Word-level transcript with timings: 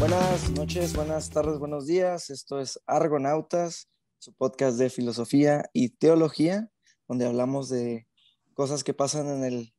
Buenas 0.00 0.50
noches, 0.52 0.96
buenas 0.96 1.28
tardes, 1.28 1.58
buenos 1.58 1.86
días. 1.86 2.30
Esto 2.30 2.58
es 2.58 2.80
Argonautas, 2.86 3.90
su 4.18 4.32
podcast 4.32 4.78
de 4.78 4.88
filosofía 4.88 5.68
y 5.74 5.90
teología, 5.90 6.70
donde 7.06 7.26
hablamos 7.26 7.68
de 7.68 8.08
cosas 8.54 8.82
que 8.82 8.94
pasan 8.94 9.28
en 9.28 9.44
el, 9.44 9.74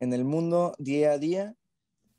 en 0.00 0.12
el 0.12 0.24
mundo 0.24 0.74
día 0.80 1.12
a 1.12 1.18
día, 1.18 1.54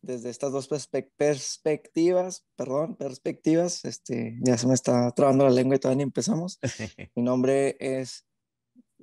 desde 0.02 0.30
estas 0.30 0.54
dos 0.54 0.70
perspectivas, 0.70 2.46
perdón, 2.56 2.96
perspectivas. 2.96 3.84
Este, 3.84 4.40
ya 4.42 4.58
se 4.58 4.68
me 4.68 4.74
está 4.74 5.12
trabando 5.12 5.44
la 5.44 5.52
lengua 5.52 5.76
y 5.76 5.80
todavía 5.80 5.98
ni 5.98 6.04
empezamos. 6.04 6.58
Mi 7.18 7.22
nombre 7.22 7.76
es 7.82 8.26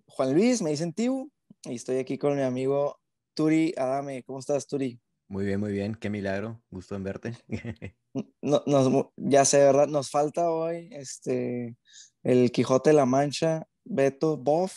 Juan 0.06 0.32
Luis, 0.32 0.62
me 0.62 0.70
dicen 0.70 0.94
Tibu, 0.94 1.30
y 1.64 1.74
estoy 1.74 1.98
aquí 1.98 2.16
con 2.16 2.34
mi 2.34 2.42
amigo 2.42 2.98
Turi 3.34 3.74
Adame. 3.76 4.22
¿Cómo 4.22 4.38
estás, 4.38 4.66
Turi? 4.66 4.98
Muy 5.28 5.44
bien, 5.44 5.60
muy 5.60 5.72
bien. 5.72 5.94
Qué 5.94 6.08
milagro. 6.08 6.62
Gusto 6.70 6.94
en 6.94 7.04
verte. 7.04 7.36
No, 8.42 8.64
nos, 8.66 9.12
ya 9.16 9.44
sé, 9.44 9.58
¿verdad? 9.58 9.86
Nos 9.86 10.10
falta 10.10 10.50
hoy 10.50 10.88
este, 10.90 11.76
el 12.24 12.50
Quijote 12.50 12.90
de 12.90 12.96
la 12.96 13.06
Mancha, 13.06 13.68
Beto 13.84 14.36
Boff. 14.36 14.76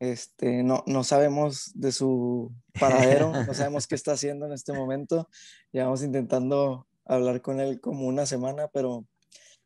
Este, 0.00 0.62
no, 0.62 0.84
no 0.86 1.02
sabemos 1.02 1.70
de 1.74 1.92
su 1.92 2.52
paradero, 2.78 3.32
no 3.32 3.54
sabemos 3.54 3.86
qué 3.86 3.94
está 3.94 4.12
haciendo 4.12 4.44
en 4.44 4.52
este 4.52 4.74
momento. 4.74 5.30
Llevamos 5.72 6.02
intentando 6.02 6.88
hablar 7.06 7.40
con 7.40 7.58
él 7.60 7.80
como 7.80 8.06
una 8.06 8.26
semana, 8.26 8.68
pero 8.68 9.06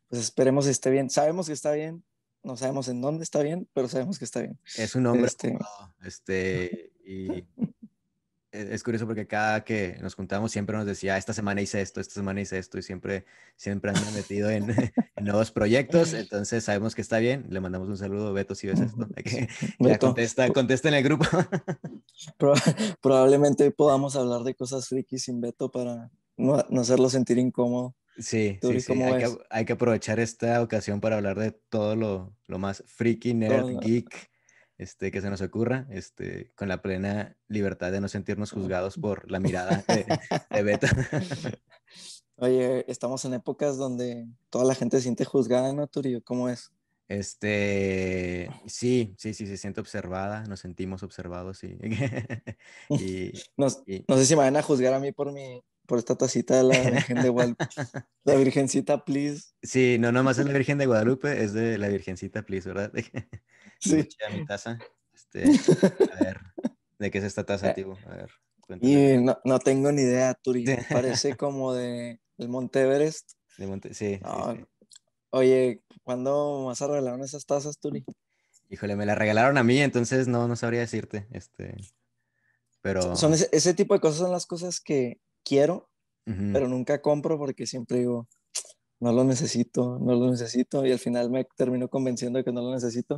pues 0.07 0.21
esperemos 0.21 0.65
que 0.65 0.71
esté 0.71 0.89
bien. 0.91 1.09
Sabemos 1.09 1.47
que 1.47 1.53
está 1.53 1.73
bien, 1.73 2.05
no 2.43 2.55
sabemos 2.55 2.87
en 2.87 3.01
dónde 3.01 3.23
está 3.23 3.41
bien, 3.41 3.67
pero 3.73 3.89
sabemos 3.89 4.17
que 4.17 4.25
está 4.25 4.39
bien. 4.41 4.57
Es 4.77 4.95
un 4.95 5.07
hombre 5.07 5.25
este, 5.25 5.57
este 6.01 6.93
y 7.05 7.43
es 8.53 8.83
curioso 8.83 9.07
porque 9.07 9.25
cada 9.25 9.63
que 9.63 9.97
nos 9.99 10.13
juntamos 10.13 10.51
siempre 10.51 10.77
nos 10.77 10.85
decía, 10.85 11.17
esta 11.17 11.33
semana 11.33 11.61
hice 11.61 11.81
esto, 11.81 11.99
esta 11.99 12.13
semana 12.13 12.39
hice 12.39 12.59
esto, 12.59 12.77
y 12.77 12.83
siempre, 12.83 13.25
siempre 13.55 13.89
anda 13.89 14.09
metido 14.11 14.49
en, 14.51 14.75
nuevos 15.21 15.51
proyectos, 15.51 16.13
entonces 16.13 16.63
sabemos 16.63 16.93
que 16.93 17.01
está 17.01 17.17
bien, 17.17 17.47
le 17.49 17.59
mandamos 17.59 17.89
un 17.89 17.97
saludo, 17.97 18.31
Beto, 18.31 18.53
si 18.53 18.67
ves 18.67 18.79
esto, 18.79 19.07
ya 19.79 19.97
contesta, 19.97 20.47
contesta 20.53 20.87
en 20.89 20.95
el 20.95 21.03
grupo. 21.03 21.25
probablemente 23.01 23.71
podamos 23.71 24.15
hablar 24.15 24.43
de 24.43 24.53
cosas 24.53 24.87
frikis 24.87 25.23
sin 25.23 25.41
Beto 25.41 25.71
para 25.71 26.11
no, 26.37 26.63
no 26.69 26.81
hacerlo 26.81 27.09
sentir 27.09 27.39
incómodo. 27.39 27.95
Sí, 28.19 28.59
sí, 28.61 28.79
sí. 28.79 29.01
Hay, 29.01 29.23
que, 29.23 29.37
hay, 29.49 29.65
que, 29.65 29.73
aprovechar 29.73 30.19
esta 30.19 30.61
ocasión 30.61 31.01
para 31.01 31.15
hablar 31.15 31.39
de 31.39 31.51
todo 31.51 31.95
lo, 31.95 32.35
lo 32.45 32.59
más 32.59 32.83
friki, 32.85 33.33
nerd, 33.33 33.79
geek, 33.79 34.29
este, 34.77 35.11
que 35.11 35.21
se 35.21 35.29
nos 35.29 35.41
ocurra, 35.41 35.87
este, 35.89 36.51
con 36.55 36.67
la 36.67 36.81
plena 36.81 37.37
libertad 37.47 37.91
de 37.91 38.01
no 38.01 38.07
sentirnos 38.07 38.51
juzgados 38.51 38.97
por 39.01 39.29
la 39.29 39.39
mirada 39.39 39.83
de, 39.87 40.05
de 40.49 40.63
Beto. 40.63 40.87
Oye, 42.37 42.83
estamos 42.91 43.23
en 43.25 43.35
épocas 43.35 43.77
donde 43.77 44.27
toda 44.49 44.65
la 44.65 44.75
gente 44.75 44.97
se 44.97 45.03
siente 45.03 45.23
juzgada, 45.23 45.71
¿no, 45.71 45.87
Turio? 45.87 46.23
¿Cómo 46.23 46.49
es? 46.49 46.71
Este, 47.07 48.49
sí, 48.65 49.13
sí, 49.17 49.33
sí, 49.33 49.45
se 49.45 49.57
siente 49.57 49.81
observada, 49.81 50.45
nos 50.45 50.61
sentimos 50.61 51.03
observados 51.03 51.63
y, 51.63 51.77
y, 52.89 53.33
no, 53.57 53.69
sé 53.69 54.25
si 54.25 54.35
me 54.35 54.41
van 54.41 54.55
a 54.55 54.63
juzgar 54.63 54.93
a 54.93 54.99
mí 54.99 55.11
por 55.11 55.31
mi, 55.31 55.61
por 55.85 55.99
esta 55.99 56.15
tacita 56.15 56.57
de 56.57 56.63
la 56.63 56.89
Virgen 56.89 57.21
de 57.21 57.29
Guadalupe. 57.29 57.65
La 58.23 58.35
Virgencita, 58.35 59.03
please. 59.03 59.53
Sí, 59.61 59.97
no 59.99 60.11
nomás 60.11 60.39
es 60.39 60.45
la 60.45 60.53
Virgen 60.53 60.77
de 60.77 60.85
Guadalupe, 60.85 61.43
es 61.43 61.53
de 61.53 61.77
la 61.77 61.89
Virgencita, 61.89 62.43
please, 62.43 62.67
¿verdad? 62.67 62.91
Sí. 63.83 64.07
mi 64.31 64.45
taza. 64.45 64.79
Este, 65.13 65.43
a 65.43 66.23
ver, 66.23 66.39
¿de 66.99 67.11
qué 67.11 67.17
es 67.17 67.23
esta 67.23 67.45
taza, 67.45 67.71
eh, 67.71 67.73
tío? 67.73 67.97
A 68.07 68.15
ver. 68.15 68.31
Y 68.81 69.17
no, 69.17 69.37
no, 69.43 69.59
tengo 69.59 69.91
ni 69.91 70.01
idea, 70.01 70.33
Turi. 70.33 70.65
Parece 70.89 71.35
como 71.37 71.73
de 71.73 72.19
el 72.37 72.49
Monte 72.49 72.81
Everest. 72.81 73.33
De 73.57 73.67
Monte, 73.67 73.93
sí, 73.93 74.19
Oye, 75.29 75.81
¿cuándo 76.03 76.65
vas 76.65 76.81
a 76.81 76.87
regalar 76.87 77.19
esas 77.21 77.45
tazas, 77.45 77.79
Turi? 77.79 78.05
Híjole, 78.69 78.95
me 78.95 79.05
las 79.05 79.17
regalaron 79.17 79.57
a 79.57 79.63
mí, 79.63 79.79
entonces 79.81 80.27
no, 80.27 80.47
no 80.47 80.55
sabría 80.55 80.81
decirte. 80.81 81.27
Este, 81.31 81.75
pero... 82.81 83.15
Son 83.15 83.33
ese, 83.33 83.49
ese 83.51 83.73
tipo 83.73 83.95
de 83.95 83.99
cosas 83.99 84.19
son 84.19 84.31
las 84.31 84.45
cosas 84.45 84.79
que 84.79 85.19
quiero, 85.43 85.89
pero 86.25 86.67
nunca 86.67 87.01
compro 87.01 87.37
porque 87.37 87.67
siempre 87.67 87.99
digo, 87.99 88.27
no 88.99 89.11
lo 89.11 89.23
necesito, 89.23 89.99
no 89.99 90.15
lo 90.15 90.31
necesito, 90.31 90.85
y 90.85 90.91
al 90.91 90.99
final 90.99 91.29
me 91.29 91.43
termino 91.43 91.89
convenciendo 91.89 92.37
de 92.37 92.45
que 92.45 92.53
no 92.53 92.61
lo 92.61 92.71
necesito. 92.71 93.17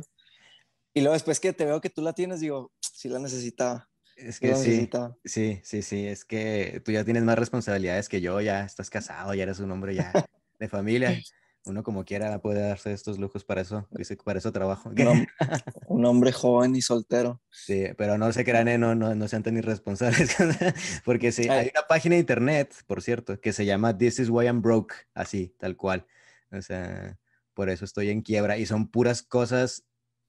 Y 0.96 1.02
luego 1.02 1.12
después 1.12 1.40
que 1.40 1.52
te 1.52 1.66
veo 1.66 1.82
que 1.82 1.90
tú 1.90 2.00
la 2.00 2.14
tienes, 2.14 2.40
digo, 2.40 2.72
sí 2.80 3.10
la 3.10 3.18
necesitaba. 3.18 3.86
Es 4.16 4.40
que 4.40 4.54
sí, 4.54 4.88
sí, 5.26 5.60
sí, 5.62 5.82
sí, 5.82 6.06
es 6.06 6.24
que 6.24 6.80
tú 6.82 6.90
ya 6.90 7.04
tienes 7.04 7.22
más 7.22 7.38
responsabilidades 7.38 8.08
que 8.08 8.22
yo, 8.22 8.40
ya 8.40 8.64
estás 8.64 8.88
casado, 8.88 9.34
ya 9.34 9.42
eres 9.42 9.60
un 9.60 9.70
hombre 9.70 9.94
ya 9.94 10.10
de 10.58 10.68
familia. 10.70 11.20
Uno 11.66 11.82
como 11.82 12.06
quiera 12.06 12.40
puede 12.40 12.62
darse 12.62 12.94
estos 12.94 13.18
lujos 13.18 13.44
para 13.44 13.60
eso, 13.60 13.86
dice 13.90 14.16
para 14.16 14.38
eso 14.38 14.52
trabajo. 14.52 14.90
Un, 15.86 16.06
hombre 16.06 16.32
joven 16.32 16.74
y 16.74 16.80
soltero. 16.80 17.42
Sí, 17.50 17.88
pero 17.98 18.16
no 18.16 18.32
se 18.32 18.42
crean, 18.46 18.68
eh, 18.68 18.78
no, 18.78 18.94
no, 18.94 19.14
no 19.14 19.28
sean 19.28 19.42
tan 19.42 19.58
irresponsables, 19.58 20.34
porque 21.04 21.30
sí, 21.30 21.46
hay 21.50 21.70
una 21.74 21.86
página 21.86 22.14
de 22.14 22.20
internet, 22.20 22.74
por 22.86 23.02
cierto, 23.02 23.38
que 23.38 23.52
se 23.52 23.66
llama 23.66 23.98
This 23.98 24.18
is 24.18 24.30
why 24.30 24.46
I'm 24.46 24.62
broke, 24.62 24.94
así, 25.12 25.54
tal 25.58 25.76
cual. 25.76 26.06
O 26.50 26.62
sea, 26.62 27.18
por 27.52 27.68
eso 27.68 27.84
estoy 27.84 28.08
en 28.08 28.22
quiebra 28.22 28.56
y 28.56 28.64
son 28.64 28.88
puras 28.88 29.22
cosas 29.22 29.84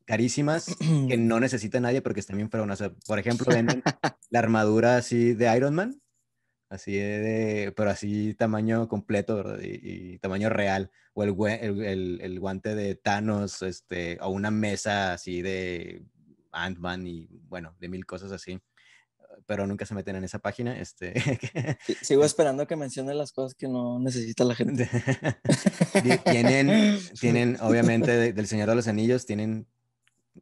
carísimas 0.08 0.76
que 0.80 0.80
no 1.18 1.40
necesita 1.40 1.80
nadie 1.80 2.02
porque 2.02 2.22
están 2.22 2.38
bien 2.38 2.50
feronas. 2.50 2.82
O 2.82 2.86
sea, 2.86 2.94
por 3.06 3.20
ejemplo, 3.20 3.46
venden 3.54 3.84
la 4.32 4.40
armadura 4.40 4.98
así 4.98 5.34
de 5.34 5.56
Iron 5.56 5.76
Man, 5.76 6.02
así 6.70 6.94
de, 6.94 7.74
pero 7.76 7.92
así 7.92 8.34
tamaño 8.34 8.88
completo, 8.88 9.36
¿verdad? 9.36 9.60
Y, 9.62 10.18
tamaño 10.20 10.50
real, 10.50 10.90
o 11.14 11.24
el, 11.24 11.36
el, 11.84 12.20
el, 12.22 12.40
guante 12.40 12.74
de 12.74 12.96
Thanos, 12.96 13.62
este, 13.62 14.18
o 14.22 14.30
una 14.30 14.50
mesa 14.50 15.14
así 15.14 15.42
de 15.42 16.04
Ant-Man 16.52 17.06
y 17.06 17.28
bueno, 17.48 17.76
de 17.80 17.90
mil 17.90 18.06
cosas 18.06 18.32
así. 18.32 18.60
Pero 19.46 19.68
nunca 19.68 19.86
se 19.86 19.94
meten 19.94 20.16
en 20.16 20.24
esa 20.24 20.40
página. 20.40 20.78
Este... 20.80 21.14
Sigo 22.02 22.26
esperando 22.26 22.66
que 22.66 22.76
mencione 22.76 23.14
las 23.14 23.32
cosas 23.32 23.54
que 23.54 23.68
no 23.68 24.00
necesita 24.00 24.44
la 24.44 24.56
gente. 24.56 24.90
tienen, 26.26 27.00
tienen, 27.20 27.58
obviamente, 27.62 28.34
del 28.34 28.48
Señor 28.48 28.68
de 28.68 28.76
los 28.76 28.88
Anillos, 28.88 29.26
tienen 29.26 29.68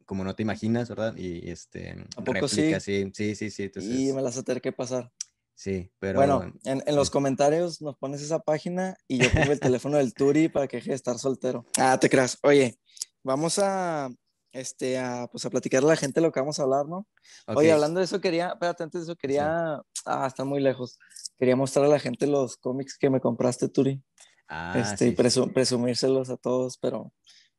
como 0.04 0.24
no 0.24 0.34
te 0.34 0.42
imaginas, 0.42 0.88
¿verdad? 0.88 1.16
Y 1.16 1.50
este, 1.50 2.04
¿A 2.16 2.22
poco 2.22 2.48
sí? 2.48 2.72
sí? 2.80 3.10
Sí, 3.14 3.34
sí, 3.34 3.50
sí. 3.50 3.70
Y 3.80 4.12
me 4.12 4.22
las 4.22 4.36
a 4.36 4.42
tener 4.42 4.60
que 4.60 4.72
pasar. 4.72 5.10
Sí, 5.54 5.90
pero... 5.98 6.18
Bueno, 6.18 6.52
en, 6.64 6.82
en, 6.86 6.96
los 6.96 7.08
comentarios 7.08 7.80
nos 7.80 7.96
pones 7.96 8.20
esa 8.20 8.40
página 8.40 8.94
y 9.08 9.18
yo 9.18 9.32
pongo 9.32 9.52
el 9.52 9.60
teléfono 9.60 9.96
del 9.96 10.12
Turi 10.12 10.48
para 10.48 10.68
que 10.68 10.76
deje 10.76 10.90
de 10.90 10.96
estar 10.96 11.18
soltero. 11.18 11.64
Ah, 11.78 11.98
te 11.98 12.10
creas. 12.10 12.38
Oye, 12.42 12.78
vamos 13.24 13.58
a, 13.58 14.10
este, 14.52 14.98
a, 14.98 15.26
pues 15.32 15.44
a 15.46 15.50
platicar 15.50 15.82
a 15.82 15.86
la 15.86 15.96
gente 15.96 16.20
lo 16.20 16.30
que 16.30 16.40
vamos 16.40 16.58
a 16.58 16.62
hablar, 16.62 16.86
¿no? 16.86 17.06
Oye, 17.46 17.72
hablando 17.72 18.00
de 18.00 18.04
eso, 18.04 18.20
quería, 18.20 18.48
espérate, 18.48 18.82
antes 18.82 19.00
de 19.00 19.04
eso, 19.12 19.16
quería, 19.16 19.80
ah, 20.04 20.26
está 20.26 20.44
muy 20.44 20.60
lejos. 20.60 20.98
Quería 21.38 21.56
mostrar 21.56 21.86
a 21.86 21.88
la 21.88 21.98
gente 21.98 22.26
los 22.26 22.56
cómics 22.58 22.98
que 22.98 23.08
me 23.08 23.20
compraste, 23.20 23.68
Turi. 23.68 24.02
Ah, 24.48 24.74
este, 24.78 25.08
y 25.08 25.12
presumírselos 25.12 26.30
a 26.30 26.36
todos, 26.36 26.78
pero 26.78 27.12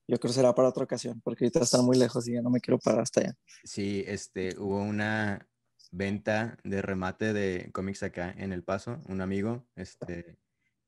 yo 0.07 0.19
creo 0.19 0.29
que 0.29 0.35
será 0.35 0.55
para 0.55 0.69
otra 0.69 0.83
ocasión, 0.83 1.21
porque 1.21 1.45
ahorita 1.45 1.59
están 1.59 1.85
muy 1.85 1.97
lejos 1.97 2.27
y 2.27 2.33
ya 2.33 2.41
no 2.41 2.49
me 2.49 2.61
quiero 2.61 2.79
parar 2.79 3.01
hasta 3.01 3.21
allá. 3.21 3.35
Sí, 3.63 4.03
este, 4.07 4.57
hubo 4.57 4.81
una 4.81 5.47
venta 5.91 6.57
de 6.63 6.81
remate 6.81 7.33
de 7.33 7.69
cómics 7.73 8.03
acá 8.03 8.33
en 8.37 8.53
El 8.53 8.63
Paso. 8.63 9.01
Un 9.07 9.21
amigo 9.21 9.67
este, 9.75 10.37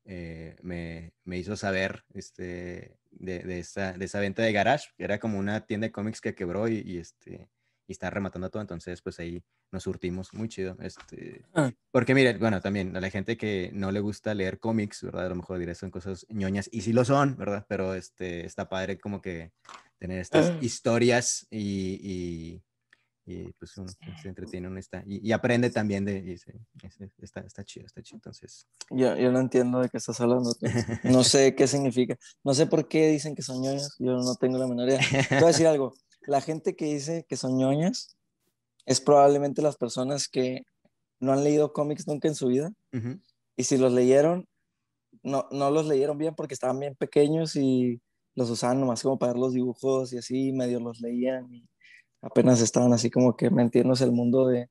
eh, 0.04 0.56
me, 0.62 1.12
me, 1.24 1.38
hizo 1.38 1.56
saber 1.56 2.04
este, 2.14 2.96
de, 3.10 3.40
de, 3.40 3.58
esa, 3.58 3.92
de 3.92 4.04
esa 4.04 4.20
venta 4.20 4.42
de 4.42 4.52
garage, 4.52 4.88
que 4.96 5.04
era 5.04 5.18
como 5.18 5.38
una 5.38 5.66
tienda 5.66 5.86
de 5.86 5.92
cómics 5.92 6.20
que 6.20 6.34
quebró 6.34 6.68
y, 6.68 6.82
y 6.84 6.98
este, 6.98 7.48
y 7.90 7.92
está 7.92 8.08
rematando 8.08 8.48
todo, 8.50 8.62
entonces 8.62 9.02
pues 9.02 9.18
ahí 9.18 9.42
nos 9.72 9.82
surtimos, 9.82 10.32
muy 10.32 10.48
chido. 10.48 10.76
Este, 10.80 11.44
ah. 11.54 11.72
Porque 11.90 12.14
mire, 12.14 12.38
bueno, 12.38 12.60
también 12.60 12.96
a 12.96 13.00
la 13.00 13.10
gente 13.10 13.36
que 13.36 13.72
no 13.74 13.90
le 13.90 13.98
gusta 13.98 14.32
leer 14.32 14.60
cómics, 14.60 15.02
¿verdad? 15.02 15.26
A 15.26 15.28
lo 15.30 15.34
mejor 15.34 15.58
diré 15.58 15.74
son 15.74 15.90
cosas 15.90 16.24
ñoñas, 16.28 16.68
y 16.70 16.82
sí 16.82 16.92
lo 16.92 17.04
son, 17.04 17.36
¿verdad? 17.36 17.66
Pero 17.68 17.94
este, 17.94 18.46
está 18.46 18.68
padre 18.68 19.00
como 19.00 19.20
que 19.20 19.50
tener 19.98 20.20
estas 20.20 20.50
ah. 20.50 20.58
historias 20.60 21.48
y, 21.50 22.62
y, 23.26 23.52
pues 23.58 23.76
uno 23.76 23.88
se 24.22 24.28
entretiene, 24.28 24.68
uno 24.68 24.78
está, 24.78 25.02
y, 25.04 25.32
aprende 25.32 25.70
también 25.70 26.04
de, 26.04 26.18
y 26.18 26.32
está, 27.24 27.40
está 27.40 27.64
chido, 27.64 27.86
está 27.86 28.02
chido, 28.02 28.18
entonces. 28.18 28.68
Yo, 28.90 29.16
yo 29.16 29.32
no 29.32 29.40
entiendo 29.40 29.80
de 29.80 29.88
qué 29.88 29.98
estás 29.98 30.20
hablando, 30.20 30.52
no 31.04 31.24
sé 31.24 31.56
qué 31.56 31.66
significa, 31.66 32.16
no 32.44 32.54
sé 32.54 32.66
por 32.66 32.86
qué 32.86 33.08
dicen 33.08 33.34
que 33.34 33.42
son 33.42 33.60
ñoñas, 33.62 33.96
yo 33.98 34.12
no 34.16 34.36
tengo 34.36 34.58
la 34.58 34.68
menor 34.68 34.88
idea. 34.88 35.00
Te 35.28 35.34
voy 35.36 35.44
a 35.44 35.48
decir 35.48 35.66
algo, 35.66 35.94
la 36.22 36.40
gente 36.40 36.76
que 36.76 36.86
dice 36.86 37.24
que 37.28 37.36
son 37.36 37.56
ñoñas 37.56 38.16
es 38.86 39.00
probablemente 39.00 39.62
las 39.62 39.76
personas 39.76 40.28
que 40.28 40.62
no 41.20 41.32
han 41.32 41.44
leído 41.44 41.72
cómics 41.72 42.06
nunca 42.06 42.28
en 42.28 42.34
su 42.34 42.48
vida. 42.48 42.72
Y 43.56 43.64
si 43.64 43.76
los 43.76 43.92
leyeron, 43.92 44.46
no, 45.22 45.46
no 45.50 45.70
los 45.70 45.86
leyeron 45.86 46.16
bien 46.18 46.34
porque 46.34 46.54
estaban 46.54 46.78
bien 46.80 46.94
pequeños 46.94 47.56
y 47.56 48.00
los 48.34 48.48
usaban 48.50 48.80
nomás 48.80 49.02
como 49.02 49.18
para 49.18 49.32
ver 49.32 49.40
los 49.40 49.52
dibujos 49.52 50.12
y 50.12 50.18
así, 50.18 50.52
medio 50.52 50.80
los 50.80 51.00
leían 51.00 51.52
y 51.52 51.68
apenas 52.22 52.60
estaban 52.62 52.92
así 52.92 53.10
como 53.10 53.36
que 53.36 53.50
metiéndose 53.50 54.04
el 54.04 54.12
mundo 54.12 54.46
de, 54.46 54.70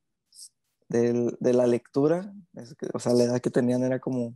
de, 0.87 1.35
de 1.39 1.53
la 1.53 1.67
lectura. 1.67 2.33
o 2.93 2.99
sea, 2.99 3.13
la 3.13 3.23
edad 3.25 3.41
que 3.41 3.51
tenían 3.51 3.83
era 3.83 3.99
como 3.99 4.35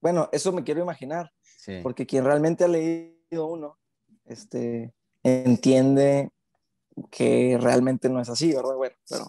bueno, 0.00 0.28
eso 0.32 0.52
me 0.52 0.64
quiero 0.64 0.82
imaginar, 0.82 1.30
Sí. 1.44 1.78
porque 1.80 2.06
quien 2.06 2.24
realmente 2.24 2.64
ha 2.64 2.68
leído 2.68 3.46
uno, 3.46 3.78
este, 4.24 4.92
entiende 5.22 6.30
que 7.10 7.58
realmente 7.60 8.08
no 8.08 8.20
es 8.20 8.28
así, 8.28 8.52
¿verdad? 8.52 8.74
Bueno, 8.76 8.94
pero 9.08 9.24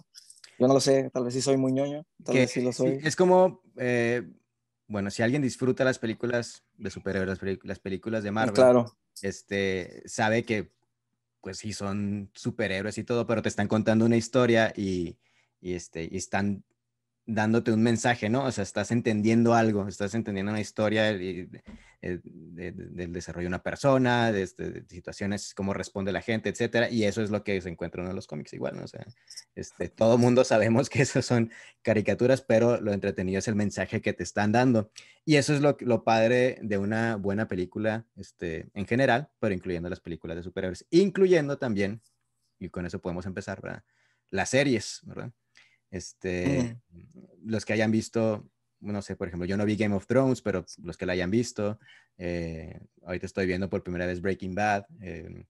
yo 0.59 0.67
no 0.67 0.73
lo 0.73 0.79
sé, 0.79 1.09
tal 1.11 1.23
vez 1.25 1.33
sí 1.33 1.41
soy 1.41 1.57
muy 1.57 1.71
ñoño, 1.71 2.05
tal 2.23 2.33
Que- 2.33 2.39
vez 2.41 2.51
sí 2.51 2.61
lo 2.61 2.71
soy. 2.71 2.99
es 3.01 3.15
como, 3.15 3.61
eh, 3.77 4.23
bueno, 4.87 5.09
si 5.11 5.23
alguien 5.23 5.41
disfruta 5.41 5.83
las 5.83 5.99
películas 5.99 6.63
de 6.77 6.89
superhéroes, 6.89 7.39
las 7.63 7.79
películas 7.79 8.23
de 8.23 8.31
Marvel, 8.31 8.55
Claro, 8.55 8.97
este, 9.21 10.03
sabe 10.05 10.43
que, 10.43 10.71
pues 11.41 11.57
sí, 11.57 11.73
son 11.73 12.29
superhéroes 12.33 12.97
y 12.97 13.03
todo, 13.03 13.25
pero 13.27 13.41
te 13.41 13.49
están 13.49 13.67
contando 13.67 14.05
una 14.05 14.17
historia 14.17 14.71
y, 14.75 15.17
y, 15.59 15.73
este, 15.73 16.07
y 16.09 16.17
están 16.17 16.63
dándote 17.25 17.71
un 17.71 17.81
mensaje, 17.83 18.29
¿no? 18.29 18.45
O 18.45 18.51
sea, 18.51 18.63
estás 18.63 18.91
entendiendo 18.91 19.53
algo, 19.53 19.87
estás 19.87 20.13
entendiendo 20.13 20.51
una 20.51 20.59
historia 20.61 21.09
eh, 21.11 21.47
de- 22.01 22.21
de- 22.21 22.71
del 22.73 23.13
desarrollo 23.13 23.45
de 23.45 23.47
una 23.47 23.63
persona, 23.63 24.31
de, 24.31 24.43
este, 24.43 24.69
de 24.71 24.85
situaciones, 24.89 25.53
cómo 25.53 25.73
responde 25.73 26.11
la 26.11 26.21
gente, 26.21 26.49
etcétera, 26.49 26.89
y 26.89 27.05
eso 27.05 27.21
es 27.21 27.29
lo 27.29 27.43
que 27.43 27.59
se 27.61 27.69
encuentra 27.69 28.03
en 28.03 28.15
los 28.15 28.27
cómics 28.27 28.53
igual, 28.53 28.75
¿no? 28.75 28.83
O 28.83 28.87
sea, 28.87 29.05
este, 29.55 29.87
todo 29.89 30.17
mundo 30.17 30.43
sabemos 30.43 30.89
que 30.89 31.01
esas 31.01 31.25
son 31.25 31.51
caricaturas, 31.81 32.41
pero 32.41 32.81
lo 32.81 32.91
entretenido 32.93 33.39
es 33.39 33.47
el 33.47 33.55
mensaje 33.55 34.01
que 34.01 34.13
te 34.13 34.23
están 34.23 34.51
dando. 34.51 34.91
Y 35.25 35.37
eso 35.37 35.53
es 35.53 35.61
lo, 35.61 35.77
lo 35.79 36.03
padre 36.03 36.57
de 36.61 36.77
una 36.77 37.15
buena 37.15 37.47
película 37.47 38.05
este, 38.17 38.67
en 38.73 38.85
general, 38.85 39.29
pero 39.39 39.53
incluyendo 39.53 39.89
las 39.89 40.01
películas 40.01 40.35
de 40.37 40.43
superhéroes, 40.43 40.85
incluyendo 40.89 41.57
también, 41.57 42.01
y 42.59 42.69
con 42.69 42.85
eso 42.85 42.99
podemos 42.99 43.25
empezar, 43.25 43.61
¿verdad? 43.61 43.83
Las 44.29 44.49
series, 44.49 45.01
¿verdad? 45.03 45.31
Este, 45.93 46.79
Los 47.43 47.65
que 47.65 47.73
hayan 47.73 47.91
visto, 47.91 48.49
no 48.79 49.01
sé, 49.03 49.15
por 49.15 49.27
ejemplo, 49.27 49.45
yo 49.45 49.57
no 49.57 49.65
vi 49.65 49.75
Game 49.75 49.93
of 49.95 50.07
Thrones, 50.07 50.41
pero 50.41 50.65
los 50.81 50.97
que 50.97 51.05
la 51.05 51.13
hayan 51.13 51.29
visto, 51.29 51.79
eh, 52.17 52.79
ahorita 53.03 53.27
estoy 53.27 53.45
viendo 53.45 53.69
por 53.69 53.83
primera 53.83 54.07
vez 54.07 54.19
Breaking 54.19 54.55
Bad. 54.55 54.85
eh, 55.01 55.45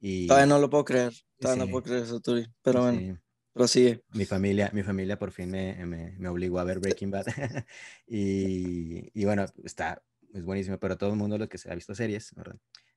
y 0.00 0.26
todavía 0.26 0.46
no 0.46 0.58
lo 0.58 0.68
puedo 0.68 0.84
creer, 0.84 1.12
todavía 1.38 1.62
Sí. 1.62 1.68
no 1.68 1.72
puedo 1.72 1.84
creer 1.84 2.02
eso, 2.02 2.20
Turi, 2.20 2.46
pero 2.60 2.82
bueno, 2.82 2.98
sí, 2.98 3.14
prosigue. 3.52 4.02
mi 4.14 4.24
familia, 4.26 4.70
mi 4.74 4.82
familia 4.82 5.16
por 5.18 5.30
fin 5.30 5.50
me, 5.50 5.86
me, 5.86 6.12
me 6.18 6.28
obligó 6.28 6.58
a 6.58 6.64
ver 6.64 6.80
Breaking 6.80 7.10
Bad. 7.12 7.26
y, 8.06 9.10
y 9.18 9.24
bueno, 9.24 9.46
está, 9.62 10.02
es 10.32 10.44
buenísimo, 10.44 10.78
pero 10.78 10.98
todo 10.98 11.10
el 11.10 11.16
mundo 11.16 11.38
lo 11.38 11.48
que 11.48 11.56
se 11.58 11.70
ha 11.70 11.74
visto 11.74 11.94
series, 11.94 12.34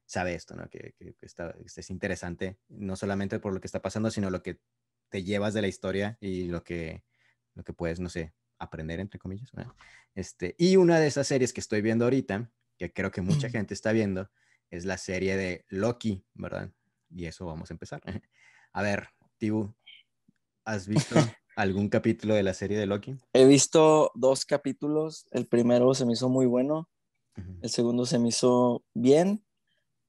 sabe 0.06 0.34
esto, 0.34 0.56
¿no? 0.56 0.68
Que, 0.70 0.94
que, 0.98 1.14
que 1.14 1.26
está, 1.26 1.54
que 1.54 1.64
es 1.80 1.90
interesante, 1.92 2.58
no 2.70 2.96
solamente 2.96 3.40
por 3.40 3.54
lo 3.54 3.62
que 3.62 3.68
está 3.68 3.82
pasando, 3.82 4.10
sino 4.10 4.30
lo 4.30 4.42
que 4.42 4.60
te 5.09 5.24
llevas 5.24 5.54
de 5.54 5.62
la 5.62 5.68
historia 5.68 6.18
y 6.21 6.45
lo 6.45 6.63
que, 6.63 7.04
lo 7.54 7.63
que 7.63 7.74
puedes, 7.74 8.00
no 8.00 8.09
sé, 8.09 8.33
aprender, 8.59 9.00
entre 9.00 9.19
comillas. 9.19 9.51
Este, 10.15 10.56
y 10.57 10.75
una 10.77 11.00
de 11.00 11.07
esas 11.07 11.27
series 11.27 11.54
que 11.54 11.62
estoy 11.62 11.81
viendo 11.81 12.06
ahorita, 12.06 12.51
que 12.77 12.92
creo 12.92 13.12
que 13.12 13.21
mucha 13.21 13.50
gente 13.50 13.74
está 13.74 13.92
viendo, 13.92 14.30
es 14.69 14.86
la 14.86 14.98
serie 14.98 15.38
de 15.38 15.65
Loki, 15.69 16.25
¿verdad? 16.33 16.71
Y 17.09 17.25
eso 17.25 17.45
vamos 17.45 17.71
a 17.71 17.74
empezar. 17.74 18.01
A 18.74 18.81
ver, 18.81 19.09
Tibu, 19.38 19.74
¿has 20.65 20.88
visto 20.88 21.15
algún 21.56 21.89
capítulo 21.89 22.36
de 22.36 22.44
la 22.44 22.53
serie 22.53 22.77
de 22.77 22.86
Loki? 22.86 23.18
He 23.33 23.45
visto 23.45 24.12
dos 24.15 24.45
capítulos, 24.45 25.25
el 25.31 25.48
primero 25.48 25.94
se 25.94 26.06
me 26.06 26.13
hizo 26.13 26.30
muy 26.30 26.45
bueno, 26.45 26.89
el 27.62 27.69
segundo 27.69 28.06
se 28.06 28.19
me 28.19 28.30
hizo 28.30 28.83
bien, 28.94 29.45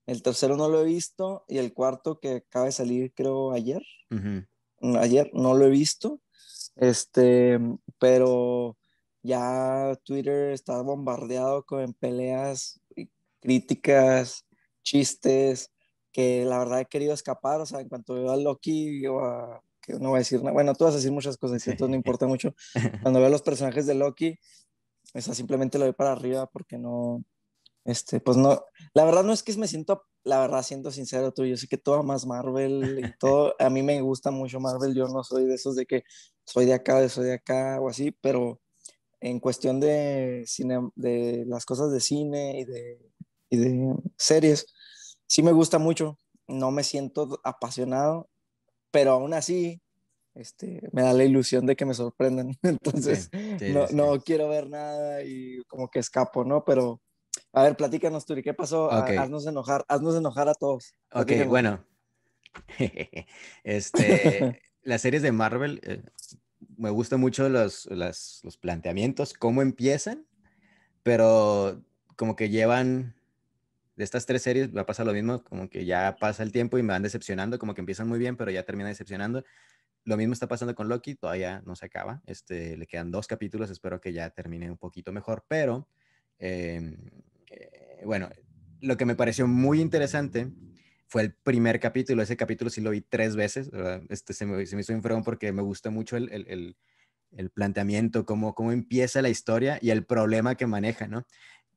el 0.06 0.22
tercero 0.22 0.56
no 0.56 0.68
lo 0.68 0.80
he 0.80 0.84
visto 0.84 1.44
y 1.48 1.58
el 1.58 1.72
cuarto 1.74 2.18
que 2.20 2.36
acaba 2.36 2.66
de 2.66 2.72
salir 2.72 3.12
creo 3.14 3.52
ayer, 3.52 3.82
Ujú. 4.10 4.46
Ayer 5.00 5.30
no 5.32 5.54
lo 5.54 5.66
he 5.66 5.70
visto, 5.70 6.20
este, 6.76 7.58
pero 7.98 8.76
ya 9.22 9.98
Twitter 10.04 10.52
está 10.52 10.80
bombardeado 10.82 11.64
con 11.64 11.92
peleas, 11.94 12.80
críticas, 13.40 14.46
chistes, 14.82 15.72
que 16.12 16.44
la 16.44 16.58
verdad 16.58 16.80
he 16.80 16.86
querido 16.86 17.12
escapar, 17.14 17.60
o 17.60 17.66
sea, 17.66 17.80
en 17.80 17.88
cuanto 17.88 18.14
veo 18.14 18.30
a 18.30 18.36
Loki 18.36 19.06
o 19.06 19.20
a, 19.24 19.62
que 19.80 19.94
no 19.94 20.10
voy 20.10 20.16
a 20.16 20.18
decir 20.18 20.40
nada, 20.40 20.52
bueno, 20.52 20.74
tú 20.74 20.84
vas 20.84 20.94
a 20.94 20.96
decir 20.96 21.12
muchas 21.12 21.36
cosas, 21.36 21.62
Sí. 21.62 21.70
entonces 21.70 21.90
no 21.90 21.96
importa 21.96 22.26
mucho, 22.26 22.54
cuando 23.02 23.20
veo 23.20 23.28
a 23.28 23.30
los 23.30 23.42
personajes 23.42 23.86
de 23.86 23.94
Loki, 23.94 24.38
o 25.14 25.20
sea, 25.20 25.34
simplemente 25.34 25.78
lo 25.78 25.84
doy 25.84 25.94
para 25.94 26.12
arriba 26.12 26.46
porque 26.46 26.78
no, 26.78 27.24
este, 27.84 28.20
pues 28.20 28.36
no, 28.36 28.62
la 28.94 29.04
verdad 29.04 29.24
no 29.24 29.32
es 29.32 29.42
que 29.42 29.56
me 29.56 29.68
siento, 29.68 30.04
la 30.24 30.40
verdad, 30.40 30.62
siendo 30.62 30.90
sincero 30.90 31.32
tú, 31.32 31.44
yo 31.44 31.56
sé 31.56 31.68
que 31.68 31.78
tú 31.78 31.94
amas 31.94 32.26
Marvel 32.26 33.00
y 33.04 33.18
todo, 33.18 33.54
a 33.58 33.70
mí 33.70 33.82
me 33.82 34.00
gusta 34.00 34.30
mucho 34.30 34.60
Marvel, 34.60 34.94
yo 34.94 35.08
no 35.08 35.24
soy 35.24 35.46
de 35.46 35.54
esos 35.54 35.76
de 35.76 35.86
que 35.86 36.04
soy 36.44 36.66
de 36.66 36.74
acá, 36.74 37.00
de 37.00 37.08
soy 37.08 37.26
de 37.26 37.34
acá 37.34 37.80
o 37.80 37.88
así, 37.88 38.10
pero 38.10 38.60
en 39.20 39.40
cuestión 39.40 39.80
de 39.80 40.44
cine, 40.46 40.90
de 40.94 41.44
las 41.46 41.64
cosas 41.64 41.90
de 41.90 42.00
cine 42.00 42.60
y 42.60 42.64
de, 42.64 43.12
y 43.50 43.56
de 43.56 43.94
series, 44.16 44.66
sí 45.26 45.42
me 45.42 45.52
gusta 45.52 45.78
mucho, 45.78 46.18
no 46.46 46.70
me 46.70 46.84
siento 46.84 47.40
apasionado, 47.44 48.28
pero 48.90 49.12
aún 49.12 49.34
así, 49.34 49.80
este, 50.34 50.80
me 50.92 51.02
da 51.02 51.12
la 51.12 51.24
ilusión 51.24 51.66
de 51.66 51.76
que 51.76 51.84
me 51.84 51.94
sorprendan, 51.94 52.56
entonces 52.62 53.30
sí, 53.58 53.72
no, 53.72 53.86
sí. 53.88 53.94
no 53.94 54.20
quiero 54.20 54.48
ver 54.48 54.68
nada 54.68 55.22
y 55.24 55.62
como 55.68 55.90
que 55.90 55.98
escapo, 55.98 56.44
¿no? 56.44 56.64
Pero, 56.64 57.00
a 57.52 57.62
ver, 57.62 57.76
platícanos, 57.76 58.26
Turi, 58.26 58.42
¿qué 58.42 58.54
pasó? 58.54 58.90
Ha- 58.90 59.00
Ok. 59.00 59.10
Haznos 59.18 59.46
enojar, 59.46 59.84
haznos 59.88 60.16
enojar 60.16 60.48
a 60.48 60.54
todos. 60.54 60.94
Ok, 61.12 61.26
Platícanos. 61.26 61.48
bueno. 61.48 61.84
este, 63.64 64.62
las 64.82 65.00
series 65.02 65.22
de 65.22 65.32
Marvel, 65.32 65.80
eh, 65.84 66.02
me 66.76 66.90
gustan 66.90 67.20
mucho 67.20 67.48
los, 67.48 67.86
las- 67.86 68.40
los 68.44 68.56
planteamientos, 68.56 69.34
cómo 69.34 69.62
empiezan, 69.62 70.26
pero 71.02 71.82
como 72.16 72.36
que 72.36 72.48
llevan, 72.50 73.14
de 73.96 74.04
estas 74.04 74.26
tres 74.26 74.42
series 74.42 74.74
va 74.76 74.82
a 74.82 74.86
pasar 74.86 75.06
lo 75.06 75.12
mismo, 75.12 75.42
como 75.42 75.68
que 75.68 75.84
ya 75.84 76.16
pasa 76.20 76.42
el 76.42 76.52
tiempo 76.52 76.78
y 76.78 76.82
me 76.82 76.92
van 76.92 77.02
decepcionando, 77.02 77.58
como 77.58 77.74
que 77.74 77.80
empiezan 77.80 78.08
muy 78.08 78.18
bien, 78.18 78.36
pero 78.36 78.50
ya 78.50 78.62
terminan 78.64 78.90
decepcionando. 78.92 79.44
Lo 80.04 80.16
mismo 80.16 80.32
está 80.32 80.46
pasando 80.48 80.74
con 80.74 80.88
Loki, 80.88 81.16
todavía 81.16 81.62
no 81.66 81.74
se 81.76 81.86
acaba, 81.86 82.22
este, 82.26 82.76
le 82.76 82.86
quedan 82.86 83.10
dos 83.10 83.26
capítulos, 83.26 83.70
espero 83.70 84.00
que 84.00 84.12
ya 84.12 84.30
termine 84.30 84.70
un 84.70 84.78
poquito 84.78 85.12
mejor, 85.12 85.44
pero 85.48 85.88
eh, 86.38 86.96
bueno, 88.04 88.28
lo 88.80 88.96
que 88.96 89.04
me 89.04 89.14
pareció 89.14 89.46
muy 89.46 89.80
interesante 89.80 90.50
fue 91.06 91.22
el 91.22 91.32
primer 91.32 91.80
capítulo. 91.80 92.22
Ese 92.22 92.36
capítulo 92.36 92.70
sí 92.70 92.80
lo 92.80 92.90
vi 92.90 93.00
tres 93.00 93.34
veces. 93.34 93.70
Este 94.08 94.34
se 94.34 94.46
me, 94.46 94.62
hizo 94.62 94.92
un 94.92 95.02
fregón 95.02 95.24
porque 95.24 95.52
me 95.52 95.62
gusta 95.62 95.90
mucho 95.90 96.16
el, 96.16 96.30
el, 96.30 96.76
el, 97.32 97.50
planteamiento, 97.50 98.26
cómo, 98.26 98.54
cómo 98.54 98.72
empieza 98.72 99.22
la 99.22 99.30
historia 99.30 99.78
y 99.80 99.90
el 99.90 100.04
problema 100.04 100.54
que 100.54 100.66
maneja, 100.66 101.08
¿no? 101.08 101.26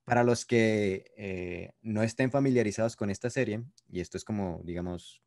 Para 0.03 0.23
los 0.23 0.45
que 0.45 1.05
eh, 1.15 1.71
no 1.81 2.03
estén 2.03 2.31
familiarizados 2.31 2.95
con 2.95 3.09
esta 3.09 3.29
serie, 3.29 3.63
y 3.87 4.01
esto 4.01 4.17
es 4.17 4.25
como, 4.25 4.61
digamos, 4.65 5.21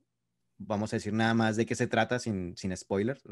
vamos 0.58 0.92
a 0.92 0.96
decir 0.96 1.12
nada 1.12 1.32
más 1.32 1.56
de 1.56 1.64
qué 1.64 1.74
se 1.74 1.86
trata 1.86 2.18
sin, 2.18 2.56
sin 2.56 2.76
spoilers. 2.76 3.22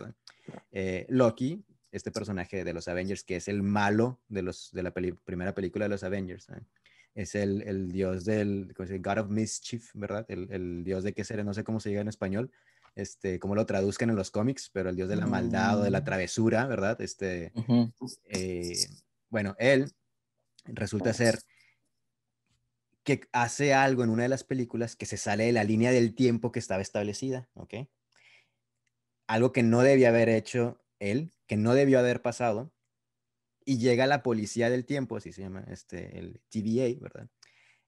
Eh, 0.70 1.04
Loki, 1.08 1.64
este 1.90 2.10
personaje 2.10 2.64
de 2.64 2.72
los 2.72 2.88
Avengers, 2.88 3.24
que 3.24 3.36
es 3.36 3.48
el 3.48 3.62
malo 3.62 4.20
de, 4.28 4.42
los, 4.42 4.70
de 4.72 4.82
la 4.82 4.92
primera 4.92 5.54
película 5.54 5.84
de 5.84 5.90
los 5.90 6.04
Avengers. 6.04 6.46
Es 7.14 7.34
el, 7.34 7.62
el, 7.62 7.92
dios 7.92 8.24
del. 8.24 8.72
God 8.76 9.18
of 9.18 9.28
Mischief, 9.30 9.90
¿verdad? 9.94 10.24
El, 10.28 10.50
el, 10.50 10.84
dios 10.84 11.04
de 11.04 11.12
qué 11.12 11.24
será, 11.24 11.44
no 11.44 11.54
sé 11.54 11.64
cómo 11.64 11.80
se 11.80 11.90
diga 11.90 12.00
en 12.00 12.08
español, 12.08 12.50
este, 12.94 13.38
cómo 13.38 13.54
lo 13.54 13.66
traduzcan 13.66 14.10
en 14.10 14.16
los 14.16 14.30
cómics, 14.30 14.70
pero 14.72 14.90
el 14.90 14.96
dios 14.96 15.08
de 15.08 15.16
la 15.16 15.26
maldad 15.26 15.80
o 15.80 15.82
de 15.82 15.90
la 15.90 16.04
travesura, 16.04 16.66
¿verdad? 16.66 17.00
Este, 17.00 17.52
Uh 17.54 17.60
-huh. 17.62 18.18
eh, 18.26 18.86
bueno, 19.30 19.54
él 19.58 19.90
resulta 20.66 21.12
ser 21.12 21.38
que 23.04 23.22
hace 23.32 23.74
algo 23.74 24.04
en 24.04 24.10
una 24.10 24.22
de 24.22 24.28
las 24.28 24.44
películas 24.44 24.94
que 24.94 25.06
se 25.06 25.16
sale 25.16 25.44
de 25.44 25.52
la 25.52 25.64
línea 25.64 25.90
del 25.90 26.14
tiempo 26.14 26.52
que 26.52 26.60
estaba 26.60 26.82
establecida, 26.82 27.48
¿ok? 27.54 27.74
Algo 29.26 29.52
que 29.52 29.62
no 29.62 29.82
debía 29.82 30.10
haber 30.10 30.28
hecho 30.28 30.80
él, 31.00 31.32
que 31.46 31.56
no 31.56 31.74
debió 31.74 31.98
haber 31.98 32.22
pasado, 32.22 32.72
y 33.64 33.78
llega 33.78 34.06
la 34.06 34.22
policía 34.22 34.70
del 34.70 34.84
tiempo, 34.84 35.16
así 35.16 35.32
se 35.32 35.42
llama, 35.42 35.64
este, 35.68 36.18
el 36.18 36.40
TVA, 36.48 37.00
¿verdad? 37.00 37.28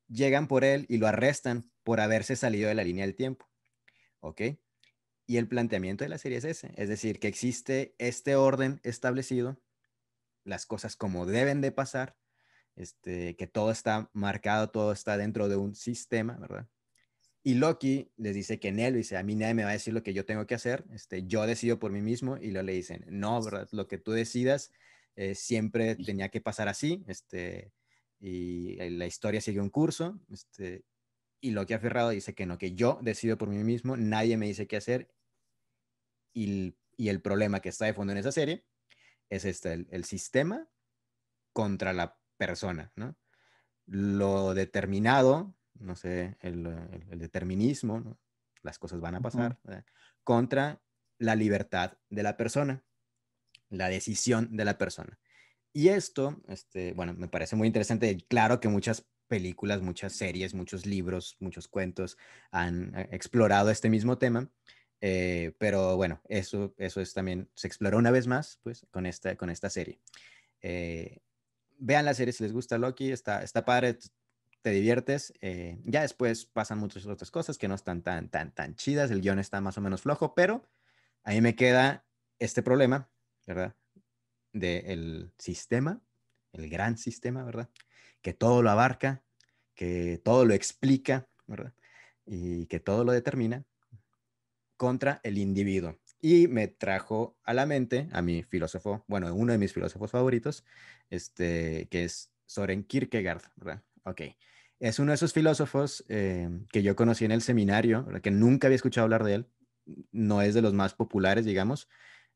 Llegan 0.09 0.49
por 0.49 0.65
él 0.65 0.87
y 0.89 0.99
lo 0.99 1.07
arrestan 1.07 1.71
por 1.83 2.01
haberse 2.01 2.37
salido 2.37 2.69
de 2.69 2.75
la 2.75 2.85
línea 2.85 3.07
del 3.07 3.15
tiempo, 3.15 3.49
¿ok? 4.21 4.43
Y 5.27 5.39
el 5.39 5.49
planteamiento 5.49 6.05
de 6.05 6.11
la 6.11 6.19
serie 6.19 6.39
es 6.39 6.45
ese, 6.45 6.73
es 6.77 6.89
decir, 6.89 7.19
que 7.19 7.29
existe 7.29 7.95
este 7.99 8.37
orden 8.37 8.81
establecido, 8.83 9.61
las 10.45 10.67
cosas 10.67 10.97
como 10.97 11.25
deben 11.25 11.61
de 11.61 11.73
pasar, 11.73 12.17
este, 12.77 13.37
que 13.37 13.47
todo 13.47 13.71
está 13.71 14.11
marcado, 14.13 14.71
todo 14.71 14.93
está 14.93 15.17
dentro 15.17 15.49
de 15.49 15.57
un 15.57 15.75
sistema, 15.75 16.37
¿verdad? 16.39 16.69
Y 17.43 17.55
Loki 17.55 18.11
les 18.17 18.35
dice 18.35 18.59
que 18.59 18.71
él 18.71 18.95
dice, 18.95 19.19
a 19.19 19.23
mí 19.23 19.35
nadie 19.35 19.55
me 19.55 19.65
va 19.65 19.71
a 19.71 19.75
decir 19.75 19.93
lo 19.93 20.03
que 20.03 20.15
yo 20.15 20.25
tengo 20.25 20.47
que 20.47 20.55
hacer, 20.55 20.85
este, 20.93 21.27
yo 21.27 21.47
decido 21.47 21.79
por 21.79 21.93
mí 21.93 22.01
mismo, 22.01 22.39
y 22.39 22.51
luego 22.51 22.67
le 22.67 22.73
dicen, 22.73 23.05
no, 23.09 23.43
¿verdad? 23.43 23.69
Lo 23.71 23.87
que 23.87 23.99
tú 23.99 24.13
decidas 24.13 24.71
eh, 25.17 25.35
siempre 25.35 25.97
tenía 25.97 26.29
que 26.29 26.41
pasar 26.41 26.69
así, 26.69 27.05
este, 27.09 27.73
y 28.21 28.77
la 28.91 29.07
historia 29.07 29.41
sigue 29.41 29.61
un 29.61 29.71
curso, 29.71 30.19
este, 30.31 30.85
y 31.41 31.51
Loki 31.51 31.75
aferrado 31.75 32.11
dice 32.11 32.35
que 32.35 32.47
no, 32.47 32.59
que 32.59 32.75
yo 32.75 32.99
decido 33.03 33.37
por 33.37 33.49
mí 33.49 33.63
mismo, 33.63 33.97
nadie 33.97 34.37
me 34.37 34.47
dice 34.47 34.67
qué 34.67 34.77
hacer, 34.77 35.11
y, 36.33 36.77
y 36.97 37.09
el 37.09 37.21
problema 37.21 37.61
que 37.61 37.69
está 37.69 37.85
de 37.87 37.95
fondo 37.95 38.13
en 38.13 38.19
esa 38.19 38.33
serie 38.33 38.65
es 39.31 39.45
este, 39.45 39.73
el, 39.73 39.89
el 39.91 40.05
sistema 40.05 40.69
contra 41.53 41.93
la 41.93 42.19
persona, 42.37 42.93
¿no? 42.97 43.17
lo 43.87 44.55
determinado, 44.55 45.55
no 45.75 45.97
sé, 45.97 46.37
el, 46.41 46.65
determinismo, 47.19 48.19
las 48.63 48.79
cosas 48.79 49.01
van 49.01 49.17
a 49.17 49.21
pasar, 49.21 49.59
contra 50.23 50.81
la 51.19 51.35
libertad 51.35 51.99
de 52.09 52.23
la 52.23 52.37
persona, 52.37 52.83
la 53.79 53.89
decisión 53.89 54.57
de 54.57 54.65
la 54.65 54.79
persona. 54.79 55.19
Y 55.73 55.89
esto, 55.89 56.41
este, 56.49 56.93
bueno, 56.93 57.15
me 57.15 57.29
parece 57.29 57.57
muy 57.57 57.67
interesante. 57.67 58.17
Claro 58.29 58.61
que 58.61 58.69
muchas 58.69 59.07
películas, 59.27 59.83
muchas 59.83 60.13
series, 60.13 60.55
muchos 60.55 60.87
libros, 60.87 61.37
muchos 61.41 61.69
cuentos 61.69 62.17
han 62.53 62.95
eh, 62.95 63.09
explorado 63.11 63.71
este 63.71 63.91
mismo 63.91 64.19
tema. 64.19 64.49
Eh, 65.01 65.53
pero 65.59 65.97
bueno, 65.97 66.23
eso, 66.29 66.75
eso 66.79 67.01
es 67.01 67.13
también, 67.13 67.51
se 67.55 67.67
exploró 67.67 67.99
una 67.99 68.11
vez 68.11 68.27
más, 68.27 68.61
pues, 68.63 68.87
con 68.91 69.07
esta, 69.07 69.37
con 69.37 69.51
esta 69.51 69.69
serie. 69.69 70.01
Eh, 70.61 71.19
vean 71.77 72.05
la 72.05 72.15
serie 72.15 72.33
si 72.33 72.45
les 72.45 72.53
gusta 72.53 72.79
Loki, 72.79 73.11
está, 73.11 73.43
está 73.43 73.65
padre, 73.65 73.99
te 74.63 74.71
diviertes. 74.71 75.35
ya 75.85 76.01
después 76.03 76.47
pasan 76.47 76.79
muchas 76.79 77.05
otras 77.05 77.31
cosas 77.31 77.59
que 77.59 77.69
no 77.69 77.75
están 77.75 78.03
tan, 78.03 78.31
tan, 78.31 78.55
tan 78.55 78.77
chidas, 78.77 79.11
el 79.11 79.21
guion 79.21 79.39
está 79.39 79.61
más 79.61 79.77
o 79.77 79.83
menos 79.83 80.03
flojo, 80.03 80.35
pero 80.35 80.65
ahí 81.23 81.43
me 81.43 81.55
queda 81.55 82.07
este 82.39 82.63
problema, 82.63 83.11
¿verdad? 83.47 83.75
Del 84.53 85.33
sistema, 85.39 86.01
el 86.53 86.69
gran 86.69 86.97
sistema, 86.97 87.45
¿verdad? 87.45 87.71
Que 88.23 88.33
todo 88.33 88.63
lo 88.63 88.71
abarca, 88.71 89.23
que 89.75 90.21
todo 90.25 90.45
lo 90.45 90.55
explica, 90.55 91.29
¿verdad? 91.47 91.75
Y 92.25 92.67
que 92.67 92.81
todo 92.81 93.05
lo 93.05 93.13
determina 93.13 93.65
contra 94.77 95.21
el 95.23 95.39
individuo. 95.39 95.99
Y 96.21 96.49
me 96.49 96.69
trajo 96.69 97.37
a 97.45 97.53
la 97.53 97.67
mente 97.67 98.09
a 98.13 98.23
mi 98.23 98.43
filósofo, 98.43 99.05
bueno, 99.09 99.35
uno 99.35 99.53
de 99.53 99.59
mis 99.59 99.73
filósofos 99.73 100.11
favoritos, 100.11 100.65
este, 101.11 101.87
que 101.91 102.05
es 102.05 102.33
Soren 102.47 102.85
Kierkegaard, 102.85 103.43
¿verdad? 103.57 103.83
Es 104.81 104.99
uno 104.99 105.13
de 105.13 105.17
esos 105.17 105.33
filósofos 105.33 106.05
eh, 106.09 106.49
que 106.73 106.83
yo 106.83 106.97
conocí 106.97 107.25
en 107.25 107.33
el 107.33 107.43
seminario, 107.43 108.07
que 108.23 108.31
nunca 108.31 108.67
había 108.67 108.77
escuchado 108.77 109.05
hablar 109.05 109.25
de 109.25 109.35
él. 109.35 109.47
No 110.13 110.41
es 110.43 110.55
de 110.55 110.63
los 110.63 110.73
más 110.73 110.95
populares, 110.95 111.45
digamos. 111.45 111.89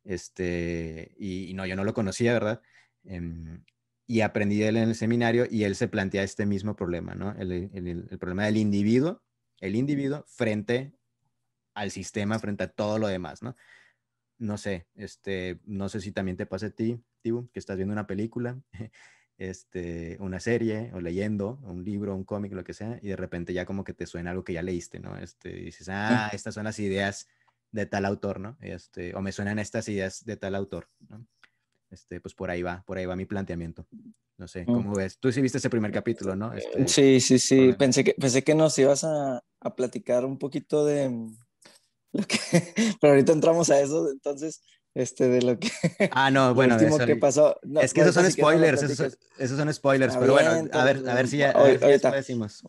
Este, 0.04 1.14
y, 1.18 1.52
no, 1.54 1.66
yo 1.66 1.76
no 1.76 1.84
lo 1.84 1.94
conocía, 1.94 2.32
¿verdad? 2.32 2.62
Em, 3.04 3.62
y 4.06 4.22
aprendí 4.22 4.58
de 4.58 4.68
él 4.68 4.76
en 4.78 4.88
el 4.88 4.94
seminario 4.94 5.46
y 5.50 5.64
él 5.64 5.76
se 5.76 5.86
plantea 5.86 6.22
este 6.22 6.46
mismo 6.46 6.74
problema, 6.74 7.14
¿no? 7.14 7.32
El, 7.32 8.08
problema 8.18 8.46
del 8.46 8.56
individuo, 8.56 9.22
el 9.60 9.76
individuo 9.76 10.24
frente 10.26 10.94
al 11.74 11.90
sistema, 11.90 12.38
frente 12.38 12.64
a 12.64 12.68
todo 12.68 12.98
lo 12.98 13.06
demás, 13.06 13.42
¿no? 13.42 13.54
No 14.38 14.56
sé, 14.56 14.86
este, 14.94 15.60
no 15.64 15.88
sé 15.88 16.00
si 16.00 16.10
también 16.12 16.36
te 16.36 16.46
pasa 16.46 16.66
a 16.66 16.70
ti, 16.70 17.04
Tibu, 17.20 17.50
que 17.50 17.58
estás 17.58 17.76
viendo 17.76 17.92
una 17.92 18.06
película, 18.06 18.58
este, 19.36 20.16
una 20.20 20.40
serie 20.40 20.90
o 20.94 21.00
leyendo 21.00 21.58
un 21.62 21.84
libro, 21.84 22.14
un 22.14 22.24
cómic, 22.24 22.52
lo 22.54 22.64
que 22.64 22.72
sea, 22.72 22.98
y 23.02 23.08
de 23.08 23.16
repente 23.16 23.52
ya 23.52 23.66
como 23.66 23.84
que 23.84 23.92
te 23.92 24.06
suena 24.06 24.30
algo 24.30 24.42
que 24.42 24.54
ya 24.54 24.62
leíste, 24.62 25.00
¿no? 25.00 25.18
Este, 25.18 25.50
dices, 25.50 25.88
ah, 25.90 26.30
estas 26.32 26.54
son 26.54 26.64
las 26.64 26.78
ideas 26.78 27.28
de 27.72 27.86
tal 27.86 28.04
autor, 28.04 28.40
¿no? 28.40 28.56
Este, 28.60 29.14
o 29.14 29.20
me 29.20 29.32
suenan 29.32 29.58
estas 29.58 29.88
ideas 29.88 30.24
de 30.24 30.36
tal 30.36 30.54
autor, 30.54 30.88
¿no? 31.08 31.26
este, 31.90 32.20
pues 32.20 32.34
por 32.34 32.50
ahí 32.50 32.62
va, 32.62 32.82
por 32.86 32.98
ahí 32.98 33.06
va 33.06 33.16
mi 33.16 33.24
planteamiento. 33.24 33.86
No 34.36 34.46
sé, 34.46 34.62
mm. 34.62 34.66
¿cómo 34.66 34.94
ves? 34.94 35.18
Tú 35.18 35.32
sí 35.32 35.40
viste 35.40 35.58
ese 35.58 35.70
primer 35.70 35.90
capítulo, 35.90 36.36
¿no? 36.36 36.52
Este, 36.52 36.86
sí, 36.88 37.20
sí, 37.20 37.38
sí. 37.38 37.72
Pensé 37.72 38.04
que, 38.04 38.14
pensé 38.14 38.44
que 38.44 38.54
nos 38.54 38.78
ibas 38.78 39.04
a, 39.04 39.42
a 39.60 39.74
platicar 39.74 40.24
un 40.24 40.38
poquito 40.38 40.84
de 40.84 41.10
lo 42.12 42.22
que... 42.24 42.38
Pero 43.00 43.12
ahorita 43.12 43.32
entramos 43.32 43.70
a 43.70 43.80
eso, 43.80 44.10
entonces, 44.10 44.62
este, 44.94 45.28
de 45.28 45.42
lo 45.42 45.58
que... 45.58 45.70
Ah, 46.12 46.30
no, 46.30 46.54
bueno, 46.54 46.76
eso, 46.76 47.04
que 47.04 47.16
pasó. 47.16 47.58
es 47.82 47.92
que 47.92 48.02
esos 48.02 48.14
son 48.14 48.30
spoilers, 48.30 48.82
esos, 48.82 49.56
son 49.56 49.74
spoilers, 49.74 50.16
pero 50.16 50.34
bueno, 50.34 50.68
a 50.72 50.84
ver, 50.84 51.08
a 51.08 51.14
ver 51.14 51.26
si 51.26 51.38
ya, 51.38 51.50
a 51.50 51.62
ver 51.64 52.00
si 52.00 52.10
decimos. 52.10 52.62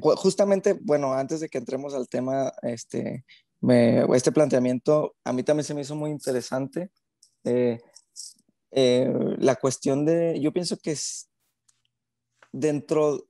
Justamente, 0.00 0.76
bueno, 0.82 1.14
antes 1.14 1.40
de 1.40 1.48
que 1.48 1.58
entremos 1.58 1.94
al 1.94 2.08
tema, 2.08 2.52
este, 2.62 3.24
me, 3.60 4.04
este 4.14 4.32
planteamiento 4.32 5.16
a 5.24 5.32
mí 5.32 5.42
también 5.42 5.64
se 5.64 5.74
me 5.74 5.82
hizo 5.82 5.96
muy 5.96 6.10
interesante. 6.10 6.90
Eh, 7.44 7.80
eh, 8.72 9.12
la 9.38 9.56
cuestión 9.56 10.04
de, 10.04 10.38
yo 10.40 10.52
pienso 10.52 10.76
que 10.78 10.92
es 10.92 11.28
dentro, 12.52 13.26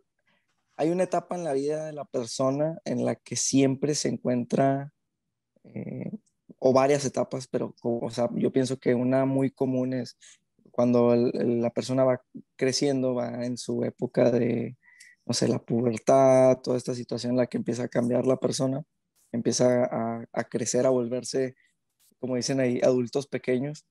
hay 0.76 0.90
una 0.90 1.04
etapa 1.04 1.36
en 1.36 1.44
la 1.44 1.52
vida 1.52 1.86
de 1.86 1.92
la 1.92 2.04
persona 2.04 2.78
en 2.84 3.04
la 3.04 3.14
que 3.16 3.36
siempre 3.36 3.94
se 3.94 4.08
encuentra, 4.08 4.92
eh, 5.64 6.10
o 6.58 6.72
varias 6.72 7.04
etapas, 7.04 7.48
pero 7.48 7.74
o 7.82 8.10
sea, 8.10 8.28
yo 8.34 8.52
pienso 8.52 8.78
que 8.78 8.94
una 8.94 9.24
muy 9.24 9.50
común 9.50 9.92
es 9.92 10.16
cuando 10.70 11.14
la 11.16 11.70
persona 11.70 12.04
va 12.04 12.22
creciendo, 12.56 13.14
va 13.14 13.44
en 13.44 13.56
su 13.56 13.84
época 13.84 14.30
de, 14.30 14.76
no 15.24 15.34
sé, 15.34 15.48
la 15.48 15.58
pubertad, 15.58 16.58
toda 16.62 16.76
esta 16.76 16.94
situación 16.94 17.32
en 17.32 17.38
la 17.38 17.46
que 17.46 17.56
empieza 17.58 17.84
a 17.84 17.88
cambiar 17.88 18.26
la 18.26 18.36
persona, 18.36 18.82
empieza 19.32 19.84
a, 19.84 20.15
a 20.36 20.44
crecer, 20.44 20.86
a 20.86 20.90
volverse, 20.90 21.56
como 22.20 22.36
dicen 22.36 22.60
ahí, 22.60 22.80
adultos 22.84 23.26
pequeños 23.26 23.84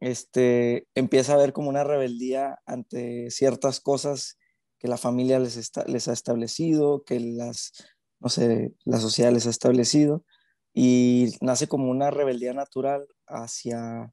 este, 0.00 0.88
empieza 0.94 1.34
a 1.34 1.36
ver 1.36 1.52
como 1.52 1.68
una 1.68 1.84
rebeldía 1.84 2.58
ante 2.66 3.30
ciertas 3.30 3.80
cosas 3.80 4.38
que 4.78 4.88
la 4.88 4.96
familia 4.96 5.38
les, 5.38 5.70
les 5.86 6.08
ha 6.08 6.12
establecido, 6.12 7.04
que 7.04 7.20
las, 7.20 7.72
no 8.18 8.30
sé, 8.30 8.74
la 8.84 8.98
sociedad 8.98 9.30
les 9.30 9.46
ha 9.46 9.50
establecido, 9.50 10.24
y 10.72 11.34
nace 11.42 11.68
como 11.68 11.90
una 11.90 12.10
rebeldía 12.10 12.54
natural 12.54 13.06
hacia 13.26 14.10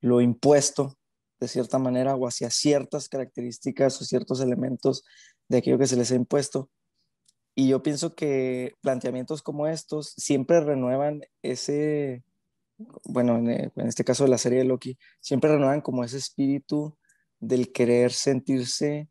lo 0.00 0.20
impuesto, 0.20 0.96
de 1.40 1.48
cierta 1.48 1.78
manera, 1.78 2.14
o 2.14 2.28
hacia 2.28 2.50
ciertas 2.50 3.08
características 3.08 4.00
o 4.00 4.04
ciertos 4.04 4.40
elementos 4.40 5.04
de 5.48 5.58
aquello 5.58 5.78
que 5.78 5.88
se 5.88 5.96
les 5.96 6.12
ha 6.12 6.14
impuesto. 6.14 6.70
Y 7.58 7.68
yo 7.68 7.82
pienso 7.82 8.14
que 8.14 8.74
planteamientos 8.82 9.42
como 9.42 9.66
estos 9.66 10.12
siempre 10.18 10.60
renuevan 10.60 11.22
ese, 11.40 12.22
bueno, 13.04 13.38
eh, 13.50 13.72
en, 13.74 13.86
este 13.88 14.04
caso 14.04 14.24
de 14.24 14.30
la 14.30 14.36
serie 14.36 14.58
de 14.58 14.66
Loki, 14.66 14.98
siempre 15.20 15.50
renuevan 15.50 15.80
como 15.80 16.04
ese 16.04 16.18
espíritu 16.18 16.98
del 17.40 17.72
querer 17.72 18.12
sentirse 18.12 19.08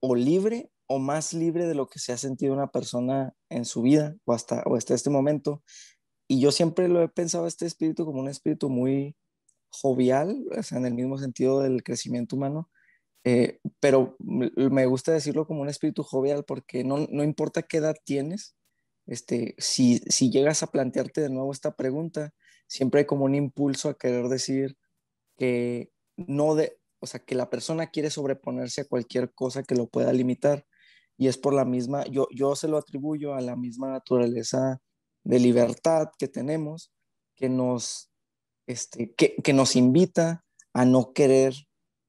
o 0.00 0.16
libre 0.16 0.68
o 0.86 0.98
más 0.98 1.32
libre 1.32 1.66
de 1.66 1.76
lo 1.76 1.86
que 1.86 2.00
se 2.00 2.12
ha 2.12 2.16
sentido 2.16 2.52
una 2.52 2.72
persona 2.72 3.32
en 3.48 3.64
su 3.64 3.82
vida 3.82 4.16
o 4.24 4.32
hasta, 4.32 4.64
o 4.66 4.74
hasta 4.74 4.94
este 4.94 5.10
momento. 5.10 5.62
Y 6.26 6.40
yo 6.40 6.50
siempre 6.50 6.88
lo 6.88 7.02
he 7.02 7.08
pensado 7.08 7.46
este 7.46 7.66
espíritu 7.66 8.04
como 8.04 8.18
un 8.18 8.28
espíritu 8.28 8.68
muy 8.68 9.16
jovial, 9.68 10.44
o 10.58 10.62
sea, 10.64 10.78
en 10.78 10.86
el 10.86 10.94
mismo 10.94 11.18
sentido 11.18 11.60
del 11.60 11.84
crecimiento 11.84 12.34
humano, 12.34 12.68
eh, 13.24 13.58
pero 13.80 14.16
me 14.18 14.86
gusta 14.86 15.12
decirlo 15.12 15.46
como 15.46 15.62
un 15.62 15.68
espíritu 15.68 16.02
jovial 16.02 16.44
porque 16.44 16.84
no, 16.84 17.06
no 17.10 17.24
importa 17.24 17.62
qué 17.62 17.78
edad 17.78 17.96
tienes, 18.04 18.54
este, 19.06 19.54
si, 19.58 19.98
si 19.98 20.30
llegas 20.30 20.62
a 20.62 20.68
plantearte 20.68 21.20
de 21.20 21.30
nuevo 21.30 21.52
esta 21.52 21.74
pregunta, 21.74 22.32
siempre 22.66 23.00
hay 23.00 23.06
como 23.06 23.24
un 23.24 23.34
impulso 23.34 23.88
a 23.88 23.98
querer 23.98 24.28
decir 24.28 24.76
que 25.36 25.90
no 26.16 26.54
de, 26.54 26.78
o 27.00 27.06
sea, 27.06 27.20
que 27.20 27.34
la 27.34 27.50
persona 27.50 27.88
quiere 27.88 28.10
sobreponerse 28.10 28.82
a 28.82 28.86
cualquier 28.86 29.32
cosa 29.34 29.62
que 29.62 29.74
lo 29.74 29.88
pueda 29.88 30.12
limitar 30.12 30.66
y 31.16 31.28
es 31.28 31.38
por 31.38 31.54
la 31.54 31.64
misma, 31.64 32.04
yo, 32.06 32.28
yo 32.30 32.56
se 32.56 32.68
lo 32.68 32.78
atribuyo 32.78 33.34
a 33.34 33.40
la 33.40 33.56
misma 33.56 33.88
naturaleza 33.88 34.80
de 35.22 35.38
libertad 35.38 36.08
que 36.18 36.28
tenemos, 36.28 36.92
que 37.36 37.48
nos, 37.48 38.10
este, 38.66 39.14
que, 39.14 39.36
que 39.42 39.52
nos 39.52 39.76
invita 39.76 40.44
a 40.72 40.84
no 40.84 41.12
querer 41.12 41.54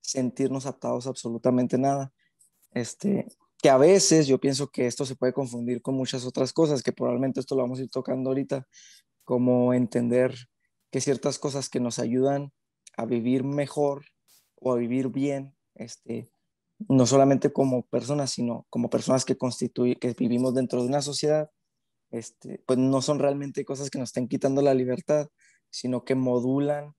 sentirnos 0.06 0.66
atados 0.66 1.08
a 1.08 1.10
absolutamente 1.10 1.78
nada. 1.78 2.14
Este, 2.72 3.28
que 3.62 3.70
a 3.70 3.78
veces 3.78 4.28
yo 4.28 4.40
pienso 4.40 4.70
que 4.70 4.86
esto 4.86 5.06
se 5.06 5.16
puede 5.16 5.34
confundir 5.34 5.82
con 5.82 5.96
muchas 5.96 6.26
otras 6.26 6.54
cosas, 6.54 6.84
que 6.84 6.92
probablemente 6.92 7.40
esto 7.40 7.56
lo 7.56 7.64
vamos 7.64 7.80
a 7.80 7.84
ir 7.84 7.90
tocando 7.90 8.30
ahorita, 8.30 8.68
como 9.24 9.74
entender 9.74 10.36
que 10.92 11.02
ciertas 11.02 11.40
cosas 11.40 11.70
que 11.70 11.80
nos 11.80 12.00
ayudan 12.00 12.52
a 12.98 13.06
vivir 13.06 13.44
mejor 13.44 14.06
o 14.56 14.72
a 14.72 14.76
vivir 14.76 15.10
bien, 15.10 15.56
este, 15.74 16.30
no 16.88 17.06
solamente 17.06 17.52
como 17.52 17.88
personas, 17.88 18.32
sino 18.32 18.66
como 18.70 18.90
personas 18.90 19.26
que 19.26 19.38
constituyen, 19.38 19.98
que 20.00 20.14
vivimos 20.14 20.54
dentro 20.54 20.82
de 20.82 20.88
una 20.88 21.02
sociedad, 21.02 21.50
este, 22.12 22.64
pues 22.66 22.80
no 22.80 23.02
son 23.02 23.20
realmente 23.20 23.66
cosas 23.66 23.90
que 23.90 24.00
nos 24.00 24.10
estén 24.10 24.28
quitando 24.28 24.62
la 24.62 24.74
libertad, 24.74 25.28
sino 25.70 26.06
que 26.06 26.16
modulan 26.16 26.94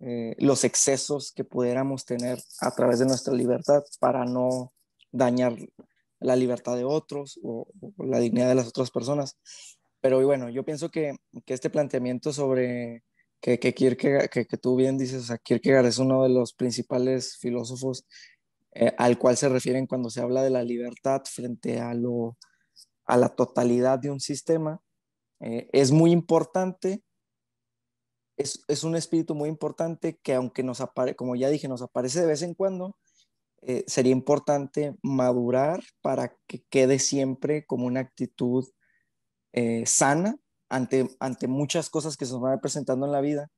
eh, 0.00 0.34
los 0.38 0.64
excesos 0.64 1.32
que 1.32 1.44
pudiéramos 1.44 2.04
tener 2.04 2.38
a 2.60 2.70
través 2.74 2.98
de 2.98 3.06
nuestra 3.06 3.34
libertad 3.34 3.82
para 3.98 4.24
no 4.24 4.72
dañar 5.12 5.56
la 6.20 6.36
libertad 6.36 6.76
de 6.76 6.84
otros 6.84 7.38
o 7.42 7.68
la 7.98 8.18
dignidad 8.18 8.48
de 8.48 8.54
las 8.54 8.68
otras 8.68 8.90
personas. 8.90 9.38
Pero 10.00 10.24
bueno, 10.24 10.48
yo 10.48 10.64
pienso 10.64 10.90
que, 10.90 11.16
que 11.44 11.54
este 11.54 11.70
planteamiento 11.70 12.32
sobre 12.32 13.04
que, 13.40 13.58
que, 13.58 13.74
Kierkegaard, 13.74 14.28
que, 14.28 14.46
que, 14.46 14.56
tú 14.56 14.76
bien 14.76 14.98
dices, 14.98 15.22
o 15.22 15.26
sea, 15.26 15.38
Kierkegaard 15.38 15.86
es 15.86 15.98
uno 15.98 16.22
de 16.22 16.30
los 16.30 16.52
principales 16.52 17.36
filósofos 17.38 18.06
eh, 18.72 18.94
al 18.98 19.18
cual 19.18 19.36
se 19.36 19.48
refieren 19.48 19.86
cuando 19.86 20.10
se 20.10 20.20
habla 20.20 20.42
de 20.42 20.50
la 20.50 20.62
libertad 20.62 21.22
frente 21.24 21.80
a, 21.80 21.92
lo, 21.94 22.36
a 23.04 23.16
la 23.16 23.30
totalidad 23.30 23.98
de 23.98 24.10
un 24.10 24.20
sistema, 24.20 24.80
eh, 25.40 25.68
es 25.72 25.90
muy 25.90 26.12
importante, 26.12 27.02
es, 28.40 28.64
es, 28.68 28.84
un 28.84 28.96
espíritu 28.96 29.34
muy 29.34 29.48
importante 29.48 30.18
que 30.22 30.34
aunque 30.34 30.62
nos 30.62 30.80
aparece, 30.80 31.16
como 31.16 31.36
ya 31.36 31.48
dije, 31.48 31.68
nos 31.68 31.82
aparece 31.82 32.20
de 32.20 32.26
vez 32.26 32.42
en 32.42 32.54
cuando, 32.54 32.96
eh, 33.62 33.84
sería 33.86 34.12
importante 34.12 34.96
madurar 35.02 35.82
para 36.00 36.34
que 36.46 36.62
quede 36.70 36.98
siempre 36.98 37.66
como 37.66 37.86
una 37.86 38.00
actitud 38.00 38.66
eh, 39.52 39.84
sana 39.84 40.36
ante, 40.70 41.10
ante 41.20 41.46
muchas 41.46 41.90
cosas 41.90 42.16
que 42.16 42.24
se 42.24 42.32
nos 42.32 42.40
van 42.40 42.60
presentando 42.60 43.04
en 43.04 43.12
la 43.12 43.20
vida, 43.20 43.50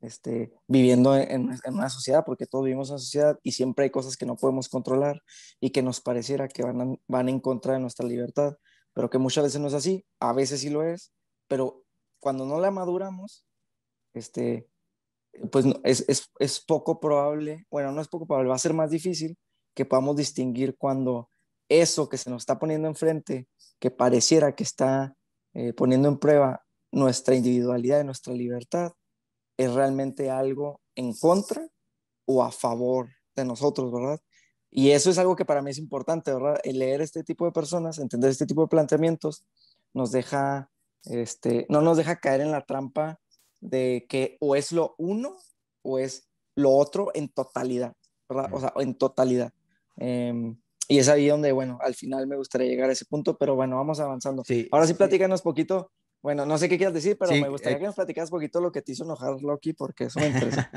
este, 0.00 0.54
viviendo 0.66 1.14
en, 1.14 1.50
una 1.66 1.90
sociedad, 1.90 2.24
porque 2.24 2.46
todos 2.46 2.64
vivimos 2.64 2.88
en 2.88 2.94
una 2.94 3.00
sociedad 3.00 3.38
y 3.42 3.52
siempre 3.52 3.84
hay 3.84 3.90
cosas 3.90 4.16
que 4.16 4.24
no 4.24 4.36
podemos 4.36 4.70
controlar 4.70 5.22
y 5.60 5.70
que 5.70 5.82
nos 5.82 6.00
pareciera 6.00 6.48
que 6.48 6.62
van, 6.62 6.98
van 7.06 7.28
en 7.28 7.40
contra 7.40 7.74
de 7.74 7.80
nuestra 7.80 8.06
libertad, 8.06 8.56
pero 8.94 9.10
que 9.10 9.18
muchas 9.18 9.44
veces 9.44 9.60
no 9.60 9.68
es 9.68 9.74
así, 9.74 10.06
a 10.20 10.32
veces 10.32 10.60
sí 10.60 10.70
lo 10.70 10.82
es, 10.84 11.12
pero 11.48 11.84
cuando 12.18 12.46
no 12.46 12.60
la 12.60 12.70
maduramos, 12.70 13.44
este, 14.14 14.68
pues 15.50 15.66
es, 15.84 16.04
es, 16.08 16.30
es 16.38 16.60
poco 16.60 17.00
probable, 17.00 17.66
bueno, 17.70 17.92
no 17.92 18.00
es 18.00 18.08
poco 18.08 18.26
probable, 18.26 18.50
va 18.50 18.56
a 18.56 18.58
ser 18.58 18.74
más 18.74 18.90
difícil 18.90 19.38
que 19.74 19.84
podamos 19.84 20.16
distinguir 20.16 20.76
cuando 20.76 21.30
eso 21.68 22.08
que 22.08 22.18
se 22.18 22.30
nos 22.30 22.42
está 22.42 22.58
poniendo 22.58 22.88
enfrente, 22.88 23.48
que 23.78 23.90
pareciera 23.90 24.54
que 24.54 24.64
está 24.64 25.14
eh, 25.54 25.72
poniendo 25.72 26.08
en 26.08 26.18
prueba 26.18 26.64
nuestra 26.92 27.34
individualidad 27.34 28.00
y 28.00 28.04
nuestra 28.04 28.34
libertad, 28.34 28.92
es 29.56 29.72
realmente 29.72 30.30
algo 30.30 30.80
en 30.94 31.14
contra 31.14 31.68
o 32.24 32.42
a 32.42 32.50
favor 32.50 33.10
de 33.36 33.44
nosotros, 33.44 33.92
¿verdad? 33.92 34.20
Y 34.70 34.90
eso 34.90 35.10
es 35.10 35.18
algo 35.18 35.36
que 35.36 35.44
para 35.44 35.62
mí 35.62 35.70
es 35.70 35.78
importante, 35.78 36.32
¿verdad? 36.32 36.60
El 36.62 36.78
leer 36.78 37.00
este 37.00 37.24
tipo 37.24 37.44
de 37.44 37.52
personas, 37.52 37.98
entender 37.98 38.30
este 38.30 38.46
tipo 38.46 38.62
de 38.62 38.68
planteamientos, 38.68 39.44
nos 39.92 40.12
deja, 40.12 40.70
este, 41.04 41.66
no 41.68 41.80
nos 41.80 41.96
deja 41.96 42.20
caer 42.20 42.40
en 42.40 42.52
la 42.52 42.64
trampa 42.64 43.18
de 43.60 44.06
que 44.08 44.36
o 44.40 44.56
es 44.56 44.72
lo 44.72 44.94
uno 44.98 45.36
o 45.82 45.98
es 45.98 46.28
lo 46.56 46.72
otro 46.72 47.10
en 47.14 47.28
totalidad, 47.28 47.94
¿verdad? 48.28 48.50
O 48.52 48.60
sea, 48.60 48.72
en 48.76 48.94
totalidad. 48.94 49.52
Em, 49.96 50.56
y 50.88 50.98
es 50.98 51.08
ahí 51.08 51.28
donde, 51.28 51.52
bueno, 51.52 51.78
al 51.82 51.94
final 51.94 52.26
me 52.26 52.36
gustaría 52.36 52.68
llegar 52.68 52.90
a 52.90 52.92
ese 52.92 53.04
punto, 53.04 53.36
pero 53.38 53.54
bueno, 53.54 53.76
vamos 53.76 54.00
avanzando. 54.00 54.42
Sí, 54.44 54.68
Ahora 54.72 54.86
sí, 54.86 54.94
platícanos 54.94 55.42
poquito. 55.42 55.92
Bueno, 56.22 56.44
no 56.44 56.58
sé 56.58 56.68
qué 56.68 56.76
quieras 56.76 56.92
decir, 56.92 57.16
pero 57.18 57.32
me 57.32 57.48
gustaría 57.48 57.76
eh 57.76 57.80
que 57.80 57.86
nos 57.86 57.94
platicaras 57.94 58.30
poquito 58.30 58.60
lo 58.60 58.72
que 58.72 58.82
te 58.82 58.92
hizo 58.92 59.04
enojar 59.04 59.40
Loki, 59.40 59.72
porque 59.72 60.04
eso 60.04 60.20
me 60.20 60.26
interesa. 60.28 60.70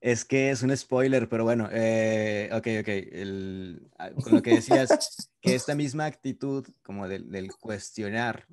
es 0.00 0.24
que 0.24 0.50
es 0.50 0.62
un 0.62 0.76
spoiler, 0.76 1.28
pero 1.28 1.42
bueno, 1.42 1.68
eh, 1.72 2.50
ok, 2.52 2.66
ok. 2.80 2.88
El, 2.88 3.90
ah, 3.98 4.10
con 4.10 4.34
lo 4.34 4.42
que 4.42 4.56
decías, 4.56 5.30
que 5.40 5.54
esta 5.54 5.74
misma 5.74 6.04
actitud 6.04 6.66
como 6.82 7.08
del, 7.08 7.30
del 7.30 7.52
cuestionar, 7.56 8.46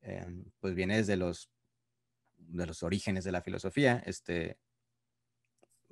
em, 0.00 0.44
pues 0.58 0.74
viene 0.74 0.96
desde 0.96 1.16
los, 1.16 1.48
de 2.48 2.66
los 2.66 2.82
orígenes 2.82 3.24
de 3.24 3.32
la 3.32 3.42
filosofía. 3.42 4.02
Este, 4.06 4.58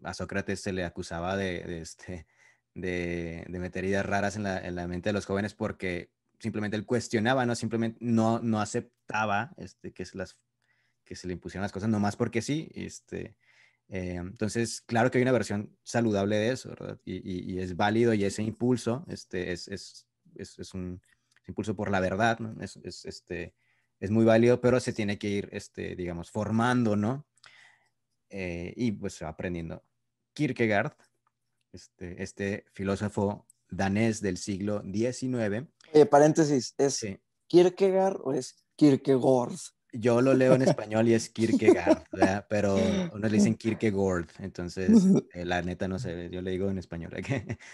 a 0.03 0.15
Sócrates 0.15 0.61
se 0.61 0.73
le 0.73 0.85
acusaba 0.85 1.37
de, 1.37 1.81
este, 1.81 2.27
de, 2.75 3.47
meter 3.49 3.85
ideas 3.85 4.05
raras 4.05 4.37
en 4.37 4.43
la, 4.43 4.87
mente 4.89 5.09
de 5.09 5.15
los 5.15 5.27
jóvenes 5.27 5.55
porque 5.55 6.11
simplemente 6.39 6.77
él 6.77 6.85
cuestionaba, 6.85 7.47
¿no? 7.47 7.55
Simplemente 7.55 7.99
no, 8.01 8.41
no 8.41 8.61
aceptaba 8.61 9.55
este, 9.57 9.93
que, 9.93 10.05
se 10.05 10.19
las, 10.19 10.39
que 11.05 11.17
se 11.17 11.27
le 11.27 11.33
impusieran 11.33 11.63
las 11.63 11.73
cosas 11.73 11.89
nomás 11.89 12.17
porque 12.17 12.43
sí. 12.43 12.71
Este, 12.75 13.37
eh, 13.89 14.17
entonces, 14.17 14.81
claro 14.83 15.11
que 15.11 15.19
hay 15.19 15.23
una 15.23 15.33
versión 15.33 15.77
saludable 15.83 16.37
de 16.37 16.51
eso. 16.51 16.75
Y, 17.05 17.59
es 17.59 17.77
válido 17.77 18.15
y 18.15 18.25
ese 18.25 18.43
impulso 18.43 19.05
este, 19.09 19.53
es, 19.53 19.69
es, 19.69 20.07
es, 20.35 20.75
un 20.75 21.01
impulso 21.47 21.75
por 21.77 21.91
la 21.91 22.01
verdad, 22.01 22.39
¿no? 22.41 22.61
Es, 22.61 22.77
este, 23.05 23.55
es 24.01 24.11
muy 24.11 24.25
válido, 24.25 24.61
pero 24.61 24.81
se 24.81 24.93
tiene 24.93 25.19
que 25.19 25.29
ir, 25.29 25.49
este, 25.53 25.97
digamos, 25.97 26.31
formando, 26.31 26.97
¿no? 26.97 27.27
Eh, 28.29 28.73
y 28.77 28.93
pues 28.93 29.23
aprendiendo. 29.23 29.83
Kierkegaard 30.35 30.93
este, 31.73 32.23
este, 32.23 32.65
filósofo 32.73 33.47
danés 33.69 34.21
del 34.21 34.37
siglo 34.37 34.83
XIX. 34.83 35.69
Paréntesis, 36.11 36.75
¿es 36.79 37.07
Kierkegaard 37.47 38.21
o 38.23 38.33
es 38.33 38.65
Kierkegaard? 38.77 39.57
Yo 39.99 40.21
lo 40.21 40.35
leo 40.35 40.55
en 40.55 40.63
español 40.79 41.09
y 41.09 41.15
es 41.15 41.29
Kierkegaard, 41.31 42.05
pero 42.49 42.77
unos 43.15 43.31
le 43.31 43.37
dicen 43.37 43.55
Kierkegaard, 43.55 44.29
entonces 44.39 44.91
eh, 45.35 45.45
la 45.45 45.63
neta 45.63 45.89
no 45.89 45.99
sé, 45.99 46.29
yo 46.31 46.43
le 46.43 46.51
digo 46.51 46.71
en 46.71 46.79
español. 46.79 47.13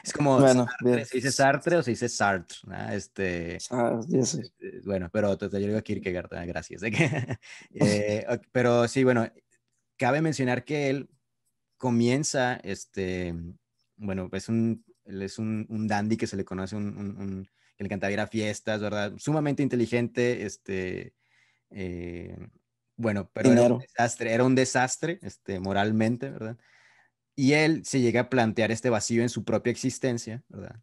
Es 0.02 0.12
como, 0.12 0.38
bueno, 0.38 0.66
¿se 0.82 1.16
dice 1.16 1.32
Sartre 1.32 1.76
o 1.76 1.82
se 1.82 1.92
dice 1.92 2.08
Sartre? 2.08 2.58
Este, 2.92 3.58
ah, 3.70 4.00
este, 4.12 4.50
bueno, 4.84 5.08
pero 5.12 5.38
yo 5.38 5.48
digo 5.48 5.82
Kierkegaard, 5.82 6.28
gracias. 6.46 6.82
Eh, 6.82 8.26
pero 8.50 8.88
sí, 8.88 9.04
bueno, 9.04 9.30
cabe 9.96 10.20
mencionar 10.20 10.64
que 10.64 10.90
él 10.90 11.08
comienza 11.76 12.54
este, 12.62 13.34
bueno, 14.02 14.28
es 14.32 14.48
un, 14.48 14.84
es 15.04 15.38
un, 15.38 15.66
un 15.68 15.86
dandy 15.86 16.16
que 16.16 16.26
se 16.26 16.36
le 16.36 16.44
conoce, 16.44 16.76
un, 16.76 16.86
un, 16.96 17.48
que 17.76 17.84
le 17.84 17.86
encantaba 17.86 18.12
ir 18.12 18.20
a 18.20 18.26
fiestas, 18.26 18.80
¿verdad? 18.80 19.12
Sumamente 19.16 19.62
inteligente, 19.62 20.44
este, 20.44 21.14
eh, 21.72 22.36
bueno, 22.96 23.30
pero 23.32 23.52
era 23.52 23.62
un 23.62 23.78
desastre, 23.78 24.32
era 24.32 24.44
un 24.44 24.54
desastre, 24.54 25.18
este, 25.22 25.58
moralmente, 25.58 26.30
¿verdad? 26.30 26.58
Y 27.34 27.54
él 27.54 27.84
se 27.84 28.00
llega 28.00 28.22
a 28.22 28.30
plantear 28.30 28.70
este 28.70 28.90
vacío 28.90 29.22
en 29.22 29.28
su 29.28 29.44
propia 29.44 29.70
existencia, 29.70 30.44
¿verdad? 30.48 30.80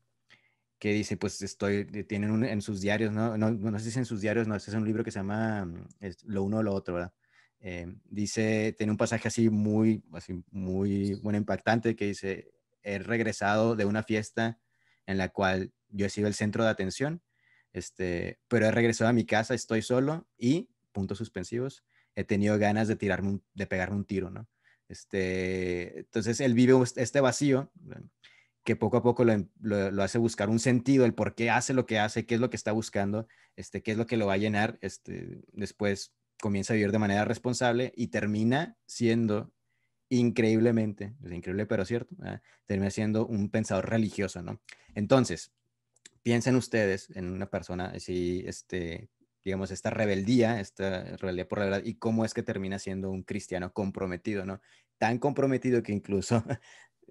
Que 0.80 0.94
dice, 0.94 1.18
pues 1.18 1.42
estoy, 1.42 1.86
tienen 2.06 2.44
en 2.44 2.62
sus 2.62 2.82
diarios, 2.82 3.14
¿no? 3.14 3.38
No, 3.38 3.52
no 3.52 3.80
sé 3.80 3.92
si 3.92 4.00
en 4.00 4.06
sus 4.06 4.22
diarios, 4.22 4.48
no, 4.48 4.56
este 4.56 4.72
es 4.72 4.76
un 4.76 4.86
libro 4.86 5.04
que 5.04 5.12
se 5.12 5.20
llama 5.20 5.66
mm, 5.66 5.88
Lo 6.26 6.44
uno 6.44 6.58
o 6.58 6.64
lo 6.64 6.74
otro, 6.74 6.96
¿verdad? 6.96 7.14
Eh, 7.62 7.94
dice, 8.06 8.74
tiene 8.78 8.92
un 8.92 8.98
pasaje 8.98 9.28
así 9.28 9.50
muy, 9.50 10.04
así 10.14 10.44
muy, 10.52 11.16
bueno, 11.16 11.38
impactante 11.38 11.96
que 11.96 12.06
dice, 12.06 12.52
he 12.84 13.00
regresado 13.00 13.76
de 13.76 13.86
una 13.86 14.04
fiesta 14.04 14.60
en 15.06 15.18
la 15.18 15.30
cual 15.30 15.74
yo 15.90 16.06
he 16.06 16.10
sido 16.10 16.28
el 16.28 16.34
centro 16.34 16.64
de 16.64 16.70
atención, 16.70 17.22
este, 17.74 18.40
pero 18.48 18.66
he 18.66 18.72
regresado 18.72 19.10
a 19.10 19.14
mi 19.14 19.26
casa, 19.26 19.54
estoy 19.54 19.82
solo 19.82 20.28
y, 20.38 20.70
puntos 20.92 21.18
suspensivos, 21.18 21.84
he 22.16 22.24
tenido 22.24 22.58
ganas 22.58 22.88
de 22.88 22.96
tirarme, 22.96 23.40
de 23.54 23.68
pegarme 23.68 23.98
un 23.98 24.06
tiro, 24.06 24.30
¿no? 24.30 24.48
Este, 24.88 26.00
entonces 26.00 26.40
él 26.40 26.56
vive 26.56 26.74
este 26.96 27.22
vacío 27.22 27.72
que 28.64 28.76
poco 28.76 28.98
a 28.98 29.04
poco 29.04 29.24
lo, 29.24 29.46
lo, 29.62 30.04
hace 30.04 30.18
buscar 30.18 30.50
un 30.50 30.60
sentido, 30.60 31.06
el 31.06 31.14
por 31.14 31.36
qué 31.36 31.50
hace 31.50 31.74
lo 31.74 31.86
que 31.86 32.00
hace, 32.00 32.26
qué 32.26 32.36
es 32.36 32.42
lo 32.42 32.50
que 32.50 32.58
está 32.58 32.72
buscando, 32.72 33.28
este, 33.56 33.82
qué 33.82 33.92
es 33.92 33.98
lo 33.98 34.06
que 34.06 34.18
lo 34.18 34.28
va 34.28 34.34
a 34.34 34.38
llenar, 34.38 34.78
este, 34.82 35.42
después 35.54 36.14
comienza 36.42 36.74
a 36.74 36.76
vivir 36.76 36.92
de 36.92 37.00
manera 37.00 37.26
responsable 37.26 37.94
y 37.96 38.08
termina 38.08 38.78
siendo 38.86 39.52
increíblemente, 40.10 41.14
es 41.24 41.32
increíble 41.32 41.68
pero 41.68 41.86
cierto, 41.86 42.16
termina 42.66 42.90
siendo 42.90 43.28
un 43.28 43.50
pensador 43.50 43.90
religioso, 43.90 44.42
¿no? 44.42 44.60
Entonces, 44.96 45.52
piensen 46.24 46.56
ustedes 46.56 47.10
en 47.16 47.32
una 47.32 47.50
persona 47.50 47.92
así, 47.96 48.44
este, 48.46 49.10
digamos, 49.50 49.72
esta 49.72 49.90
rebeldía, 49.90 50.60
esta 50.60 51.18
rebeldía 51.18 51.48
por 51.48 51.60
la 51.60 51.66
verdad, 51.66 51.82
y 51.84 51.96
cómo 51.96 52.24
es 52.24 52.34
que 52.34 52.44
termina 52.44 52.78
siendo 52.80 53.10
un 53.10 53.24
cristiano 53.24 53.74
comprometido, 53.74 54.46
¿no? 54.46 54.62
Tan 54.98 55.18
comprometido 55.18 55.82
que 55.82 55.92
incluso 55.92 56.44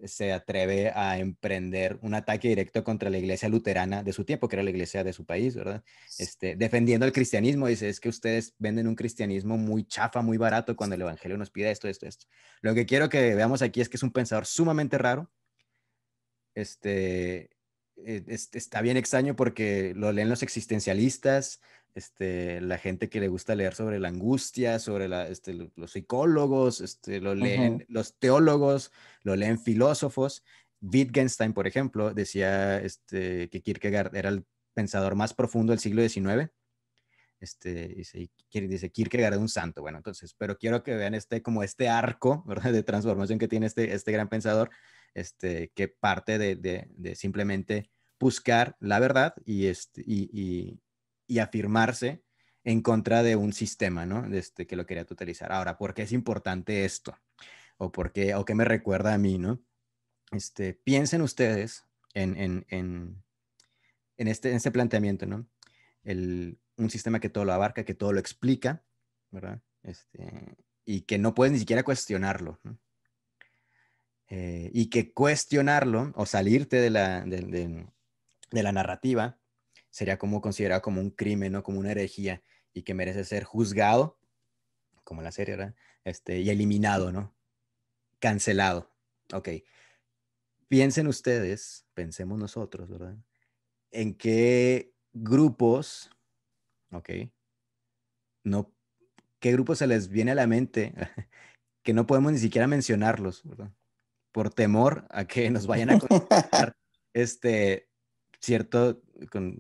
se 0.04 0.32
atreve 0.32 0.92
a 0.94 1.18
emprender 1.18 1.98
un 2.00 2.14
ataque 2.14 2.48
directo 2.48 2.84
contra 2.84 3.10
la 3.10 3.18
iglesia 3.18 3.48
luterana 3.48 4.04
de 4.04 4.12
su 4.12 4.24
tiempo, 4.24 4.48
que 4.48 4.56
era 4.56 4.62
la 4.62 4.70
iglesia 4.70 5.02
de 5.02 5.12
su 5.12 5.24
país, 5.26 5.56
¿verdad? 5.56 5.82
Este, 6.18 6.54
defendiendo 6.54 7.04
el 7.06 7.12
cristianismo, 7.12 7.66
dice, 7.66 7.88
es 7.88 7.98
que 7.98 8.08
ustedes 8.08 8.54
venden 8.58 8.86
un 8.86 8.94
cristianismo 8.94 9.56
muy 9.56 9.84
chafa, 9.84 10.22
muy 10.22 10.38
barato, 10.38 10.76
cuando 10.76 10.94
el 10.94 11.02
Evangelio 11.02 11.36
nos 11.36 11.50
pide 11.50 11.72
esto, 11.72 11.88
esto, 11.88 12.06
esto. 12.06 12.26
Lo 12.60 12.74
que 12.74 12.86
quiero 12.86 13.08
que 13.08 13.34
veamos 13.34 13.62
aquí 13.62 13.80
es 13.80 13.88
que 13.88 13.96
es 13.96 14.02
un 14.02 14.12
pensador 14.12 14.46
sumamente 14.46 14.96
raro, 14.96 15.30
este, 16.54 17.50
e, 18.04 18.24
está 18.52 18.80
bien 18.80 18.96
extraño 18.96 19.36
porque 19.36 19.92
lo 19.96 20.12
leen 20.12 20.28
los 20.28 20.42
existencialistas, 20.42 21.60
este, 21.98 22.60
la 22.60 22.78
gente 22.78 23.08
que 23.08 23.20
le 23.20 23.26
gusta 23.26 23.56
leer 23.56 23.74
sobre 23.74 23.98
la 23.98 24.08
angustia, 24.08 24.78
sobre 24.78 25.08
la, 25.08 25.26
este, 25.26 25.52
los 25.52 25.90
psicólogos, 25.90 26.80
este, 26.80 27.20
lo 27.20 27.34
leen 27.34 27.84
los 27.88 28.16
teólogos, 28.18 28.92
lo 29.22 29.34
leen 29.34 29.58
filósofos. 29.58 30.44
Wittgenstein, 30.80 31.52
por 31.52 31.66
ejemplo, 31.66 32.14
decía 32.14 32.78
este, 32.78 33.50
que 33.50 33.62
Kierkegaard 33.62 34.14
era 34.14 34.28
el 34.28 34.46
pensador 34.74 35.16
más 35.16 35.34
profundo 35.34 35.72
del 35.72 35.80
siglo 35.80 36.08
XIX. 36.08 36.52
Este, 37.40 37.88
dice, 37.88 38.30
dice 38.52 38.90
Kierkegaard 38.90 39.34
es 39.34 39.40
un 39.40 39.48
santo. 39.48 39.82
Bueno, 39.82 39.98
entonces, 39.98 40.34
pero 40.38 40.56
quiero 40.56 40.84
que 40.84 40.94
vean 40.94 41.14
este, 41.14 41.42
como 41.42 41.64
este 41.64 41.88
arco 41.88 42.44
¿verdad? 42.46 42.72
de 42.72 42.84
transformación 42.84 43.40
que 43.40 43.48
tiene 43.48 43.66
este, 43.66 43.92
este 43.92 44.12
gran 44.12 44.28
pensador, 44.28 44.70
este, 45.14 45.72
que 45.74 45.88
parte 45.88 46.38
de, 46.38 46.54
de, 46.54 46.86
de 46.92 47.16
simplemente 47.16 47.90
buscar 48.20 48.76
la 48.78 49.00
verdad 49.00 49.34
y, 49.44 49.66
este, 49.66 50.02
y, 50.06 50.30
y 50.32 50.80
afirmarse 51.36 52.22
en 52.64 52.80
contra 52.80 53.22
de 53.22 53.36
un 53.36 53.52
sistema, 53.52 54.06
¿no? 54.06 54.24
Este, 54.34 54.66
que 54.66 54.76
lo 54.76 54.86
quería 54.86 55.04
totalizar. 55.04 55.52
Ahora, 55.52 55.76
¿por 55.76 55.92
qué 55.92 56.02
es 56.02 56.12
importante 56.12 56.84
esto? 56.86 57.14
¿O 57.76 57.92
por 57.92 58.10
qué, 58.12 58.34
o 58.34 58.44
qué 58.44 58.54
me 58.54 58.64
recuerda 58.64 59.12
a 59.12 59.18
mí, 59.18 59.36
¿no? 59.38 59.60
Este, 60.32 60.74
piensen 60.74 61.22
ustedes 61.22 61.84
en, 62.14 62.36
en, 62.36 62.66
en, 62.70 63.22
en 64.16 64.28
este, 64.28 64.50
en 64.50 64.56
este 64.56 64.70
planteamiento, 64.70 65.26
¿no? 65.26 65.46
El, 66.04 66.58
un 66.76 66.90
sistema 66.90 67.20
que 67.20 67.28
todo 67.28 67.44
lo 67.44 67.52
abarca, 67.52 67.84
que 67.84 67.94
todo 67.94 68.12
lo 68.12 68.20
explica, 68.20 68.82
¿verdad? 69.30 69.60
Este, 69.82 70.56
y 70.84 71.02
que 71.02 71.18
no 71.18 71.34
puedes 71.34 71.52
ni 71.52 71.58
siquiera 71.58 71.82
cuestionarlo. 71.82 72.60
eh, 74.28 74.70
y 74.74 74.90
que 74.90 75.12
cuestionarlo 75.12 76.12
o 76.14 76.26
salirte 76.26 76.76
de 76.76 76.90
la, 76.90 77.22
de, 77.22 77.86
la 78.50 78.72
narrativa 78.72 79.38
sería 79.90 80.18
como 80.18 80.40
considerado 80.40 80.82
como 80.82 81.00
un 81.00 81.10
crimen, 81.10 81.52
¿no? 81.52 81.62
Como 81.62 81.80
una 81.80 81.92
herejía 81.92 82.42
y 82.72 82.82
que 82.82 82.94
merece 82.94 83.24
ser 83.24 83.44
juzgado, 83.44 84.18
como 85.04 85.22
la 85.22 85.32
serie, 85.32 85.56
¿verdad? 85.56 85.74
Este, 86.04 86.40
y 86.40 86.50
eliminado, 86.50 87.12
¿no? 87.12 87.34
Cancelado. 88.18 88.92
Ok. 89.32 89.48
Piensen 90.68 91.06
ustedes, 91.06 91.86
pensemos 91.94 92.38
nosotros, 92.38 92.88
¿verdad? 92.88 93.16
En 93.90 94.14
qué 94.14 94.92
grupos, 95.12 96.10
ok, 96.92 97.10
no, 98.44 98.72
qué 99.40 99.52
grupos 99.52 99.78
se 99.78 99.86
les 99.86 100.08
viene 100.08 100.32
a 100.32 100.34
la 100.34 100.46
mente 100.46 100.94
que 101.82 101.92
no 101.94 102.06
podemos 102.06 102.32
ni 102.32 102.38
siquiera 102.38 102.66
mencionarlos, 102.66 103.42
¿verdad? 103.44 103.72
Por 104.32 104.50
temor 104.50 105.06
a 105.10 105.26
que 105.26 105.50
nos 105.50 105.66
vayan 105.66 105.90
a 105.90 105.98
contar 105.98 106.76
este 107.14 107.87
cierto 108.40 109.02
con 109.30 109.58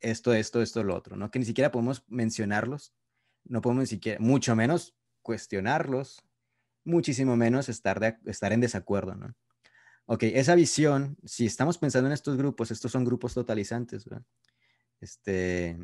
esto, 0.00 0.32
esto, 0.32 0.62
esto, 0.62 0.84
lo 0.84 0.94
otro, 0.94 1.16
¿no? 1.16 1.30
Que 1.30 1.38
ni 1.38 1.44
siquiera 1.44 1.70
podemos 1.72 2.04
mencionarlos, 2.08 2.92
no 3.44 3.60
podemos 3.60 3.82
ni 3.82 3.86
siquiera, 3.86 4.20
mucho 4.20 4.54
menos 4.54 4.94
cuestionarlos, 5.22 6.24
muchísimo 6.84 7.36
menos 7.36 7.68
estar, 7.68 8.00
de, 8.00 8.16
estar 8.26 8.52
en 8.52 8.60
desacuerdo, 8.60 9.14
¿no? 9.14 9.34
Ok, 10.06 10.24
esa 10.24 10.54
visión, 10.54 11.16
si 11.24 11.46
estamos 11.46 11.78
pensando 11.78 12.08
en 12.08 12.12
estos 12.12 12.36
grupos, 12.36 12.70
estos 12.70 12.92
son 12.92 13.04
grupos 13.04 13.32
totalizantes, 13.32 14.04
¿verdad? 14.04 14.24
Este, 15.00 15.78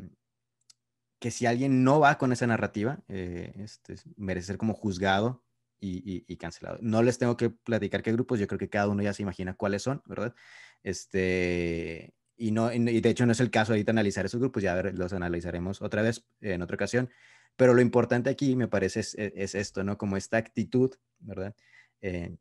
que 1.18 1.30
si 1.30 1.46
alguien 1.46 1.84
no 1.84 2.00
va 2.00 2.18
con 2.18 2.32
esa 2.32 2.46
narrativa, 2.46 3.02
eh, 3.08 3.52
este, 3.56 3.96
merece 4.16 4.48
ser 4.48 4.58
como 4.58 4.74
juzgado 4.74 5.42
y, 5.80 6.36
cancelado. 6.36 6.78
No 6.82 7.02
les 7.02 7.18
tengo 7.18 7.36
que 7.36 7.50
platicar 7.50 8.02
qué 8.02 8.12
grupos, 8.12 8.38
yo 8.38 8.46
creo 8.46 8.58
que 8.58 8.68
cada 8.68 8.88
uno 8.88 9.02
ya 9.02 9.12
se 9.12 9.22
imagina 9.22 9.54
cuáles 9.54 9.82
son, 9.82 10.02
¿verdad? 10.06 10.34
Este, 10.82 12.14
y, 12.36 12.52
no, 12.52 12.72
y 12.72 13.00
de 13.00 13.08
hecho 13.10 13.26
no 13.26 13.32
es 13.32 13.40
el 13.40 13.50
caso 13.50 13.72
ahorita 13.72 13.92
analizar 13.92 14.26
esos 14.26 14.40
grupos, 14.40 14.62
ya 14.62 14.82
los 14.82 15.12
analizaremos 15.12 15.82
otra 15.82 16.02
vez 16.02 16.24
en 16.40 16.62
otra 16.62 16.74
ocasión, 16.74 17.10
pero 17.56 17.74
lo 17.74 17.80
importante 17.80 18.30
aquí 18.30 18.56
me 18.56 18.68
parece 18.68 19.00
es, 19.00 19.14
es 19.16 19.54
esto, 19.54 19.84
¿no? 19.84 19.98
Como 19.98 20.16
esta 20.16 20.36
actitud, 20.36 20.94
¿verdad? 21.18 21.54
Eh, 22.00 22.36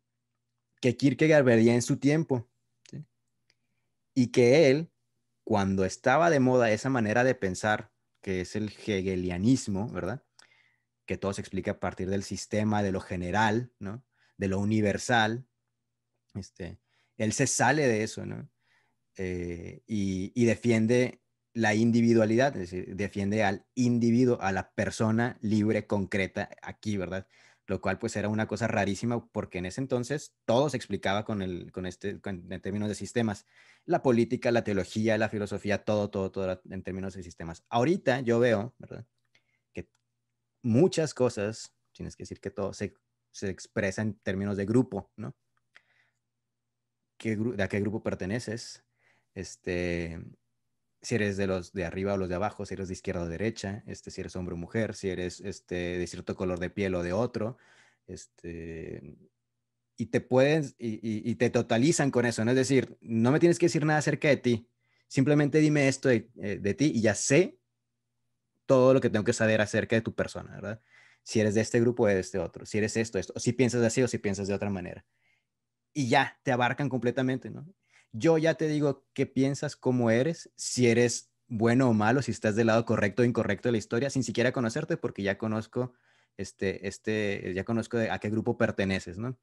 que 0.82 0.96
Kierkegaard 0.96 1.44
vería 1.44 1.74
en 1.74 1.82
su 1.82 1.98
tiempo, 1.98 2.50
y 4.20 4.28
que 4.28 4.70
él, 4.70 4.92
cuando 5.46 5.86
estaba 5.86 6.30
de 6.30 6.42
moda 6.42 6.72
esa 6.72 6.90
manera 6.90 7.24
de 7.24 7.36
pensar, 7.36 7.92
que 8.22 8.42
es 8.42 8.56
el 8.58 8.68
hegelianismo, 8.68 9.90
¿verdad? 9.92 10.24
Que 11.10 11.18
todo 11.18 11.34
se 11.34 11.42
explica 11.42 11.72
a 11.72 11.80
partir 11.80 12.08
del 12.08 12.22
sistema, 12.22 12.84
de 12.84 12.92
lo 12.92 13.00
general, 13.00 13.72
¿no? 13.80 14.06
De 14.38 14.48
lo 14.48 14.60
universal. 14.60 15.48
Este, 16.36 16.78
él 17.18 17.34
se 17.34 17.48
sale 17.48 17.88
de 17.88 18.04
eso, 18.04 18.28
¿no? 18.28 18.48
Eh, 19.18 19.82
y, 19.88 20.32
y, 20.36 20.46
defiende 20.46 21.20
la 21.54 21.74
individualidad, 21.74 22.56
es 22.56 22.70
decir, 22.70 22.96
defiende 22.96 23.44
al 23.44 23.66
individuo, 23.74 24.40
a 24.40 24.52
la 24.52 24.72
persona 24.74 25.40
libre, 25.42 25.88
concreta, 25.88 26.52
aquí, 26.62 26.96
¿verdad? 26.96 27.26
lo 27.66 27.82
cual 27.82 27.98
pues 27.98 28.16
era 28.16 28.30
una 28.30 28.48
cosa 28.48 28.68
rarísima 28.68 29.28
porque 29.32 29.58
en 29.58 29.66
ese 29.66 29.82
entonces 29.82 30.36
todo 30.46 30.70
se 30.70 30.78
explicaba 30.78 31.26
con, 31.26 31.42
el, 31.42 31.72
con 31.72 31.88
este, 31.88 32.20
en 32.24 32.62
términos 32.62 32.90
de 32.90 32.96
sistemas. 32.96 33.48
La 33.86 34.04
política, 34.04 34.52
la 34.52 34.64
teología, 34.64 35.18
la 35.18 35.30
filosofía, 35.30 35.84
todo, 35.84 36.12
todo, 36.12 36.32
todo 36.32 36.62
en 36.70 36.84
términos 36.84 37.16
de 37.16 37.24
sistemas. 37.24 37.64
Ahorita 37.70 38.22
yo 38.22 38.40
veo, 38.40 38.76
¿verdad? 38.78 39.06
Muchas 40.62 41.14
cosas, 41.14 41.74
tienes 41.94 42.16
que 42.16 42.24
decir 42.24 42.40
que 42.40 42.52
todo 42.52 42.74
se, 42.74 42.94
se 43.32 43.50
expresa 43.50 44.02
en 44.02 44.16
términos 44.20 44.58
de 44.58 44.66
grupo, 44.66 45.12
¿no? 45.16 45.36
¿Qué, 47.18 47.36
¿De 47.36 47.64
a 47.64 47.68
qué 47.68 47.80
grupo 47.80 48.02
perteneces? 48.02 48.84
Este, 49.36 50.20
si 51.02 51.16
eres 51.16 51.38
de 51.38 51.48
los 51.48 51.74
de 51.74 51.86
arriba 51.86 52.14
o 52.14 52.18
los 52.18 52.30
de 52.30 52.36
abajo, 52.36 52.66
si 52.66 52.74
eres 52.74 52.88
de 52.88 52.94
izquierda 52.94 53.24
o 53.24 53.28
derecha, 53.28 53.84
este, 53.88 54.12
si 54.12 54.22
eres 54.22 54.36
hombre 54.36 54.54
o 54.54 54.58
mujer, 54.58 54.96
si 54.96 55.10
eres 55.10 55.40
este, 55.42 55.98
de 55.98 56.08
cierto 56.08 56.36
color 56.36 56.60
de 56.60 56.70
piel 56.70 56.96
o 56.96 57.04
de 57.04 57.14
otro, 57.14 57.58
este, 58.08 59.18
y 59.98 60.08
te 60.08 60.22
pueden, 60.22 60.66
y, 60.78 61.36
te 61.36 61.50
totalizan 61.50 62.12
con 62.12 62.26
eso, 62.26 62.44
¿no? 62.46 62.52
Es 62.52 62.58
decir, 62.58 62.98
no 63.02 63.32
me 63.32 63.40
tienes 63.40 63.60
que 63.60 63.66
decir 63.68 63.86
nada 63.86 64.00
acerca 64.00 64.30
de 64.30 64.38
ti, 64.38 64.70
simplemente 65.08 65.60
dime 65.60 65.88
esto 65.88 66.10
de, 66.10 66.30
eh, 66.38 66.74
ti 66.74 66.92
y 66.96 67.02
ya 67.02 67.16
sé 67.16 67.59
todo 68.70 68.94
lo 68.94 69.02
que 69.02 69.10
tengo 69.10 69.26
que 69.26 69.34
saber 69.34 69.62
acerca 69.62 69.96
de 69.96 70.04
tu 70.04 70.14
persona, 70.14 70.54
¿verdad? 70.54 70.80
Si 71.24 71.40
eres 71.40 71.56
de 71.56 71.62
este 71.62 71.80
grupo 71.82 72.04
o 72.04 72.06
de 72.06 72.20
este 72.20 72.38
otro, 72.38 72.68
si 72.68 72.78
eres 72.78 72.98
esto, 72.98 73.18
esto, 73.18 73.34
si 73.40 73.52
piensas 73.52 73.82
así 73.82 74.04
o 74.04 74.08
si 74.08 74.20
piensas 74.20 74.48
de 74.48 74.54
otra 74.54 74.70
manera. 74.70 75.04
Y 75.92 76.08
ya, 76.08 76.40
te 76.44 76.52
abarcan 76.52 76.88
completamente, 76.88 77.50
¿no? 77.50 77.66
Yo 78.12 78.38
ya 78.38 78.54
te 78.54 78.68
digo 78.68 79.08
qué 79.14 79.26
piensas, 79.26 79.76
cómo 79.76 80.12
eres, 80.12 80.52
si 80.56 80.88
eres 80.88 81.32
bueno 81.48 81.90
o 81.90 81.94
malo, 81.94 82.22
si 82.22 82.30
estás 82.30 82.56
del 82.56 82.68
lado 82.68 82.86
correcto 82.86 83.24
o 83.24 83.26
incorrecto 83.26 83.70
de 83.70 83.72
la 83.72 83.80
historia, 83.80 84.12
sin 84.12 84.24
siquiera 84.24 84.52
conocerte, 84.52 84.98
porque 84.98 85.24
ya 85.24 85.40
conozco, 85.40 85.96
este, 86.38 86.88
este, 86.88 87.52
ya 87.56 87.64
conozco 87.64 87.98
a 87.98 88.20
qué 88.20 88.30
grupo 88.30 88.56
perteneces, 88.56 89.18
¿no? 89.18 89.36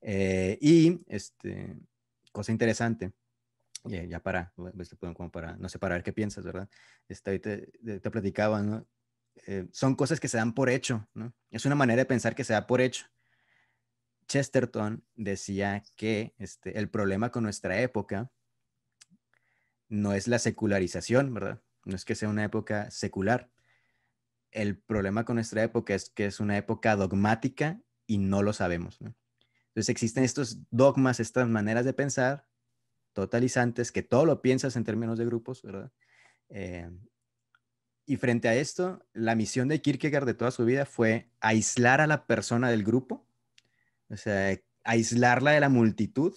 Eh, 0.00 0.56
y, 0.62 1.02
este, 1.08 1.76
cosa 2.32 2.52
interesante, 2.52 3.12
ya 3.84 4.20
para, 4.20 4.52
pues, 4.54 4.96
como 4.98 5.30
para, 5.30 5.56
no 5.56 5.68
sé, 5.68 5.78
para 5.78 5.96
ver 5.96 6.04
qué 6.04 6.12
piensas, 6.12 6.44
¿verdad? 6.44 6.68
Este, 7.08 7.38
te, 7.38 7.66
te, 8.00 8.10
platicaba, 8.10 8.62
¿no? 8.62 8.86
Eh, 9.46 9.66
son 9.72 9.94
cosas 9.94 10.20
que 10.20 10.28
se 10.28 10.36
dan 10.36 10.54
por 10.54 10.70
hecho, 10.70 11.08
¿no? 11.14 11.34
Es 11.50 11.64
una 11.64 11.74
manera 11.74 11.98
de 11.98 12.06
pensar 12.06 12.34
que 12.34 12.44
se 12.44 12.52
da 12.52 12.66
por 12.66 12.80
hecho. 12.80 13.06
Chesterton 14.28 15.04
decía 15.14 15.82
que 15.96 16.34
este, 16.38 16.78
el 16.78 16.88
problema 16.88 17.30
con 17.30 17.42
nuestra 17.42 17.80
época 17.80 18.30
no 19.88 20.14
es 20.14 20.28
la 20.28 20.38
secularización, 20.38 21.34
¿verdad? 21.34 21.60
No 21.84 21.96
es 21.96 22.04
que 22.04 22.14
sea 22.14 22.28
una 22.28 22.44
época 22.44 22.90
secular. 22.90 23.50
El 24.50 24.78
problema 24.78 25.24
con 25.24 25.36
nuestra 25.36 25.62
época 25.62 25.94
es 25.94 26.08
que 26.10 26.26
es 26.26 26.40
una 26.40 26.56
época 26.56 26.94
dogmática 26.94 27.80
y 28.06 28.18
no 28.18 28.42
lo 28.42 28.52
sabemos. 28.52 28.98
Entonces 29.00 29.88
existen 29.88 30.24
estos 30.24 30.60
dogmas, 30.70 31.18
estas 31.18 31.48
maneras 31.48 31.84
de 31.84 31.94
pensar 31.94 32.46
totalizantes, 33.12 33.92
que 33.92 34.02
todo 34.02 34.24
lo 34.26 34.42
piensas 34.42 34.76
en 34.76 34.84
términos 34.84 35.18
de 35.18 35.26
grupos, 35.26 35.62
¿verdad? 35.62 35.92
Eh, 36.48 36.90
y 38.06 38.16
frente 38.16 38.48
a 38.48 38.54
esto, 38.54 39.04
la 39.12 39.34
misión 39.34 39.68
de 39.68 39.80
Kierkegaard 39.80 40.26
de 40.26 40.34
toda 40.34 40.50
su 40.50 40.64
vida 40.64 40.86
fue 40.86 41.30
aislar 41.40 42.00
a 42.00 42.06
la 42.06 42.26
persona 42.26 42.70
del 42.70 42.84
grupo 42.84 43.26
o 44.12 44.16
sea, 44.16 44.58
aislarla 44.84 45.52
de 45.52 45.60
la 45.60 45.70
multitud, 45.70 46.34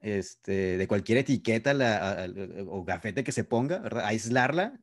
este, 0.00 0.78
de 0.78 0.88
cualquier 0.88 1.18
etiqueta 1.18 1.74
o 2.66 2.84
gafete 2.84 3.24
que 3.24 3.32
se 3.32 3.44
ponga, 3.44 3.78
¿verdad? 3.78 4.04
Aislarla 4.06 4.80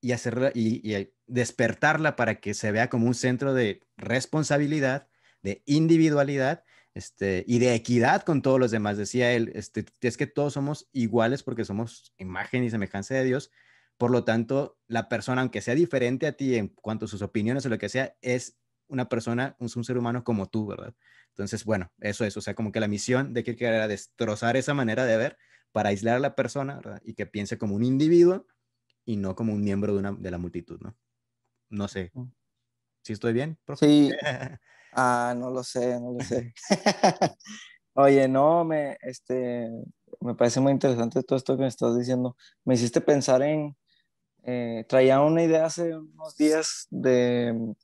y 0.00 0.12
hacerla 0.12 0.52
y, 0.54 1.12
despertarla 1.26 2.16
para 2.16 2.40
que 2.40 2.54
se 2.54 2.72
vea 2.72 2.88
como 2.88 3.06
un 3.06 3.14
centro 3.14 3.52
de 3.52 3.82
responsabilidad, 3.96 5.08
de 5.42 5.62
individualidad 5.66 6.64
este, 6.94 7.44
y 7.46 7.58
de 7.58 7.74
equidad 7.74 8.22
con 8.22 8.42
todos 8.42 8.58
los 8.58 8.70
demás. 8.70 8.96
Decía 8.96 9.32
él, 9.32 9.52
este, 9.54 9.84
es 10.00 10.16
que 10.16 10.26
todos 10.26 10.54
somos 10.54 10.88
iguales 10.92 11.42
porque 11.42 11.64
somos 11.64 12.12
imagen 12.18 12.64
y 12.64 12.70
semejanza 12.70 13.14
de 13.14 13.24
Dios. 13.24 13.50
Por 13.96 14.10
lo 14.10 14.24
tanto, 14.24 14.78
la 14.86 15.08
persona, 15.08 15.42
aunque 15.42 15.60
sea 15.60 15.74
diferente 15.74 16.26
a 16.26 16.32
ti 16.32 16.56
en 16.56 16.68
cuanto 16.68 17.04
a 17.04 17.08
sus 17.08 17.22
opiniones 17.22 17.66
o 17.66 17.68
lo 17.68 17.78
que 17.78 17.88
sea, 17.88 18.16
es 18.22 18.58
una 18.88 19.08
persona, 19.08 19.56
un, 19.58 19.68
ser 19.68 19.98
humano 19.98 20.24
como 20.24 20.48
tú, 20.48 20.66
¿verdad? 20.66 20.94
Entonces, 21.28 21.64
bueno, 21.64 21.92
eso 22.00 22.24
es, 22.24 22.36
o 22.36 22.40
sea, 22.40 22.54
como 22.54 22.72
que 22.72 22.80
la 22.80 22.88
misión 22.88 23.34
de 23.34 23.44
Kierkegaard 23.44 23.74
era 23.74 23.88
destrozar 23.88 24.56
esa 24.56 24.74
manera 24.74 25.04
de 25.04 25.16
ver 25.16 25.38
para 25.70 25.90
aislar 25.90 26.16
a 26.16 26.20
la 26.20 26.34
persona 26.34 26.76
¿verdad? 26.76 27.00
y 27.04 27.14
que 27.14 27.26
piense 27.26 27.56
como 27.56 27.76
un 27.76 27.84
individuo 27.84 28.46
y 29.04 29.16
no 29.16 29.36
como 29.36 29.52
un 29.52 29.62
miembro 29.62 29.92
de, 29.92 30.00
una, 30.00 30.12
de 30.12 30.30
la 30.30 30.38
multitud, 30.38 30.80
¿no? 30.80 30.96
No 31.68 31.86
sé. 31.86 32.10
¿Sí 33.02 33.12
estoy 33.14 33.32
bien, 33.32 33.58
profe? 33.64 33.86
Sí. 33.86 34.10
Ah, 34.92 35.34
no 35.36 35.50
lo 35.50 35.62
sé, 35.62 36.00
no 36.00 36.14
lo 36.14 36.20
sé. 36.24 36.52
Oye, 37.94 38.26
no, 38.26 38.64
me, 38.64 38.96
este, 39.02 39.70
me 40.20 40.34
parece 40.34 40.58
muy 40.58 40.72
interesante 40.72 41.22
todo 41.22 41.36
esto 41.36 41.56
que 41.56 41.62
me 41.62 41.68
estás 41.68 41.96
diciendo. 41.96 42.36
Me 42.64 42.74
hiciste 42.74 43.00
pensar 43.00 43.40
en, 43.42 43.76
eh, 44.42 44.84
traía 44.88 45.20
una 45.20 45.44
idea 45.44 45.66
hace 45.66 45.96
unos 45.96 46.36
días 46.36 46.88
de 46.90 47.74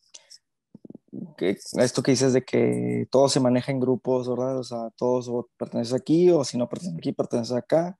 que 1.36 1.56
esto 1.78 2.02
que 2.02 2.12
dices 2.12 2.32
de 2.32 2.44
que 2.44 3.06
todo 3.10 3.28
se 3.28 3.40
maneja 3.40 3.72
en 3.72 3.80
grupos, 3.80 4.28
¿verdad? 4.28 4.58
O 4.58 4.64
sea, 4.64 4.90
todos 4.96 5.30
perteneces 5.56 5.94
aquí 5.94 6.30
o 6.30 6.44
si 6.44 6.58
no 6.58 6.68
perteneces 6.68 6.98
aquí, 6.98 7.12
perteneces 7.12 7.56
acá. 7.56 7.98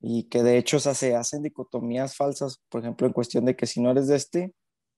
Y 0.00 0.24
que 0.24 0.42
de 0.42 0.58
hecho 0.58 0.78
o 0.78 0.80
sea, 0.80 0.94
se 0.94 1.16
hacen 1.16 1.42
dicotomías 1.42 2.16
falsas, 2.16 2.60
por 2.68 2.80
ejemplo, 2.82 3.06
en 3.06 3.12
cuestión 3.12 3.44
de 3.44 3.56
que 3.56 3.66
si 3.66 3.80
no 3.80 3.90
eres 3.90 4.08
de 4.08 4.16
este, 4.16 4.54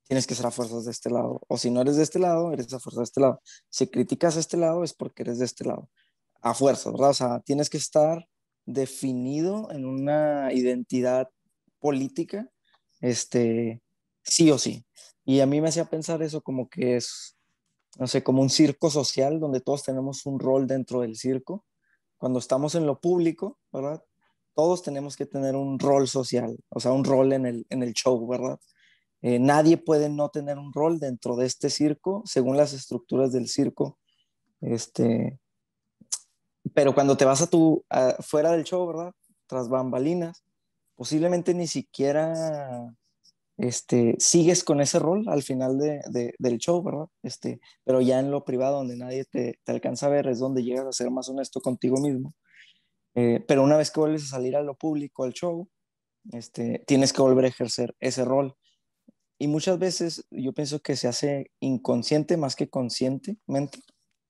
tienes 0.07 0.27
que 0.27 0.35
ser 0.35 0.47
a 0.47 0.51
fuerzas 0.51 0.85
de 0.85 0.91
este 0.91 1.11
lado. 1.11 1.41
O 1.49 1.59
si 1.59 1.71
no 1.71 1.81
eres 1.81 1.97
de 1.97 2.03
este 2.03 2.19
lado, 2.19 2.53
eres 2.53 2.73
a 2.73 2.81
fuerzas 2.81 3.01
de 3.01 3.05
este 3.05 3.21
lado. 3.21 3.41
Si 3.69 3.87
criticas 3.87 4.37
a 4.37 4.41
este 4.41 4.57
lado, 4.57 4.85
es 4.85 4.95
porque 4.95 5.23
eres 5.23 5.39
de 5.39 5.45
este 5.45 5.65
lado. 5.65 5.91
A 6.41 6.55
fuerza, 6.55 6.91
¿verdad? 6.91 7.11
O 7.11 7.15
sea, 7.15 7.41
tienes 7.41 7.71
que 7.71 7.79
estar 7.79 8.27
definido 8.67 9.71
en 9.71 9.85
una 9.87 10.53
identidad 10.53 11.29
política, 11.79 12.49
este, 13.01 13.83
sí 14.23 14.51
o 14.51 14.59
sí. 14.59 14.87
Y 15.25 15.41
a 15.41 15.47
mí 15.47 15.61
me 15.61 15.69
hacía 15.69 15.87
pensar 15.87 16.23
eso 16.23 16.43
como 16.43 16.69
que 16.69 16.97
es 16.97 17.35
no 17.99 18.07
sé, 18.07 18.23
como 18.23 18.43
un 18.43 18.51
circo 18.51 18.91
social 18.91 19.41
donde 19.41 19.61
todos 19.61 19.85
tenemos 19.85 20.27
un 20.27 20.39
rol 20.41 20.67
dentro 20.67 21.01
del 21.01 21.17
circo. 21.17 21.65
Cuando 22.17 22.39
estamos 22.39 22.75
en 22.75 22.87
lo 22.87 23.01
público, 23.01 23.59
¿verdad? 23.73 24.03
Todos 24.55 24.83
tenemos 24.83 25.17
que 25.17 25.27
tener 25.27 25.57
un 25.57 25.79
rol 25.79 26.09
social, 26.09 26.57
o 26.69 26.81
sea, 26.81 26.93
un 26.93 27.05
rol 27.05 27.33
en 27.33 27.47
el, 27.47 27.67
en 27.71 27.83
el 27.83 27.93
show, 27.93 28.27
¿verdad? 28.27 28.59
Eh, 29.27 29.39
nadie 29.39 29.79
puede 29.79 30.11
no 30.11 30.29
tener 30.29 30.59
un 30.59 30.71
rol 30.71 31.01
dentro 31.01 31.35
de 31.35 31.47
este 31.47 31.71
circo, 31.71 32.23
según 32.27 32.59
las 32.59 32.75
estructuras 32.75 33.33
del 33.33 33.49
circo. 33.49 33.99
Este, 34.61 35.41
pero 36.75 36.95
cuando 36.95 37.17
te 37.17 37.25
vas 37.25 37.41
a 37.41 37.47
tu, 37.47 37.83
fuera 38.21 38.53
del 38.53 38.65
show, 38.65 38.87
¿verdad? 38.87 39.15
Tras 39.47 39.71
bambalinas, 39.71 40.45
posiblemente 40.95 41.55
ni 41.55 41.67
siquiera 41.67 42.95
este, 43.57 44.15
sigues 44.19 44.63
con 44.63 44.83
ese 44.83 44.99
rol 44.99 45.25
al 45.27 45.43
final 45.43 45.79
de, 45.79 46.35
del 46.39 46.59
show, 46.59 46.83
¿verdad? 46.83 47.07
Este, 47.23 47.61
pero 47.83 48.03
ya 48.03 48.19
en 48.21 48.31
lo 48.31 48.45
privado, 48.45 48.77
donde 48.77 48.99
nadie 48.99 49.25
te, 49.25 49.59
te, 49.65 49.73
alcanza 49.73 50.05
a 50.05 50.11
ver, 50.11 50.27
es 50.29 50.39
donde 50.39 50.63
llegas 50.63 50.85
a 50.85 50.93
ser 50.93 51.11
más 51.11 51.31
honesto 51.31 51.63
contigo 51.63 51.97
mismo. 51.99 52.35
Eh, 53.15 53.43
pero 53.49 53.63
una 53.63 53.79
vez 53.79 53.91
que 53.91 54.01
vuelves 54.01 54.25
a 54.25 54.37
salir 54.37 54.55
a 54.55 54.63
lo 54.63 54.75
público, 54.75 55.25
al 55.25 55.33
show, 55.33 55.67
este, 56.31 56.85
tienes 56.87 57.15
que 57.15 57.23
volver 57.23 57.47
a 57.47 57.49
ejercer 57.49 57.97
ese 58.01 58.27
rol. 58.27 58.55
Y 59.39 59.49
muchas 59.49 59.79
veces 59.79 60.25
yo 60.31 60.53
pienso 60.53 60.81
que 60.81 60.97
se 60.97 61.09
hace 61.09 61.51
inconsciente 61.61 62.37
más 62.37 62.57
que 62.57 62.69
conscientemente, 62.69 63.81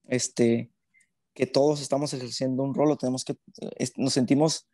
este, 0.09 0.73
que 1.35 1.47
todos 1.47 1.81
estamos 1.81 2.13
ejerciendo 2.15 2.63
un 2.63 2.75
rol 2.75 2.93
o 2.93 2.97
tenemos 2.97 3.25
que, 3.25 3.37
nos 3.97 4.13
sentimos 4.13 4.67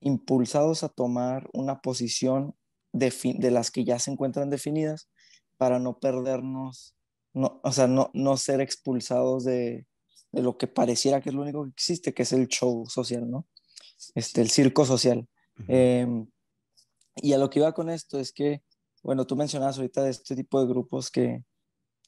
impulsados 0.00 0.82
a 0.82 0.88
tomar 0.88 1.48
una 1.52 1.80
posición 1.80 2.54
de, 2.92 3.50
las 3.50 3.70
que 3.70 3.84
ya 3.84 3.98
se 3.98 4.10
encuentran 4.10 4.50
definidas 4.50 5.08
para 5.56 5.78
no 5.78 5.98
perdernos, 5.98 6.94
no, 7.32 7.60
o 7.62 7.72
sea, 7.72 7.86
no, 7.86 8.10
no 8.14 8.36
ser 8.36 8.60
expulsados 8.60 9.44
de, 9.44 9.86
de, 10.32 10.42
lo 10.42 10.56
que 10.56 10.66
pareciera 10.66 11.20
que 11.20 11.30
es 11.30 11.34
lo 11.34 11.42
único 11.42 11.64
que 11.64 11.70
existe, 11.70 12.14
que 12.14 12.22
es 12.22 12.32
el 12.32 12.48
show 12.48 12.86
social, 12.86 13.28
¿no? 13.28 13.46
Este, 14.14 14.40
el 14.40 14.50
circo 14.50 14.84
social. 14.84 15.28
Em, 15.66 16.28
y 17.16 17.32
a 17.32 17.38
lo 17.38 17.50
que 17.50 17.58
iba 17.58 17.72
con 17.72 17.90
esto 17.90 18.18
es 18.18 18.32
que, 18.32 18.62
bueno, 19.08 19.26
tú 19.26 19.36
mencionas 19.36 19.78
ahorita 19.78 20.02
de 20.02 20.10
este 20.10 20.36
tipo 20.36 20.60
de 20.60 20.68
grupos 20.68 21.10
que, 21.10 21.42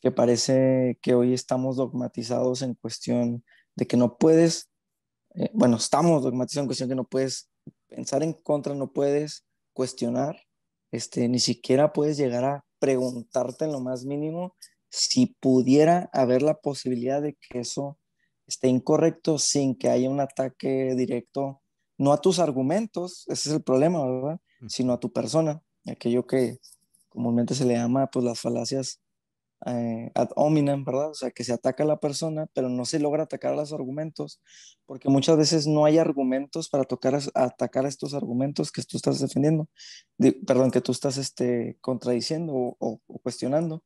que 0.03 0.11
parece 0.11 0.99
que 1.01 1.15
hoy 1.15 1.33
estamos 1.33 1.77
dogmatizados 1.77 2.61
en 2.61 2.75
cuestión 2.75 3.43
de 3.75 3.87
que 3.87 3.97
no 3.97 4.19
puedes, 4.19 4.69
eh, 5.35 5.49
bueno, 5.55 5.79
estamos 5.79 6.23
dogmatizados 6.23 6.65
en 6.65 6.69
cuestión 6.69 6.91
que 6.91 6.95
no 6.95 7.05
puedes 7.05 7.49
pensar 7.89 8.23
en 8.23 8.35
contra, 8.35 8.75
no 8.75 8.93
puedes 8.93 9.47
cuestionar, 9.73 10.43
este, 10.93 11.27
ni 11.31 11.39
siquiera 11.39 11.95
puedes 11.95 12.19
llegar 12.19 12.45
a 12.45 12.67
preguntarte 12.79 13.65
en 13.65 13.73
lo 13.73 13.81
más 13.81 14.05
mínimo 14.05 14.55
si 14.91 15.35
pudiera 15.41 16.11
haber 16.13 16.43
la 16.43 16.61
posibilidad 16.61 17.23
de 17.23 17.39
que 17.41 17.61
eso 17.61 17.99
esté 18.47 18.69
incorrecto 18.69 19.39
sin 19.39 19.75
que 19.75 19.89
haya 19.89 20.11
un 20.11 20.21
ataque 20.21 20.95
directo, 20.97 21.63
no 21.97 22.13
a 22.13 22.21
tus 22.21 22.39
argumentos, 22.41 23.25
ese 23.29 23.49
es 23.49 23.57
el 23.57 23.63
problema, 23.63 24.05
¿verdad? 24.05 24.41
Sino 24.69 24.93
a 24.93 25.01
tu 25.01 25.11
persona, 25.11 25.63
aquello 25.87 26.27
que 26.27 26.59
comúnmente 27.11 27.55
se 27.55 27.67
le 27.67 27.75
llama 27.75 28.07
pues 28.09 28.25
las 28.25 28.41
falacias 28.41 29.01
eh, 29.67 30.11
ad 30.15 30.31
hominem, 30.37 30.85
¿verdad? 30.85 31.11
O 31.11 31.15
sea, 31.15 31.31
que 31.31 31.45
se 31.45 31.53
ataca 31.53 31.83
a 31.85 31.87
la 31.87 32.01
persona, 32.01 32.47
pero 32.55 32.69
no 32.71 32.87
se 32.87 32.99
logra 32.99 33.25
atacar 33.25 33.53
a 33.53 33.57
los 33.57 33.73
argumentos, 33.73 34.41
porque 34.87 35.11
muchas 35.11 35.37
veces 35.37 35.67
no 35.67 35.85
hay 35.85 35.99
argumentos 35.99 36.69
para 36.71 36.85
tocar, 36.85 37.19
atacar 37.35 37.85
a 37.85 37.89
estos 37.89 38.15
argumentos 38.15 38.73
que 38.73 38.83
tú 38.83 38.97
estás 38.97 39.21
defendiendo, 39.21 39.69
perdón, 40.47 40.71
que 40.71 40.81
tú 40.81 40.93
estás 40.93 41.19
este, 41.19 41.77
contradiciendo 41.83 42.53
o, 42.55 43.01
cuestionando. 43.23 43.85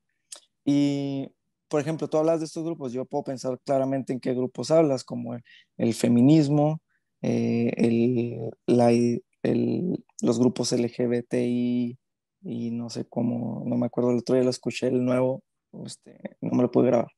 Y, 0.65 1.31
por 1.69 1.81
ejemplo, 1.81 2.09
tú 2.09 2.19
hablas 2.19 2.41
de 2.41 2.47
estos 2.47 2.65
grupos, 2.65 2.93
yo 2.93 3.05
puedo 3.07 3.25
pensar 3.25 3.61
claramente 3.65 4.13
en 4.13 4.21
qué 4.21 4.35
grupos 4.35 4.71
hablas, 4.71 5.05
como 5.05 5.37
el, 5.77 5.95
feminismo, 5.95 6.83
eh, 7.23 7.73
el, 7.77 8.51
la, 8.67 8.93
el, 8.93 10.05
los 10.23 10.39
grupos 10.39 10.73
LGBTI 10.73 11.99
y 12.45 12.71
no 12.71 12.91
sé 12.91 13.07
cómo, 13.09 13.63
no 13.67 13.77
me 13.77 13.87
acuerdo, 13.87 14.11
el 14.11 14.19
otro 14.19 14.35
día 14.35 14.45
lo 14.45 14.51
escuché, 14.51 14.89
el 14.89 15.05
nuevo, 15.05 15.43
este, 15.85 16.19
no 16.41 16.51
me 16.57 16.63
lo 16.63 16.71
pude 16.71 16.87
grabar. 16.89 17.11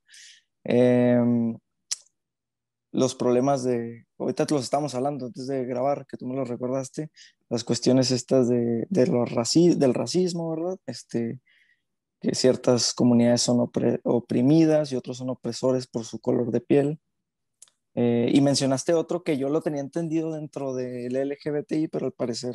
Em, 0.65 1.57
los 2.93 3.15
problemas 3.15 3.63
de, 3.65 4.07
ahorita 4.19 4.47
los 4.51 4.63
estamos 4.63 4.95
hablando 4.95 5.27
antes 5.27 5.47
de 5.47 5.65
grabar, 5.67 6.07
que 6.07 6.17
tú 6.17 6.27
me 6.27 6.35
lo 6.35 6.45
recordaste, 6.45 7.11
las 7.51 7.65
cuestiones 7.65 8.11
estas 8.11 8.49
de, 8.49 8.87
de 8.89 9.07
los 9.07 9.29
del 9.79 9.95
racismo, 9.95 10.51
¿verdad? 10.51 10.79
Este, 10.87 11.41
que 12.21 12.35
ciertas 12.35 12.95
comunidades 12.95 13.43
son 13.43 13.69
oprimidas 14.05 14.93
y 14.93 14.97
otros 14.97 15.19
son 15.19 15.31
opresores 15.31 15.87
por 15.87 16.05
su 16.05 16.21
color 16.21 16.51
de 16.51 16.61
piel. 16.61 17.01
Eh, 17.95 18.31
y 18.33 18.41
mencionaste 18.41 18.93
otro 18.95 19.23
que 19.23 19.39
yo 19.39 19.49
lo 19.49 19.63
tenía 19.63 19.81
entendido 19.81 20.33
dentro 20.33 20.75
del 20.75 21.15
LGBTI, 21.15 21.89
pero 21.89 22.07
al 22.07 22.13
parecer 22.13 22.55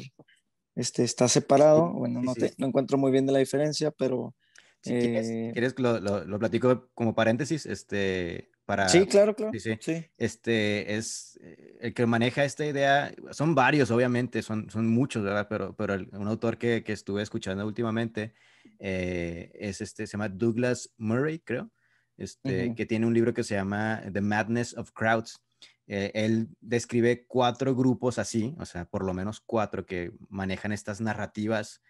este, 0.75 1.03
está 1.03 1.27
separado. 1.27 1.91
Bueno, 1.91 2.21
no, 2.21 2.33
Te, 2.33 2.53
no 2.57 2.67
encuentro 2.67 2.97
muy 2.97 3.11
bien 3.11 3.25
de 3.25 3.33
la 3.33 3.39
diferencia, 3.39 3.91
pero 3.91 4.35
si 4.81 4.91
quieres, 4.91 5.29
eh, 5.29 5.73
lo, 5.77 5.99
lo, 5.99 6.39
platico 6.39 6.89
como 6.95 7.13
paréntesis, 7.13 7.67
este, 7.67 8.49
para... 8.65 8.89
Sí, 8.89 9.05
claro, 9.05 9.35
claro. 9.35 9.51
Sí, 9.57 9.77
sí. 9.79 10.05
Este, 10.17 10.95
es 10.95 11.39
eh, 11.43 11.77
el 11.81 11.93
que 11.93 12.07
maneja 12.07 12.43
esta 12.43 12.65
idea, 12.65 13.13
son 13.31 13.53
varios, 13.53 13.91
obviamente, 13.91 14.41
son, 14.41 14.69
son 14.71 14.87
muchos, 14.87 15.23
¿verdad? 15.23 15.47
Pero, 15.49 15.75
pero 15.75 15.93
un 15.93 16.27
autor 16.27 16.57
que, 16.57 16.83
que, 16.83 16.93
estuve 16.93 17.21
escuchando 17.21 17.65
últimamente 17.65 18.33
eh, 18.79 19.51
es 19.53 19.81
este, 19.81 20.07
se 20.07 20.13
llama 20.13 20.29
Douglas 20.29 20.89
Murray, 20.97 21.39
creo, 21.39 21.71
este, 22.17 22.73
que 22.73 22.85
tiene 22.87 23.05
un 23.05 23.13
libro 23.13 23.33
que 23.33 23.43
se 23.43 23.53
llama 23.53 24.01
The 24.11 24.21
Madness 24.21 24.75
of 24.75 24.91
Crowds. 24.93 25.43
Él 25.91 26.49
describe 26.61 27.25
cuatro 27.27 27.75
grupos 27.75 28.17
así, 28.17 28.55
o 28.59 28.65
sea, 28.65 28.85
por 28.85 29.03
lo 29.03 29.13
menos 29.13 29.41
cuatro 29.41 29.85
que 29.85 30.13
manejan 30.29 30.71
estas 30.71 31.01
narrativas 31.01 31.81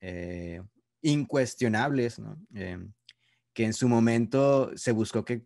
eh, 0.00 0.62
incuestionables. 1.02 2.20
Em, 2.54 2.92
que 3.52 3.64
en 3.64 3.72
su 3.72 3.88
momento 3.88 4.70
se 4.76 4.92
buscó 4.92 5.24
que 5.24 5.44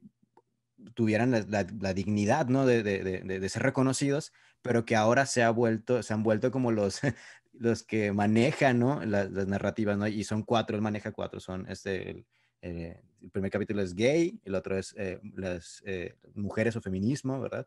tuvieran 0.95 1.31
la, 1.49 1.95
dignidad, 1.95 2.49
¿no? 2.49 2.67
De, 2.67 3.49
ser 3.49 3.63
reconocidos, 3.63 4.33
pero 4.63 4.85
que 4.85 4.95
ahora 4.95 5.27
se, 5.27 5.43
ha 5.43 5.51
vuelto, 5.51 6.03
se 6.03 6.13
han 6.13 6.23
vuelto 6.23 6.51
como 6.51 6.71
los, 6.71 7.01
los 7.53 7.83
que 7.83 8.13
manejan, 8.13 8.79
¿no? 8.79 9.05
Las, 9.05 9.31
narrativas, 9.31 9.97
¿no? 9.99 10.07
Y 10.07 10.25
son 10.25 10.43
cuatro, 10.43 10.77
él 10.77 10.83
maneja 10.83 11.13
cuatro, 11.13 11.41
son 11.41 11.67
este, 11.71 12.11
el, 12.11 12.27
eh, 12.61 13.01
el 13.25 13.31
primer 13.31 13.51
capítulo 13.51 13.83
es 13.83 13.95
gay, 13.95 14.39
el 14.45 14.55
otro 14.55 14.77
es 14.79 14.95
eh, 14.99 15.19
las 15.35 15.83
eh, 15.87 16.15
mujeres 16.35 16.77
o 16.77 16.83
feminismo, 16.83 17.41
¿verdad? 17.41 17.67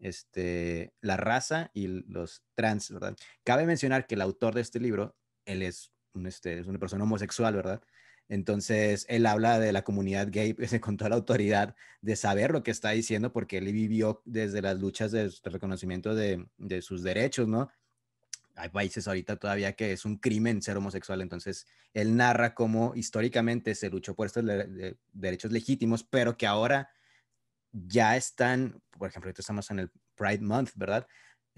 Este, 0.00 0.94
la 1.00 1.16
raza 1.16 1.70
y 1.74 1.88
los 1.88 2.44
trans, 2.54 2.90
¿verdad? 2.90 3.16
Cabe 3.42 3.66
mencionar 3.66 4.06
que 4.06 4.14
el 4.14 4.20
autor 4.20 4.54
de 4.54 4.60
este 4.60 4.78
libro, 4.78 5.16
él 5.44 5.62
es 5.62 5.92
este, 6.26 6.58
es 6.58 6.66
una 6.66 6.78
persona 6.78 7.04
homosexual, 7.04 7.54
¿verdad? 7.54 7.82
Entonces, 8.28 9.06
él 9.08 9.24
habla 9.26 9.58
de 9.58 9.72
la 9.72 9.82
comunidad 9.84 10.28
gay 10.30 10.52
pues, 10.52 10.70
con 10.80 10.96
toda 10.96 11.10
la 11.10 11.16
autoridad 11.16 11.74
de 12.02 12.16
saber 12.16 12.50
lo 12.50 12.62
que 12.62 12.70
está 12.70 12.90
diciendo, 12.90 13.32
porque 13.32 13.58
él 13.58 13.72
vivió 13.72 14.22
desde 14.24 14.62
las 14.62 14.78
luchas 14.78 15.12
de, 15.12 15.32
reconocimiento 15.44 16.14
de, 16.14 16.46
sus 16.82 17.02
derechos, 17.02 17.48
¿no? 17.48 17.70
Hay 18.54 18.70
países 18.70 19.06
ahorita 19.06 19.36
todavía 19.36 19.74
que 19.74 19.92
es 19.92 20.04
un 20.04 20.16
crimen 20.16 20.62
ser 20.62 20.76
homosexual, 20.76 21.20
entonces 21.20 21.68
él 21.94 22.16
narra 22.16 22.54
cómo 22.54 22.92
históricamente 22.96 23.76
se 23.76 23.88
luchó 23.88 24.16
por 24.16 24.26
estos 24.26 24.44
derechos 25.12 25.52
legítimos, 25.52 26.02
pero 26.02 26.36
que 26.36 26.48
ahora 26.48 26.90
ya 27.72 28.16
están, 28.16 28.80
por 28.98 29.08
ejemplo, 29.08 29.28
ahorita 29.28 29.42
estamos 29.42 29.70
en 29.70 29.80
el 29.80 29.90
Pride 30.14 30.40
Month, 30.40 30.70
¿verdad? 30.74 31.06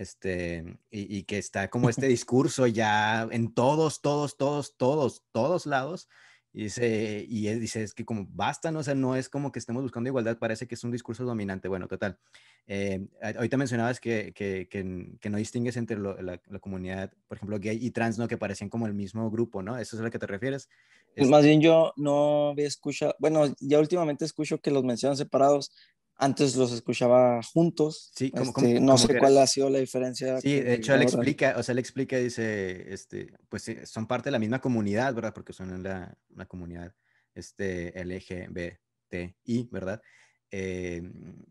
este, 0.01 0.79
y, 0.90 1.25
que 1.25 1.37
está 1.37 1.68
como 1.68 1.90
este 1.90 2.07
discurso 2.09 2.66
ya 2.66 3.29
en 3.31 3.53
todos, 3.53 4.01
todos, 4.01 4.38
todos, 4.38 4.77
todos, 4.79 5.23
todos 5.31 5.66
lados. 5.66 6.09
Y 6.53 6.64
dice, 6.64 7.25
y 7.29 7.46
él 7.46 7.61
dice, 7.61 7.83
es 7.83 7.94
que 7.94 8.05
como 8.07 8.27
basta, 8.31 8.73
¿no? 8.73 8.81
O 8.81 8.83
sea, 8.83 8.94
no 8.94 9.14
es 9.14 9.29
como 9.29 9.53
que 9.53 9.61
estemos 9.61 9.83
buscando 9.83 10.09
igualdad, 10.09 10.38
parece 10.38 10.66
que 10.66 10.75
es 10.75 10.83
un 10.83 10.90
discurso 10.90 11.25
dominante. 11.25 11.68
Bueno, 11.68 11.87
total. 11.87 12.18
Eh, 12.66 13.07
ahorita 13.23 13.59
mencionabas 13.59 14.01
que, 14.01 14.33
que, 14.35 14.68
que, 14.68 15.31
no 15.31 15.37
distingues 15.37 15.77
entre 15.77 15.99
la, 15.99 16.38
comunidad, 16.61 17.12
por 17.29 17.37
ejemplo, 17.37 17.61
gay 17.61 17.79
y 17.81 17.90
trans, 17.90 18.18
¿no? 18.18 18.27
Que 18.27 18.38
parecían 18.38 18.70
como 18.70 18.87
el 18.87 18.94
mismo 18.94 19.31
grupo, 19.31 19.62
¿no? 19.62 19.79
¿Eso 19.79 19.94
es 19.94 20.01
a 20.01 20.05
lo 20.05 20.11
que 20.11 20.18
te 20.18 20.27
refieres? 20.27 20.68
Pues 21.14 21.29
más 21.29 21.44
bien 21.44 21.61
yo 21.61 21.92
no 21.96 22.51
había 22.51 22.66
escuchado, 22.66 23.14
bueno, 23.18 23.55
ya 23.61 23.79
últimamente 23.79 24.25
escucho 24.25 24.61
que 24.61 24.70
los 24.70 24.83
mencionan 24.83 25.16
separados, 25.16 25.73
antes 26.20 26.54
los 26.54 26.70
escuchaba 26.72 27.42
juntos. 27.42 28.11
Sí, 28.14 28.30
como, 28.30 28.50
este, 28.50 28.78
no 28.78 28.98
sé 28.98 29.18
cuál 29.18 29.38
ha 29.38 29.46
sido 29.46 29.70
la 29.70 29.78
diferencia. 29.78 30.40
Sí, 30.40 30.61
de 30.61 30.74
hecho 30.74 30.94
él 30.94 31.02
explica, 31.02 31.54
o 31.56 31.62
sea, 31.62 31.72
él 31.72 31.78
explica, 31.78 32.18
dice, 32.18 32.92
este, 32.92 33.33
pues 33.48 33.70
son 33.85 34.06
parte 34.06 34.28
de 34.28 34.33
la 34.33 34.38
misma 34.38 34.61
comunidad, 34.61 35.14
¿verdad? 35.14 35.33
Porque 35.33 35.54
son 35.54 35.70
en 35.70 35.83
la, 35.83 36.16
una 36.28 36.46
comunidad 36.46 36.94
este, 37.35 37.92
LGBTI, 38.04 39.68
¿verdad? 39.72 40.02
Em, 40.50 41.42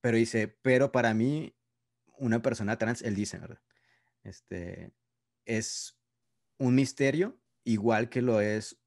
pero 0.00 0.16
dice, 0.16 0.56
pero 0.62 0.92
para 0.92 1.12
mí, 1.12 1.54
una 2.18 2.40
persona 2.40 2.78
trans, 2.78 3.02
él 3.02 3.16
dice, 3.16 3.38
¿verdad? 3.38 3.60
Este, 4.22 4.92
es 5.44 5.98
un 6.58 6.76
misterio, 6.76 7.38
igual 7.64 8.08
que 8.08 8.22
lo 8.22 8.40
es 8.40 8.78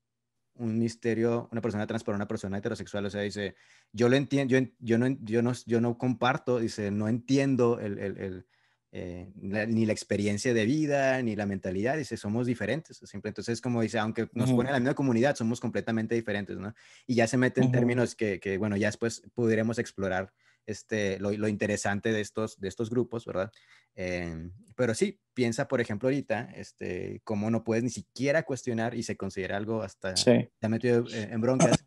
un 0.59 0.77
misterio 0.77 1.49
una 1.51 1.61
persona 1.61 1.87
trans 1.87 2.03
para 2.03 2.15
una 2.15 2.27
persona 2.27 2.57
heterosexual. 2.57 3.05
O 3.05 3.09
sea, 3.09 3.21
dice, 3.21 3.55
yo 3.91 4.09
lo 4.09 4.15
entiendo, 4.15 4.55
yo, 4.55 4.67
yo, 4.79 4.97
no, 4.97 5.07
yo, 5.21 5.41
no, 5.41 5.53
yo 5.65 5.81
no 5.81 5.97
comparto, 5.97 6.59
dice, 6.59 6.91
no 6.91 7.07
entiendo 7.07 7.79
el, 7.79 7.97
el, 7.97 8.17
el 8.17 8.45
eh, 8.91 9.31
ni 9.35 9.85
la 9.85 9.93
experiencia 9.93 10.51
de 10.51 10.65
vida, 10.65 11.21
ni 11.21 11.35
la 11.35 11.45
mentalidad, 11.45 11.95
dice, 11.95 12.17
somos 12.17 12.47
diferentes. 12.47 12.97
Siempre. 12.97 13.29
Entonces, 13.29 13.61
como 13.61 13.81
dice, 13.81 13.99
aunque 13.99 14.29
nos 14.33 14.51
pone 14.51 14.69
en 14.69 14.73
la 14.73 14.79
misma 14.79 14.95
comunidad, 14.95 15.35
somos 15.35 15.59
completamente 15.59 16.15
diferentes, 16.15 16.57
¿no? 16.57 16.73
Y 17.05 17.15
ya 17.15 17.27
se 17.27 17.37
mete 17.37 17.61
en 17.61 17.71
términos 17.71 18.15
que, 18.15 18.39
que, 18.39 18.57
bueno, 18.57 18.77
ya 18.77 18.87
después 18.87 19.21
podremos 19.35 19.77
explorar 19.77 20.33
este, 20.65 21.19
lo, 21.19 21.31
lo, 21.31 21.47
interesante 21.47 22.11
de 22.11 22.21
estos, 22.21 22.59
de 22.59 22.67
estos 22.67 22.89
grupos, 22.89 23.25
¿verdad? 23.25 23.51
Eh, 23.95 24.49
pero 24.75 24.93
sí, 24.93 25.19
piensa, 25.33 25.67
por 25.67 25.81
ejemplo, 25.81 26.07
ahorita, 26.07 26.51
este, 26.55 27.21
cómo 27.23 27.49
no 27.49 27.63
puedes 27.63 27.83
ni 27.83 27.89
siquiera 27.89 28.43
cuestionar 28.43 28.95
y 28.95 29.03
se 29.03 29.17
considera 29.17 29.57
algo 29.57 29.81
hasta 29.81 30.15
sí. 30.15 30.49
ya 30.61 30.69
metido 30.69 31.05
eh, 31.11 31.29
en 31.31 31.41
broncas. 31.41 31.85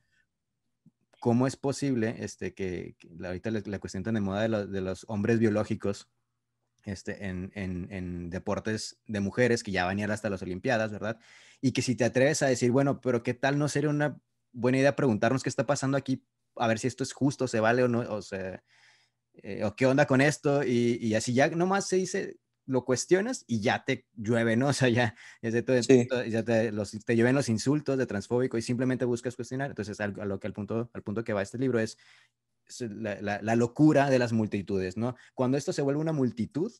¿Cómo 1.20 1.46
es 1.46 1.56
posible 1.56 2.16
este, 2.18 2.52
que, 2.52 2.96
que 2.98 3.08
ahorita 3.24 3.50
la, 3.52 3.62
la, 3.64 3.78
cuestión 3.78 4.02
tan 4.02 4.14
de 4.14 4.20
moda 4.20 4.42
de, 4.42 4.48
lo, 4.48 4.66
de 4.66 4.80
los 4.80 5.04
hombres 5.08 5.38
biológicos 5.38 6.08
este, 6.84 7.26
en, 7.26 7.52
en, 7.54 7.86
en, 7.92 8.30
deportes 8.30 8.98
de 9.06 9.20
mujeres 9.20 9.62
que 9.62 9.70
ya 9.70 9.84
van 9.84 9.98
a 9.98 10.02
ir 10.02 10.10
hasta 10.10 10.30
las 10.30 10.42
Olimpiadas, 10.42 10.90
¿verdad? 10.90 11.18
Y 11.60 11.72
que 11.72 11.82
si 11.82 11.94
te 11.94 12.04
atreves 12.04 12.42
a 12.42 12.46
decir, 12.46 12.72
bueno, 12.72 13.00
pero 13.00 13.22
¿qué 13.22 13.34
tal 13.34 13.56
no 13.58 13.68
sería 13.68 13.90
una 13.90 14.20
buena 14.52 14.78
idea 14.78 14.96
preguntarnos 14.96 15.42
qué 15.42 15.48
está 15.48 15.64
pasando 15.64 15.96
aquí, 15.96 16.24
a 16.56 16.68
ver 16.68 16.78
si 16.78 16.86
esto 16.86 17.02
es 17.04 17.12
justo, 17.12 17.48
se 17.48 17.60
vale 17.60 17.82
o 17.82 17.88
no, 17.88 18.00
o 18.00 18.22
sea, 18.22 18.62
eh, 19.34 19.64
o 19.64 19.74
qué 19.74 19.86
onda 19.86 20.06
con 20.06 20.20
esto, 20.20 20.62
y, 20.64 20.98
y, 21.00 21.14
así 21.14 21.32
ya 21.34 21.48
nomás 21.48 21.88
se 21.88 21.96
dice, 21.96 22.36
lo 22.66 22.84
cuestionas 22.84 23.44
y 23.46 23.60
ya 23.60 23.84
te 23.84 24.06
llueve, 24.14 24.56
¿no? 24.56 24.68
O 24.72 24.72
sea, 24.72 24.88
ya, 24.88 25.14
te, 25.40 25.82
sí. 25.82 26.08
ya 26.28 26.44
te, 26.44 26.72
los, 26.72 26.90
te 26.90 27.16
llueven 27.16 27.34
los 27.34 27.48
insultos 27.48 27.98
de 27.98 28.06
transfóbico 28.06 28.58
y 28.58 28.62
simplemente 28.62 29.04
buscas 29.04 29.36
cuestionar. 29.36 29.70
Entonces, 29.70 30.00
a, 30.00 30.04
a 30.04 30.24
lo 30.24 30.38
que 30.38 30.46
al 30.46 30.52
punto, 30.52 30.90
al 30.92 31.02
punto 31.02 31.24
que 31.24 31.32
va 31.32 31.42
este 31.42 31.58
libro 31.58 31.78
es, 31.80 31.98
la, 32.80 33.20
la, 33.20 33.42
la, 33.42 33.56
locura 33.56 34.08
de 34.08 34.18
las 34.18 34.32
multitudes, 34.32 34.96
¿no? 34.96 35.16
Cuando 35.34 35.58
esto 35.58 35.72
se 35.72 35.82
vuelve 35.82 36.00
una 36.00 36.12
multitud, 36.12 36.72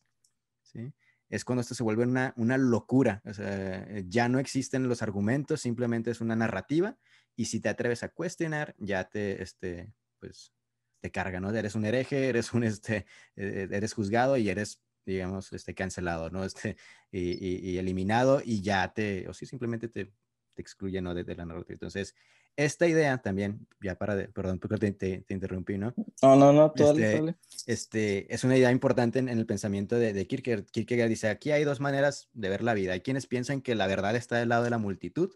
¿sí? 0.62 0.92
Es 1.28 1.44
cuando 1.44 1.62
esto 1.62 1.74
se 1.74 1.82
vuelve 1.82 2.04
una, 2.04 2.34
una 2.36 2.58
locura, 2.58 3.22
o 3.24 3.32
sea, 3.32 3.86
ya 4.06 4.28
no 4.28 4.38
existen 4.38 4.86
los 4.88 5.00
argumentos, 5.00 5.62
simplemente 5.62 6.10
es 6.10 6.20
una 6.20 6.36
narrativa 6.36 6.98
y 7.36 7.46
si 7.46 7.60
te 7.60 7.68
atreves 7.68 8.02
a 8.02 8.08
cuestionar, 8.10 8.74
ya 8.78 9.08
te, 9.08 9.42
este, 9.42 9.92
pues, 10.18 10.52
te 11.00 11.10
carga, 11.10 11.40
¿no? 11.40 11.50
Eres 11.50 11.74
un 11.74 11.84
hereje, 11.84 12.28
eres 12.28 12.52
un, 12.52 12.64
este, 12.64 13.06
e, 13.36 13.68
e, 13.70 13.76
eres 13.76 13.92
juzgado 13.94 14.36
y 14.36 14.48
eres, 14.48 14.80
digamos, 15.04 15.52
este, 15.52 15.74
cancelado, 15.74 16.30
¿no? 16.30 16.44
Este, 16.46 16.76
y, 17.10 17.32
y, 17.32 17.70
y 17.70 17.78
eliminado 17.78 18.40
y 18.44 18.62
ya 18.62 18.92
te, 18.92 19.28
o 19.28 19.34
sí, 19.34 19.46
simplemente 19.46 19.88
te, 19.88 20.12
te 20.54 20.62
excluye, 20.62 21.00
¿no? 21.00 21.14
De, 21.14 21.24
de 21.24 21.34
la 21.34 21.44
narrativa. 21.44 21.74
Entonces, 21.74 22.14
esta 22.56 22.86
idea 22.86 23.18
también, 23.18 23.66
ya 23.80 23.96
para, 23.96 24.14
de, 24.14 24.28
perdón, 24.28 24.58
porque 24.58 24.76
te, 24.76 24.92
te, 24.92 25.20
te, 25.22 25.34
interrumpí, 25.34 25.78
¿no? 25.78 25.94
No, 26.22 26.36
no, 26.36 26.52
no, 26.52 26.70
todo 26.72 26.92
este, 26.92 27.34
este, 27.66 28.34
es 28.34 28.44
una 28.44 28.56
idea 28.56 28.70
importante 28.70 29.18
en, 29.18 29.28
en 29.28 29.38
el 29.38 29.46
pensamiento 29.46 29.96
de, 29.96 30.12
de, 30.12 30.26
Kierkegaard. 30.26 30.66
Kierkegaard 30.66 31.08
dice, 31.08 31.28
aquí 31.28 31.50
hay 31.50 31.64
dos 31.64 31.80
maneras 31.80 32.28
de 32.34 32.50
ver 32.50 32.62
la 32.62 32.74
vida. 32.74 32.92
Hay 32.92 33.00
quienes 33.00 33.26
piensan 33.26 33.62
que 33.62 33.74
la 33.74 33.86
verdad 33.86 34.16
está 34.16 34.36
del 34.36 34.50
lado 34.50 34.64
de 34.64 34.70
la 34.70 34.78
multitud 34.78 35.30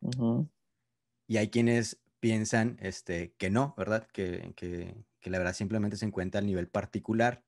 uh 0.00 0.10
-huh. 0.10 0.48
Y 1.30 1.36
hay 1.36 1.48
quienes 1.48 2.00
piensan 2.18 2.76
este, 2.80 3.34
que 3.38 3.50
no, 3.50 3.72
¿verdad? 3.78 4.08
Que, 4.12 4.52
que, 4.56 5.30
la 5.30 5.38
verdad 5.38 5.54
simplemente 5.54 5.96
se 5.96 6.04
encuentra 6.04 6.40
al 6.40 6.46
nivel 6.46 6.66
particular. 6.66 7.44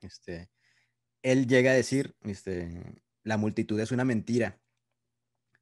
Este, 0.00 0.50
él 1.22 1.48
llega 1.48 1.72
a 1.72 1.74
decir, 1.74 2.14
este, 2.20 3.02
la 3.24 3.38
multitud 3.38 3.80
es 3.80 3.90
una 3.90 4.04
mentira, 4.04 4.60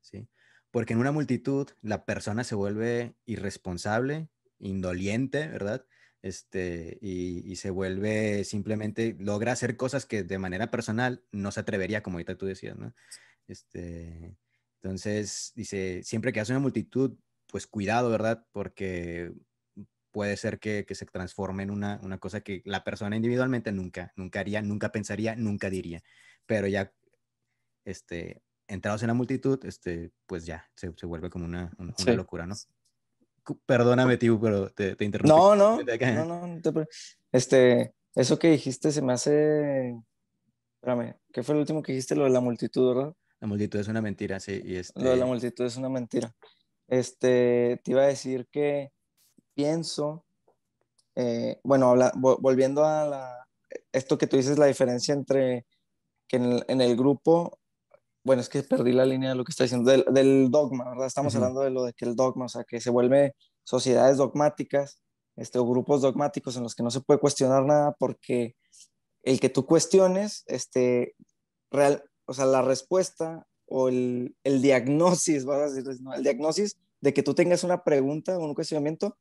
¿sí? 0.03 0.29
porque 0.70 0.92
en 0.92 0.98
una 0.98 1.12
multitud 1.12 1.66
la 1.81 2.05
persona 2.05 2.44
se 2.44 2.57
vuelve 2.57 3.14
irresponsable, 3.24 4.29
indoliente, 4.59 5.48
¿verdad? 5.48 5.87
Este, 6.20 6.98
y, 7.00 7.50
y, 7.50 7.57
se 7.57 7.70
vuelve 7.70 8.44
simplemente, 8.44 9.16
logra 9.18 9.53
hacer 9.53 9.79
cosas 9.79 10.05
que 10.05 10.24
de 10.24 10.38
manera 10.38 10.70
personal 10.70 11.24
no 11.33 11.53
se 11.53 11.61
atrevería, 11.61 12.03
como 12.03 12.16
ahorita 12.18 12.37
tú 12.37 12.44
decías, 12.44 12.76
¿no? 12.76 12.94
Este, 13.48 14.37
entonces, 14.83 15.53
dice, 15.55 16.03
siempre 16.03 16.33
que 16.33 16.40
hace 16.40 16.53
una 16.53 16.61
multitud, 16.61 17.16
pues 17.51 17.67
cuidado, 17.67 18.11
¿verdad? 18.11 18.47
Porque 18.53 19.33
puede 20.11 20.37
ser 20.37 20.59
que, 20.59 20.85
que 20.87 20.95
se 20.95 21.07
transforme 21.07 21.63
en 21.63 21.71
una, 21.71 22.01
una, 22.03 22.19
cosa 22.19 22.41
que 22.41 22.63
la 22.65 22.85
persona 22.85 23.17
individualmente 23.17 23.73
nunca, 23.73 24.13
nunca 24.17 24.41
haría, 24.41 24.63
nunca 24.63 24.93
pensaría, 24.93 25.37
nunca 25.37 25.71
diría. 25.71 26.03
Pero 26.47 26.67
ya, 26.67 26.93
este, 27.85 28.43
entrados 28.67 29.03
en 29.03 29.09
la 29.09 29.15
multitud, 29.15 29.65
este, 29.65 30.11
pues 30.27 30.47
ya, 30.47 30.69
se, 30.75 30.93
se 30.97 31.07
vuelve 31.07 31.31
como 31.31 31.45
una, 31.45 31.73
una, 31.79 31.95
sí. 31.97 32.13
locura, 32.13 32.47
¿no? 32.47 32.55
Perdóname, 33.67 34.17
tío, 34.17 34.41
pero 34.41 34.71
te, 34.71 34.97
te 34.97 35.05
interrumpí. 35.05 35.31
No, 35.31 35.57
no, 35.57 35.83
no, 35.83 36.47
no, 36.47 36.61
te... 36.61 36.89
este, 37.33 37.95
eso 38.15 38.39
que 38.39 38.51
dijiste 38.51 38.93
se 38.93 39.03
me 39.03 39.13
hace, 39.13 39.97
espérame, 40.75 41.17
¿qué 41.33 41.43
fue 41.43 41.55
el 41.55 41.61
último 41.61 41.83
que 41.83 41.93
dijiste? 41.93 42.15
Lo 42.17 42.25
de 42.25 42.31
la 42.31 42.41
multitud, 42.41 42.95
¿verdad? 42.95 43.15
La 43.41 43.49
multitud 43.49 43.81
es 43.81 43.89
una 43.89 44.03
mentira, 44.03 44.39
sí. 44.39 44.61
Y 44.65 44.77
este... 44.77 45.03
Lo 45.03 45.11
de 45.11 45.17
la 45.17 45.25
multitud 45.25 45.65
es 45.65 45.77
una 45.77 45.89
mentira. 45.89 46.35
Este, 46.90 47.81
te 47.83 47.90
iba 47.92 48.03
a 48.03 48.07
decir 48.09 48.48
que 48.50 48.92
pienso, 49.55 50.26
eh, 51.14 51.59
bueno, 51.64 51.90
habla, 51.90 52.12
volviendo 52.16 52.85
a 52.85 53.07
la, 53.07 53.48
esto 53.92 54.18
que 54.18 54.26
tú 54.26 54.37
dices, 54.37 54.59
la 54.59 54.66
diferencia 54.66 55.14
entre 55.14 55.66
que 56.29 56.37
en 56.37 56.44
el, 56.44 56.64
en 56.68 56.81
el 56.83 56.96
grupo 56.96 57.61
bueno, 58.22 58.42
es 58.42 58.48
que 58.48 58.62
perdí 58.62 58.92
la 58.92 59.07
línea 59.07 59.31
de 59.31 59.35
lo 59.35 59.44
que 59.44 59.50
está 59.50 59.64
diciendo, 59.64 59.90
del, 59.90 60.05
del 60.12 60.50
dogma, 60.50 60.90
¿verdad? 60.90 61.07
Estamos 61.07 61.35
uh 61.35 61.38
-huh. 61.38 61.40
hablando 61.40 61.62
de 61.62 61.70
lo 61.70 61.85
de 61.85 61.92
que 61.94 62.05
el 62.05 62.16
dogma, 62.16 62.46
o 62.46 62.48
sea, 62.48 62.64
que 62.64 62.81
se 62.81 62.90
vuelve 62.90 63.35
sociedades 63.64 64.18
dogmáticas, 64.18 65.00
este, 65.37 65.59
o 65.59 65.66
grupos 65.66 66.03
dogmáticos 66.03 66.57
en 66.57 66.64
los 66.64 66.74
que 66.74 66.83
no 66.83 66.90
se 66.90 67.00
puede 67.00 67.20
cuestionar 67.20 67.64
nada 67.64 67.96
porque 67.98 68.57
el 69.22 69.40
que 69.40 69.48
tú 69.48 69.64
cuestiones, 69.64 70.44
este, 70.46 71.14
real, 71.70 72.05
o 72.26 72.35
sea, 72.35 72.46
la 72.46 72.62
respuesta 72.62 73.46
o 73.71 73.89
el, 73.89 74.37
el 74.45 74.61
diagnosis, 74.61 75.47
¿verdad? 75.47 75.71
¿no? 76.01 76.13
El 76.13 76.23
diagnosis 76.23 76.77
de 77.01 77.15
que 77.15 77.23
tú 77.23 77.35
tengas 77.35 77.65
una 77.65 77.83
pregunta 77.83 78.37
o 78.37 78.45
un 78.45 78.55
cuestionamiento, 78.55 79.17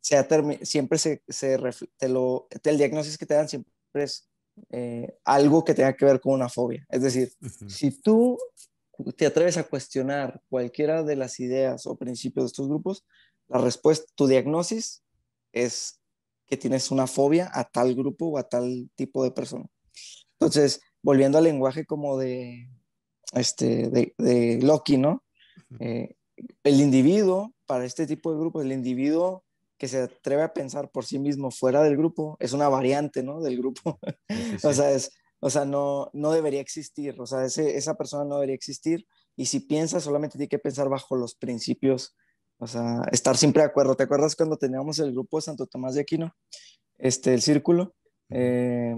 sea 0.00 0.28
siempre 0.62 0.98
se, 0.98 1.22
se 1.26 1.58
te 1.96 2.08
lo, 2.08 2.46
el 2.62 2.76
diagnóstico 2.76 3.18
que 3.18 3.26
te 3.26 3.34
dan 3.34 3.48
siempre 3.48 3.72
es 3.94 4.28
eh, 4.70 5.18
algo 5.24 5.64
que 5.64 5.74
tenga 5.74 5.96
que 5.96 6.04
ver 6.04 6.20
con 6.20 6.34
una 6.34 6.50
fobia. 6.50 6.86
Es 6.90 7.02
decir, 7.02 7.32
uh 7.40 7.46
-huh. 7.46 7.68
si 7.70 7.90
tú 7.90 8.38
te 9.16 9.26
atreves 9.26 9.56
a 9.56 9.64
cuestionar 9.64 10.42
cualquiera 10.50 11.02
de 11.02 11.16
las 11.16 11.40
ideas 11.40 11.86
o 11.86 11.96
principios 11.96 12.44
de 12.44 12.46
estos 12.48 12.68
grupos, 12.68 13.06
la 13.48 13.58
respuesta, 13.58 14.12
tu 14.14 14.26
diagnosis 14.26 15.02
es 15.52 16.00
que 16.46 16.58
tienes 16.58 16.90
una 16.90 17.06
fobia 17.06 17.50
a 17.52 17.64
tal 17.64 17.94
grupo 17.94 18.26
o 18.26 18.38
a 18.38 18.48
tal 18.48 18.90
tipo 18.94 19.24
de 19.24 19.30
persona. 19.30 19.66
Entonces, 20.38 20.82
volviendo 21.02 21.38
al 21.38 21.44
lenguaje 21.44 21.86
como 21.86 22.18
de, 22.18 22.68
este, 23.32 23.88
de, 23.88 24.14
de 24.18 24.60
Loki, 24.62 24.96
¿no? 24.96 25.22
Eh, 25.80 26.14
el 26.62 26.80
individuo, 26.80 27.52
para 27.66 27.84
este 27.84 28.06
tipo 28.06 28.32
de 28.32 28.38
grupos, 28.38 28.64
el 28.64 28.72
individuo 28.72 29.44
que 29.78 29.88
se 29.88 30.02
atreve 30.02 30.42
a 30.42 30.54
pensar 30.54 30.90
por 30.90 31.04
sí 31.04 31.18
mismo 31.18 31.50
fuera 31.50 31.82
del 31.82 31.96
grupo 31.96 32.36
es 32.40 32.52
una 32.52 32.68
variante, 32.68 33.22
¿no? 33.22 33.40
Del 33.40 33.58
grupo. 33.58 33.98
Sí, 34.28 34.58
sí. 34.58 34.66
o 34.66 34.72
sea, 34.72 34.90
es, 34.92 35.12
o 35.40 35.50
sea 35.50 35.64
no, 35.64 36.10
no 36.12 36.32
debería 36.32 36.60
existir, 36.60 37.20
o 37.20 37.26
sea, 37.26 37.44
ese, 37.44 37.76
esa 37.76 37.94
persona 37.94 38.24
no 38.24 38.36
debería 38.36 38.54
existir 38.54 39.06
y 39.36 39.46
si 39.46 39.60
piensa 39.60 40.00
solamente 40.00 40.38
tiene 40.38 40.48
que 40.48 40.58
pensar 40.58 40.88
bajo 40.88 41.16
los 41.16 41.34
principios, 41.34 42.16
o 42.58 42.66
sea, 42.66 43.02
estar 43.12 43.36
siempre 43.36 43.62
de 43.62 43.68
acuerdo. 43.68 43.96
¿Te 43.96 44.04
acuerdas 44.04 44.36
cuando 44.36 44.56
teníamos 44.56 44.98
el 45.00 45.12
grupo 45.12 45.38
de 45.38 45.42
Santo 45.42 45.66
Tomás 45.66 45.94
de 45.94 46.02
Aquino? 46.02 46.34
Este, 46.98 47.34
el 47.34 47.42
círculo. 47.42 47.94
Eh, 48.30 48.94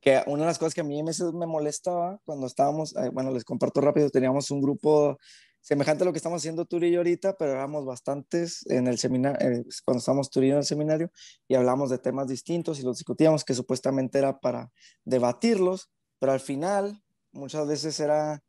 que 0.00 0.22
una 0.26 0.42
de 0.42 0.46
las 0.46 0.58
cosas 0.58 0.74
que 0.74 0.80
a 0.82 0.84
mí 0.84 1.02
me, 1.02 1.12
me 1.34 1.46
molestaba 1.46 2.18
cuando 2.24 2.46
estábamos, 2.46 2.94
bueno, 3.12 3.30
les 3.32 3.44
comparto 3.44 3.80
rápido, 3.80 4.10
teníamos 4.10 4.50
un 4.50 4.60
grupo 4.60 5.18
semejante 5.60 6.04
a 6.04 6.06
lo 6.06 6.12
que 6.12 6.18
estamos 6.18 6.40
haciendo 6.40 6.64
tú 6.64 6.78
y 6.78 6.90
yo 6.90 7.00
ahorita, 7.00 7.36
pero 7.36 7.52
éramos 7.52 7.84
bastantes 7.84 8.66
en 8.66 8.86
el 8.86 8.98
seminario, 8.98 9.38
eh, 9.40 9.64
cuando 9.84 9.98
estábamos 9.98 10.30
tú 10.30 10.42
y 10.42 10.48
yo 10.48 10.54
en 10.54 10.58
el 10.58 10.64
seminario, 10.64 11.10
y 11.48 11.54
hablamos 11.54 11.90
de 11.90 11.98
temas 11.98 12.28
distintos 12.28 12.80
y 12.80 12.82
los 12.82 12.98
discutíamos, 12.98 13.44
que 13.44 13.54
supuestamente 13.54 14.18
era 14.18 14.40
para 14.40 14.70
debatirlos, 15.04 15.90
pero 16.18 16.32
al 16.32 16.40
final 16.40 17.02
muchas 17.32 17.66
veces 17.66 18.00
era 18.00 18.42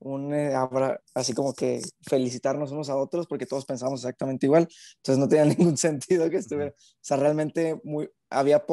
un, 0.00 0.32
eh, 0.34 0.54
así 1.14 1.32
como 1.32 1.54
que 1.54 1.80
felicitarnos 2.02 2.70
unos 2.70 2.88
a 2.88 2.96
otros 2.96 3.26
porque 3.26 3.46
todos 3.46 3.64
pensamos 3.64 4.00
exactamente 4.00 4.46
igual, 4.46 4.68
entonces 4.96 5.18
no 5.18 5.28
tenía 5.28 5.44
ningún 5.56 5.76
sentido 5.76 6.28
que 6.28 6.38
estuviera, 6.38 6.70
o 6.70 7.00
sea, 7.00 7.16
realmente 7.16 7.80
muy, 7.84 8.10
había, 8.30 8.64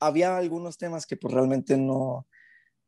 había 0.00 0.36
algunos 0.36 0.78
temas 0.78 1.06
que 1.06 1.16
pues 1.16 1.32
realmente 1.32 1.76
no, 1.76 2.26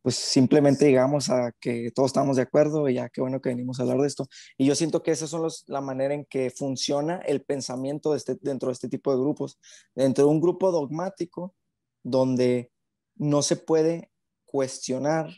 pues 0.02 0.16
simplemente 0.16 0.86
digamos 0.86 1.30
a 1.30 1.52
que 1.60 1.90
todos 1.94 2.08
estamos 2.08 2.36
de 2.36 2.42
acuerdo 2.42 2.88
y 2.88 2.94
ya 2.94 3.08
qué 3.08 3.20
bueno 3.20 3.40
que 3.40 3.50
venimos 3.50 3.78
a 3.78 3.82
hablar 3.82 3.98
de 3.98 4.06
esto. 4.06 4.26
Y 4.56 4.66
yo 4.66 4.74
siento 4.74 5.02
que 5.02 5.10
esa 5.10 5.24
es 5.24 5.32
los, 5.32 5.64
la 5.66 5.80
manera 5.80 6.14
en 6.14 6.24
que 6.24 6.50
funciona 6.50 7.18
el 7.18 7.42
pensamiento 7.42 8.12
de 8.12 8.18
este, 8.18 8.36
dentro 8.40 8.68
de 8.68 8.74
este 8.74 8.88
tipo 8.88 9.10
de 9.12 9.20
grupos. 9.20 9.58
Dentro 9.94 10.24
de 10.24 10.30
un 10.30 10.40
grupo 10.40 10.70
dogmático 10.70 11.54
donde 12.02 12.72
no 13.16 13.42
se 13.42 13.56
puede 13.56 14.10
cuestionar 14.44 15.30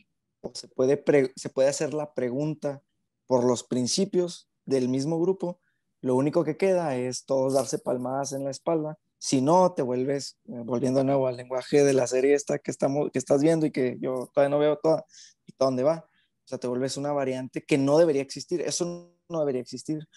o 0.42 0.52
se 0.54 0.68
puede, 0.68 1.02
se 1.36 1.50
puede 1.50 1.68
hacer 1.68 1.94
la 1.94 2.14
pregunta 2.14 2.82
por 3.26 3.44
los 3.44 3.64
principios 3.64 4.48
del 4.64 4.88
mismo 4.88 5.20
grupo, 5.20 5.60
lo 6.00 6.16
único 6.16 6.44
que 6.44 6.56
queda 6.56 6.96
es 6.96 7.24
todos 7.26 7.54
darse 7.54 7.78
palmadas 7.78 8.32
en 8.32 8.44
la 8.44 8.50
espalda. 8.50 8.98
Si 9.22 9.42
no, 9.42 9.74
te 9.74 9.82
vuelves, 9.82 10.38
eh, 10.48 10.62
volviendo 10.64 11.00
de 11.00 11.04
nuevo 11.04 11.26
al 11.26 11.36
lenguaje 11.36 11.84
de 11.84 11.92
la 11.92 12.06
serie 12.06 12.32
esta 12.32 12.58
que, 12.58 12.70
estamos, 12.70 13.10
que 13.12 13.18
estás 13.18 13.42
viendo 13.42 13.66
y 13.66 13.70
que 13.70 13.98
yo 14.00 14.30
todavía 14.32 14.48
no 14.48 14.58
veo 14.58 14.78
toda, 14.78 15.04
y 15.46 15.52
dónde 15.58 15.82
va. 15.82 16.08
O 16.44 16.48
sea, 16.48 16.56
te 16.56 16.66
vuelves 16.66 16.96
una 16.96 17.12
variante 17.12 17.62
que 17.62 17.76
no 17.76 17.98
debería 17.98 18.22
existir. 18.22 18.62
Eso 18.62 19.12
no 19.28 19.40
debería 19.40 19.60
existir. 19.60 20.08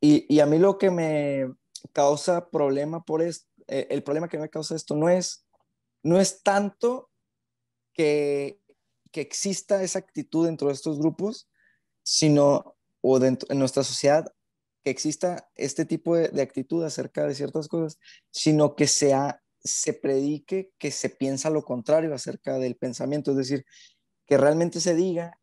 Y, 0.00 0.24
y 0.34 0.40
a 0.40 0.46
mí 0.46 0.58
lo 0.58 0.78
que 0.78 0.90
me 0.90 1.52
causa 1.92 2.48
problema 2.48 3.04
por 3.04 3.20
esto, 3.20 3.46
eh, 3.66 3.86
el 3.90 4.02
problema 4.02 4.28
que 4.28 4.38
me 4.38 4.48
causa 4.48 4.74
esto 4.74 4.96
no 4.96 5.10
es, 5.10 5.44
no 6.02 6.18
es 6.18 6.42
tanto 6.42 7.10
que, 7.92 8.62
que 9.12 9.20
exista 9.20 9.82
esa 9.82 9.98
actitud 9.98 10.46
dentro 10.46 10.68
de 10.68 10.74
estos 10.74 10.98
grupos, 10.98 11.50
sino, 12.02 12.76
o 13.02 13.18
dentro, 13.18 13.46
en 13.52 13.58
nuestra 13.58 13.84
sociedad, 13.84 14.32
que 14.82 14.90
exista 14.90 15.48
este 15.54 15.84
tipo 15.84 16.16
de, 16.16 16.42
actitud 16.42 16.84
acerca 16.84 17.26
de 17.26 17.34
ciertas 17.34 17.68
cosas, 17.68 17.98
sino 18.30 18.76
que 18.76 18.86
sea, 18.86 19.42
se 19.60 19.92
predique 19.92 20.72
que 20.78 20.90
se 20.90 21.10
piensa 21.10 21.50
lo 21.50 21.64
contrario 21.64 22.14
acerca 22.14 22.58
del 22.58 22.76
pensamiento, 22.76 23.32
es 23.32 23.36
decir, 23.36 23.64
que 24.26 24.36
realmente 24.36 24.80
se 24.80 24.94
diga 24.94 25.38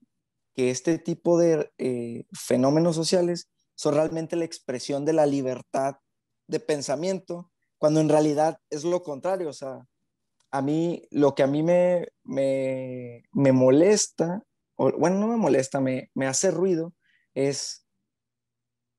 que 0.54 0.72
este 0.72 0.98
tipo 1.00 1.38
de 1.38 1.72
eh, 1.78 2.26
fenómenos 2.34 2.96
sociales 2.96 3.50
son 3.76 3.96
realmente 3.96 4.36
la 4.36 4.46
expresión 4.46 5.04
de 5.06 5.14
la 5.14 5.26
libertad 5.26 5.98
de 6.48 6.60
pensamiento, 6.60 7.52
cuando 7.78 8.00
en 8.00 8.10
realidad 8.10 8.60
es 8.70 8.84
lo 8.84 9.04
contrario, 9.04 9.50
o 9.50 9.54
sea, 9.54 9.86
a 10.52 10.62
mí, 10.62 11.06
lo 11.12 11.36
que 11.36 11.44
a 11.44 11.48
mí 11.48 11.64
me, 11.64 12.08
me, 12.24 13.24
me 13.34 13.52
molesta, 13.52 14.44
o, 14.76 14.92
bueno, 14.94 15.20
no 15.20 15.28
me 15.28 15.36
molesta, 15.36 15.82
me, 15.82 16.10
me 16.14 16.28
hace 16.28 16.52
ruido, 16.52 16.94
es 17.34 17.85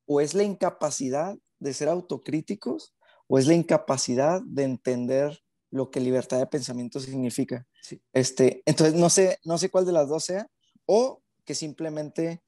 o 0.06 0.20
es 0.20 0.34
la 0.34 0.42
incapacidad 0.42 1.36
de 1.58 1.74
ser 1.74 1.88
autocríticos 1.88 2.94
o 3.28 3.38
es 3.38 3.46
la 3.46 3.54
incapacidad 3.54 4.40
de 4.44 4.64
entender 4.64 5.38
lo 5.70 5.90
que 5.90 6.00
libertad 6.00 6.38
de 6.38 6.46
pensamiento 6.46 7.00
significa. 7.00 7.66
Este, 8.12 8.62
entonces, 8.66 8.94
no 8.94 9.10
sé, 9.10 9.38
no 9.44 9.58
sé 9.58 9.68
cuál 9.68 9.84
de 9.84 9.92
las 9.92 10.08
dos 10.08 10.24
sea, 10.24 10.48
o 10.86 11.22
que 11.44 11.54
simplemente 11.54 12.42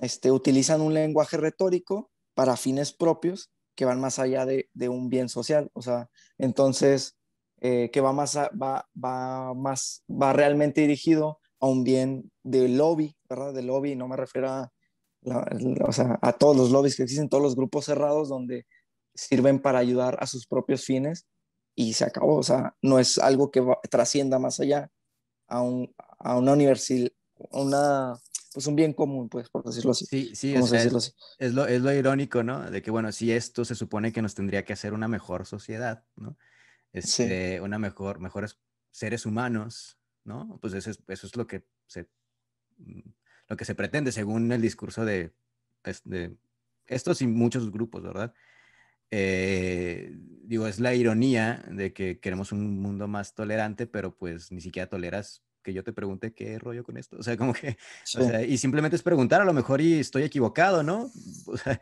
este, 0.00 0.30
utilizan 0.30 0.80
un 0.80 0.94
lenguaje 0.94 1.36
retórico 1.36 2.10
para 2.34 2.56
fines 2.56 2.92
propios 2.92 3.50
que 3.74 3.84
van 3.84 4.00
más 4.00 4.18
allá 4.18 4.46
de, 4.46 4.68
de 4.74 4.88
un 4.88 5.08
bien 5.08 5.28
social. 5.28 5.70
O 5.72 5.82
sea, 5.82 6.08
entonces, 6.38 7.16
eh, 7.60 7.90
que 7.92 8.00
va 8.00 8.12
más, 8.12 8.36
va, 8.36 8.88
va, 9.04 9.54
más, 9.54 10.04
va 10.10 10.32
realmente 10.32 10.80
dirigido 10.80 11.40
a 11.60 11.66
un 11.66 11.84
bien 11.84 12.30
de 12.42 12.68
lobby, 12.68 13.16
¿verdad? 13.28 13.52
De 13.52 13.62
lobby, 13.62 13.96
no 13.96 14.08
me 14.08 14.16
refiero 14.16 14.50
a 14.50 14.72
o 15.22 15.92
sea, 15.92 16.18
a 16.22 16.32
todos 16.32 16.56
los 16.56 16.70
lobbies 16.70 16.96
que 16.96 17.02
existen, 17.02 17.28
todos 17.28 17.42
los 17.42 17.56
grupos 17.56 17.84
cerrados 17.84 18.28
donde 18.28 18.66
sirven 19.14 19.60
para 19.60 19.78
ayudar 19.78 20.16
a 20.20 20.26
sus 20.26 20.46
propios 20.46 20.84
fines 20.84 21.26
y 21.74 21.92
se 21.94 22.04
acabó. 22.04 22.36
O 22.36 22.42
sea, 22.42 22.76
no 22.82 22.98
es 22.98 23.18
algo 23.18 23.50
que 23.50 23.62
trascienda 23.90 24.38
más 24.38 24.60
allá 24.60 24.90
a, 25.46 25.62
un, 25.62 25.94
a 26.18 26.38
una 26.38 26.52
universidad, 26.52 27.10
una, 27.50 28.18
pues 28.52 28.66
un 28.66 28.76
bien 28.76 28.92
común, 28.92 29.28
pues, 29.28 29.48
por 29.50 29.64
decirlo 29.64 29.92
así. 29.92 30.06
Sí, 30.06 30.34
sí, 30.34 30.54
es, 30.54 30.72
Es, 31.38 31.54
lo, 31.54 31.66
es 31.66 31.82
lo 31.82 31.92
irónico, 31.92 32.42
¿no? 32.42 32.70
De 32.70 32.82
que, 32.82 32.90
bueno, 32.90 33.12
si 33.12 33.32
esto 33.32 33.64
se 33.64 33.74
supone 33.74 34.12
que 34.12 34.22
nos 34.22 34.34
tendría 34.34 34.64
que 34.64 34.72
hacer 34.72 34.92
una 34.92 35.08
mejor 35.08 35.46
sociedad, 35.46 36.04
¿no? 36.16 36.36
Este, 36.92 37.60
Una 37.60 37.78
mejor, 37.78 38.18
mejores 38.18 38.58
seres 38.90 39.24
humanos, 39.24 39.98
¿no? 40.24 40.58
Pues 40.60 40.74
eso 40.74 40.90
es, 40.90 40.98
eso 41.06 41.26
es 41.26 41.36
lo 41.36 41.46
que 41.46 41.64
se 41.86 42.08
lo 43.50 43.56
que 43.56 43.64
se 43.64 43.74
pretende 43.74 44.12
según 44.12 44.50
el 44.52 44.62
discurso 44.62 45.04
de, 45.04 45.32
de 46.04 46.36
estos 46.86 47.20
y 47.20 47.26
muchos 47.26 47.70
grupos, 47.70 48.02
¿verdad? 48.02 48.32
Eh, 49.10 50.12
digo, 50.44 50.68
es 50.68 50.78
la 50.78 50.94
ironía 50.94 51.64
de 51.68 51.92
que 51.92 52.20
queremos 52.20 52.52
un 52.52 52.80
mundo 52.80 53.08
más 53.08 53.34
tolerante, 53.34 53.88
pero 53.88 54.16
pues 54.16 54.52
ni 54.52 54.60
siquiera 54.60 54.88
toleras 54.88 55.42
que 55.64 55.74
yo 55.74 55.82
te 55.82 55.92
pregunte 55.92 56.32
qué 56.32 56.60
rollo 56.60 56.84
con 56.84 56.96
esto. 56.96 57.16
O 57.18 57.24
sea, 57.24 57.36
como 57.36 57.52
que, 57.52 57.76
o 58.16 58.22
sea, 58.22 58.42
y 58.42 58.56
simplemente 58.56 58.94
es 58.94 59.02
preguntar, 59.02 59.40
a 59.42 59.44
lo 59.44 59.52
mejor 59.52 59.80
y 59.80 59.98
estoy 59.98 60.22
equivocado, 60.22 60.84
¿no? 60.84 61.10
O 61.46 61.56
sea, 61.56 61.80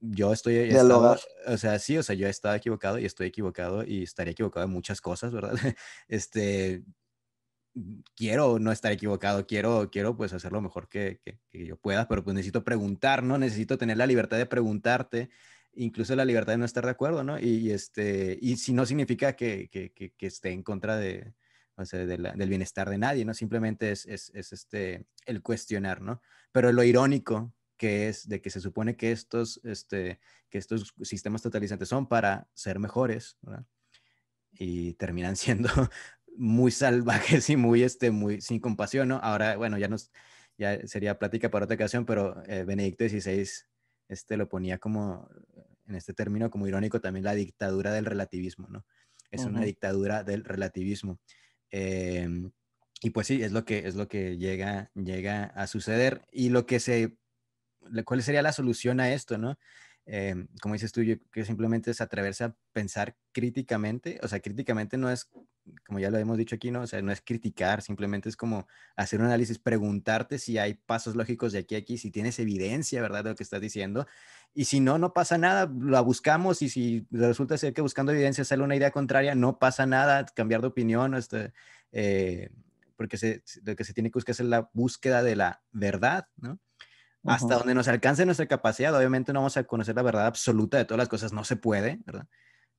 yo 0.00 0.34
estoy, 0.34 0.56
estado, 0.56 1.18
o 1.46 1.56
sea, 1.56 1.78
sí, 1.78 1.96
o 1.96 2.02
sea, 2.02 2.14
yo 2.14 2.26
he 2.26 2.30
estado 2.30 2.54
equivocado 2.54 2.98
y 2.98 3.06
estoy 3.06 3.28
equivocado 3.28 3.84
y 3.84 4.02
estaría 4.02 4.32
equivocado 4.32 4.66
en 4.66 4.72
muchas 4.72 5.00
cosas, 5.00 5.32
¿verdad? 5.32 5.54
Este, 6.08 6.84
quiero 8.14 8.58
no 8.58 8.72
estar 8.72 8.92
equivocado, 8.92 9.46
quiero, 9.46 9.90
quiero 9.90 10.16
pues 10.16 10.32
hacer 10.32 10.52
lo 10.52 10.60
mejor 10.60 10.88
que, 10.88 11.20
que, 11.24 11.66
yo 11.66 11.76
pueda, 11.76 12.08
pero 12.08 12.24
pues 12.24 12.34
necesito 12.34 12.64
preguntar, 12.64 13.22
¿no? 13.22 13.38
Necesito 13.38 13.78
tener 13.78 13.96
la 13.96 14.06
libertad 14.06 14.36
de 14.38 14.46
preguntarte, 14.46 15.30
incluso 15.74 16.14
la 16.16 16.24
libertad 16.24 16.52
de 16.54 16.58
no 16.58 16.64
estar 16.64 16.84
de 16.84 16.90
acuerdo, 16.90 17.24
¿no? 17.24 17.38
Y, 17.38 17.70
este, 17.70 18.38
y 18.40 18.56
si 18.56 18.72
no 18.72 18.86
significa 18.86 19.34
que, 19.34 19.68
que 19.70 20.26
esté 20.26 20.50
en 20.50 20.62
contra 20.62 20.96
de, 20.96 21.34
o 21.76 21.84
sea, 21.84 22.04
del 22.06 22.48
bienestar 22.48 22.88
de 22.90 22.98
nadie, 22.98 23.24
¿no? 23.24 23.34
Simplemente 23.34 23.90
es, 23.90 24.06
es, 24.06 24.30
es, 24.34 24.52
este, 24.52 25.06
el 25.26 25.42
cuestionar, 25.42 26.00
¿no? 26.00 26.20
Pero 26.52 26.72
lo 26.72 26.84
irónico 26.84 27.54
que 27.76 28.08
es 28.08 28.28
de 28.28 28.40
que 28.40 28.50
se 28.50 28.60
supone 28.60 28.96
que 28.96 29.10
estos, 29.10 29.60
este, 29.64 30.20
que 30.48 30.58
estos 30.58 30.94
sistemas 31.02 31.42
totalizantes 31.42 31.88
son 31.88 32.06
para 32.06 32.48
ser 32.54 32.78
mejores, 32.78 33.38
¿verdad? 33.42 33.66
Y 34.52 34.94
terminan 34.94 35.36
siendo 35.36 35.68
muy 36.36 36.70
salvajes 36.70 37.50
y 37.50 37.56
muy, 37.56 37.82
este, 37.82 38.10
muy 38.10 38.40
sin 38.40 38.60
compasión, 38.60 39.08
¿no? 39.08 39.16
Ahora, 39.22 39.56
bueno, 39.56 39.78
ya 39.78 39.88
nos, 39.88 40.10
ya 40.58 40.86
sería 40.86 41.18
plática 41.18 41.50
para 41.50 41.64
otra 41.64 41.74
ocasión, 41.74 42.06
pero 42.06 42.42
eh, 42.46 42.64
Benedicto 42.64 43.08
XVI 43.08 43.48
este, 44.08 44.36
lo 44.36 44.48
ponía 44.48 44.78
como, 44.78 45.28
en 45.86 45.94
este 45.94 46.14
término, 46.14 46.50
como 46.50 46.66
irónico 46.66 47.00
también 47.00 47.24
la 47.24 47.34
dictadura 47.34 47.92
del 47.92 48.06
relativismo, 48.06 48.68
¿no? 48.68 48.84
Es 49.30 49.46
una 49.46 49.62
dictadura 49.62 50.24
del 50.24 50.44
relativismo. 50.44 51.18
Em, 51.70 52.52
y 53.00 53.10
pues 53.10 53.26
sí, 53.26 53.42
es 53.42 53.52
lo 53.52 53.64
que, 53.64 53.88
es 53.88 53.94
lo 53.94 54.06
que 54.06 54.36
llega, 54.36 54.90
llega 54.94 55.44
a 55.44 55.66
suceder. 55.66 56.26
Y 56.30 56.50
lo 56.50 56.66
que 56.66 56.80
se, 56.80 57.16
¿cuál 58.04 58.22
sería 58.22 58.42
la 58.42 58.52
solución 58.52 59.00
a 59.00 59.12
esto, 59.14 59.38
no? 59.38 59.58
Em, 60.04 60.48
como 60.60 60.74
dices 60.74 60.92
tú, 60.92 61.02
yo 61.02 61.16
que 61.32 61.46
simplemente 61.46 61.90
es 61.90 62.02
atreverse 62.02 62.44
a 62.44 62.54
pensar 62.72 63.16
críticamente, 63.32 64.20
o 64.22 64.28
sea, 64.28 64.40
críticamente 64.40 64.98
no 64.98 65.10
es, 65.10 65.30
como 65.86 65.98
ya 65.98 66.10
lo 66.10 66.18
hemos 66.18 66.38
dicho 66.38 66.56
aquí, 66.56 66.70
¿no? 66.70 66.82
O 66.82 66.86
sea, 66.86 67.02
no 67.02 67.12
es 67.12 67.20
criticar, 67.20 67.82
simplemente 67.82 68.28
es 68.28 68.36
como 68.36 68.66
hacer 68.96 69.20
un 69.20 69.26
análisis, 69.26 69.58
preguntarte 69.58 70.38
si 70.38 70.58
hay 70.58 70.74
pasos 70.74 71.16
lógicos 71.16 71.52
de 71.52 71.60
aquí 71.60 71.74
a 71.74 71.78
aquí, 71.78 71.98
si 71.98 72.10
tienes 72.10 72.38
evidencia, 72.38 73.00
¿verdad? 73.02 73.24
De 73.24 73.30
lo 73.30 73.36
que 73.36 73.42
estás 73.42 73.60
diciendo. 73.60 74.06
Y 74.54 74.66
si 74.66 74.80
no, 74.80 74.98
no 74.98 75.12
pasa 75.12 75.38
nada, 75.38 75.70
la 75.80 76.00
buscamos 76.00 76.62
y 76.62 76.68
si 76.68 77.06
resulta 77.10 77.56
ser 77.58 77.72
que 77.72 77.80
buscando 77.80 78.12
evidencia 78.12 78.44
sale 78.44 78.62
una 78.62 78.76
idea 78.76 78.90
contraria, 78.90 79.34
no 79.34 79.58
pasa 79.58 79.86
nada, 79.86 80.26
cambiar 80.26 80.60
de 80.60 80.66
opinión, 80.68 81.14
este, 81.14 81.52
eh, 81.92 82.50
porque 82.96 83.16
se, 83.16 83.42
lo 83.64 83.76
que 83.76 83.84
se 83.84 83.94
tiene 83.94 84.10
que 84.10 84.14
buscar 84.14 84.32
es 84.32 84.40
la 84.40 84.70
búsqueda 84.72 85.22
de 85.22 85.36
la 85.36 85.62
verdad, 85.72 86.28
¿no? 86.36 86.58
hasta 87.24 87.56
donde 87.56 87.74
nos 87.74 87.88
alcance 87.88 88.24
nuestra 88.24 88.46
capacidad. 88.46 88.94
Obviamente 88.96 89.32
no 89.32 89.40
vamos 89.40 89.56
a 89.56 89.64
conocer 89.64 89.94
la 89.94 90.02
verdad 90.02 90.26
absoluta 90.26 90.76
de 90.78 90.84
todas 90.84 90.98
las 90.98 91.08
cosas, 91.08 91.32
no 91.32 91.44
se 91.44 91.56
puede, 91.56 92.00
¿verdad? 92.04 92.26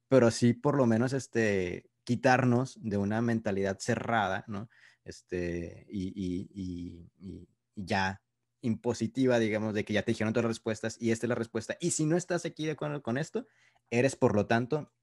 Pero 0.09 0.31
sí 0.31 0.53
por 0.53 0.75
lo 0.75 0.85
menos 0.85 1.13
este, 1.13 1.89
quitarnos 2.03 2.79
de 2.81 2.97
una 2.97 3.21
mentalidad 3.21 3.79
cerrada, 3.79 4.43
¿no? 4.47 4.69
Este, 5.03 5.85
y, 5.89 6.13
y, 6.15 7.09
y, 7.19 7.47
ya 7.75 8.21
impositiva, 8.61 9.39
digamos, 9.39 9.73
de 9.73 9.83
que 9.83 9.93
ya 9.93 10.03
te 10.03 10.11
dijeron 10.11 10.31
todas 10.31 10.45
las 10.45 10.57
respuestas 10.57 10.97
y 10.99 11.11
esta 11.11 11.25
es 11.25 11.29
la 11.29 11.35
respuesta. 11.35 11.75
Y 11.81 11.91
si 11.91 12.05
no 12.05 12.15
estás 12.15 12.45
aquí 12.45 12.65
de 12.65 12.71
acuerdo 12.71 13.01
con 13.01 13.17
esto, 13.17 13.47
eres 13.89 14.15
por 14.15 14.35
lo 14.35 14.45
tanto 14.45 14.93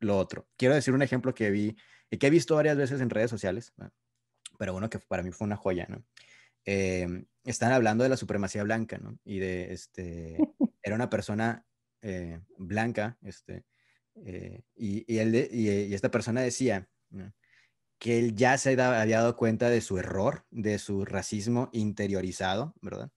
lo 0.00 0.18
otro. 0.18 0.48
Quiero 0.56 0.74
decir 0.74 0.94
un 0.94 1.02
ejemplo 1.02 1.34
que 1.34 1.50
vi 1.50 1.76
y 2.10 2.18
que 2.18 2.26
he 2.26 2.30
visto 2.30 2.56
varias 2.56 2.76
veces 2.76 3.00
en 3.00 3.10
redes 3.10 3.30
sociales, 3.30 3.72
pero 4.58 4.74
uno 4.74 4.90
que 4.90 4.98
para 4.98 5.22
mí 5.22 5.30
fue 5.30 5.46
una 5.46 5.56
joya, 5.56 5.86
¿no? 5.88 6.04
Eh, 6.64 7.24
están 7.44 7.72
hablando 7.72 8.04
de 8.04 8.10
la 8.10 8.16
supremacía 8.16 8.64
blanca, 8.64 8.98
¿no? 8.98 9.18
Y 9.24 9.38
de, 9.38 9.72
este, 9.72 10.38
era 10.82 10.96
una 10.96 11.10
persona 11.10 11.66
eh, 12.02 12.40
blanca, 12.58 13.18
este, 13.22 13.64
eh, 14.24 14.62
y, 14.74 15.12
y, 15.12 15.18
él 15.18 15.48
y, 15.50 15.94
esta 15.94 16.10
persona 16.10 16.40
decía 16.40 16.88
que 17.98 18.18
él 18.18 18.34
ya 18.34 18.58
se 18.58 18.80
había 18.80 19.18
dado 19.18 19.36
cuenta 19.36 19.70
de 19.70 19.80
su 19.80 19.98
error, 19.98 20.44
de 20.50 20.78
su 20.78 21.04
racismo 21.04 21.70
interiorizado, 21.72 22.74
¿verdad? 22.82 23.10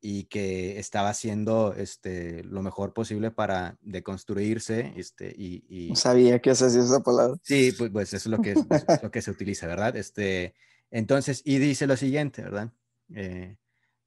Y 0.00 0.24
que 0.24 0.78
estaba 0.78 1.10
haciendo 1.10 1.74
este, 1.74 2.42
lo 2.44 2.62
mejor 2.62 2.92
posible 2.92 3.30
para 3.30 3.78
deconstruirse. 3.80 4.92
Este, 4.96 5.32
y, 5.36 5.94
sabía 5.94 6.40
que 6.40 6.54
se 6.54 6.66
esa 6.66 7.00
palabra. 7.02 7.38
Sí, 7.42 7.72
pues, 7.78 7.90
pues 7.90 8.12
eso 8.12 8.28
es 8.28 8.36
lo 8.36 8.42
que, 8.42 8.52
es 8.52 9.02
lo 9.02 9.10
que 9.10 9.22
se 9.22 9.30
utiliza, 9.30 9.66
¿verdad? 9.66 9.96
Este, 9.96 10.54
entonces, 10.90 11.40
y 11.44 11.58
dice 11.58 11.86
lo 11.86 11.96
siguiente, 11.96 12.42
¿verdad? 12.42 12.72
Eh, 13.14 13.56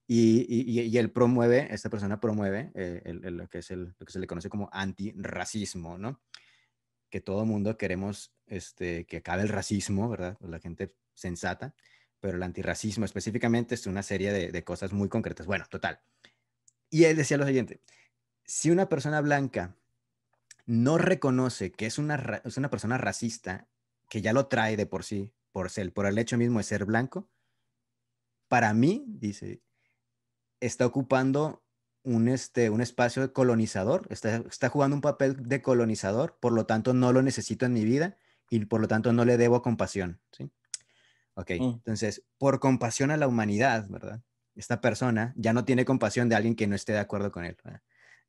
y, 0.07 0.45
y, 0.47 0.97
él 0.97 1.11
promueve, 1.11 1.67
esta 1.73 1.89
persona 1.89 2.19
promueve 2.19 2.71
eh, 2.75 3.01
lo, 3.31 3.47
que 3.47 3.59
es 3.59 3.71
lo 3.71 3.93
que 4.05 4.11
se 4.11 4.19
le 4.19 4.27
conoce 4.27 4.49
como 4.49 4.69
antirracismo, 4.71 5.97
¿no? 5.97 6.21
Que 7.09 7.21
todo 7.21 7.45
mundo 7.45 7.77
queremos 7.77 8.31
este, 8.45 9.05
que 9.05 9.17
acabe 9.17 9.41
el 9.41 9.49
racismo, 9.49 10.07
¿verdad? 10.09 10.37
La 10.41 10.59
gente 10.59 10.93
sensata, 11.15 11.73
pero 12.19 12.37
el 12.37 12.43
antirracismo 12.43 13.05
específicamente 13.05 13.73
es 13.73 13.87
una 13.87 14.03
serie 14.03 14.31
de, 14.31 14.51
de 14.51 14.63
cosas 14.63 14.93
muy 14.93 15.09
concretas. 15.09 15.47
Bueno, 15.47 15.65
total. 15.69 15.99
y 16.91 17.05
él 17.05 17.17
decía 17.17 17.37
lo 17.37 17.47
siguiente, 17.47 17.81
si 18.43 18.69
una 18.69 18.87
persona 18.89 19.21
blanca 19.21 19.75
no 20.65 20.97
reconoce 20.97 21.71
que 21.71 21.85
es 21.85 21.97
una, 21.97 22.41
es 22.43 22.57
una 22.57 22.69
persona 22.69 22.97
racista, 22.97 23.67
que 24.09 24.21
ya 24.21 24.33
lo 24.33 24.47
trae 24.47 24.77
de 24.77 24.85
por 24.85 25.03
sí, 25.03 25.33
por, 25.51 25.69
ser, 25.69 25.91
por 25.93 26.05
el 26.05 26.17
hecho 26.17 26.37
mismo 26.37 26.59
de 26.59 26.63
ser 26.63 26.85
blanco, 26.85 27.29
para 28.47 28.73
mí, 28.73 29.03
dice, 29.07 29.61
está 30.65 30.85
ocupando 30.85 31.63
un, 32.03 32.27
este, 32.27 32.69
un 32.69 32.81
espacio 32.81 33.33
colonizador, 33.33 34.07
está, 34.09 34.37
está 34.49 34.69
jugando 34.69 34.95
un 34.95 35.01
papel 35.01 35.47
de 35.47 35.61
colonizador, 35.61 36.37
por 36.39 36.53
lo 36.53 36.65
tanto 36.65 36.93
no 36.93 37.11
lo 37.11 37.21
necesito 37.21 37.65
en 37.65 37.73
mi 37.73 37.83
vida 37.83 38.17
y 38.49 38.63
por 38.65 38.79
lo 38.79 38.87
tanto 38.87 39.11
no 39.11 39.25
le 39.25 39.37
debo 39.37 39.61
compasión. 39.61 40.19
¿sí? 40.31 40.49
Ok, 41.33 41.51
mm. 41.59 41.63
entonces, 41.63 42.23
por 42.37 42.59
compasión 42.59 43.11
a 43.11 43.17
la 43.17 43.27
humanidad, 43.27 43.87
¿verdad? 43.89 44.21
Esta 44.55 44.79
persona 44.79 45.33
ya 45.35 45.51
no 45.51 45.65
tiene 45.65 45.83
compasión 45.83 46.29
de 46.29 46.35
alguien 46.35 46.55
que 46.55 46.67
no 46.67 46.75
esté 46.75 46.93
de 46.93 46.99
acuerdo 46.99 47.31
con 47.31 47.43
él. 47.43 47.57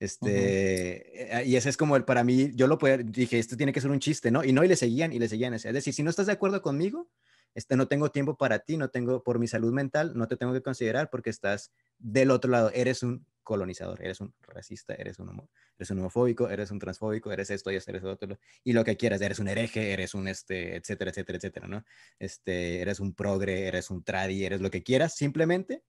Este, 0.00 1.38
eh, 1.38 1.44
y 1.46 1.56
ese 1.56 1.68
es 1.68 1.76
como 1.76 1.96
el 1.96 2.04
para 2.04 2.24
mí, 2.24 2.50
yo 2.54 2.66
lo 2.66 2.78
puedo, 2.78 2.98
dije, 2.98 3.38
esto 3.38 3.56
tiene 3.56 3.72
que 3.72 3.80
ser 3.80 3.90
un 3.90 4.00
chiste, 4.00 4.30
¿no? 4.30 4.42
Y 4.42 4.52
no, 4.52 4.64
y 4.64 4.68
le 4.68 4.76
seguían 4.76 5.12
y 5.12 5.18
le 5.18 5.28
seguían. 5.28 5.54
Es 5.54 5.62
decir, 5.62 5.94
si 5.94 6.02
no 6.02 6.10
estás 6.10 6.26
de 6.26 6.32
acuerdo 6.32 6.60
conmigo, 6.62 7.08
este, 7.56 7.74
no 7.74 7.88
tengo 7.88 8.10
tiempo 8.10 8.36
para 8.36 8.58
ti, 8.58 8.76
no 8.76 8.90
tengo, 8.90 9.22
por 9.22 9.38
mi 9.38 9.48
salud 9.48 9.72
mental, 9.72 10.12
no 10.14 10.28
te 10.28 10.36
tengo 10.36 10.52
que 10.52 10.60
considerar 10.60 11.08
porque 11.08 11.30
estás 11.30 11.72
del 11.98 12.30
otro 12.30 12.50
lado, 12.50 12.70
eres 12.74 13.02
un 13.02 13.24
colonizador, 13.42 14.02
eres 14.02 14.20
un 14.20 14.34
racista, 14.42 14.94
eres 14.94 15.18
un, 15.18 15.48
eres 15.78 15.90
un 15.90 15.98
homofóbico, 16.00 16.50
eres 16.50 16.70
un 16.70 16.78
transfóbico, 16.78 17.32
eres 17.32 17.48
esto 17.48 17.70
y 17.72 17.76
eres 17.76 18.04
otro, 18.04 18.38
y 18.62 18.74
lo 18.74 18.84
que 18.84 18.98
quieras, 18.98 19.22
eres 19.22 19.38
un 19.38 19.48
hereje, 19.48 19.94
eres 19.94 20.12
un, 20.12 20.28
este, 20.28 20.76
etcétera, 20.76 21.10
etcétera, 21.10 21.38
etcétera, 21.38 21.66
¿no? 21.66 21.82
Este, 22.18 22.82
eres 22.82 23.00
un 23.00 23.14
progre, 23.14 23.66
eres 23.66 23.90
un 23.90 24.04
tradi, 24.04 24.44
eres 24.44 24.60
lo 24.60 24.70
que 24.70 24.82
quieras, 24.82 25.14
simplemente 25.14 25.82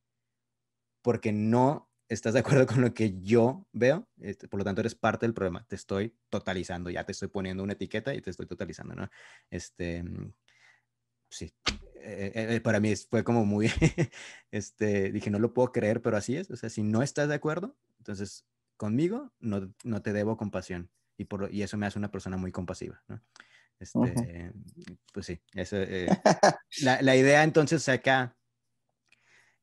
porque 1.01 1.33
no 1.33 1.91
estás 2.07 2.33
de 2.33 2.39
acuerdo 2.39 2.65
con 2.65 2.79
lo 2.79 2.93
que 2.93 3.19
yo 3.21 3.67
veo, 3.73 4.07
este, 4.21 4.47
por 4.47 4.59
lo 4.59 4.63
tanto 4.63 4.79
eres 4.79 4.95
parte 4.95 5.25
del 5.25 5.33
problema, 5.33 5.65
te 5.67 5.75
estoy 5.75 6.15
totalizando, 6.29 6.89
ya 6.89 7.03
te 7.03 7.11
estoy 7.11 7.27
poniendo 7.27 7.61
una 7.61 7.73
etiqueta 7.73 8.15
y 8.15 8.21
te 8.21 8.29
estoy 8.29 8.45
totalizando, 8.45 8.95
¿no? 8.95 9.09
Este, 9.49 10.05
sí, 11.29 11.53
eh, 12.09 12.31
eh, 12.33 12.55
eh, 12.55 12.61
para 12.61 12.79
mí 12.79 12.95
fue 12.95 13.25
como 13.25 13.45
muy, 13.45 13.69
este, 14.51 15.11
dije, 15.11 15.29
no 15.29 15.39
lo 15.39 15.53
puedo 15.53 15.73
creer, 15.73 16.01
pero 16.01 16.15
así 16.15 16.37
es. 16.37 16.49
O 16.49 16.55
sea, 16.55 16.69
si 16.69 16.81
no 16.81 17.03
estás 17.03 17.27
de 17.27 17.35
acuerdo, 17.35 17.75
entonces 17.97 18.45
conmigo 18.77 19.33
no, 19.39 19.73
no 19.83 20.01
te 20.01 20.13
debo 20.13 20.37
compasión. 20.37 20.89
Y, 21.17 21.25
por, 21.25 21.53
y 21.53 21.63
eso 21.63 21.77
me 21.77 21.85
hace 21.85 21.99
una 21.99 22.11
persona 22.11 22.37
muy 22.37 22.51
compasiva, 22.51 23.03
¿no? 23.07 23.21
Este, 23.79 24.53
Pues 25.13 25.25
sí, 25.25 25.41
eso, 25.53 25.77
la, 26.81 27.01
la, 27.01 27.15
idea 27.15 27.43
entonces 27.43 27.87
acá, 27.89 28.35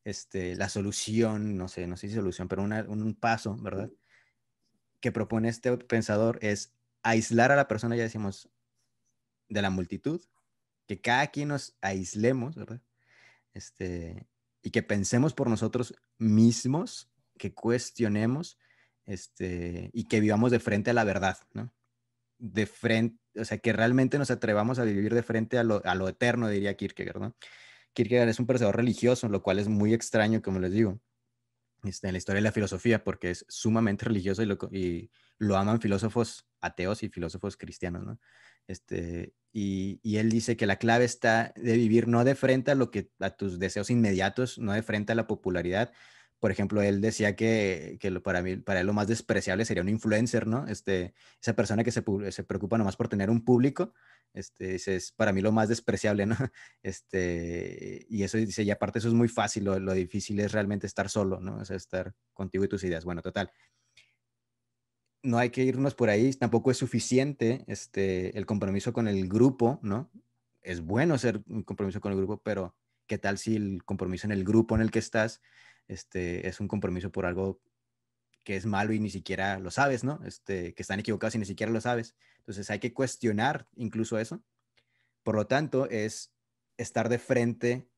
este, 0.05 0.55
la 0.55 0.69
solución, 0.69 1.57
no 1.57 1.67
sé, 1.67 1.87
no 1.87 1.97
sé 1.97 2.07
si 2.07 2.15
solución, 2.15 2.47
pero 2.47 2.63
una, 2.63 2.83
un 2.83 3.15
paso, 3.15 3.57
¿verdad? 3.57 3.89
Que 5.01 5.11
propone 5.11 5.49
este 5.49 5.75
pensador 5.77 6.39
es 6.41 6.73
aislar 7.03 7.51
a 7.51 7.55
la 7.55 7.67
persona, 7.67 7.95
ya 7.95 8.03
decimos, 8.03 8.49
de 9.49 9.61
la 9.61 9.69
multitud, 9.69 10.21
que 10.87 11.01
cada 11.01 11.27
quien 11.27 11.49
nos 11.49 11.77
aislemos, 11.81 12.55
¿verdad? 12.55 12.81
Este, 13.53 14.27
y 14.61 14.71
que 14.71 14.83
pensemos 14.83 15.33
por 15.33 15.49
nosotros 15.49 15.95
mismos, 16.17 17.09
que 17.37 17.53
cuestionemos, 17.53 18.57
este, 19.05 19.89
y 19.93 20.07
que 20.07 20.19
vivamos 20.19 20.51
de 20.51 20.59
frente 20.59 20.91
a 20.91 20.93
la 20.93 21.03
verdad, 21.03 21.37
¿no? 21.53 21.73
De 22.37 22.65
frente, 22.65 23.19
o 23.39 23.45
sea, 23.45 23.59
que 23.59 23.73
realmente 23.73 24.17
nos 24.17 24.31
atrevamos 24.31 24.79
a 24.79 24.83
vivir 24.83 25.13
de 25.13 25.23
frente 25.23 25.57
a 25.57 25.63
lo, 25.63 25.81
a 25.85 25.95
lo 25.95 26.07
eterno, 26.07 26.49
diría 26.49 26.75
Kierkegaard, 26.75 27.19
¿no? 27.19 27.35
Kierkegaard 27.93 28.29
es 28.29 28.39
un 28.39 28.47
pensador 28.47 28.75
religioso, 28.75 29.29
lo 29.29 29.41
cual 29.41 29.59
es 29.59 29.67
muy 29.67 29.93
extraño, 29.93 30.41
como 30.41 30.59
les 30.59 30.71
digo, 30.71 30.99
este, 31.83 32.07
en 32.07 32.13
la 32.13 32.17
historia 32.17 32.39
de 32.39 32.43
la 32.43 32.51
filosofía, 32.51 33.03
porque 33.03 33.31
es 33.31 33.45
sumamente 33.47 34.05
religioso 34.05 34.43
y 34.43 34.45
lo, 34.45 34.57
y 34.71 35.11
lo 35.37 35.55
aman 35.55 35.79
filósofos 35.79 36.47
ateos 36.59 37.03
y 37.03 37.09
filósofos 37.09 37.57
cristianos, 37.57 38.03
¿no? 38.03 38.19
Este, 38.67 39.33
y, 39.57 40.17
él 40.17 40.29
dice 40.29 40.57
que 40.57 40.65
la 40.65 40.77
clave 40.77 41.05
está 41.05 41.53
de 41.55 41.77
vivir 41.77 42.09
no 42.09 42.25
de 42.25 42.35
frente 42.35 42.71
a 42.71 42.75
lo 42.75 42.91
que 42.91 43.09
a 43.19 43.29
tus 43.29 43.57
deseos 43.57 43.89
inmediatos, 43.89 44.59
no 44.59 44.73
de 44.73 44.83
frente 44.83 45.13
a 45.13 45.15
la 45.15 45.27
popularidad. 45.27 45.93
Por 46.39 46.51
ejemplo, 46.51 46.81
él 46.81 46.99
decía 46.99 47.35
que, 47.37 47.97
que 48.01 48.11
para 48.19 48.41
mí, 48.41 48.57
para 48.57 48.81
él 48.81 48.87
lo 48.87 48.93
más 48.93 49.07
despreciable 49.07 49.63
sería 49.63 49.81
un 49.81 49.89
influencer, 49.89 50.45
¿no? 50.45 50.67
Este, 50.67 51.13
esa 51.41 51.55
persona 51.55 51.85
que 51.85 51.91
se, 51.91 52.03
se 52.31 52.43
preocupa 52.43 52.77
nomás 52.77 52.97
por 52.97 53.07
tener 53.07 53.29
un 53.29 53.45
público, 53.45 53.93
este, 54.33 54.75
es 54.75 55.13
para 55.13 55.31
mí 55.31 55.41
lo 55.41 55.53
más 55.53 55.69
despreciable, 55.69 56.25
¿no? 56.25 56.35
Este, 56.83 58.05
y 58.09 58.23
eso 58.23 58.37
dice, 58.37 58.63
y 58.63 58.71
aparte 58.71 58.99
eso 58.99 59.07
es 59.07 59.13
muy 59.13 59.29
fácil, 59.29 59.63
lo, 59.63 59.79
lo 59.79 59.93
difícil 59.93 60.39
es 60.41 60.51
realmente 60.51 60.85
estar 60.85 61.09
solo, 61.09 61.39
¿no? 61.39 61.57
O 61.57 61.61
estar 61.61 62.13
contigo 62.33 62.65
y 62.65 62.67
tus 62.67 62.83
ideas. 62.83 63.05
Bueno, 63.05 63.21
total 63.21 63.49
no 65.25 65.37
hay 65.37 65.49
que 65.49 65.63
irnos 65.63 65.95
por 65.95 66.09
ahí, 66.09 66.31
tampoco 66.33 66.71
es 66.71 66.77
suficiente 66.77 67.63
este, 67.67 68.37
el 68.37 68.45
compromiso 68.45 68.93
con 68.93 69.07
el 69.07 69.27
grupo, 69.27 69.79
¿no? 69.81 70.09
Es 70.61 70.81
bueno 70.81 71.17
ser 71.17 71.41
un 71.47 71.63
compromiso 71.63 71.99
con 71.99 72.11
el 72.11 72.17
grupo, 72.17 72.41
pero 72.43 72.75
¿qué 73.07 73.17
tal 73.17 73.37
si 73.37 73.55
el 73.55 73.83
compromiso 73.83 74.27
en 74.27 74.31
el 74.31 74.43
grupo 74.43 74.75
en 74.75 74.81
el 74.81 74.91
que 74.91 74.99
estás 74.99 75.41
este, 75.87 76.47
es 76.47 76.59
un 76.59 76.67
compromiso 76.67 77.11
por 77.11 77.25
algo 77.25 77.59
que 78.43 78.55
es 78.55 78.65
malo 78.65 78.93
y 78.93 78.99
ni 78.99 79.09
siquiera 79.09 79.59
lo 79.59 79.71
sabes, 79.71 80.03
¿no? 80.03 80.19
Este, 80.25 80.73
que 80.73 80.81
están 80.83 80.99
equivocados 80.99 81.35
y 81.35 81.39
ni 81.39 81.45
siquiera 81.45 81.71
lo 81.71 81.81
sabes. 81.81 82.15
Entonces 82.37 82.69
hay 82.69 82.79
que 82.79 82.93
cuestionar 82.93 83.67
incluso 83.75 84.19
eso. 84.19 84.43
Por 85.23 85.35
lo 85.35 85.47
tanto, 85.47 85.89
es 85.89 86.31
estar 86.77 87.09
de 87.09 87.17
frente 87.17 87.89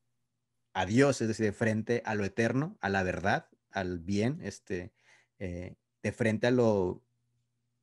a 0.72 0.86
Dios, 0.86 1.20
es 1.20 1.28
decir, 1.28 1.46
de 1.46 1.52
frente 1.52 2.02
a 2.06 2.14
lo 2.14 2.24
eterno, 2.24 2.78
a 2.80 2.88
la 2.88 3.02
verdad, 3.02 3.48
al 3.70 3.98
bien, 3.98 4.40
este, 4.42 4.92
eh, 5.38 5.76
de 6.02 6.12
frente 6.12 6.46
a 6.46 6.50
lo 6.50 7.02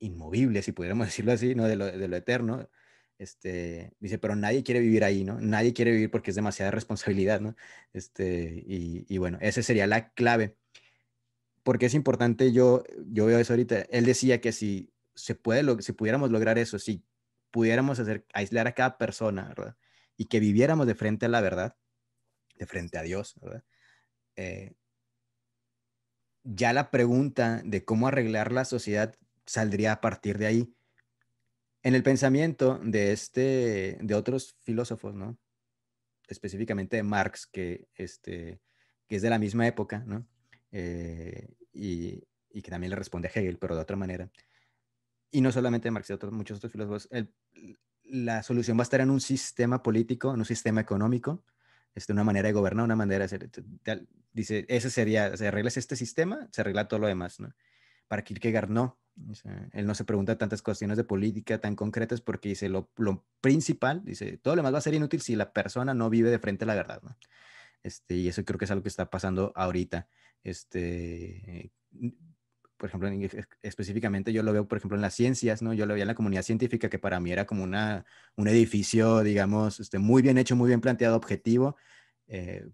inmovible, 0.05 0.61
si 0.61 0.71
pudiéramos 0.71 1.07
decirlo 1.07 1.31
así, 1.31 1.55
¿no? 1.55 1.67
De 1.67 1.75
lo, 1.75 2.15
eterno. 2.15 2.69
Este, 3.17 3.93
dice, 3.99 4.17
pero 4.17 4.35
nadie 4.35 4.63
quiere 4.63 4.81
vivir 4.81 5.03
ahí, 5.03 5.23
¿no? 5.23 5.39
Nadie 5.39 5.73
quiere 5.73 5.91
vivir 5.91 6.11
porque 6.11 6.31
es 6.31 6.35
demasiada 6.35 6.71
responsabilidad, 6.71 7.39
¿no? 7.41 7.55
Este, 7.93 8.63
y, 8.67 9.05
y 9.07 9.17
bueno, 9.17 9.37
esa 9.41 9.61
sería 9.63 9.87
la 9.87 10.09
clave. 10.13 10.57
Porque 11.63 11.87
es 11.87 11.93
importante, 11.95 12.51
yo, 12.51 12.83
yo 13.07 13.25
veo 13.25 13.39
eso 13.39 13.53
ahorita, 13.53 13.81
él 13.89 14.05
decía 14.05 14.39
que 14.39 14.51
si 14.51 14.93
se 15.15 15.33
puede, 15.35 15.63
lo, 15.63 15.81
si 15.81 15.93
pudiéramos 15.93 16.29
lograr 16.29 16.59
eso, 16.59 16.77
si 16.77 17.03
pudiéramos 17.51 17.99
hacer, 17.99 18.25
aislar 18.33 18.67
a 18.67 18.73
cada 18.73 18.97
persona, 18.97 19.47
¿verdad? 19.47 19.77
Y 20.17 20.25
que 20.25 20.39
viviéramos 20.39 20.87
de 20.87 20.95
frente 20.95 21.25
a 21.25 21.29
la 21.29 21.41
verdad, 21.41 21.77
de 22.55 22.65
frente 22.65 22.97
a 22.97 23.01
Dios, 23.01 23.35
¿verdad? 23.41 23.63
Eh, 24.35 24.75
ya 26.43 26.73
la 26.73 26.91
pregunta 26.91 27.61
de 27.65 27.83
cómo 27.83 28.07
arreglar 28.07 28.51
la 28.51 28.65
sociedad 28.65 29.15
saldría 29.45 29.93
a 29.93 30.01
partir 30.01 30.37
de 30.37 30.45
ahí. 30.47 30.75
En 31.83 31.95
el 31.95 32.03
pensamiento 32.03 32.79
de, 32.83 33.11
este, 33.11 33.97
de 34.01 34.15
otros 34.15 34.55
filósofos, 34.63 35.13
¿no? 35.13 35.37
específicamente 36.27 36.97
de 36.97 37.03
Marx, 37.03 37.47
que, 37.47 37.87
este, 37.95 38.59
que 39.07 39.15
es 39.15 39.21
de 39.21 39.29
la 39.29 39.39
misma 39.39 39.67
época, 39.67 40.03
¿no? 40.05 40.27
Eh, 40.71 41.53
y, 41.73 42.23
y, 42.49 42.61
que 42.61 42.71
también 42.71 42.89
le 42.89 42.95
responde 42.95 43.27
a 43.27 43.31
Hegel, 43.31 43.57
pero 43.57 43.75
de 43.75 43.81
otra 43.81 43.95
manera. 43.95 44.29
Y 45.31 45.41
no 45.41 45.51
solamente 45.51 45.91
Marx, 45.91 46.07
de 46.07 46.13
otros, 46.13 46.33
muchos 46.33 46.57
otros 46.57 46.71
filósofos, 46.71 47.09
la 48.03 48.43
solución 48.43 48.77
va 48.77 48.81
a 48.81 48.83
estar 48.83 49.01
en 49.01 49.09
un 49.09 49.21
sistema 49.21 49.81
político, 49.83 50.33
en 50.33 50.39
un 50.39 50.45
sistema 50.45 50.81
económico, 50.81 51.43
este, 51.93 52.13
una 52.13 52.23
manera 52.23 52.47
de 52.47 52.53
gobernar, 52.53 52.85
una 52.85 52.95
manera 52.95 53.19
de 53.19 53.25
hacer. 53.25 53.49
Dice, 54.33 54.65
ese 54.67 54.89
sería, 54.89 55.35
se 55.37 55.47
arregla 55.47 55.69
este 55.69 55.95
sistema, 55.95 56.47
se 56.51 56.61
arregla 56.61 56.87
todo 56.87 56.99
lo 56.99 57.07
demás, 57.07 57.39
¿no? 57.39 57.53
Para 58.07 58.23
Kierkegaard 58.23 58.69
no, 58.69 58.99
él 59.71 59.85
no 59.85 59.95
se 59.95 60.03
pregunta 60.03 60.37
tantas 60.37 60.61
cuestiones 60.61 60.97
de 60.97 61.03
política 61.03 61.59
tan 61.59 61.75
concretas 61.75 62.21
porque 62.21 62.49
dice 62.49 62.67
lo, 62.69 62.89
principal, 63.41 64.03
dice, 64.03 64.37
todo 64.37 64.55
lo 64.55 64.59
demás 64.59 64.73
va 64.73 64.77
a 64.79 64.81
ser 64.81 64.93
inútil 64.93 65.21
si 65.21 65.35
la 65.35 65.53
persona 65.53 65.93
no 65.93 66.09
vive 66.09 66.29
de 66.29 66.39
frente 66.39 66.65
a 66.65 66.67
la 66.67 66.75
verdad, 66.75 67.01
¿no? 67.01 67.17
Este, 67.83 68.15
y 68.15 68.27
eso 68.27 68.43
creo 68.43 68.57
que 68.57 68.65
es 68.65 68.71
algo 68.71 68.83
que 68.83 68.89
está 68.89 69.09
pasando 69.09 69.53
ahorita. 69.55 70.07
Este, 70.43 71.71
por 72.77 72.89
ejemplo, 72.89 73.09
específicamente 73.61 74.33
yo 74.33 74.43
lo 74.43 74.51
veo, 74.51 74.67
por 74.67 74.79
ejemplo, 74.79 74.97
en 74.97 75.01
las 75.01 75.13
ciencias, 75.13 75.61
¿no? 75.61 75.73
Yo 75.73 75.85
lo 75.85 75.93
veía 75.93 76.03
en 76.03 76.07
la 76.07 76.15
comunidad 76.15 76.43
científica 76.43 76.89
que 76.89 76.99
para 76.99 77.19
mí 77.19 77.31
era 77.31 77.45
como 77.45 77.63
una, 77.63 78.05
un 78.35 78.47
edificio, 78.47 79.21
digamos, 79.21 79.79
este, 79.79 79.99
muy 79.99 80.21
bien 80.21 80.37
hecho, 80.37 80.55
muy 80.55 80.67
bien 80.67 80.81
planteado, 80.81 81.15
objetivo, 81.15 81.77
eh, 82.27 82.67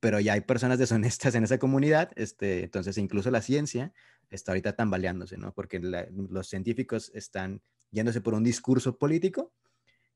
pero 0.00 0.20
ya 0.20 0.34
hay 0.34 0.42
personas 0.42 0.78
deshonestas 0.78 1.34
en 1.34 1.44
esa 1.44 1.58
comunidad, 1.58 2.10
este, 2.16 2.64
entonces 2.64 2.98
incluso 2.98 3.30
la 3.30 3.40
ciencia 3.40 3.92
está 4.30 4.52
ahorita 4.52 4.74
tambaleándose, 4.74 5.36
¿no? 5.36 5.52
Porque 5.52 5.80
los 5.80 6.48
científicos 6.48 7.10
están 7.14 7.62
yéndose 7.90 8.20
por 8.20 8.34
un 8.34 8.44
discurso 8.44 8.98
político 8.98 9.52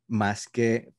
más 0.07 0.49
que 0.49 0.95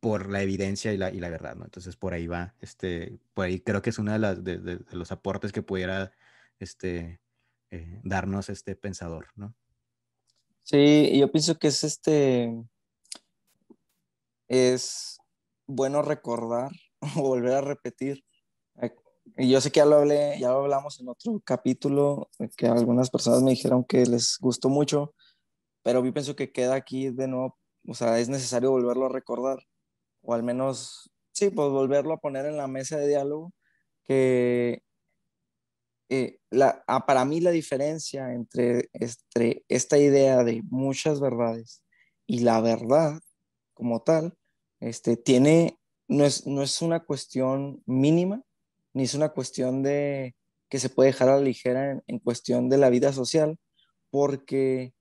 por 0.00 0.28
la 0.30 0.42
evidencia 0.42 0.92
y 0.92 0.96
la, 0.96 1.10
y 1.10 1.20
la 1.20 1.30
verdad, 1.30 1.54
¿no? 1.54 1.64
Entonces 1.64 1.96
por 1.96 2.12
ahí 2.12 2.26
va, 2.26 2.56
este, 2.60 3.20
por 3.34 3.46
ahí 3.46 3.60
creo 3.60 3.82
que 3.82 3.90
es 3.90 3.98
uno 3.98 4.12
de, 4.12 4.18
las, 4.18 4.42
de, 4.42 4.80
los 4.90 5.12
aportes 5.12 5.52
que 5.52 5.62
pudiera 5.62 6.12
este, 6.58 7.20
eh, 7.70 8.00
darnos 8.02 8.48
este 8.48 8.74
pensador, 8.74 9.28
¿no? 9.36 9.54
Sí, 10.64 11.16
yo 11.18 11.30
pienso 11.30 11.56
que 11.58 11.68
es 11.68 11.84
este, 11.84 12.52
es 14.48 15.18
bueno 15.66 16.02
recordar 16.02 16.70
o 17.16 17.22
volver 17.22 17.54
a 17.54 17.60
repetir 17.60 18.24
y 19.36 19.50
yo 19.50 19.60
sé 19.60 19.70
que 19.70 19.78
ya 19.78 19.86
lo 19.86 19.96
hablé, 19.96 20.38
ya 20.38 20.50
lo 20.50 20.58
hablamos 20.58 21.00
en 21.00 21.08
otro 21.08 21.40
capítulo, 21.44 22.28
que 22.56 22.66
algunas 22.66 23.10
personas 23.10 23.42
me 23.42 23.52
dijeron 23.52 23.84
que 23.84 24.04
les 24.06 24.38
gustó 24.40 24.68
mucho, 24.68 25.14
pero 25.82 26.04
yo 26.04 26.12
pienso 26.12 26.36
que 26.36 26.52
queda 26.52 26.74
aquí 26.74 27.10
de 27.10 27.28
nuevo, 27.28 27.58
o 27.86 27.94
sea, 27.94 28.18
es 28.18 28.28
necesario 28.28 28.70
volverlo 28.70 29.06
a 29.06 29.08
recordar, 29.08 29.58
o 30.22 30.34
al 30.34 30.42
menos, 30.42 31.10
sí, 31.32 31.50
pues 31.50 31.70
volverlo 31.70 32.14
a 32.14 32.20
poner 32.20 32.46
en 32.46 32.56
la 32.56 32.66
mesa 32.68 32.98
de 32.98 33.08
diálogo, 33.08 33.52
que 34.04 34.82
eh, 36.10 36.38
la, 36.50 36.84
ah, 36.86 37.06
para 37.06 37.24
mí 37.24 37.40
la 37.40 37.52
diferencia 37.52 38.34
entre, 38.34 38.90
entre 38.92 39.64
esta 39.68 39.98
idea 39.98 40.44
de 40.44 40.62
muchas 40.68 41.20
verdades 41.20 41.82
y 42.26 42.40
la 42.40 42.60
verdad 42.60 43.20
como 43.72 44.02
tal, 44.02 44.36
este, 44.80 45.16
tiene, 45.16 45.78
no 46.08 46.24
es, 46.24 46.46
no 46.46 46.62
es 46.62 46.82
una 46.82 47.00
cuestión 47.00 47.82
mínima, 47.86 48.42
ni 48.94 49.04
es 49.04 49.14
una 49.14 49.30
cuestión 49.30 49.82
de 49.82 50.34
que 50.68 50.78
se 50.78 50.88
puede 50.88 51.10
dejar 51.10 51.28
a 51.28 51.36
la 51.36 51.42
ligera 51.42 52.02
en, 52.06 52.18
cuestión 52.18 52.68
de 52.68 52.78
la 52.78 52.88
vida 52.88 53.12
social, 53.12 53.58
porque 54.10 54.94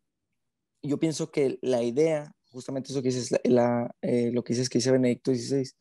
yo 0.83 0.99
pienso 0.99 1.31
que 1.31 1.59
la 1.61 1.81
idea, 1.83 2.33
justamente 2.49 2.91
eso 2.91 3.01
que 3.01 3.09
dices, 3.09 3.39
la, 3.43 3.95
eh, 4.01 4.31
lo 4.33 4.43
que 4.43 4.53
dices 4.53 4.69
que 4.69 4.79
dice 4.79 4.91
Benedicto 4.91 5.33
XVI, 5.33 5.71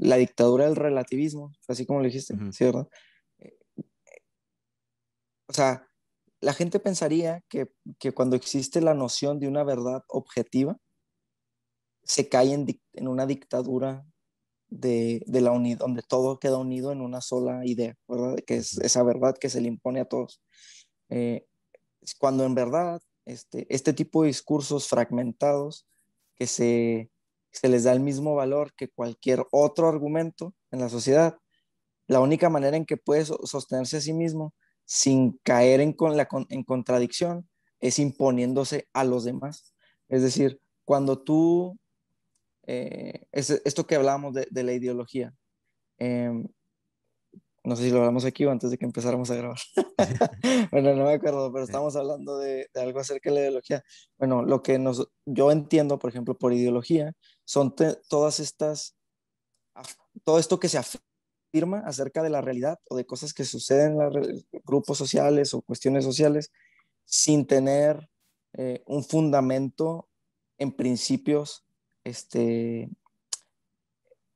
la 0.00 0.16
dictadura 0.16 0.66
del 0.66 0.76
relativismo, 0.76 1.52
así 1.68 1.86
como 1.86 2.00
lo 2.00 2.06
dijiste, 2.06 2.34
¿sí, 2.52 2.64
verdad? 2.64 2.88
Eh, 3.38 3.56
o 5.48 5.52
sea, 5.52 5.88
la 6.40 6.52
gente 6.52 6.78
pensaría 6.78 7.42
que, 7.48 7.72
que, 7.98 8.12
cuando 8.12 8.36
existe 8.36 8.80
la 8.80 8.94
noción 8.94 9.40
de 9.40 9.48
una 9.48 9.64
verdad 9.64 10.04
objetiva, 10.08 10.78
se 12.04 12.28
cae 12.28 12.52
en, 12.52 12.66
en 12.92 13.08
una 13.08 13.26
dictadura 13.26 14.06
de, 14.74 15.22
de, 15.26 15.40
la 15.40 15.52
unidad, 15.52 15.78
donde 15.78 16.02
todo 16.02 16.38
queda 16.38 16.58
unido 16.58 16.92
en 16.92 17.00
una 17.00 17.20
sola 17.20 17.64
idea, 17.64 17.94
¿verdad? 18.08 18.36
Que 18.46 18.56
es 18.56 18.78
esa 18.78 19.02
verdad 19.02 19.36
que 19.38 19.48
se 19.48 19.60
le 19.60 19.68
impone 19.68 20.00
a 20.00 20.04
todos. 20.04 20.42
Eh, 21.08 21.46
cuando 22.18 22.44
en 22.44 22.54
verdad 22.54 23.00
este, 23.24 23.66
este 23.74 23.92
tipo 23.92 24.22
de 24.22 24.28
discursos 24.28 24.88
fragmentados 24.88 25.86
que 26.34 26.46
se, 26.46 27.10
se 27.50 27.68
les 27.68 27.84
da 27.84 27.92
el 27.92 28.00
mismo 28.00 28.34
valor 28.34 28.74
que 28.74 28.88
cualquier 28.88 29.46
otro 29.50 29.88
argumento 29.88 30.54
en 30.70 30.80
la 30.80 30.88
sociedad, 30.88 31.38
la 32.06 32.20
única 32.20 32.50
manera 32.50 32.76
en 32.76 32.84
que 32.84 32.96
puede 32.96 33.24
sostenerse 33.24 33.98
a 33.98 34.00
sí 34.00 34.12
mismo 34.12 34.54
sin 34.84 35.38
caer 35.42 35.80
en, 35.80 35.92
con 35.92 36.16
la, 36.16 36.28
en 36.50 36.64
contradicción 36.64 37.48
es 37.80 37.98
imponiéndose 37.98 38.88
a 38.92 39.04
los 39.04 39.24
demás. 39.24 39.74
Es 40.08 40.22
decir, 40.22 40.60
cuando 40.84 41.22
tú 41.22 41.78
eh, 42.66 43.26
es 43.32 43.50
esto 43.50 43.86
que 43.86 43.96
hablábamos 43.96 44.34
de, 44.34 44.46
de 44.50 44.62
la 44.62 44.72
ideología. 44.72 45.34
Em, 45.98 46.46
no 47.64 47.76
sé 47.76 47.84
si 47.84 47.90
lo 47.90 47.98
hablamos 47.98 48.26
aquí 48.26 48.44
o 48.44 48.50
antes 48.50 48.70
de 48.70 48.76
que 48.76 48.84
empezáramos 48.84 49.30
a 49.30 49.36
grabar. 49.36 49.58
bueno, 50.70 50.94
no 50.94 51.04
me 51.04 51.14
acuerdo, 51.14 51.50
pero 51.50 51.64
estamos 51.64 51.96
hablando 51.96 52.38
de, 52.38 52.68
de, 52.72 52.80
algo 52.80 53.00
acerca 53.00 53.30
de 53.30 53.34
la 53.34 53.40
ideología. 53.42 53.82
Bueno, 54.18 54.42
lo 54.42 54.62
que 54.62 54.78
nos, 54.78 55.08
yo 55.24 55.50
entiendo, 55.50 55.98
por 55.98 56.10
ejemplo, 56.10 56.36
por 56.36 56.52
ideología, 56.52 57.14
son 57.44 57.74
todas 57.74 58.38
estas, 58.38 58.96
todo 60.24 60.38
esto 60.38 60.60
que 60.60 60.68
se 60.68 60.78
afirma 60.78 61.80
acerca 61.86 62.22
de 62.22 62.30
la 62.30 62.42
realidad 62.42 62.78
o 62.90 62.96
de 62.96 63.06
cosas 63.06 63.32
que 63.32 63.44
suceden 63.44 64.00
en 64.00 64.12
los 64.12 64.46
grupos 64.64 64.98
sociales 64.98 65.54
o 65.54 65.62
cuestiones 65.62 66.04
sociales 66.04 66.52
sin 67.06 67.46
tener 67.46 68.10
eh, 68.54 68.82
un 68.86 69.04
fundamento 69.04 70.08
en 70.58 70.72
principios 70.72 71.64
este, 72.04 72.90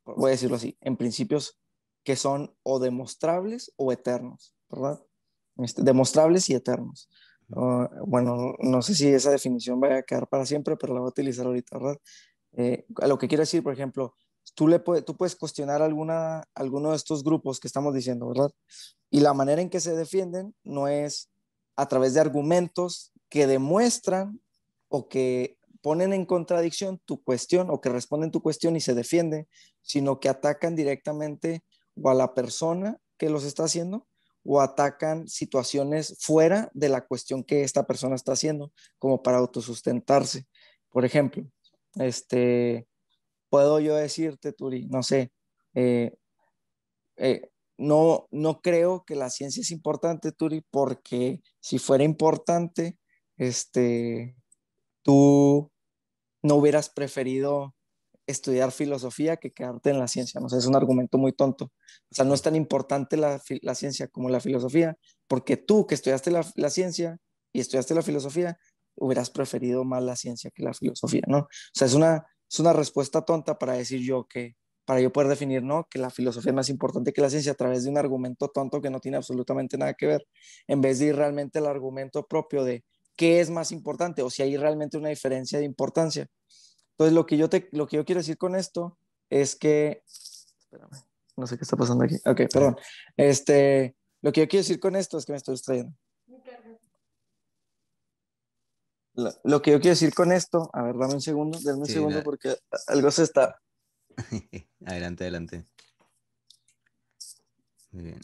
voy 0.04 0.28
a 0.28 0.32
decirlo 0.32 0.56
así, 0.56 0.76
en 0.80 0.96
principios 0.96 1.58
que 2.02 2.16
son 2.16 2.54
o 2.62 2.78
demostrables 2.78 3.72
o 3.76 3.92
eternos, 3.92 4.54
¿verdad? 4.70 5.02
Este, 5.58 5.82
demostrables 5.82 6.48
y 6.48 6.54
eternos. 6.54 7.08
bueno, 7.48 8.54
no 8.58 8.82
sé 8.82 8.94
si 8.94 9.08
esa 9.08 9.30
definición 9.30 9.80
va 9.82 9.98
a 9.98 10.02
quedar 10.02 10.28
para 10.28 10.46
siempre, 10.46 10.76
pero 10.76 10.94
la 10.94 11.00
voy 11.00 11.08
a 11.08 11.10
utilizar 11.10 11.46
ahorita, 11.46 11.78
¿verdad? 11.78 11.98
Eh, 12.52 12.86
lo 13.06 13.18
que 13.18 13.28
quiero 13.28 13.42
decir, 13.42 13.62
por 13.62 13.72
ejemplo, 13.72 14.14
tú, 14.54 14.68
le 14.68 14.78
tú 14.78 15.16
puedes 15.16 15.36
cuestionar 15.36 15.82
alguna, 15.82 16.44
alguno 16.54 16.90
de 16.90 16.96
estos 16.96 17.22
grupos 17.22 17.60
que 17.60 17.68
estamos 17.68 17.94
diciendo, 17.94 18.28
¿verdad? 18.28 18.50
Y 19.10 19.20
la 19.20 19.34
manera 19.34 19.60
en 19.60 19.70
que 19.70 19.80
se 19.80 19.94
defienden 19.94 20.54
no 20.64 20.88
es 20.88 21.30
a 21.76 21.86
través 21.88 22.14
de 22.14 22.20
argumentos 22.20 23.12
que 23.28 23.46
demuestran 23.46 24.40
o 24.88 25.08
que 25.08 25.57
ponen 25.80 26.12
en 26.12 26.26
contradicción 26.26 27.00
tu 27.04 27.22
cuestión 27.22 27.70
o 27.70 27.80
que 27.80 27.88
responden 27.88 28.30
tu 28.30 28.42
cuestión 28.42 28.76
y 28.76 28.80
se 28.80 28.94
defienden, 28.94 29.48
sino 29.82 30.20
que 30.20 30.28
atacan 30.28 30.74
directamente 30.74 31.64
o 32.00 32.10
a 32.10 32.14
la 32.14 32.34
persona 32.34 32.98
que 33.16 33.30
los 33.30 33.44
está 33.44 33.64
haciendo 33.64 34.06
o 34.44 34.60
atacan 34.60 35.28
situaciones 35.28 36.16
fuera 36.20 36.70
de 36.72 36.88
la 36.88 37.06
cuestión 37.06 37.44
que 37.44 37.64
esta 37.64 37.86
persona 37.86 38.14
está 38.14 38.32
haciendo, 38.32 38.72
como 38.98 39.22
para 39.22 39.38
autosustentarse. 39.38 40.46
Por 40.88 41.04
ejemplo, 41.04 41.44
este, 41.96 42.88
puedo 43.50 43.78
yo 43.80 43.94
decirte, 43.94 44.52
Turi, 44.52 44.86
no 44.86 45.02
sé, 45.02 45.32
eh, 45.74 46.16
eh, 47.16 47.50
no, 47.76 48.26
no 48.30 48.60
creo 48.60 49.04
que 49.04 49.16
la 49.16 49.28
ciencia 49.28 49.60
es 49.60 49.70
importante, 49.70 50.32
Turi, 50.32 50.64
porque 50.70 51.42
si 51.60 51.78
fuera 51.78 52.04
importante, 52.04 52.98
este, 53.36 54.34
tú 55.08 55.72
no 56.42 56.56
hubieras 56.56 56.90
preferido 56.90 57.74
estudiar 58.26 58.72
filosofía 58.72 59.38
que 59.38 59.52
quedarte 59.52 59.88
en 59.88 59.98
la 59.98 60.06
ciencia. 60.06 60.38
No 60.38 60.48
es 60.54 60.66
un 60.66 60.76
argumento 60.76 61.16
muy 61.16 61.32
tonto. 61.32 61.72
O 62.10 62.14
sea, 62.14 62.26
no 62.26 62.34
es 62.34 62.42
tan 62.42 62.54
importante 62.54 63.16
la, 63.16 63.38
ciencia 63.74 64.08
como 64.08 64.28
la 64.28 64.40
filosofía, 64.40 64.98
porque 65.26 65.56
tú 65.56 65.86
que 65.86 65.94
estudiaste 65.94 66.30
la, 66.30 66.44
la, 66.56 66.68
ciencia 66.68 67.16
y 67.54 67.60
estudiaste 67.60 67.94
la 67.94 68.02
filosofía, 68.02 68.58
hubieras 68.96 69.30
preferido 69.30 69.82
más 69.82 70.02
la 70.02 70.14
ciencia 70.14 70.50
que 70.54 70.62
la 70.62 70.74
filosofía, 70.74 71.22
¿no? 71.26 71.38
O 71.38 71.48
sea, 71.72 71.86
es 71.86 71.94
una, 71.94 72.26
es 72.46 72.60
una 72.60 72.74
respuesta 72.74 73.22
tonta 73.22 73.58
para 73.58 73.72
decir 73.72 74.02
yo 74.02 74.26
que, 74.28 74.56
para 74.84 75.00
yo 75.00 75.10
poder 75.10 75.30
definir, 75.30 75.62
¿no? 75.62 75.86
Que 75.90 75.98
la 75.98 76.10
filosofía 76.10 76.50
es 76.50 76.56
más 76.56 76.68
importante 76.68 77.14
que 77.14 77.22
la 77.22 77.30
ciencia 77.30 77.52
a 77.52 77.54
través 77.54 77.84
de 77.84 77.90
un 77.90 77.96
argumento 77.96 78.48
tonto 78.48 78.82
que 78.82 78.90
no 78.90 79.00
tiene 79.00 79.16
absolutamente 79.16 79.78
nada 79.78 79.94
que 79.94 80.06
ver, 80.06 80.26
en 80.66 80.82
vez 80.82 80.98
de 80.98 81.06
ir 81.06 81.16
realmente 81.16 81.60
al 81.60 81.66
argumento 81.66 82.26
propio 82.26 82.62
de 82.62 82.84
qué 83.18 83.40
es 83.40 83.50
más 83.50 83.72
importante 83.72 84.22
o 84.22 84.30
si 84.30 84.42
hay 84.42 84.56
realmente 84.56 84.96
una 84.96 85.08
diferencia 85.08 85.58
de 85.58 85.64
importancia. 85.64 86.28
Entonces, 86.92 87.12
lo 87.12 87.26
que 87.26 87.36
yo, 87.36 87.50
te, 87.50 87.68
lo 87.72 87.86
que 87.86 87.96
yo 87.96 88.04
quiero 88.04 88.20
decir 88.20 88.38
con 88.38 88.54
esto 88.54 88.96
es 89.28 89.56
que, 89.56 90.02
espérame, 90.60 91.04
no 91.36 91.46
sé 91.46 91.58
qué 91.58 91.64
está 91.64 91.76
pasando 91.76 92.04
aquí. 92.04 92.14
Ok, 92.24 92.42
perdón. 92.52 92.76
Este, 93.16 93.96
lo 94.22 94.32
que 94.32 94.42
yo 94.42 94.48
quiero 94.48 94.62
decir 94.62 94.78
con 94.78 94.94
esto 94.94 95.18
es 95.18 95.26
que 95.26 95.32
me 95.32 95.38
estoy 95.38 95.54
distrayendo. 95.54 95.94
Lo, 99.14 99.32
lo 99.42 99.62
que 99.62 99.72
yo 99.72 99.80
quiero 99.80 99.94
decir 99.94 100.14
con 100.14 100.30
esto, 100.30 100.70
a 100.72 100.82
ver, 100.82 100.96
dame 100.96 101.14
un 101.14 101.20
segundo, 101.20 101.58
dame 101.60 101.80
un 101.80 101.86
sí, 101.86 101.94
segundo 101.94 102.22
porque 102.22 102.56
algo 102.86 103.10
se 103.10 103.24
está. 103.24 103.60
adelante, 104.86 105.24
adelante. 105.24 105.64
Muy 107.90 108.04
bien, 108.04 108.20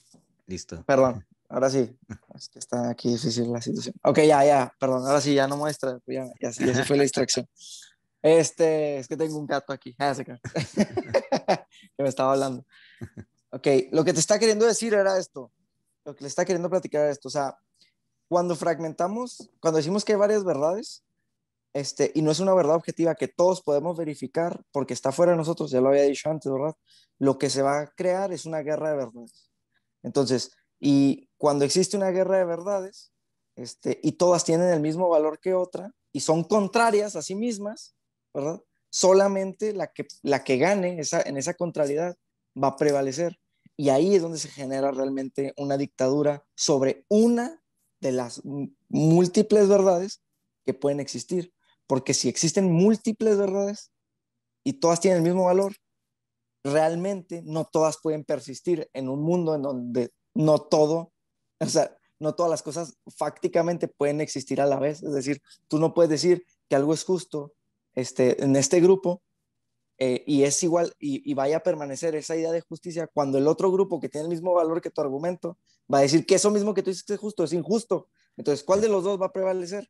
listo. 0.47 0.85
Perdón. 0.85 1.27
Ahora 1.49 1.71
sí, 1.71 1.97
es 2.35 2.49
que 2.49 2.59
está 2.59 2.91
aquí 2.91 3.11
difícil 3.11 3.53
la 3.53 3.61
situación. 3.61 3.95
Ok, 4.03 4.21
ya, 4.21 4.45
ya, 4.45 4.75
perdón, 4.79 5.07
ahora 5.07 5.21
sí, 5.21 5.35
ya 5.35 5.47
no 5.47 5.57
muestra, 5.57 5.99
ya, 6.07 6.25
ya, 6.41 6.51
ya 6.51 6.75
se 6.75 6.85
fue 6.85 6.97
la 6.97 7.03
distracción. 7.03 7.49
Este, 8.23 8.99
es 8.99 9.07
que 9.07 9.17
tengo 9.17 9.39
un 9.39 9.47
gato 9.47 9.73
aquí, 9.73 9.95
ah, 9.99 10.15
que 10.17 12.03
me 12.03 12.09
estaba 12.09 12.33
hablando. 12.33 12.65
Ok, 13.51 13.67
lo 13.93 14.03
que 14.05 14.15
te 14.15 14.21
está 14.21 14.39
queriendo 14.39 14.65
decir 14.65 14.95
era 14.95 15.19
esto, 15.19 15.53
lo 16.05 16.15
que 16.15 16.25
le 16.25 16.29
está 16.29 16.45
queriendo 16.45 16.71
platicar 16.71 17.03
era 17.03 17.11
esto, 17.11 17.29
o 17.29 17.31
sea, 17.31 17.59
cuando 18.29 18.57
fragmentamos, 18.57 19.51
cuando 19.61 19.77
decimos 19.77 20.05
que 20.05 20.13
hay 20.15 20.19
varias 20.19 20.43
verdades, 20.43 21.05
este, 21.75 22.13
y 22.15 22.23
no 22.23 22.31
es 22.31 22.41
una 22.41 22.55
verdad 22.55 22.77
objetiva 22.77 23.15
que 23.15 23.29
todos 23.29 23.61
podemos 23.61 23.97
verificar 23.99 24.65
porque 24.73 24.95
está 24.95 25.13
fuera 25.13 25.33
de 25.33 25.39
nosotros, 25.39 25.71
ya 25.71 25.81
lo 25.81 25.89
había 25.89 26.03
dicho 26.03 26.31
antes, 26.31 26.51
¿verdad? 26.51 26.75
Lo 27.19 27.37
que 27.37 27.51
se 27.51 27.63
va 27.63 27.81
a 27.81 27.87
crear 27.89 28.33
es 28.33 28.47
una 28.47 28.61
guerra 28.61 28.91
de 28.91 28.97
verdades. 28.97 29.51
Entonces, 30.03 30.53
y 30.81 31.29
cuando 31.45 31.67
existe 31.67 31.99
una 31.99 32.11
guerra 32.11 32.39
de 32.39 32.47
verdades, 32.47 33.13
este, 33.55 34.01
y 34.03 34.13
todas 34.13 34.47
tienen 34.47 34.73
el 34.73 34.81
mismo 34.81 35.11
valor 35.11 35.41
que 35.41 35.53
otra, 35.53 35.93
y 36.11 36.21
son 36.21 36.43
contrarias 36.43 37.17
a 37.17 37.23
sí 37.23 37.35
mismas, 37.35 37.95
¿verdad? 38.33 38.63
Solamente 38.89 39.75
la 39.75 39.89
que, 39.89 40.07
la 40.23 40.43
que 40.43 40.57
gane 40.57 40.99
esa, 40.99 41.21
en 41.21 41.37
esa 41.37 41.53
contrariedad 41.53 42.17
va 42.57 42.69
a 42.69 42.77
prevalecer. 42.77 43.39
Y 43.77 43.91
ahí 43.91 44.15
es 44.15 44.23
donde 44.23 44.39
se 44.39 44.49
genera 44.49 44.91
realmente 44.91 45.53
una 45.59 45.77
dictadura 45.77 46.47
sobre 46.57 47.05
una 47.09 47.63
de 48.01 48.13
las 48.13 48.41
múltiples 48.89 49.69
verdades 49.69 50.23
que 50.65 50.73
pueden 50.73 50.99
existir. 50.99 51.53
Porque 51.87 52.15
si 52.15 52.31
existen 52.31 52.73
múltiples 52.73 53.37
verdades 53.37 53.93
y 54.65 54.81
todas 54.81 54.99
tienen 54.99 55.19
el 55.19 55.25
mismo 55.25 55.45
valor, 55.45 55.77
realmente 56.65 57.43
no 57.45 57.67
todas 57.67 57.99
pueden 58.03 58.25
persistir 58.25 58.89
en 58.95 59.11
un 59.11 59.21
mundo 59.21 59.55
en 59.55 59.61
donde 59.61 60.15
no 60.33 60.59
todo, 60.59 61.13
o 61.61 61.67
sea, 61.67 61.97
no 62.19 62.35
todas 62.35 62.51
las 62.51 62.63
cosas 62.63 62.97
fácticamente 63.17 63.89
pueden 63.89 64.21
existir 64.21 64.61
a 64.61 64.67
la 64.67 64.79
vez. 64.79 65.03
Es 65.03 65.13
decir, 65.13 65.43
tú 65.69 65.79
no 65.79 65.95
puedes 65.95 66.11
decir 66.11 66.45
que 66.69 66.77
algo 66.77 66.95
es 66.95 67.05
justo 67.05 67.55
este, 67.95 68.43
en 68.43 68.57
este 68.57 68.81
grupo 68.81 69.23
eh, 69.99 70.25
y 70.27 70.43
es 70.43 70.61
igual, 70.63 70.93
y, 70.99 71.33
vaya 71.35 71.59
a 71.59 71.63
permanecer 71.63 72.17
esa 72.17 72.35
idea 72.35 72.51
de 72.51 72.61
justicia 72.61 73.07
cuando 73.07 73.39
el 73.39 73.47
otro 73.47 73.71
grupo 73.71 74.01
que 74.01 74.09
tiene 74.09 74.25
el 74.25 74.31
mismo 74.31 74.53
valor 74.53 74.81
que 74.81 74.91
tu 74.91 75.01
argumento 75.01 75.57
va 75.93 75.99
a 75.99 76.03
decir 76.03 76.27
que 76.27 76.35
eso 76.35 76.51
mismo 76.51 76.75
que 76.75 76.83
tú 76.83 76.91
dices 76.91 77.09
es 77.09 77.19
justo, 77.19 77.45
es 77.45 77.53
injusto. 77.53 78.09
Entonces, 78.37 78.65
¿cuál 78.65 78.81
de 78.81 78.89
los 78.89 79.05
dos 79.05 79.21
va 79.21 79.27
a 79.27 79.33
prevalecer? 79.33 79.89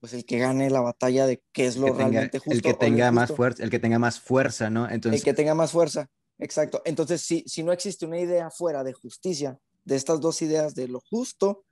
Pues 0.00 0.14
el 0.14 0.24
que 0.24 0.38
gane 0.38 0.70
la 0.70 0.80
batalla 0.80 1.26
de 1.26 1.42
qué 1.52 1.66
es 1.66 1.76
lo 1.76 1.92
realmente 1.92 2.38
justo. 2.38 2.52
El 2.52 2.62
que 2.62 2.72
tenga 2.72 3.10
más 3.10 3.32
fuerza, 3.32 3.62
el 3.62 3.70
que 3.70 3.78
tenga 3.78 3.98
más 3.98 4.18
fuerza, 4.18 4.70
¿no? 4.70 4.88
Entonces... 4.88 5.20
El 5.20 5.24
que 5.24 5.34
tenga 5.34 5.54
más 5.54 5.72
fuerza, 5.72 6.08
exacto. 6.38 6.80
Entonces, 6.86 7.20
si, 7.20 7.44
si 7.46 7.62
no 7.62 7.72
existe 7.72 8.06
una 8.06 8.18
idea 8.18 8.50
fuera 8.50 8.82
de 8.82 8.94
justicia, 8.94 9.58
de 9.84 9.96
estas 9.96 10.20
dos 10.20 10.42
ideas 10.42 10.74
de 10.74 10.88
lo 10.88 11.00
justo, 11.00 11.64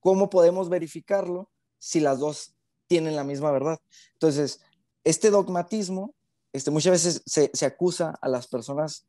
¿cómo 0.00 0.30
podemos 0.30 0.68
verificarlo 0.68 1.50
si 1.78 2.00
las 2.00 2.18
dos 2.18 2.54
tienen 2.86 3.16
la 3.16 3.24
misma 3.24 3.50
verdad? 3.50 3.78
Entonces, 4.14 4.60
este 5.04 5.30
dogmatismo 5.30 6.14
este, 6.52 6.70
muchas 6.70 6.92
veces 6.92 7.22
se, 7.26 7.66
acusa 7.66 8.18
a 8.20 8.28
las 8.28 8.48
personas 8.48 9.06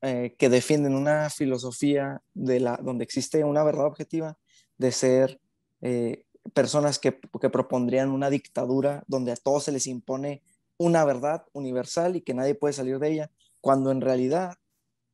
eh, 0.00 0.34
que 0.38 0.48
defienden 0.48 0.94
una 0.94 1.28
filosofía 1.28 2.22
de 2.34 2.60
la, 2.60 2.78
donde 2.82 3.04
existe 3.04 3.44
una 3.44 3.62
verdad 3.62 3.86
objetiva 3.86 4.38
de 4.78 4.92
ser 4.92 5.40
eh, 5.82 6.24
personas 6.54 6.98
que, 6.98 7.18
que, 7.40 7.50
propondrían 7.50 8.10
una 8.10 8.30
dictadura 8.30 9.04
donde 9.06 9.32
a 9.32 9.36
todos 9.36 9.64
se 9.64 9.72
les 9.72 9.86
impone 9.86 10.42
una 10.78 11.04
verdad 11.04 11.44
universal 11.52 12.16
y 12.16 12.22
que 12.22 12.34
nadie 12.34 12.54
puede 12.54 12.72
salir 12.72 12.98
de 12.98 13.10
ella, 13.10 13.30
cuando 13.60 13.90
en 13.90 14.00
realidad, 14.00 14.56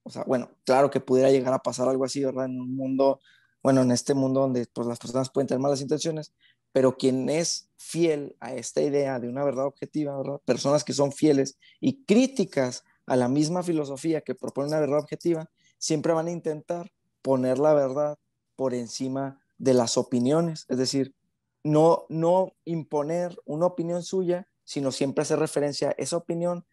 o 0.05 0.11
sea, 0.11 0.23
bueno, 0.25 0.51
claro 0.65 0.91
que 0.91 1.01
pudiera 1.01 1.31
llegar 1.31 1.53
a 1.55 1.59
pasar 1.63 1.89
algo 1.89 2.05
así, 2.05 2.25
¿verdad? 2.25 2.45
En 2.45 2.61
un 2.61 2.77
mundo, 2.77 3.21
bueno, 3.63 3.83
en 3.83 3.91
este 3.91 4.15
mundo 4.15 4.41
donde 4.41 4.67
pues, 4.73 4.87
las 4.87 4.99
personas 4.99 5.31
pueden 5.31 5.49
tener 5.49 5.61
malas 5.61 5.81
intenciones, 5.81 6.33
pero 6.73 6.97
quien 6.97 7.29
es 7.31 7.71
fiel 7.77 8.37
a 8.41 8.53
esta 8.55 8.83
idea 8.83 9.19
de 9.19 9.29
una 9.29 9.45
verdad 9.45 9.67
objetiva, 9.67 10.23
personas 10.45 10.85
que 10.85 10.93
son 10.93 11.11
fieles 11.13 11.59
y 11.81 12.05
críticas 12.05 12.85
a 13.07 13.17
la 13.17 13.29
misma 13.29 13.63
filosofía 13.63 14.21
que 14.21 14.35
propone 14.35 14.69
una 14.69 14.81
verdad 14.81 14.99
objetiva, 14.99 15.51
siempre 15.79 16.13
van 16.13 16.27
a 16.27 16.33
intentar 16.33 16.93
poner 17.23 17.59
la 17.59 17.73
verdad 17.75 18.19
por 18.57 18.75
encima 18.75 19.41
de 19.57 19.75
las 19.75 19.97
opiniones, 19.97 20.67
es 20.69 20.79
decir, 20.79 21.15
no, 21.63 22.05
no 22.11 22.53
imponer 22.65 23.39
una 23.47 23.67
opinión 23.67 24.03
suya, 24.03 24.47
sino 24.65 24.93
siempre 24.93 25.23
hacer 25.23 25.39
referencia 25.39 25.91
a 25.91 25.95
esa 25.97 26.19
opinión, 26.19 26.67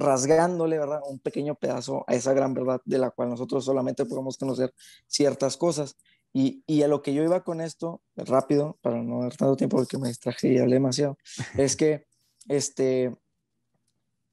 rasgándole 0.00 0.78
¿verdad? 0.78 1.00
un 1.06 1.18
pequeño 1.18 1.54
pedazo 1.54 2.04
a 2.08 2.14
esa 2.14 2.32
gran 2.32 2.54
verdad 2.54 2.80
de 2.84 2.98
la 2.98 3.10
cual 3.10 3.28
nosotros 3.30 3.64
solamente 3.64 4.06
podemos 4.06 4.36
conocer 4.36 4.74
ciertas 5.06 5.56
cosas. 5.56 5.96
Y, 6.32 6.82
a 6.82 6.88
lo 6.88 7.02
que 7.02 7.12
yo 7.12 7.24
iba 7.24 7.42
con 7.42 7.60
esto, 7.60 8.02
rápido, 8.14 8.78
para 8.82 9.02
no 9.02 9.22
dar 9.22 9.36
tanto 9.36 9.56
tiempo 9.56 9.76
porque 9.78 9.98
me 9.98 10.08
distraje 10.08 10.52
y 10.52 10.58
hablé 10.58 10.74
demasiado, 10.74 11.18
es 11.58 11.74
que 11.74 12.06
este, 12.48 13.16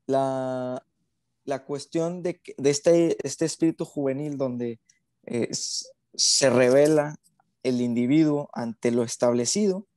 la, 0.06 0.86
la 1.44 1.66
cuestión 1.66 2.22
de, 2.22 2.40
de 2.58 2.70
este, 2.70 3.18
este 3.28 3.46
espíritu 3.46 3.84
juvenil 3.84 4.38
donde 4.38 4.80
eh, 5.26 5.50
se 5.52 6.50
revela 6.52 7.16
el 7.64 7.82
individuo 7.82 8.50
ante 8.54 8.92
lo 8.92 9.04
establecido, 9.04 9.88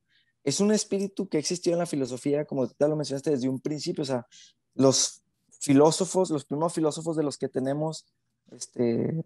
es 0.43 0.59
un 0.59 0.71
espíritu 0.71 1.29
que 1.29 1.37
existió 1.37 1.73
en 1.73 1.79
la 1.79 1.85
filosofía, 1.85 2.45
como 2.45 2.67
ya 2.79 2.87
lo 2.87 2.95
mencionaste 2.95 3.29
desde 3.29 3.47
un 3.47 3.61
principio, 3.61 4.01
o 4.01 4.07
sea, 4.07 4.25
los 4.73 5.20
filósofos, 5.61 6.29
los 6.31 6.43
primeros 6.43 6.73
filósofos 6.73 7.15
de 7.15 7.23
los 7.23 7.37
que 7.37 7.47
tenemos 7.47 8.05
este, 8.51 9.23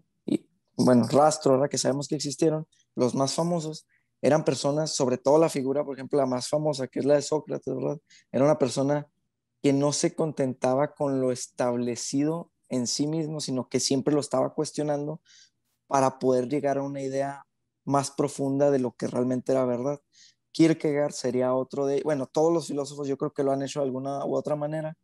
bueno, 0.76 1.06
rastro, 1.08 1.52
¿verdad? 1.52 1.70
Que 1.70 1.78
sabemos 1.78 2.06
que 2.06 2.16
existieron, 2.16 2.66
los 2.94 3.14
más 3.14 3.34
famosos, 3.34 3.86
eran 4.22 4.44
personas, 4.44 4.90
sobre 4.90 5.18
todo 5.18 5.38
la 5.38 5.48
figura, 5.48 5.84
por 5.84 5.94
ejemplo, 5.94 6.18
la 6.18 6.26
más 6.26 6.48
famosa, 6.48 6.86
que 6.86 7.00
es 7.00 7.04
la 7.04 7.14
de 7.14 7.22
Sócrates, 7.22 7.74
¿verdad? 7.74 7.98
Era 8.30 8.44
una 8.44 8.58
persona 8.58 9.06
que 9.62 9.72
no 9.72 9.92
se 9.92 10.14
contentaba 10.14 10.94
con 10.94 11.20
lo 11.20 11.32
establecido 11.32 12.50
en 12.68 12.86
sí 12.86 13.06
mismo, 13.06 13.40
sino 13.40 13.68
que 13.68 13.80
siempre 13.80 14.14
lo 14.14 14.20
estaba 14.20 14.54
cuestionando 14.54 15.20
para 15.86 16.18
poder 16.18 16.48
llegar 16.48 16.78
a 16.78 16.82
una 16.82 17.00
idea 17.00 17.46
más 17.84 18.10
profunda 18.10 18.70
de 18.70 18.80
lo 18.80 18.92
que 18.92 19.06
realmente 19.06 19.52
era 19.52 19.64
verdad. 19.64 20.00
Kierkegaard 20.52 21.12
sería 21.12 21.54
otro 21.54 21.86
de, 21.86 22.02
bueno, 22.02 22.26
todos 22.26 22.52
los 22.52 22.66
filósofos 22.66 23.06
yo 23.06 23.16
creo 23.16 23.32
que 23.32 23.44
lo 23.44 23.52
han 23.52 23.62
hecho 23.62 23.80
de 23.80 23.86
alguna 23.86 24.24
u 24.24 24.34
otra 24.34 24.56
manera, 24.56 24.96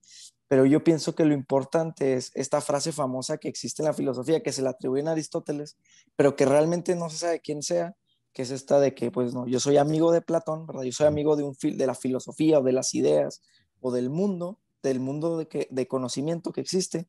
pero 0.52 0.66
yo 0.66 0.84
pienso 0.84 1.14
que 1.14 1.24
lo 1.24 1.32
importante 1.32 2.12
es 2.12 2.30
esta 2.34 2.60
frase 2.60 2.92
famosa 2.92 3.38
que 3.38 3.48
existe 3.48 3.80
en 3.80 3.86
la 3.86 3.94
filosofía, 3.94 4.42
que 4.42 4.52
se 4.52 4.60
le 4.60 4.68
atribuye 4.68 5.02
a 5.08 5.12
Aristóteles, 5.12 5.78
pero 6.14 6.36
que 6.36 6.44
realmente 6.44 6.94
no 6.94 7.08
se 7.08 7.16
sabe 7.16 7.40
quién 7.40 7.62
sea, 7.62 7.96
que 8.34 8.42
es 8.42 8.50
esta 8.50 8.78
de 8.78 8.94
que, 8.94 9.10
pues 9.10 9.32
no, 9.32 9.46
yo 9.46 9.60
soy 9.60 9.78
amigo 9.78 10.12
de 10.12 10.20
Platón, 10.20 10.66
¿verdad? 10.66 10.82
Yo 10.82 10.92
soy 10.92 11.06
amigo 11.06 11.36
de, 11.36 11.44
un, 11.44 11.56
de 11.58 11.86
la 11.86 11.94
filosofía 11.94 12.58
o 12.58 12.62
de 12.62 12.72
las 12.72 12.92
ideas 12.92 13.40
o 13.80 13.92
del 13.92 14.10
mundo, 14.10 14.60
del 14.82 15.00
mundo 15.00 15.38
de, 15.38 15.48
que, 15.48 15.68
de 15.70 15.88
conocimiento 15.88 16.52
que 16.52 16.60
existe, 16.60 17.08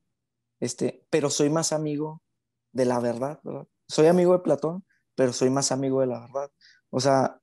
este, 0.62 1.06
pero 1.10 1.30
soy 1.30 1.50
más 1.50 1.74
amigo 1.74 2.22
de 2.72 2.86
la 2.86 3.02
verdad, 3.02 3.42
¿verdad? 3.44 3.68
Soy 3.90 4.08
amigo 4.08 4.32
de 4.32 4.40
Platón, 4.40 4.86
pero 5.16 5.34
soy 5.34 5.50
más 5.50 5.74
amigo 5.74 6.00
de 6.00 6.08
la 6.08 6.22
verdad. 6.22 6.50
O 6.92 7.02
sea, 7.02 7.42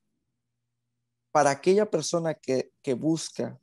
para 1.31 1.51
aquella 1.51 1.91
persona 1.91 2.33
que, 2.33 2.71
que 2.81 2.95
busca 2.95 3.59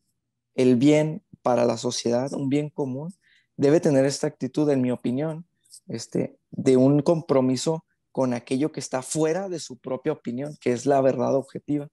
el 0.55 0.77
bien 0.77 1.25
para 1.43 1.65
la 1.65 1.77
sociedad, 1.77 2.33
un 2.33 2.49
bien 2.49 2.71
común, 2.71 3.15
debe 3.57 3.81
tener 3.81 4.05
esta 4.05 4.27
actitud, 4.27 4.71
en 4.71 4.81
mi 4.81 4.91
opinión, 4.91 5.47
este, 5.89 6.39
de 6.51 6.77
un 6.77 7.01
compromiso 7.01 7.85
con 8.13 8.35
aquello 8.35 8.73
que 8.73 8.81
está 8.81 9.03
fuera 9.03 9.49
de 9.49 9.59
su 9.59 9.79
propia 9.79 10.13
opinión, 10.13 10.57
que 10.61 10.73
es 10.73 10.87
la 10.87 11.01
verdad 11.01 11.35
objetiva, 11.35 11.89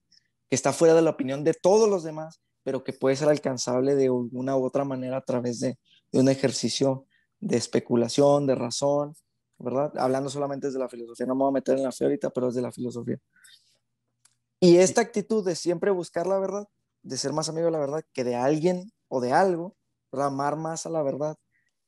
que 0.50 0.56
está 0.56 0.74
fuera 0.74 0.93
de 0.93 1.02
la 1.02 1.12
opinión 1.12 1.43
de 1.43 1.54
todos 1.54 1.89
los 1.89 2.04
demás, 2.04 2.41
pero 2.64 2.84
que 2.84 2.93
puede 2.93 3.16
ser 3.16 3.30
alcanzable 3.30 3.96
de 3.96 4.10
una 4.10 4.58
u 4.58 4.66
otra 4.66 4.84
manera 4.86 5.18
a 5.18 5.22
través 5.22 5.60
de, 5.60 5.78
un 6.14 6.30
ejercicio 6.30 7.06
de 7.39 7.58
especulación, 7.58 8.48
de 8.48 8.56
razón, 8.56 9.16
¿verdad? 9.58 9.91
Hablando 9.98 10.30
solamente 10.30 10.72
de 10.72 10.80
la 10.80 10.88
filosofía, 10.88 11.26
no 11.26 11.36
me 11.36 11.43
voy 11.43 11.50
a 11.50 11.54
meter 11.54 11.78
en 11.78 11.84
la 11.84 11.91
fe 11.91 12.06
ahorita, 12.06 12.30
pero 12.30 12.48
es 12.48 12.56
de 12.56 12.62
la 12.62 12.72
filosofía. 12.72 13.18
Y 14.60 14.78
esta 14.78 15.02
actitud 15.02 15.46
de 15.46 15.56
siempre 15.56 15.91
buscar 15.91 16.26
la 16.26 16.39
verdad, 16.39 16.68
de 17.04 17.18
ser 17.18 17.34
más 17.34 17.50
amigo 17.50 17.66
de 17.66 17.72
la 17.72 17.80
verdad 17.80 18.04
que 18.14 18.24
de 18.24 18.36
alguien 18.36 18.91
o 19.08 19.22
de 19.22 19.32
algo, 19.34 19.76
ramar 20.12 20.56
más 20.56 20.86
a 20.86 20.89
la 20.89 21.03
verdad 21.03 21.38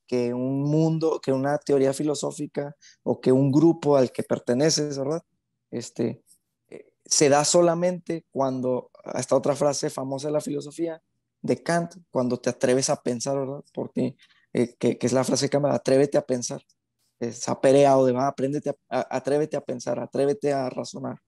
que 0.07 0.33
un 0.33 0.63
mundo, 0.63 1.19
que 1.21 1.33
una 1.33 1.57
teoría 1.57 1.93
filosófica 1.93 2.75
o 3.03 3.19
que 3.19 3.31
un 3.31 3.51
grupo 3.51 3.97
al 3.97 4.11
que 4.11 4.23
perteneces, 4.23 4.97
¿verdad? 4.97 5.21
Este, 5.69 6.23
eh, 6.69 6.93
se 7.05 7.29
da 7.29 7.43
solamente 7.43 8.25
cuando, 8.31 8.89
esta 9.15 9.35
otra 9.35 9.55
frase 9.55 9.89
famosa 9.89 10.29
de 10.29 10.33
la 10.33 10.41
filosofía 10.41 11.01
de 11.41 11.61
Kant, 11.61 11.95
cuando 12.09 12.37
te 12.39 12.49
atreves 12.49 12.89
a 12.89 13.01
pensar, 13.03 13.37
¿verdad? 13.37 13.63
Porque, 13.73 14.15
eh, 14.53 14.75
que, 14.79 14.97
es 14.99 15.13
la 15.13 15.25
frase 15.25 15.49
que 15.49 15.59
me 15.59 15.69
atrévete 15.69 16.17
a 16.17 16.25
pensar, 16.25 16.63
es 17.19 17.47
apereado 17.49 18.05
de, 18.05 18.13
va, 18.13 18.27
apréndete, 18.27 18.73
atrévete 18.89 19.57
a 19.57 19.61
pensar, 19.61 19.99
atrévete 19.99 20.53
a 20.53 20.69
razonar. 20.69 21.19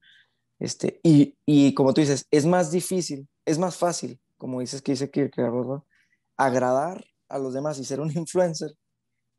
Este, 0.58 1.00
y, 1.04 1.38
y 1.46 1.74
como 1.74 1.94
tú 1.94 2.02
dices, 2.02 2.28
es 2.32 2.46
más 2.46 2.72
difícil, 2.72 3.28
es 3.46 3.58
más 3.58 3.76
fácil 3.76 4.20
como 4.40 4.62
dices 4.62 4.82
que 4.82 4.94
dice 4.94 5.12
Kierkegaard, 5.12 5.84
agradar 6.36 7.06
a 7.28 7.38
los 7.38 7.54
demás 7.54 7.78
y 7.78 7.86
ser 7.86 8.00
un 8.00 8.12
influencer 8.18 8.76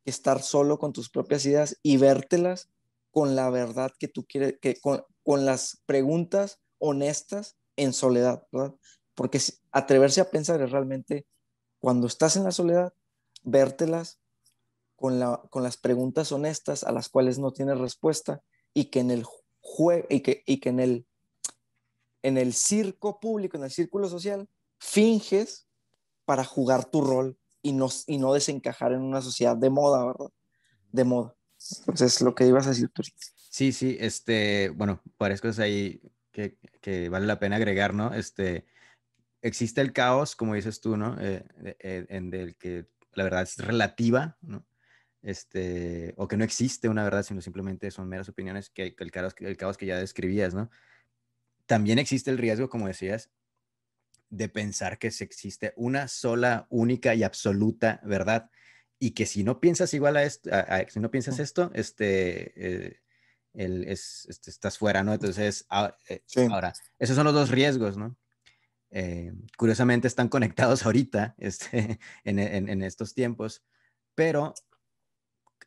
estar 0.05 0.43
solo 0.43 0.79
con 0.79 0.93
tus 0.93 1.11
propias 1.11 1.45
ideas 1.45 1.79
y 1.83 1.97
vértelas 1.97 2.71
con 3.11 3.35
la 3.35 3.51
verdad 3.51 3.93
que 3.99 4.09
tú 4.09 4.25
quieres, 4.25 4.59
que 4.61 4.81
con, 4.81 5.05
las 5.45 5.81
preguntas 5.87 6.61
honestas 6.79 7.57
en 7.77 7.93
soledad, 7.93 8.47
¿verdad? 8.51 8.75
Porque 9.15 9.41
atreverse 9.71 10.21
a 10.21 10.31
pensar 10.31 10.61
es 10.61 10.71
realmente 10.71 11.27
cuando 11.79 12.07
estás 12.07 12.37
en 12.37 12.45
la 12.45 12.51
soledad, 12.51 12.93
vértelas 13.43 14.19
con, 14.97 15.21
la, 15.21 15.43
con 15.51 15.63
las 15.63 15.77
preguntas 15.77 16.33
honestas 16.33 16.85
a 16.85 16.93
las 16.93 17.09
cuales 17.09 17.39
no 17.39 17.53
tienes 17.53 17.79
respuesta 17.79 18.43
y 18.75 18.87
que 18.87 19.01
en 19.01 19.11
el 19.11 19.25
juego 19.61 20.07
y 20.11 20.21
que, 20.21 20.43
y 20.47 20.59
que 20.59 20.69
en 20.71 20.81
el 20.81 21.07
en 22.23 22.37
el 22.37 22.53
circo 22.53 23.19
público, 23.21 23.57
en 23.57 23.65
el 23.65 23.71
círculo 23.71 24.09
social, 24.09 24.49
finges 24.81 25.69
para 26.25 26.45
jugar 26.45 26.87
tu 26.87 27.03
rol 27.03 27.39
y 27.63 27.73
no, 27.73 27.89
y 28.07 28.19
no 28.19 28.33
desencajar 28.33 28.93
en 28.93 29.03
una 29.03 29.21
sociedad 29.21 29.57
de 29.57 29.71
moda, 29.71 30.07
¿verdad? 30.07 30.31
De 30.91 31.05
moda. 31.05 31.37
Entonces, 31.81 32.21
lo 32.23 32.35
que 32.35 32.47
ibas 32.47 32.67
a 32.67 32.71
decir 32.71 32.89
tú. 32.89 33.03
Sí, 33.51 33.73
sí, 33.73 33.97
este, 34.01 34.71
bueno, 34.71 35.03
varias 35.19 35.59
ahí 35.59 36.01
que, 36.33 36.57
que 36.81 37.09
vale 37.09 37.27
la 37.27 37.39
pena 37.39 37.57
agregar, 37.57 37.93
¿no? 37.93 38.15
Este, 38.15 38.65
existe 39.43 39.81
el 39.81 39.93
caos, 39.93 40.35
como 40.35 40.55
dices 40.55 40.81
tú, 40.81 40.97
¿no? 40.97 41.17
Eh, 41.21 41.45
eh, 41.81 42.07
en 42.09 42.33
el 42.33 42.57
que 42.57 42.87
la 43.13 43.25
verdad 43.25 43.43
es 43.43 43.59
relativa, 43.59 44.39
¿no? 44.41 44.67
Este, 45.23 46.15
o 46.17 46.27
que 46.29 46.39
no 46.39 46.45
existe 46.45 46.89
una 46.89 47.05
verdad, 47.05 47.23
sino 47.23 47.43
simplemente 47.43 47.91
son 47.91 48.09
meras 48.09 48.29
opiniones 48.31 48.71
que, 48.71 48.95
el, 48.99 49.11
caos, 49.11 49.35
el 49.39 49.57
caos 49.59 49.77
que 49.77 49.87
ya 49.87 49.99
describías, 49.99 50.55
¿no? 50.55 50.71
También 51.67 51.99
existe 51.99 52.31
el 52.31 52.39
riesgo, 52.39 52.71
como 52.71 52.87
decías, 52.87 53.31
de 54.31 54.49
pensar 54.49 54.99
que 54.99 55.09
existe 55.09 55.75
una 55.77 56.09
sola, 56.09 56.67
única 56.71 57.15
y 57.15 57.23
absoluta 57.23 58.01
verdad 58.05 58.51
y 58.99 59.13
que 59.13 59.27
si 59.27 59.43
no 59.43 59.61
piensas 59.61 59.93
igual 59.95 60.17
a 60.17 60.25
esto, 60.25 60.51
si 60.89 61.01
no 61.01 61.11
piensas 61.11 61.39
esto, 61.39 61.71
este, 61.75 62.91
eh, 62.91 63.01
este 63.55 64.51
estás 64.51 64.79
fuera, 64.79 65.03
¿no? 65.03 65.15
Entonces, 65.15 65.67
ah, 65.71 65.97
eh, 66.09 66.23
ahora, 66.51 66.75
esos 66.99 67.17
son 67.17 67.25
los 67.25 67.35
dos 67.35 67.51
riesgos, 67.51 67.97
¿no? 67.97 68.17
Eh, 68.91 69.33
curiosamente 69.57 70.07
están 70.07 70.29
conectados 70.29 70.85
ahorita 70.85 71.35
este, 71.39 71.99
en, 72.25 72.39
en, 72.39 72.83
estos 72.83 73.15
tiempos, 73.15 73.65
pero 74.15 74.55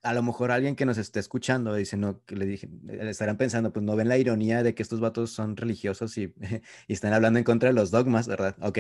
a 0.04 0.14
lo 0.14 0.22
mejor 0.22 0.52
alguien 0.52 0.76
que 0.76 0.86
nos 0.86 0.98
esté 0.98 1.20
escuchando 1.20 1.74
dice, 1.74 1.96
no, 1.96 2.24
que 2.26 2.36
le 2.36 2.46
dije, 2.46 2.70
estarán 3.00 3.38
pensando, 3.38 3.72
pues 3.72 3.84
no 3.84 3.96
ven 3.96 4.10
la 4.10 4.18
ironía 4.18 4.62
de 4.62 4.76
que 4.76 4.84
estos 4.84 5.00
vatos 5.00 5.32
son 5.32 5.56
religiosos 5.56 6.18
y, 6.18 6.34
y 6.88 6.94
están 6.94 7.14
hablando 7.14 7.40
en 7.40 7.46
contra 7.46 7.70
de 7.70 7.74
los 7.74 7.90
dogmas, 7.90 8.28
¿verdad? 8.28 8.56
Ok, 8.62 8.80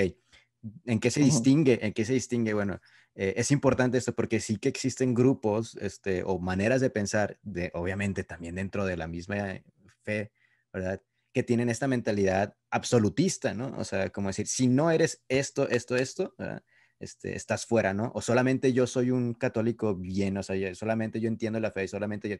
¿en 0.85 0.99
qué 0.99 1.09
se 1.09 1.21
distingue? 1.21 1.79
¿En 1.81 1.93
qué 1.93 2.03
se 2.03 2.13
distingue? 2.13 2.53
Bueno, 2.53 2.79
eh, 3.15 3.33
es 3.37 3.51
importante 3.51 3.97
esto 3.97 4.13
porque 4.13 4.41
sí 4.41 4.57
que 4.57 4.67
existen 4.67 5.13
grupos 5.13 5.77
este, 5.79 6.23
o 6.23 6.39
maneras 6.39 6.81
de 6.81 6.89
pensar, 6.89 7.39
de, 7.41 7.71
obviamente 7.73 8.25
también 8.25 8.55
dentro 8.55 8.85
de 8.85 8.97
la 8.97 9.07
misma 9.07 9.61
fe, 10.03 10.31
¿verdad? 10.73 11.01
Que 11.33 11.43
tienen 11.43 11.69
esta 11.69 11.87
mentalidad 11.87 12.55
absolutista, 12.69 13.53
¿no? 13.53 13.73
O 13.77 13.85
sea, 13.85 14.09
como 14.09 14.27
decir, 14.27 14.47
si 14.47 14.67
no 14.67 14.91
eres 14.91 15.23
esto, 15.29 15.69
esto, 15.69 15.95
esto, 15.95 16.35
¿verdad? 16.37 16.63
Este, 17.03 17.35
estás 17.35 17.65
fuera, 17.65 17.93
¿no? 17.93 18.11
O 18.15 18.21
solamente 18.21 18.71
yo 18.71 18.87
soy 18.87 19.11
un 19.11 19.33
católico 19.33 19.93
bien, 19.93 20.37
o 20.37 20.43
sea, 20.43 20.73
solamente 20.73 21.19
yo 21.19 21.27
entiendo 21.27 21.59
la 21.59 21.69
fe, 21.69 21.85
solamente 21.87 22.29
yo. 22.29 22.37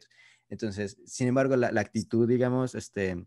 Entonces, 0.48 0.96
sin 1.04 1.28
embargo, 1.28 1.54
la, 1.56 1.68
actitud, 1.78 2.26
digamos, 2.26 2.74
este, 2.74 3.26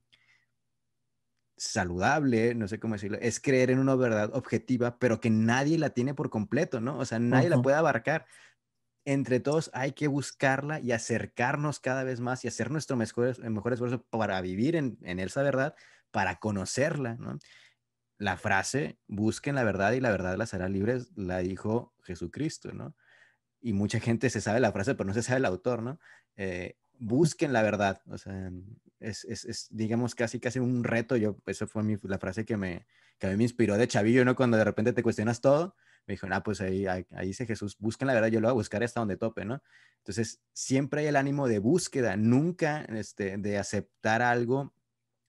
saludable, 1.55 2.55
no 2.55 2.67
sé 2.67 2.79
cómo 2.79 2.95
decirlo, 2.95 3.19
es 3.21 3.39
creer 3.39 3.69
en 3.69 3.77
una 3.77 3.95
verdad 3.95 4.31
objetiva, 4.33 4.97
pero 4.97 5.19
que 5.19 5.29
nadie 5.29 5.77
la 5.77 5.91
tiene 5.91 6.15
por 6.15 6.31
completo, 6.31 6.81
¿no? 6.81 6.97
O 6.97 7.05
sea, 7.05 7.19
nadie 7.19 7.49
la 7.49 7.61
puede 7.61 7.77
abarcar. 7.77 8.25
Entre 9.05 9.39
todos 9.39 9.69
hay 9.73 9.91
que 9.91 10.07
buscarla 10.07 10.79
y 10.79 10.91
acercarnos 10.91 11.79
cada 11.79 12.03
vez 12.03 12.19
más 12.19 12.43
y 12.43 12.47
hacer 12.47 12.71
nuestro 12.71 12.97
mejor, 12.97 13.39
mejor 13.47 13.73
esfuerzo 13.73 14.03
para 14.09 14.41
vivir 14.41 14.75
en, 14.75 14.97
en 15.03 15.19
esa 15.19 15.43
verdad, 15.43 15.75
para 16.09 16.37
conocerla, 16.39 17.15
¿no? 17.15 17.37
La 18.17 18.37
frase, 18.37 18.97
busquen 19.07 19.55
la 19.55 19.63
verdad 19.63 19.91
y 19.93 19.99
la 19.99 20.11
verdad 20.11 20.37
las 20.37 20.53
hará 20.53 20.69
libres, 20.69 21.11
la 21.15 21.39
dijo 21.39 21.93
Jesucristo, 22.03 22.73
¿no? 22.73 22.95
Y 23.61 23.73
mucha 23.73 23.99
gente 23.99 24.29
se 24.29 24.41
sabe 24.41 24.59
la 24.59 24.71
frase, 24.71 24.95
pero 24.95 25.07
no 25.07 25.13
se 25.13 25.23
sabe 25.23 25.37
el 25.37 25.45
autor, 25.45 25.83
¿no? 25.83 25.99
Eh, 26.35 26.77
busquen 26.99 27.53
la 27.53 27.61
verdad, 27.61 28.01
o 28.07 28.17
sea, 28.17 28.51
es, 28.99 29.25
es, 29.25 29.45
es, 29.45 29.67
digamos, 29.69 30.15
casi, 30.15 30.39
casi 30.39 30.59
un 30.59 30.83
reto, 30.83 31.15
yo, 31.15 31.37
esa 31.45 31.67
fue 31.67 31.83
mi, 31.83 31.95
la 32.03 32.17
frase 32.17 32.45
que, 32.45 32.57
me, 32.57 32.87
que 33.19 33.27
a 33.27 33.29
mí 33.29 33.37
me 33.37 33.43
inspiró 33.43 33.77
de 33.77 33.87
chavillo, 33.87 34.25
¿no? 34.25 34.35
Cuando 34.35 34.57
de 34.57 34.63
repente 34.63 34.93
te 34.93 35.03
cuestionas 35.03 35.41
todo, 35.41 35.75
me 36.07 36.13
dijo, 36.13 36.27
ah, 36.31 36.41
pues 36.41 36.61
ahí, 36.61 36.87
ahí, 36.87 37.05
dice 37.23 37.45
Jesús, 37.45 37.77
busquen 37.79 38.07
la 38.07 38.13
verdad, 38.13 38.29
yo 38.29 38.39
lo 38.39 38.47
voy 38.47 38.51
a 38.51 38.53
buscar 38.53 38.83
hasta 38.83 39.01
donde 39.01 39.17
tope, 39.17 39.45
¿no? 39.45 39.61
Entonces, 39.97 40.41
siempre 40.53 41.01
hay 41.01 41.07
el 41.07 41.17
ánimo 41.17 41.47
de 41.47 41.59
búsqueda, 41.59 42.15
nunca 42.15 42.83
este, 42.83 43.37
de 43.37 43.57
aceptar 43.57 44.21
algo 44.21 44.73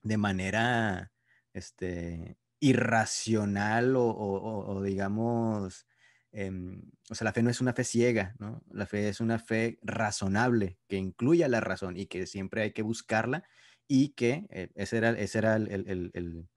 de 0.02 0.16
manera, 0.16 1.12
este, 1.52 2.38
irracional 2.60 3.94
o, 3.96 4.82
digamos, 4.82 5.86
em, 6.32 6.82
o 7.10 7.14
sea, 7.14 7.24
la 7.24 7.32
fe 7.32 7.42
no 7.42 7.50
es 7.50 7.60
una 7.60 7.72
fe 7.72 7.84
ciega, 7.84 8.34
¿no? 8.38 8.62
La 8.70 8.86
fe 8.86 9.08
es 9.08 9.20
una 9.20 9.38
fe 9.38 9.78
razonable, 9.82 10.78
que 10.88 10.96
incluya 10.96 11.48
la 11.48 11.60
razón 11.60 11.96
y 11.96 12.06
que 12.06 12.26
siempre 12.26 12.62
hay 12.62 12.72
que 12.72 12.82
buscarla 12.82 13.44
y 13.86 14.10
que 14.10 14.46
eh, 14.50 14.70
ese 14.74 14.98
era, 14.98 15.10
ese 15.10 15.38
era 15.38 15.56
el, 15.56 15.70
el, 15.70 16.10
el, 16.14 16.48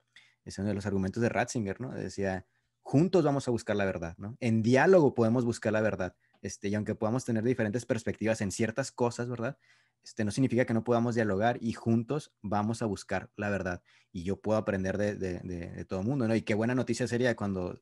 uno 0.58 0.68
de 0.68 0.74
los 0.74 0.86
argumentos 0.86 1.22
de 1.22 1.28
Ratzinger, 1.28 1.80
¿no? 1.80 1.92
Decía, 1.92 2.46
juntos 2.82 3.24
vamos 3.24 3.48
a 3.48 3.50
buscar 3.50 3.76
la 3.76 3.84
verdad, 3.84 4.16
¿no? 4.18 4.36
En 4.40 4.62
diálogo 4.62 5.14
podemos 5.14 5.44
buscar 5.44 5.72
la 5.72 5.80
verdad, 5.80 6.16
este, 6.42 6.68
y 6.68 6.74
aunque 6.74 6.94
podamos 6.94 7.24
tener 7.24 7.42
diferentes 7.42 7.86
perspectivas 7.86 8.40
en 8.40 8.52
ciertas 8.52 8.92
cosas, 8.92 9.28
¿verdad? 9.28 9.56
este, 10.02 10.24
no 10.24 10.30
significa 10.30 10.64
que 10.64 10.74
no 10.74 10.84
podamos 10.84 11.14
dialogar 11.14 11.58
y 11.60 11.72
juntos 11.72 12.32
vamos 12.42 12.82
a 12.82 12.86
buscar 12.86 13.30
la 13.36 13.50
verdad. 13.50 13.82
Y 14.12 14.24
yo 14.24 14.40
puedo 14.40 14.58
aprender 14.58 14.98
de, 14.98 15.14
de, 15.14 15.40
de, 15.40 15.84
todo 15.84 16.00
el 16.00 16.06
mundo, 16.06 16.28
¿no? 16.28 16.34
Y 16.34 16.42
qué 16.42 16.54
buena 16.54 16.74
noticia 16.74 17.06
sería 17.06 17.36
cuando 17.36 17.80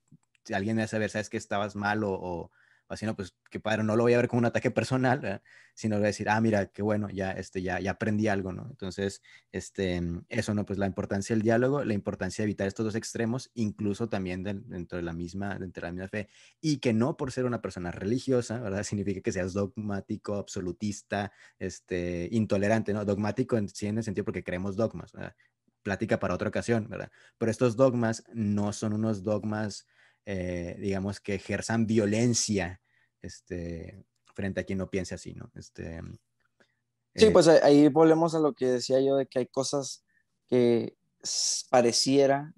alguien 0.53 0.77
me 0.77 0.83
hace 0.83 0.99
ver, 0.99 1.11
sabes 1.11 1.31
que 1.31 1.37
estabas 1.37 1.77
mal 1.77 2.03
o, 2.05 2.51
así, 2.95 3.07
no, 3.07 3.15
pues 3.17 3.35
qué 3.51 3.61
padre, 3.61 3.85
no 3.85 3.97
lo 3.97 4.03
voy 4.03 4.15
a 4.15 4.17
ver 4.19 4.29
como 4.29 4.41
un 4.41 4.47
ataque 4.47 4.71
personal, 4.71 5.43
sino 5.75 5.97
voy 5.97 6.05
a 6.05 6.09
decir, 6.09 6.29
ah, 6.29 6.41
mira, 6.41 6.67
qué 6.67 6.83
bueno, 6.83 7.09
ya, 7.11 7.33
este, 7.33 7.63
ya, 7.63 7.81
ya 7.81 7.93
aprendí 7.93 8.29
algo, 8.29 8.53
¿no? 8.53 8.67
Entonces, 8.69 9.23
este, 9.53 10.03
eso, 10.29 10.55
¿no? 10.55 10.67
Pues 10.67 10.79
la 10.79 10.87
importancia 10.87 11.35
del 11.35 11.43
diálogo, 11.43 11.85
la 11.85 11.95
importancia 11.95 12.43
de 12.43 12.47
evitar 12.47 12.67
estos 12.67 12.85
dos 12.85 12.95
extremos, 12.97 13.51
incluso 13.55 14.09
también 14.09 14.43
dentro 14.43 14.97
de 14.97 15.03
la 15.03 15.13
misma, 15.13 15.59
dentro 15.59 15.83
de 15.83 15.89
la 15.89 15.93
misma 15.93 16.09
fe, 16.09 16.29
y 16.61 16.79
que 16.79 16.93
no 16.93 17.17
por 17.17 17.33
ser 17.33 17.45
una 17.45 17.63
persona 17.63 17.91
religiosa, 17.91 18.61
¿verdad? 18.61 18.83
Significa 18.85 19.21
que 19.21 19.33
seas 19.33 19.53
dogmático, 19.53 20.35
absolutista, 20.35 21.33
este, 21.59 22.29
intolerante, 22.33 22.93
¿no? 22.93 23.05
Dogmático 23.05 23.57
en, 23.57 23.69
sí 23.69 23.87
en 23.87 23.99
el 23.99 24.05
sentido 24.05 24.25
porque 24.25 24.45
creemos 24.45 24.77
dogmas, 24.77 25.13
¿verdad? 25.13 25.35
Plática 25.83 26.19
para 26.19 26.35
otra 26.35 26.49
ocasión, 26.49 26.89
¿verdad? 26.89 27.11
Pero 27.39 27.51
estos 27.51 27.77
dogmas 27.77 28.25
no 28.33 28.73
son 28.73 28.93
unos 28.93 29.23
dogmas 29.23 29.87
eh, 30.33 30.77
digamos, 30.79 31.19
que 31.19 31.35
ejerzan 31.35 31.89
violencia 31.89 32.81
este, 33.21 34.07
frente 34.33 34.61
a 34.61 34.65
quien 34.65 34.79
no 34.79 34.89
piense 34.89 35.17
así, 35.17 35.35
¿no? 35.35 35.51
Este, 35.57 36.01
sí, 37.17 37.27
eh, 37.27 37.31
pues 37.33 37.49
ahí 37.49 37.89
volvemos 37.89 38.37
a 38.37 38.39
lo 38.39 38.53
que 38.53 38.67
decía 38.67 39.01
yo 39.01 39.17
de 39.17 39.27
que 39.27 39.41
hay 39.41 39.47
cosas 39.49 40.05
que 40.47 40.97
pareciera, 41.69 42.55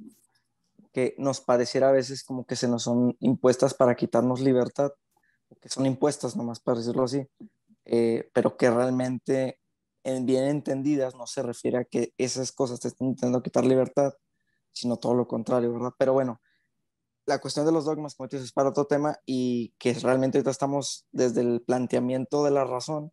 que 0.92 1.14
nos 1.16 1.40
pareciera 1.40 1.88
a 1.88 1.92
veces 1.92 2.24
como 2.24 2.44
que 2.44 2.56
se 2.56 2.68
nos 2.68 2.82
son 2.82 3.16
impuestas 3.20 3.72
para 3.72 3.96
quitarnos 3.96 4.42
libertad, 4.42 4.92
que 5.58 5.70
son 5.70 5.86
impuestas 5.86 6.36
nomás 6.36 6.60
para 6.60 6.76
decirlo 6.76 7.04
así, 7.04 7.26
eh, 7.86 8.28
pero 8.34 8.58
que 8.58 8.70
realmente 8.70 9.60
en 10.04 10.26
bien 10.26 10.44
entendidas 10.44 11.14
no 11.14 11.26
se 11.26 11.42
refiere 11.42 11.78
a 11.78 11.84
que 11.86 12.12
esas 12.18 12.52
cosas 12.52 12.80
te 12.80 12.88
estén 12.88 13.08
intentando 13.08 13.42
quitar 13.42 13.64
libertad, 13.64 14.12
sino 14.72 14.98
todo 14.98 15.14
lo 15.14 15.26
contrario, 15.26 15.72
¿verdad? 15.72 15.92
Pero 15.96 16.12
bueno, 16.12 16.41
la 17.26 17.38
cuestión 17.40 17.66
de 17.66 17.72
los 17.72 17.84
dogmas, 17.84 18.14
como 18.14 18.28
dices, 18.28 18.46
es 18.46 18.52
para 18.52 18.70
otro 18.70 18.86
tema 18.86 19.16
y 19.26 19.74
que 19.78 19.94
realmente 19.94 20.38
ahorita 20.38 20.50
estamos 20.50 21.06
desde 21.12 21.40
el 21.40 21.62
planteamiento 21.62 22.44
de 22.44 22.50
la 22.50 22.64
razón. 22.64 23.12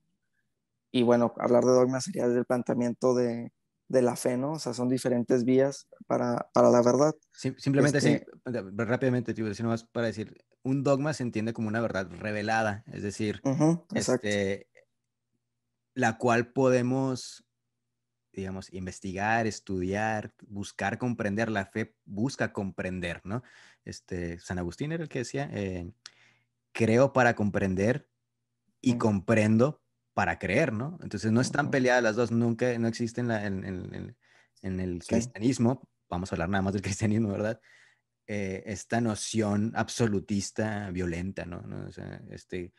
Y 0.92 1.04
bueno, 1.04 1.34
hablar 1.38 1.64
de 1.64 1.72
dogmas 1.72 2.06
sería 2.06 2.28
desde 2.28 2.40
el 2.40 2.46
planteamiento 2.46 3.14
de, 3.14 3.52
de 3.88 4.02
la 4.02 4.16
fe, 4.16 4.38
¿no? 4.38 4.54
O 4.54 4.60
sea, 4.60 4.74
son 4.74 4.90
diferentes 4.90 5.44
vías 5.44 5.88
para, 6.08 6.50
para 6.54 6.70
la 6.70 6.82
verdad. 6.82 7.14
simplemente, 7.34 8.02
sí, 8.02 8.22
este 8.46 8.64
rápidamente, 8.78 9.34
tío, 9.34 9.46
decir 9.46 9.66
nomás 9.66 9.84
para 9.84 10.08
decir, 10.08 10.36
un 10.64 10.84
dogma 10.84 11.14
se 11.14 11.24
entiende 11.24 11.54
como 11.54 11.68
una 11.68 11.82
verdad 11.82 12.10
revelada, 12.10 12.84
es 12.88 13.04
decir, 13.04 13.42
este, 13.94 14.68
la 15.94 16.18
cual 16.18 16.52
podemos 16.52 17.46
digamos, 18.32 18.72
investigar, 18.74 19.48
estudiar, 19.48 20.34
buscar 20.48 20.98
comprender. 20.98 21.50
La 21.50 21.66
fe 21.66 21.96
busca 22.06 22.54
comprender, 22.54 23.22
¿no? 23.24 23.44
Este, 23.86 24.40
San 24.40 24.60
Agustín 24.60 24.92
era 24.92 25.04
el 25.04 25.10
que 25.10 25.20
decía, 25.20 25.50
eh, 25.54 25.92
creo 26.72 27.14
para 27.14 27.36
comprender 27.36 28.08
y 28.82 28.98
comprendo 28.98 29.82
para 30.14 30.38
creer, 30.40 30.74
¿no? 30.74 30.98
Entonces 31.02 31.32
no 31.32 31.42
están 31.42 31.72
peleadas 31.72 32.04
las 32.04 32.16
dos, 32.16 32.32
nunca, 32.32 32.78
no 32.78 32.88
existen 32.88 33.32
en, 33.32 34.16
en, 34.62 34.80
el 34.80 35.04
cristianismo, 35.06 35.88
vamos 36.10 36.32
a 36.32 36.36
hablar 36.36 36.50
nada 36.50 36.62
más 36.62 36.74
del 36.74 36.82
cristianismo, 36.82 37.30
¿verdad? 37.30 37.60
Eh, 38.28 38.64
esta 38.66 39.02
noción 39.02 39.72
absolutista, 39.76 40.92
violenta, 40.92 41.46
¿no? 41.46 41.62
¿no? 41.62 41.88
O 41.88 41.92
sea, 41.92 42.22
este, 42.30 42.74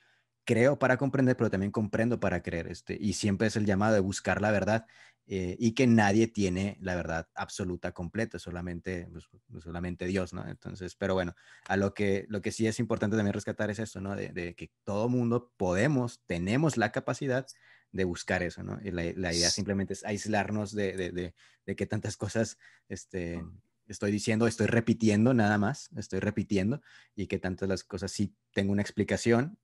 creo 0.44 0.78
para 0.78 0.96
comprender, 0.96 1.36
pero 1.36 1.50
también 1.50 1.72
comprendo 1.72 2.20
para 2.20 2.42
creer, 2.42 2.68
este, 2.68 2.96
y 3.00 3.14
siempre 3.14 3.48
es 3.48 3.56
el 3.56 3.66
llamado 3.66 3.94
de 3.94 4.00
buscar 4.00 4.40
la 4.40 4.50
verdad. 4.50 4.86
Eh, 5.32 5.54
y 5.60 5.74
que 5.74 5.86
nadie 5.86 6.26
tiene 6.26 6.76
la 6.80 6.96
verdad 6.96 7.28
absoluta 7.36 7.92
completa, 7.92 8.40
solamente, 8.40 9.08
pues, 9.12 9.62
solamente 9.62 10.06
Dios, 10.06 10.32
¿no? 10.32 10.44
Entonces, 10.48 10.96
pero 10.96 11.14
bueno, 11.14 11.36
a 11.68 11.76
lo 11.76 11.94
que, 11.94 12.26
lo 12.28 12.40
que 12.42 12.50
sí 12.50 12.66
es 12.66 12.80
importante 12.80 13.16
también 13.16 13.34
rescatar 13.34 13.70
es 13.70 13.78
esto, 13.78 14.00
¿no? 14.00 14.16
De, 14.16 14.56
que 14.56 14.72
todo 14.82 15.08
mundo 15.08 15.52
podemos, 15.56 16.20
tenemos 16.26 16.76
la 16.76 16.90
capacidad 16.90 17.46
de 17.92 18.02
buscar 18.02 18.42
eso, 18.42 18.64
¿no? 18.64 18.80
Y 18.82 18.90
la, 18.90 19.04
la 19.14 19.32
idea 19.32 19.50
simplemente 19.50 19.92
es 19.92 20.04
aislarnos 20.04 20.74
de, 20.74 20.96
de, 20.96 21.34
de, 21.64 21.76
que 21.76 21.86
tantas 21.86 22.16
cosas, 22.16 22.58
este, 22.88 23.40
estoy 23.86 24.10
diciendo, 24.10 24.48
estoy 24.48 24.66
repitiendo 24.66 25.32
nada 25.32 25.58
más, 25.58 25.90
estoy 25.96 26.18
repitiendo, 26.18 26.82
y 27.14 27.28
que 27.28 27.38
tantas 27.38 27.68
las 27.68 27.84
cosas 27.84 28.10
sí 28.10 28.34
tengo 28.52 28.72
una 28.72 28.82
explicación, 28.82 29.58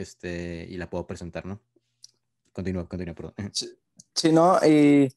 este, 0.00 0.66
y 0.68 0.76
la 0.76 0.88
puedo 0.88 1.06
presentar, 1.06 1.46
¿no? 1.46 1.60
Continúa, 2.52 2.88
continúa, 2.88 3.14
perdón. 3.14 3.34
Sí, 4.14 4.32
no, 4.32 4.58
y 4.66 5.08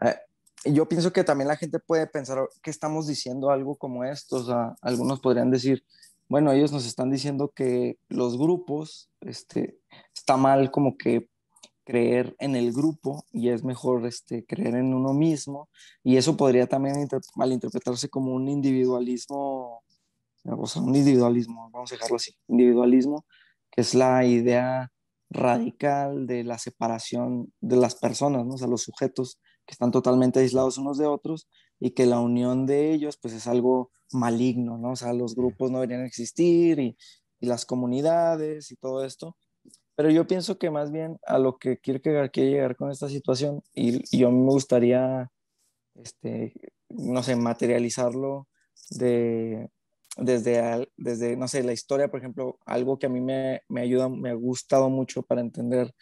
eh, 0.00 0.16
yo 0.64 0.88
pienso 0.88 1.12
que 1.12 1.24
también 1.24 1.48
la 1.48 1.56
gente 1.56 1.78
puede 1.78 2.06
pensar 2.06 2.48
que 2.62 2.70
estamos 2.70 3.06
diciendo 3.06 3.50
algo 3.50 3.76
como 3.76 4.04
esto, 4.04 4.36
o 4.36 4.44
sea, 4.44 4.74
algunos 4.80 5.20
podrían 5.20 5.50
decir, 5.50 5.84
bueno, 6.28 6.52
ellos 6.52 6.72
nos 6.72 6.86
están 6.86 7.10
diciendo 7.10 7.52
que 7.54 7.98
los 8.08 8.38
grupos, 8.38 9.10
este, 9.20 9.78
está 10.14 10.36
mal 10.36 10.70
como 10.70 10.96
que 10.96 11.28
creer 11.84 12.36
en 12.38 12.54
el 12.54 12.72
grupo 12.72 13.24
y 13.32 13.48
es 13.48 13.64
mejor 13.64 14.06
este, 14.06 14.44
creer 14.44 14.76
en 14.76 14.94
uno 14.94 15.12
mismo 15.12 15.68
y 16.04 16.16
eso 16.16 16.36
podría 16.36 16.66
también 16.66 17.08
malinterpretarse 17.34 18.08
como 18.08 18.32
un 18.32 18.48
individualismo, 18.48 19.82
o 20.44 20.66
sea, 20.66 20.82
un 20.82 20.94
individualismo, 20.94 21.68
vamos 21.72 21.90
a 21.90 21.96
dejarlo 21.96 22.16
así, 22.16 22.36
individualismo, 22.48 23.24
que 23.70 23.82
es 23.82 23.94
la 23.94 24.24
idea 24.24 24.92
radical 25.30 26.26
de 26.26 26.44
la 26.44 26.58
separación 26.58 27.52
de 27.60 27.76
las 27.76 27.94
personas, 27.94 28.44
¿no? 28.44 28.54
o 28.54 28.58
sea, 28.58 28.66
los 28.66 28.82
sujetos 28.82 29.38
que 29.64 29.72
están 29.72 29.92
totalmente 29.92 30.40
aislados 30.40 30.78
unos 30.78 30.98
de 30.98 31.06
otros 31.06 31.48
y 31.78 31.92
que 31.92 32.06
la 32.06 32.18
unión 32.18 32.66
de 32.66 32.92
ellos 32.92 33.16
pues 33.20 33.34
es 33.34 33.46
algo 33.46 33.90
maligno, 34.12 34.76
¿no? 34.76 34.92
O 34.92 34.96
sea, 34.96 35.12
los 35.12 35.34
grupos 35.36 35.70
no 35.70 35.78
deberían 35.78 36.04
existir 36.04 36.80
y, 36.80 36.96
y 37.40 37.46
las 37.46 37.64
comunidades 37.64 38.70
y 38.72 38.76
todo 38.76 39.04
esto. 39.04 39.36
Pero 39.94 40.10
yo 40.10 40.26
pienso 40.26 40.58
que 40.58 40.70
más 40.70 40.90
bien 40.90 41.18
a 41.26 41.38
lo 41.38 41.58
que 41.58 41.78
Kierkegaard 41.78 42.30
quiere 42.30 42.50
llegar 42.50 42.76
con 42.76 42.90
esta 42.90 43.08
situación, 43.08 43.62
y, 43.74 44.02
y 44.14 44.20
yo 44.20 44.30
me 44.30 44.50
gustaría, 44.50 45.30
este, 45.94 46.54
no 46.88 47.22
sé, 47.22 47.36
materializarlo 47.36 48.48
de, 48.90 49.68
desde, 50.16 50.88
desde, 50.96 51.36
no 51.36 51.48
sé, 51.48 51.62
la 51.62 51.72
historia, 51.72 52.10
por 52.10 52.20
ejemplo, 52.20 52.58
algo 52.66 52.98
que 52.98 53.06
a 53.06 53.10
mí 53.10 53.20
me, 53.20 53.62
me 53.68 53.82
ayuda, 53.82 54.08
me 54.08 54.30
ha 54.30 54.34
gustado 54.34 54.90
mucho 54.90 55.22
para 55.22 55.40
entender 55.40 55.94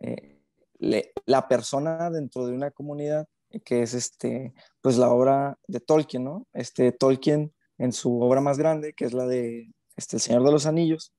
eh, 0.00 0.40
la 0.78 1.48
persona 1.48 2.10
dentro 2.10 2.46
de 2.46 2.54
una 2.54 2.70
comunidad, 2.70 3.28
que 3.64 3.82
es 3.82 3.94
este, 3.94 4.54
pues 4.80 4.96
la 4.96 5.10
obra 5.10 5.58
de 5.66 5.80
Tolkien, 5.80 6.24
¿no? 6.24 6.46
Este 6.52 6.92
Tolkien 6.92 7.52
en 7.78 7.92
su 7.92 8.20
obra 8.20 8.40
más 8.40 8.58
grande, 8.58 8.92
que 8.94 9.04
es 9.04 9.12
la 9.12 9.26
de 9.26 9.72
este, 9.96 10.16
El 10.16 10.22
Señor 10.22 10.44
de 10.44 10.52
los 10.52 10.66
Anillos, 10.66 11.12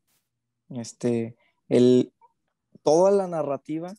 este, 0.70 1.38
el, 1.68 2.14
toda 2.84 3.12
la 3.12 3.28
narrativa, 3.28 3.94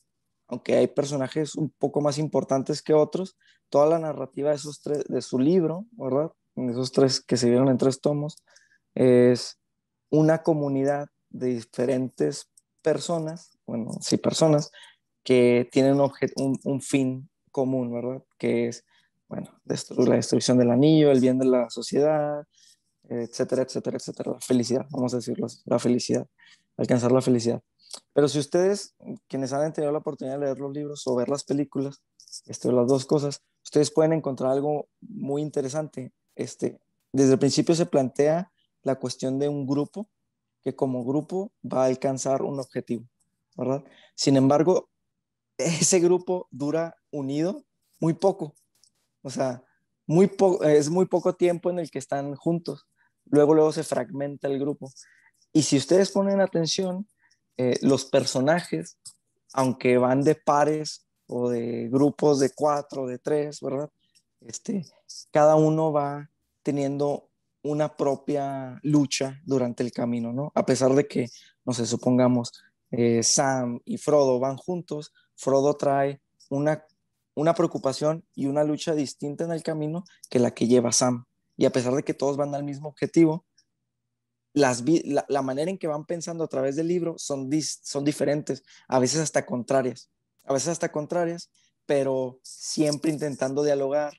aunque 0.49 0.77
hay 0.77 0.89
personajes 0.89 1.55
un 1.55 1.71
poco 1.71 2.01
más 2.01 2.19
importantes 2.19 2.83
que 2.83 2.93
otros, 2.93 3.37
toda 3.71 3.87
la 3.87 3.99
narrativa 3.99 4.51
de, 4.51 4.57
esos 4.57 4.83
de 4.83 5.23
su 5.23 5.39
libro, 5.39 5.87
¿verdad? 5.93 6.33
Esos 6.57 6.93
tres 6.93 7.21
que 7.21 7.37
se 7.37 7.49
vieron 7.49 7.69
en 7.69 7.79
tres 7.79 8.01
tomos, 8.01 8.37
es 8.95 9.59
una 10.11 10.43
comunidad 10.43 11.09
de 11.31 11.49
diferentes 11.49 12.51
personas, 12.83 13.59
bueno, 13.67 13.91
sí, 14.01 14.17
personas, 14.17 14.71
que 15.25 15.69
tienen 15.73 16.01
un, 16.01 16.59
un, 16.65 16.81
fin 16.81 17.29
común, 17.51 17.93
¿verdad? 17.93 18.23
Que 18.39 18.69
es, 18.69 18.85
bueno, 19.29 19.51
la 19.65 20.17
destrucción 20.17 20.59
del 20.59 20.71
anillo, 20.71 21.11
el 21.11 21.21
bien 21.21 21.39
de 21.39 21.47
la 21.47 21.71
sociedad, 21.71 22.45
etcétera, 23.09 23.63
etcétera, 23.63 23.97
etcétera. 23.97 24.33
La 24.33 24.41
felicidad, 24.41 24.87
vamos 24.91 25.15
a 25.15 25.17
decirlo 25.17 25.47
así, 25.47 25.63
la 25.65 25.79
felicidad, 25.79 26.27
alcanzar 26.77 27.11
la 27.11 27.23
felicidad. 27.23 27.63
Pero 28.13 28.29
si 28.29 28.39
ustedes, 28.39 28.95
quienes 29.29 29.53
han 29.53 29.73
tenido 29.73 29.93
la 29.93 29.99
oportunidad 29.99 30.39
de 30.39 30.47
leer 30.47 30.59
los 30.59 30.73
libros 30.73 31.07
o 31.07 31.15
ver 31.17 31.29
las 31.29 31.45
películas, 31.45 32.03
esto, 32.47 32.71
las 32.73 32.87
dos 32.87 33.07
cosas, 33.07 33.43
ustedes 33.65 33.91
pueden 33.91 34.13
encontrar 34.13 34.53
algo 34.53 34.89
muy 35.01 35.43
interesante 35.43 36.13
este, 36.35 36.81
desde 37.13 37.33
el 37.33 37.39
principio 37.39 37.75
se 37.75 37.87
plantea 37.87 38.53
la 38.83 38.97
cuestión 38.97 39.39
de 39.39 39.49
un 39.49 39.67
grupo 39.67 40.09
que 40.63 40.75
como 40.75 41.05
grupo 41.05 41.53
va 41.63 41.85
a 41.85 41.87
alcanzar 41.87 42.43
un 42.43 42.59
objetivo, 42.59 43.07
¿verdad? 43.57 43.85
Sin 44.15 44.37
embargo, 44.37 44.89
ese 45.59 46.01
grupo 46.01 46.49
dura 46.51 46.97
unido 47.11 47.65
muy 48.01 48.15
poco, 48.15 48.55
o 49.23 49.31
sea, 49.31 49.63
muy 50.07 50.31
es 50.63 50.91
muy 50.91 51.07
poco 51.07 51.35
tiempo 51.35 51.71
en 51.71 51.79
el 51.79 51.91
que 51.91 51.99
están 51.99 52.35
juntos. 52.35 52.87
Luego, 53.27 53.55
luego 53.55 53.73
se 53.73 53.85
fragmenta 53.85 54.49
el 54.49 54.59
grupo. 54.59 54.91
Y 55.53 55.63
si 55.63 55.77
ustedes 55.77 56.11
ponen 56.11 56.41
atención, 56.41 57.09
eh, 57.57 57.79
los 57.81 58.05
personajes, 58.05 58.99
aunque 59.53 59.97
van 59.97 60.23
de 60.23 60.35
pares 60.35 61.07
o 61.27 61.49
de 61.49 61.89
grupos 61.91 62.41
de 62.41 62.51
cuatro, 62.51 63.07
de 63.07 63.19
tres, 63.19 63.61
¿verdad? 63.61 63.91
Este, 64.47 64.85
cada 65.31 65.57
uno 65.57 65.93
va 65.93 66.31
teniendo 66.63 67.31
una 67.63 67.97
propia 67.97 68.79
lucha 68.83 69.41
durante 69.45 69.83
el 69.83 69.91
camino, 69.91 70.33
¿no? 70.33 70.53
A 70.55 70.67
pesar 70.67 70.95
de 70.95 71.09
que, 71.09 71.29
no 71.65 71.73
sé, 71.73 71.87
supongamos, 71.87 72.53
eh, 72.91 73.23
Sam 73.23 73.81
y 73.85 73.97
Frodo 73.97 74.39
van 74.39 74.57
juntos, 74.57 75.13
Frodo 75.35 75.75
trae 75.75 76.21
una, 76.51 76.85
una 77.35 77.55
preocupación 77.55 78.25
y 78.35 78.47
una 78.47 78.65
lucha 78.65 78.95
distinta 78.95 79.45
en 79.45 79.53
el 79.53 79.63
camino 79.63 80.05
que 80.29 80.39
la 80.39 80.53
que 80.53 80.69
lleva 80.69 80.93
Sam. 80.93 81.25
Y 81.57 81.65
a 81.65 81.73
pesar 81.73 81.95
de 81.95 82.03
que 82.03 82.15
todos 82.15 82.37
van 82.37 82.55
al 82.55 82.65
mismo 82.65 82.89
objetivo, 82.89 83.47
las, 84.53 84.85
la, 85.29 85.43
manera 85.43 85.71
en 85.71 85.79
que 85.79 85.89
van 85.89 86.05
pensando 86.05 86.45
a 86.45 86.49
través 86.49 86.77
del 86.77 86.87
libro 86.87 87.17
son, 87.19 87.51
son 87.83 88.05
diferentes, 88.05 88.63
a 88.87 89.01
veces 89.01 89.21
hasta 89.21 89.45
contrarias, 89.45 90.11
a 90.45 90.53
veces 90.53 90.69
hasta 90.69 90.93
contrarias, 90.93 91.51
pero 91.87 92.39
siempre 92.43 93.11
intentando 93.11 93.65
dialogar 93.65 94.13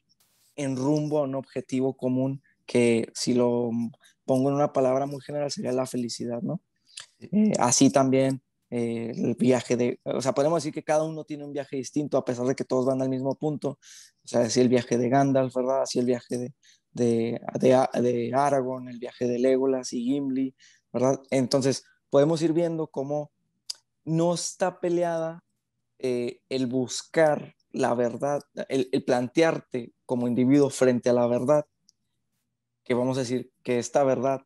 en 0.55 0.75
rumbo 0.75 1.19
a 1.19 1.23
un 1.23 1.35
objetivo 1.35 1.95
común 1.95 2.41
que 2.65 3.09
si 3.13 3.33
lo 3.33 3.69
pongo 4.25 4.49
en 4.49 4.55
una 4.55 4.73
palabra 4.73 5.05
muy 5.05 5.21
general 5.21 5.51
sería 5.51 5.71
la 5.71 5.85
felicidad, 5.85 6.41
¿no? 6.41 6.61
Eh, 7.19 7.53
así 7.59 7.89
también 7.89 8.41
eh, 8.69 9.11
el 9.15 9.35
viaje 9.35 9.77
de, 9.77 9.99
o 10.03 10.21
sea, 10.21 10.33
podemos 10.33 10.63
decir 10.63 10.73
que 10.73 10.83
cada 10.83 11.03
uno 11.03 11.23
tiene 11.23 11.45
un 11.45 11.53
viaje 11.53 11.77
distinto 11.77 12.17
a 12.17 12.25
pesar 12.25 12.45
de 12.45 12.55
que 12.55 12.63
todos 12.63 12.85
van 12.85 13.01
al 13.01 13.09
mismo 13.09 13.35
punto, 13.35 13.69
o 13.69 14.27
sea, 14.27 14.41
así 14.41 14.59
el 14.59 14.69
viaje 14.69 14.97
de 14.97 15.09
Gandalf, 15.09 15.53
¿verdad? 15.53 15.83
Así 15.83 15.99
el 15.99 16.05
viaje 16.05 16.37
de, 16.37 16.53
de, 16.91 17.41
de, 18.01 18.31
Aragorn, 18.33 18.89
el 18.89 18.99
viaje 18.99 19.27
de 19.27 19.39
Legolas 19.39 19.93
y 19.93 20.03
Gimli, 20.03 20.55
¿verdad? 20.91 21.21
Entonces, 21.29 21.83
podemos 22.09 22.41
ir 22.41 22.53
viendo 22.53 22.87
cómo 22.87 23.31
no 24.03 24.33
está 24.33 24.79
peleada 24.79 25.43
eh, 25.99 26.39
el 26.49 26.67
buscar 26.67 27.55
la 27.75 27.93
verdad, 27.93 28.41
el, 28.69 29.03
plantearte 29.03 29.91
como 30.05 30.29
individuo 30.29 30.69
frente 30.69 31.09
a 31.09 31.13
la 31.13 31.27
verdad, 31.27 31.65
que 32.85 32.93
vamos 32.93 33.17
a 33.17 33.21
decir 33.21 33.51
que 33.63 33.79
esta 33.79 34.05
verdad 34.05 34.45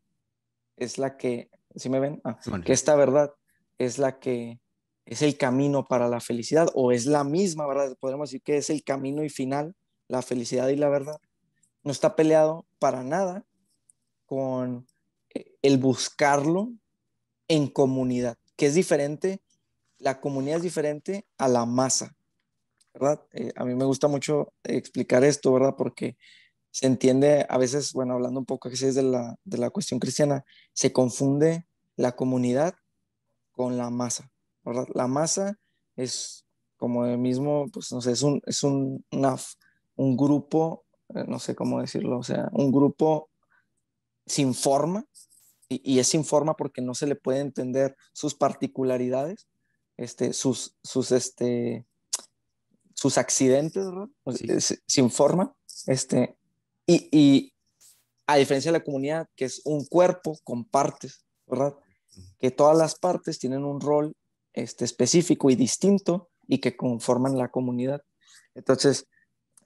es 0.77 0.97
la 0.97 1.15
que, 1.15 1.51
¿sí 1.75 1.89
me 1.89 1.99
ven? 1.99 2.21
Ah, 2.23 2.39
que 2.65 2.73
esta 2.73 2.95
verdad 2.95 3.31
es 3.77 3.99
la 3.99 4.19
que 4.19 4.59
es 5.05 5.21
el 5.21 5.37
camino 5.37 5.87
para 5.87 6.07
la 6.07 6.19
felicidad 6.21 6.69
o 6.73 6.91
es 6.91 7.05
la 7.05 7.23
misma, 7.23 7.67
¿verdad? 7.67 7.95
Podemos 7.99 8.29
decir 8.29 8.41
que 8.41 8.57
es 8.57 8.71
el 8.71 8.83
camino 8.83 9.23
y 9.23 9.29
final, 9.29 9.75
la 10.07 10.23
felicidad 10.23 10.67
y 10.69 10.75
la 10.75 10.89
verdad. 10.89 11.21
No 11.83 11.91
está 11.91 12.15
peleado 12.15 12.65
para 12.79 13.03
nada 13.03 13.45
con 14.25 14.87
eh, 15.35 15.55
el 15.61 15.77
buscarlo 15.77 16.71
en 17.47 17.67
comunidad, 17.67 18.37
que 18.55 18.65
es 18.65 18.73
diferente, 18.73 19.43
la 19.99 20.19
comunidad 20.19 20.57
es 20.57 20.63
diferente 20.63 21.27
a 21.37 21.47
la 21.47 21.65
masa. 21.65 22.15
¿Verdad? 22.93 23.21
Eh, 23.33 23.51
a 23.55 23.65
mí 23.65 23.75
me 23.75 23.85
gusta 23.85 24.07
mucho 24.07 24.53
explicar 24.63 25.23
esto, 25.23 25.53
¿verdad? 25.53 25.75
Porque 25.77 26.17
se 26.71 26.87
entiende 26.87 27.45
a 27.49 27.57
veces, 27.57 27.93
bueno, 27.93 28.13
hablando 28.13 28.39
un 28.39 28.45
poco 28.45 28.69
de 28.69 29.03
la, 29.03 29.35
de 29.43 29.57
la 29.57 29.69
cuestión 29.69 29.99
cristiana, 29.99 30.45
se 30.73 30.93
confunde 30.93 31.65
la 31.95 32.15
comunidad 32.15 32.75
con 33.51 33.77
la 33.77 33.89
masa, 33.89 34.31
¿verdad? 34.63 34.87
La 34.93 35.07
masa 35.07 35.59
es 35.95 36.45
como 36.77 37.05
el 37.05 37.17
mismo, 37.17 37.67
pues 37.73 37.91
no 37.91 38.01
sé, 38.01 38.11
es 38.11 38.21
un, 38.21 38.41
es 38.45 38.63
un, 38.63 39.05
un 39.95 40.17
grupo, 40.17 40.85
eh, 41.09 41.25
no 41.27 41.39
sé 41.39 41.55
cómo 41.55 41.81
decirlo, 41.81 42.19
o 42.19 42.23
sea, 42.23 42.49
un 42.53 42.71
grupo 42.71 43.29
sin 44.25 44.53
forma, 44.53 45.05
y, 45.67 45.81
y, 45.83 45.99
es 45.99 46.07
sin 46.07 46.23
forma 46.23 46.55
porque 46.55 46.81
no 46.81 46.95
se 46.95 47.05
le 47.05 47.15
puede 47.15 47.39
entender 47.41 47.95
sus 48.13 48.33
particularidades, 48.33 49.47
este, 49.97 50.33
sus, 50.33 50.77
sus, 50.81 51.11
este, 51.11 51.85
sus 52.99 53.17
accidentes, 53.17 53.85
¿verdad? 53.85 54.09
sin 54.85 55.09
forma, 55.09 55.55
este, 55.87 56.35
y, 56.85 57.07
y, 57.17 57.53
a 58.27 58.35
diferencia 58.35 58.73
de 58.73 58.77
la 58.77 58.83
comunidad, 58.83 59.27
que 59.37 59.45
es 59.45 59.61
un 59.63 59.85
cuerpo 59.85 60.37
con 60.43 60.65
partes, 60.65 61.25
¿verdad? 61.47 61.75
Que 62.39 62.51
todas 62.51 62.77
las 62.77 62.99
partes 62.99 63.39
tienen 63.39 63.63
un 63.63 63.79
rol 63.79 64.13
este, 64.53 64.83
específico 64.83 65.49
y 65.49 65.55
distinto 65.55 66.29
y 66.45 66.59
que 66.59 66.75
conforman 66.75 67.37
la 67.37 67.47
comunidad. 67.47 68.03
Entonces, 68.53 69.07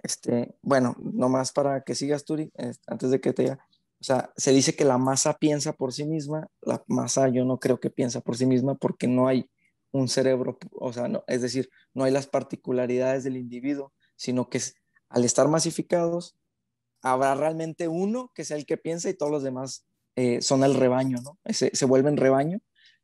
este, 0.03 0.55
bueno, 0.61 0.95
nomás 0.99 1.51
para 1.51 1.81
que 1.81 1.95
sigas, 1.95 2.25
Turi, 2.25 2.51
antes 2.85 3.09
de 3.09 3.19
que 3.19 3.33
te 3.33 3.43
diga, 3.43 3.65
o 3.99 4.03
sea, 4.03 4.31
se 4.37 4.51
dice 4.51 4.75
que 4.75 4.85
la 4.85 4.99
masa 4.99 5.33
piensa 5.39 5.73
por 5.73 5.91
sí 5.91 6.05
misma, 6.05 6.47
la 6.61 6.83
masa 6.87 7.29
yo 7.29 7.45
no 7.45 7.57
creo 7.57 7.79
que 7.79 7.89
piensa 7.89 8.21
por 8.21 8.37
sí 8.37 8.45
misma 8.45 8.75
porque 8.75 9.07
no 9.07 9.27
hay 9.27 9.49
un 9.93 10.09
cerebro, 10.09 10.57
o 10.73 10.91
sea, 10.91 11.07
no, 11.07 11.23
es 11.27 11.41
decir, 11.41 11.69
no 11.93 12.03
hay 12.03 12.11
las 12.11 12.27
particularidades 12.27 13.23
del 13.23 13.37
individuo, 13.37 13.93
sino 14.15 14.49
que 14.49 14.59
al 15.07 15.23
estar 15.23 15.47
masificados, 15.47 16.35
habrá 17.01 17.35
realmente 17.35 17.87
uno 17.87 18.31
que 18.33 18.43
sea 18.43 18.57
el 18.57 18.65
que 18.65 18.77
piensa 18.77 19.09
y 19.09 19.13
todos 19.13 19.31
los 19.31 19.43
demás 19.43 19.85
eh, 20.15 20.41
son 20.41 20.63
el 20.63 20.73
rebaño, 20.73 21.19
¿no? 21.21 21.37
Se, 21.53 21.75
se 21.75 21.85
vuelven 21.85 22.17
rebaño. 22.17 22.59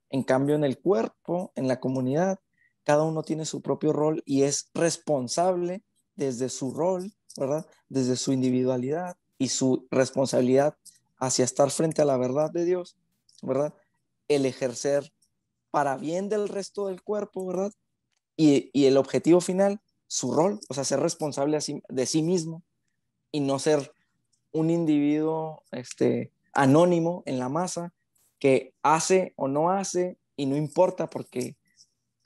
En 0.10 0.24
cambio, 0.24 0.56
en 0.56 0.64
el 0.64 0.80
cuerpo, 0.80 1.52
en 1.56 1.68
la 1.68 1.80
comunidad, 1.80 2.40
cada 2.84 3.04
uno 3.04 3.22
tiene 3.22 3.46
su 3.46 3.62
propio 3.62 3.94
rol 3.94 4.24
y 4.26 4.44
es 4.44 4.72
responsable 4.74 5.84
desde 6.16 6.50
su 6.50 6.74
rol, 6.74 7.14
¿verdad? 7.38 7.68
Desde 7.90 8.16
su 8.16 8.32
individualidad 8.32 9.18
y 9.38 9.50
su 9.50 9.88
responsabilidad 9.92 10.76
hacia 11.18 11.46
estar 11.46 11.70
frente 11.70 12.02
a 12.02 12.06
la 12.06 12.18
verdad 12.18 12.50
de 12.52 12.66
Dios, 12.66 12.98
¿verdad? 13.44 13.76
El 14.28 14.46
ejercer 14.46 15.12
para 15.72 15.98
bien 15.98 16.30
del 16.30 16.48
resto 16.48 16.88
del 16.88 17.02
cuerpo, 17.02 17.46
¿verdad? 17.46 17.72
Y, 18.36 18.72
el 18.86 18.98
objetivo 18.98 19.42
final, 19.42 19.82
su 20.08 20.34
rol, 20.34 20.60
o 20.70 20.74
sea, 20.74 20.84
ser 20.84 21.02
responsable 21.02 21.60
de 21.90 22.06
sí 22.06 22.24
mismo 22.24 22.64
y 23.32 23.42
no 23.42 23.60
ser 23.60 23.92
un 24.52 24.70
individuo 24.70 25.64
este, 25.72 26.32
anónimo 26.54 27.24
en 27.26 27.40
la 27.40 27.50
masa 27.50 27.94
que 28.40 28.74
hace 28.82 29.34
o 29.36 29.48
no 29.48 29.70
hace 29.70 30.18
y 30.36 30.46
no 30.46 30.56
importa 30.56 31.10
porque 31.10 31.58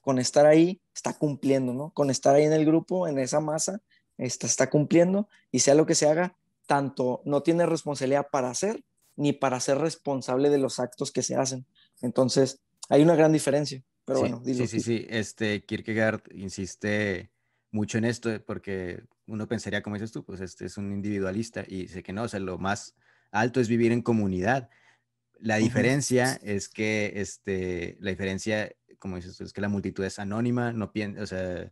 con 0.02 0.20
estar 0.20 0.46
ahí 0.46 0.80
está 0.94 1.14
cumpliendo, 1.14 1.74
¿no? 1.74 1.92
Con 1.92 2.10
estar 2.10 2.36
ahí 2.36 2.44
en 2.44 2.54
el 2.54 2.66
grupo, 2.66 3.08
en 3.08 3.18
esa 3.18 3.40
masa, 3.40 3.82
está, 4.18 4.48
está 4.48 4.70
cumpliendo 4.70 5.28
y 5.52 5.60
sea 5.60 5.76
lo 5.76 5.86
que 5.86 5.96
se 5.96 6.08
haga, 6.08 6.36
tanto 6.68 7.22
no 7.26 7.42
tiene 7.42 7.66
responsabilidad 7.66 8.28
para 8.32 8.50
hacer 8.50 8.84
ni 9.16 9.34
para 9.34 9.60
ser 9.60 9.78
responsable 9.78 10.50
de 10.50 10.58
los 10.58 10.80
actos 10.80 11.12
que 11.12 11.24
se 11.24 11.36
hacen. 11.36 11.66
Entonces, 12.02 12.60
hay 12.90 13.02
una 13.02 13.16
gran 13.16 13.32
diferencia. 13.32 13.84
Pero 14.06 14.20
sí, 14.20 14.22
bueno, 14.24 14.42
sí, 14.46 14.68
sí, 14.68 14.80
sí. 14.80 15.06
Este 15.10 15.64
Kierkegaard 15.66 16.22
insiste 16.34 17.32
mucho 17.72 17.98
en 17.98 18.06
esto 18.06 18.30
porque 18.46 19.04
uno 19.28 19.48
pensaría, 19.48 19.82
como 19.82 19.96
dices 19.96 20.12
tú, 20.12 20.24
pues 20.26 20.42
este 20.42 20.66
es 20.66 20.78
un 20.78 20.92
individualista 20.92 21.64
y 21.68 21.88
sé 21.88 22.04
que 22.04 22.14
no, 22.14 22.24
o 22.24 22.28
sea, 22.28 22.40
lo 22.40 22.58
más 22.58 22.96
alto 23.32 23.60
es 23.60 23.68
vivir 23.68 23.92
en 23.92 24.02
comunidad. 24.02 24.70
La 25.40 25.58
diferencia 25.58 26.40
es 26.44 26.70
que, 26.70 27.14
este, 27.16 27.98
la 28.00 28.12
diferencia, 28.12 28.72
como 29.00 29.18
dices 29.18 29.38
tú, 29.38 29.44
es 29.44 29.54
que 29.54 29.62
la 29.62 29.70
multitud 29.70 30.04
es 30.06 30.20
anónima, 30.20 30.72
no 30.72 30.94
piensa, 30.94 31.22
o 31.22 31.26
sea, 31.26 31.72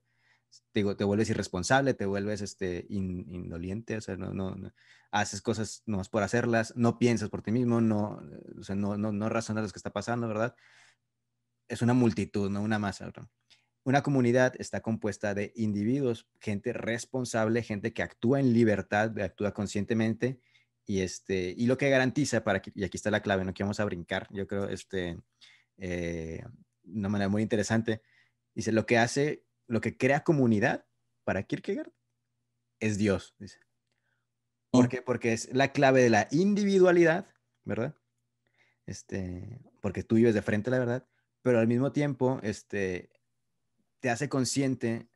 te, 0.72 0.95
te, 0.95 1.03
vuelves 1.03 1.30
irresponsable, 1.30 1.93
te 1.93 2.05
vuelves 2.05 2.41
este, 2.41 2.86
indoliente, 2.89 3.95
o 3.97 4.01
sea, 4.01 4.18
no, 4.18 4.34
no, 4.34 4.55
no, 4.55 4.74
haces 5.12 5.41
cosas 5.41 5.84
no 5.86 6.01
por 6.09 6.24
hacerlas, 6.24 6.74
no 6.76 6.97
piensas 6.97 7.30
por 7.30 7.41
ti 7.41 7.51
mismo, 7.51 7.80
no, 7.80 8.22
o 8.59 8.64
sea, 8.64 8.76
no, 8.76 8.97
no, 8.97 9.12
no 9.12 9.30
razonas 9.30 9.64
lo 9.64 9.70
que 9.70 9.80
está 9.80 9.91
pasando, 9.91 10.28
¿verdad? 10.28 10.55
Es 11.72 11.82
una 11.82 11.94
multitud, 11.94 12.50
no 12.50 12.62
una 12.62 12.80
masa. 12.80 13.12
Una 13.84 14.04
comunidad 14.04 14.54
está 14.60 14.82
compuesta 14.82 15.34
de 15.34 15.54
individuos, 15.56 16.28
gente 16.40 16.74
responsable, 16.74 17.64
gente 17.64 17.94
que 17.94 18.04
actúa 18.04 18.40
en 18.40 18.54
libertad, 18.54 19.18
actúa 19.20 19.54
conscientemente 19.54 20.40
y, 20.86 21.02
este, 21.02 21.54
y 21.58 21.66
lo 21.66 21.78
que 21.78 21.90
garantiza, 21.90 22.44
para 22.44 22.62
que, 22.62 22.72
y 22.76 22.84
aquí 22.84 22.98
está 22.98 23.10
la 23.10 23.22
clave, 23.22 23.46
no 23.46 23.54
que 23.54 23.64
vamos 23.64 23.80
a 23.80 23.86
brincar, 23.86 24.28
yo 24.32 24.48
creo, 24.48 24.68
este, 24.68 25.18
eh, 25.78 26.44
una 26.84 27.10
manera 27.10 27.30
muy 27.30 27.42
interesante, 27.42 28.02
dice, 28.54 28.72
lo 28.72 28.86
que 28.86 28.98
hace 28.98 29.46
lo 29.72 29.80
que 29.80 29.98
crea 29.98 30.26
comunidad 30.26 30.86
para 31.24 31.44
Kierkegaard 31.44 31.94
es 32.82 32.98
Dios. 32.98 33.36
Dice. 33.40 33.60
¿Por 34.70 34.86
mm. 34.86 34.90
qué? 34.90 35.02
Porque 35.02 35.32
es 35.32 35.54
la 35.54 35.72
clave 35.72 36.04
de 36.04 36.10
la 36.10 36.28
individualidad, 36.32 37.26
¿verdad? 37.64 37.96
Este, 38.86 39.62
porque 39.80 40.04
tú 40.04 40.16
vives 40.16 40.34
de 40.34 40.42
frente 40.42 40.70
a 40.70 40.72
la 40.72 40.80
verdad, 40.80 41.08
pero 41.42 41.60
al 41.60 41.68
mismo 41.68 41.92
tiempo 41.92 42.39
este, 42.44 43.10
te 44.00 44.10
hace 44.10 44.30
consciente 44.30 45.08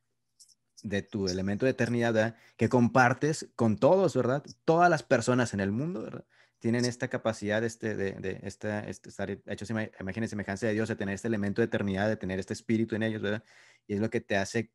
de 0.84 1.02
tu 1.02 1.28
elemento 1.28 1.66
de 1.66 1.72
eternidad 1.72 2.36
que 2.58 2.70
compartes 2.70 3.50
con 3.56 3.78
todos, 3.78 4.16
¿verdad? 4.16 4.44
Todas 4.66 4.90
las 4.90 5.04
personas 5.04 5.54
en 5.54 5.60
el 5.60 5.72
mundo, 5.72 6.04
¿verdad? 6.04 6.26
Tienen 6.60 6.86
esta 6.86 7.08
capacidad 7.08 7.64
este, 7.64 7.96
de, 7.96 8.14
de 8.14 8.40
esta, 8.44 8.80
este, 8.82 9.10
estar 9.10 9.30
hechos 9.30 9.70
imagen 9.70 10.24
y 10.24 10.28
semejanza 10.28 10.68
de 10.68 10.74
Dios, 10.74 10.90
de 10.90 10.96
tener 10.96 11.16
este 11.16 11.28
elemento 11.28 11.62
de 11.62 11.68
eternidad, 11.68 12.08
de 12.08 12.18
tener 12.18 12.40
este 12.40 12.54
espíritu 12.54 12.96
en 12.96 13.04
ellos, 13.04 13.22
¿verdad? 13.22 13.44
y 13.88 13.94
es 13.96 14.00
lo 14.00 14.10
que 14.10 14.22
te 14.22 14.38
hace 14.38 14.72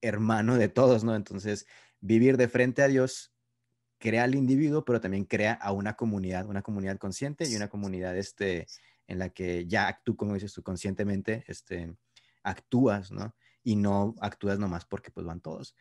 hermano 0.00 0.56
de 0.56 0.68
todos, 0.68 1.04
¿no? 1.04 1.14
Entonces, 1.16 1.66
vivir 2.00 2.36
de 2.36 2.48
frente 2.48 2.82
a 2.82 2.88
Dios 2.88 3.32
crea 3.98 4.24
al 4.24 4.34
individuo, 4.34 4.84
pero 4.84 5.00
también 5.00 5.24
crea 5.24 5.54
a 5.54 5.72
una 5.72 5.94
comunidad, 5.94 6.46
una 6.46 6.62
comunidad 6.62 6.98
consciente 6.98 7.48
y 7.48 7.56
una 7.56 7.68
comunidad 7.68 8.16
este, 8.16 8.66
en 9.06 9.18
la 9.18 9.30
que 9.30 9.66
ya 9.66 10.00
tú, 10.04 10.16
como 10.16 10.34
dices 10.34 10.52
tú, 10.52 10.62
conscientemente 10.62 11.44
este, 11.48 11.96
actúas, 12.42 13.10
¿no? 13.10 13.34
Y 13.62 13.76
no 13.76 14.14
actúas 14.20 14.58
nomás 14.58 14.84
porque 14.84 15.10
pues 15.10 15.26
van 15.26 15.40
todos. 15.40 15.76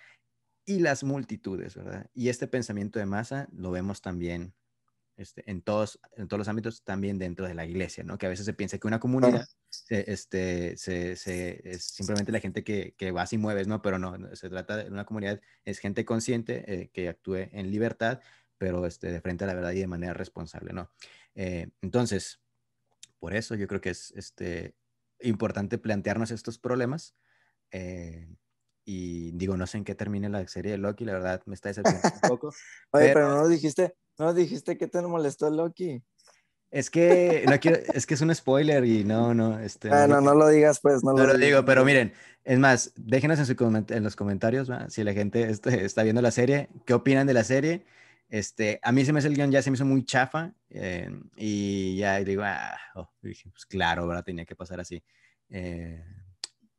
Y 0.65 0.80
las 0.80 1.03
multitudes, 1.03 1.76
¿verdad? 1.76 2.09
Y 2.13 2.30
este 2.30 2.47
pensamiento 2.47 2.99
de 2.99 3.05
masa 3.05 3.49
lo 3.51 3.71
vemos 3.71 4.01
también 4.01 4.53
este, 5.15 5.43
en, 5.49 5.61
todos, 5.61 5.99
en 6.15 6.28
todos 6.28 6.39
los 6.39 6.47
ámbitos, 6.47 6.84
también 6.84 7.19
dentro 7.19 7.45
de 7.45 7.53
la 7.53 7.65
iglesia, 7.65 8.03
¿no? 8.03 8.17
Que 8.17 8.26
a 8.26 8.30
veces 8.30 8.45
se 8.45 8.53
piensa 8.53 8.80
que 8.80 8.88
una 8.88 8.99
comunidad 8.99 9.45
este, 9.89 10.76
se, 10.78 11.15
se, 11.15 11.69
es 11.69 11.84
simplemente 11.84 12.32
la 12.32 12.39
gente 12.39 12.63
que, 12.63 12.95
que 12.97 13.11
vas 13.11 13.32
y 13.32 13.38
mueves, 13.38 13.67
¿no? 13.67 13.82
Pero 13.82 13.99
no, 13.99 14.36
se 14.36 14.49
trata 14.49 14.78
de 14.78 14.89
una 14.89 15.05
comunidad, 15.05 15.39
es 15.65 15.80
gente 15.80 16.03
consciente 16.03 16.63
eh, 16.67 16.89
que 16.91 17.09
actúe 17.09 17.49
en 17.51 17.69
libertad, 17.69 18.21
pero 18.57 18.86
este, 18.88 19.11
de 19.11 19.21
frente 19.21 19.43
a 19.43 19.47
la 19.47 19.53
verdad 19.53 19.74
y 19.74 19.82
de 19.82 19.88
manera 19.88 20.13
responsable, 20.13 20.74
¿no? 20.74 20.89
Eh, 21.36 21.69
entonces, 21.82 22.42
por 23.24 23.34
eso 23.34 23.55
yo 23.55 23.69
creo 23.69 23.80
que 23.80 23.91
es 23.91 24.11
este, 24.17 24.76
importante 25.21 25.78
plantearnos 25.78 26.30
estos 26.30 26.59
problemas. 26.59 27.15
Eh, 27.71 28.28
y 28.84 29.32
digo, 29.32 29.55
no 29.55 29.65
sé 29.65 29.78
en 29.78 29.86
qué 29.86 29.95
termine 29.95 30.28
la 30.28 30.45
serie 30.49 30.74
de 30.74 30.78
Loki, 30.78 31.05
la 31.05 31.13
verdad 31.13 31.41
me 31.45 31.55
está 31.55 31.69
decepcionando 31.69 32.09
un 32.15 32.19
poco. 32.30 32.53
Oye, 32.91 33.13
pero, 33.13 33.30
no 33.30 33.47
dijiste, 33.47 33.95
no 34.19 34.34
dijiste 34.34 34.78
que 34.78 34.88
te 34.88 35.01
molestó 35.03 35.49
Loki. 35.49 36.03
Es 36.69 36.89
que 36.89 37.45
no 37.47 37.57
quiero, 37.61 37.78
es 37.93 38.05
que 38.05 38.15
es 38.15 38.19
un 38.19 38.36
spoiler 38.36 38.84
y 38.84 39.05
no, 39.05 39.34
no, 39.34 39.57
este. 39.57 39.89
Ah, 39.89 40.05
no, 40.05 40.19
no, 40.19 40.36
lo 40.36 40.49
digas, 40.49 40.82
pues, 40.82 41.01
no, 41.01 41.13
no 41.13 41.26
lo, 41.26 41.38
digo. 41.38 41.63
pero 41.63 41.86
miren, 41.86 42.11
es 42.43 42.59
más, 42.59 42.91
déjenos 42.97 43.39
en, 43.39 43.45
su 43.45 43.86
en 43.88 44.03
los 44.03 44.17
comentarios, 44.17 44.69
¿va? 44.69 44.89
si 44.89 45.01
la 45.05 45.13
gente 45.13 45.49
este, 45.49 45.86
está 45.86 46.03
viendo 46.03 46.21
la 46.21 46.32
serie, 46.32 46.67
qué 46.86 46.93
opinan 46.93 47.26
de 47.26 47.36
la 47.36 47.45
serie. 47.45 47.86
Este, 48.34 48.79
a 48.81 48.91
mí 48.91 49.05
se 49.05 49.13
me 49.13 49.19
hace 49.19 49.27
el 49.27 49.36
guion, 49.36 49.51
ya 49.51 49.61
se 49.61 49.69
me 49.69 49.75
hizo 49.75 49.86
muy 49.86 50.03
chafa 50.05 50.55
eh, 50.71 51.07
y 51.38 51.97
ya 51.97 52.17
digo, 52.23 52.41
ah, 52.43 52.75
oh", 52.95 53.07
dije, 53.21 53.47
pues 53.51 53.63
claro, 53.67 54.07
¿verdad? 54.07 54.23
Tenía 54.23 54.43
que 54.43 54.55
pasar 54.55 54.79
así. 54.79 55.03
Eh, 55.49 56.03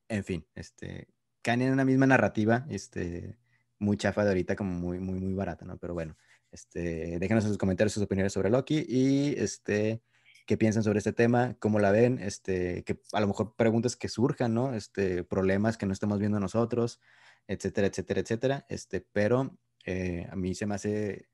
en 0.08 0.24
fin, 0.24 0.44
este, 0.56 1.06
caen 1.42 1.62
en 1.62 1.72
una 1.72 1.84
misma 1.84 2.08
narrativa, 2.08 2.66
este, 2.70 3.38
muy 3.78 3.96
chafa 3.96 4.24
de 4.24 4.30
ahorita, 4.30 4.56
como 4.56 4.72
muy, 4.72 4.98
muy, 4.98 5.20
muy 5.20 5.32
barata, 5.32 5.64
¿no? 5.64 5.78
Pero 5.78 5.94
bueno, 5.94 6.16
este, 6.50 7.20
déjenos 7.20 7.44
en 7.44 7.50
sus 7.50 7.58
comentarios 7.58 7.92
sus 7.92 8.02
opiniones 8.02 8.32
sobre 8.32 8.50
Loki 8.50 8.84
y 8.88 9.36
este, 9.38 10.02
qué 10.46 10.56
piensan 10.56 10.82
sobre 10.82 10.98
este 10.98 11.12
tema, 11.12 11.54
cómo 11.60 11.78
la 11.78 11.92
ven, 11.92 12.18
este, 12.18 12.82
que 12.82 12.98
a 13.12 13.20
lo 13.20 13.28
mejor 13.28 13.54
preguntas 13.54 13.94
que 13.94 14.08
surjan, 14.08 14.54
¿no? 14.54 14.74
Este, 14.74 15.22
problemas 15.22 15.76
que 15.78 15.86
no 15.86 15.92
estamos 15.92 16.18
viendo 16.18 16.40
nosotros, 16.40 16.98
etcétera, 17.46 17.86
etcétera, 17.86 18.20
etcétera. 18.22 18.66
Este, 18.68 19.06
pero 19.12 19.56
eh, 19.86 20.26
a 20.28 20.34
mí 20.34 20.56
se 20.56 20.66
me 20.66 20.74
hace 20.74 21.28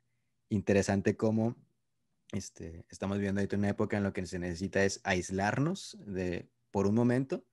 interesante 0.51 1.17
cómo 1.17 1.57
este, 2.33 2.85
estamos 2.91 3.17
viviendo 3.17 3.41
ahorita 3.41 3.57
una 3.57 3.71
época 3.71 3.97
en 3.97 4.03
la 4.03 4.13
que 4.13 4.27
se 4.27 4.39
necesita 4.39 4.85
es 4.85 5.01
aislarnos 5.05 5.97
de, 6.07 6.49
por 6.71 6.87
un 6.87 6.95
momento 6.95 7.45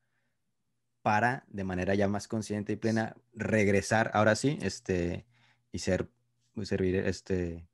para, 1.02 1.46
de 1.48 1.64
manera 1.64 1.96
ya 1.96 2.08
más 2.08 2.28
consciente 2.28 2.74
y 2.74 2.76
plena, 2.76 3.16
regresar 3.34 4.12
ahora 4.14 4.36
sí, 4.36 4.60
este, 4.62 5.26
y 5.72 5.80
ser, 5.80 6.10
servir, 6.64 6.96
este, 6.98 7.66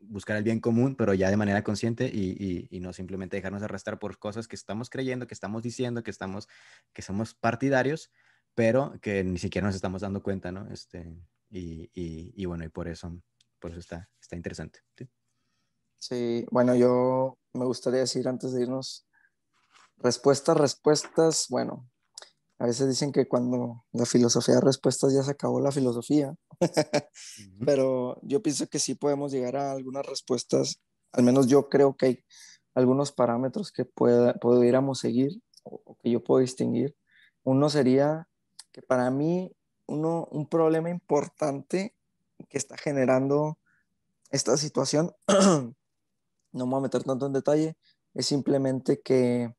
buscar 0.00 0.36
el 0.36 0.44
bien 0.44 0.60
común, 0.60 0.94
pero 0.94 1.14
ya 1.14 1.30
de 1.30 1.36
manera 1.36 1.64
consciente 1.64 2.10
y, 2.12 2.68
y, 2.70 2.80
no 2.80 2.92
simplemente 2.92 3.36
dejarnos 3.36 3.62
arrastrar 3.62 3.98
por 3.98 4.18
cosas 4.18 4.48
que 4.48 4.56
estamos 4.56 4.90
creyendo, 4.90 5.26
que 5.26 5.34
estamos 5.34 5.62
diciendo, 5.62 6.02
que 6.02 6.10
estamos, 6.10 6.48
que 6.92 7.00
somos 7.00 7.34
partidarios, 7.34 8.10
pero 8.54 8.98
que 9.00 9.24
ni 9.24 9.38
siquiera 9.38 9.66
nos 9.66 9.76
estamos 9.76 10.02
dando 10.02 10.22
cuenta, 10.22 10.52
¿no? 10.52 10.70
Este, 10.70 11.06
y, 11.48 11.90
y 11.94 12.44
bueno, 12.44 12.64
y 12.64 12.68
por 12.68 12.88
eso, 12.88 13.22
por 13.62 13.70
eso 13.70 13.80
está, 13.80 14.10
está 14.20 14.34
interesante. 14.34 14.80
¿sí? 14.98 15.08
sí, 15.98 16.46
bueno, 16.50 16.74
yo 16.74 17.38
me 17.54 17.64
gustaría 17.64 18.00
decir 18.00 18.26
antes 18.26 18.52
de 18.52 18.62
irnos, 18.62 19.06
respuestas, 19.98 20.56
respuestas, 20.56 21.46
bueno, 21.48 21.88
a 22.58 22.66
veces 22.66 22.88
dicen 22.88 23.12
que 23.12 23.28
cuando 23.28 23.84
la 23.92 24.04
filosofía 24.04 24.56
de 24.56 24.60
respuestas 24.62 25.14
ya 25.14 25.22
se 25.22 25.30
acabó 25.30 25.60
la 25.60 25.70
filosofía, 25.70 26.34
pero 27.64 28.18
yo 28.22 28.42
pienso 28.42 28.66
que 28.66 28.80
sí 28.80 28.96
podemos 28.96 29.32
llegar 29.32 29.56
a 29.56 29.72
algunas 29.72 30.04
respuestas, 30.04 30.80
al 31.12 31.22
menos 31.22 31.46
yo 31.46 31.68
creo 31.68 31.96
que 31.96 32.06
hay 32.06 32.24
algunos 32.74 33.12
parámetros 33.12 33.70
que 33.70 33.84
pueda, 33.84 34.34
pudiéramos 34.34 34.98
seguir 34.98 35.40
o, 35.62 35.96
que 36.02 36.10
yo 36.10 36.24
puedo 36.24 36.40
distinguir. 36.40 36.96
Uno 37.44 37.68
sería 37.68 38.28
que 38.72 38.82
para 38.82 39.10
mí 39.10 39.52
uno, 39.86 40.26
un 40.30 40.48
problema 40.48 40.90
importante 40.90 41.94
que 42.52 42.58
está 42.58 42.76
generando 42.76 43.58
esta 44.30 44.58
situación, 44.58 45.14
no 45.26 46.66
me 46.66 46.70
voy 46.70 46.78
a 46.78 46.82
meter 46.82 47.02
tanto 47.02 47.24
en 47.24 47.32
detalle, 47.32 47.76
es 48.12 48.26
simplemente 48.26 49.00
que 49.00 49.54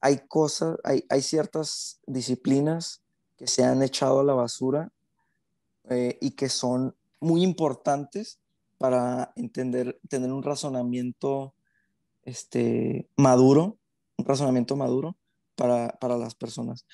hay 0.00 0.20
cosas, 0.28 0.78
hay, 0.84 1.04
hay 1.08 1.20
ciertas 1.20 2.00
disciplinas 2.06 3.02
que 3.36 3.48
se 3.48 3.64
han 3.64 3.82
echado 3.82 4.20
a 4.20 4.24
la 4.24 4.34
basura 4.34 4.92
eh, 5.90 6.16
y 6.20 6.30
que 6.30 6.48
son 6.48 6.94
muy 7.18 7.42
importantes 7.42 8.38
para 8.78 9.32
entender, 9.34 9.98
tener 10.08 10.32
un 10.32 10.44
razonamiento 10.44 11.54
este, 12.22 13.08
maduro, 13.16 13.78
un 14.16 14.26
razonamiento 14.26 14.76
maduro 14.76 15.16
para, 15.56 15.88
para 15.98 16.16
las 16.16 16.36
personas. 16.36 16.86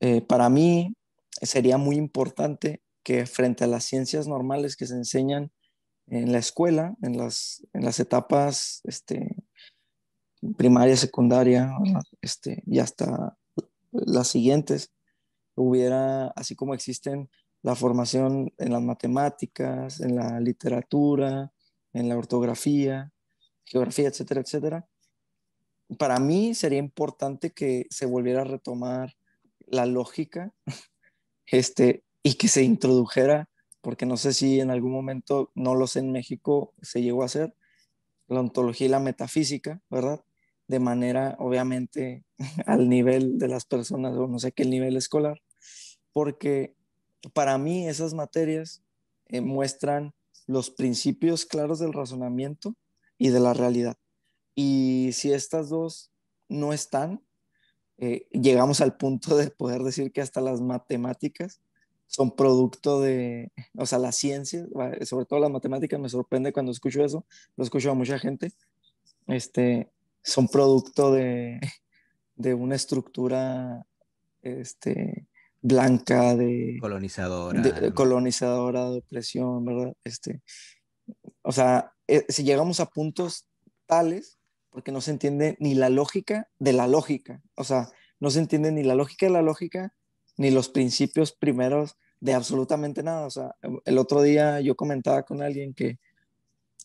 Eh, 0.00 0.22
para 0.22 0.48
mí 0.48 0.96
sería 1.42 1.76
muy 1.76 1.96
importante 1.96 2.83
que 3.04 3.26
frente 3.26 3.64
a 3.64 3.68
las 3.68 3.84
ciencias 3.84 4.26
normales 4.26 4.76
que 4.76 4.86
se 4.86 4.94
enseñan 4.94 5.52
en 6.06 6.32
la 6.32 6.38
escuela, 6.38 6.96
en 7.02 7.16
las, 7.16 7.64
en 7.72 7.84
las 7.84 8.00
etapas 8.00 8.80
este, 8.84 9.36
primaria, 10.56 10.96
secundaria, 10.96 11.70
este, 12.20 12.62
y 12.66 12.78
hasta 12.78 13.36
las 13.92 14.28
siguientes, 14.28 14.92
hubiera, 15.54 16.28
así 16.28 16.56
como 16.56 16.74
existen 16.74 17.30
la 17.62 17.74
formación 17.74 18.52
en 18.58 18.72
las 18.72 18.82
matemáticas, 18.82 20.00
en 20.00 20.16
la 20.16 20.40
literatura, 20.40 21.52
en 21.92 22.08
la 22.08 22.16
ortografía, 22.16 23.12
geografía, 23.64 24.08
etcétera, 24.08 24.40
etcétera. 24.42 24.88
Para 25.98 26.18
mí 26.18 26.54
sería 26.54 26.78
importante 26.78 27.52
que 27.52 27.86
se 27.90 28.06
volviera 28.06 28.42
a 28.42 28.44
retomar 28.44 29.14
la 29.66 29.86
lógica 29.86 30.52
este, 31.46 32.03
y 32.24 32.34
que 32.34 32.48
se 32.48 32.64
introdujera 32.64 33.48
porque 33.84 34.06
no 34.06 34.16
sé 34.16 34.32
si 34.32 34.60
en 34.60 34.70
algún 34.70 34.92
momento, 34.92 35.52
no 35.54 35.74
lo 35.74 35.86
sé, 35.86 36.00
en 36.00 36.10
México 36.10 36.72
se 36.80 37.02
llegó 37.02 37.22
a 37.22 37.26
hacer, 37.26 37.54
la 38.28 38.40
ontología 38.40 38.86
y 38.86 38.90
la 38.90 38.98
metafísica, 38.98 39.82
¿verdad? 39.90 40.24
De 40.66 40.80
manera, 40.80 41.36
obviamente, 41.38 42.24
al 42.66 42.88
nivel 42.88 43.38
de 43.38 43.48
las 43.48 43.66
personas, 43.66 44.16
o 44.16 44.26
no 44.26 44.38
sé 44.38 44.52
qué 44.52 44.64
nivel 44.64 44.96
escolar, 44.96 45.42
porque 46.14 46.74
para 47.34 47.58
mí 47.58 47.86
esas 47.86 48.14
materias 48.14 48.82
eh, 49.26 49.42
muestran 49.42 50.14
los 50.46 50.70
principios 50.70 51.44
claros 51.44 51.78
del 51.78 51.92
razonamiento 51.92 52.74
y 53.18 53.28
de 53.28 53.40
la 53.40 53.52
realidad. 53.52 53.98
Y 54.54 55.10
si 55.12 55.30
estas 55.30 55.68
dos 55.68 56.10
no 56.48 56.72
están, 56.72 57.22
eh, 57.98 58.26
llegamos 58.32 58.80
al 58.80 58.96
punto 58.96 59.36
de 59.36 59.50
poder 59.50 59.82
decir 59.82 60.10
que 60.10 60.22
hasta 60.22 60.40
las 60.40 60.62
matemáticas 60.62 61.60
son 62.14 62.30
producto 62.36 63.00
de, 63.00 63.50
o 63.76 63.86
sea, 63.86 63.98
la 63.98 64.12
ciencia, 64.12 64.64
sobre 65.04 65.26
todo 65.26 65.40
las 65.40 65.50
matemáticas, 65.50 65.98
me 65.98 66.08
sorprende 66.08 66.52
cuando 66.52 66.70
escucho 66.70 67.04
eso, 67.04 67.26
lo 67.56 67.64
escucho 67.64 67.90
a 67.90 67.94
mucha 67.94 68.20
gente, 68.20 68.52
este, 69.26 69.90
son 70.22 70.46
producto 70.46 71.10
de, 71.10 71.58
de 72.36 72.54
una 72.54 72.76
estructura 72.76 73.84
este, 74.42 75.26
blanca, 75.60 76.36
de 76.36 76.78
colonizadora, 76.80 77.60
de, 77.60 77.92
colonizadora, 77.92 78.90
de 78.90 78.98
opresión, 78.98 79.64
¿verdad? 79.64 79.96
Este, 80.04 80.40
o 81.42 81.50
sea, 81.50 81.94
eh, 82.06 82.26
si 82.28 82.44
llegamos 82.44 82.78
a 82.78 82.86
puntos 82.86 83.48
tales, 83.86 84.38
porque 84.70 84.92
no 84.92 85.00
se 85.00 85.10
entiende 85.10 85.56
ni 85.58 85.74
la 85.74 85.88
lógica 85.88 86.48
de 86.60 86.74
la 86.74 86.86
lógica, 86.86 87.42
o 87.56 87.64
sea, 87.64 87.88
no 88.20 88.30
se 88.30 88.38
entiende 88.38 88.70
ni 88.70 88.84
la 88.84 88.94
lógica 88.94 89.26
de 89.26 89.32
la 89.32 89.42
lógica, 89.42 89.92
ni 90.36 90.52
los 90.52 90.68
principios 90.68 91.32
primeros 91.32 91.96
de 92.24 92.32
absolutamente 92.32 93.02
nada. 93.02 93.26
O 93.26 93.30
sea, 93.30 93.54
el 93.84 93.98
otro 93.98 94.22
día 94.22 94.58
yo 94.60 94.76
comentaba 94.76 95.24
con 95.24 95.42
alguien 95.42 95.74
que, 95.74 95.98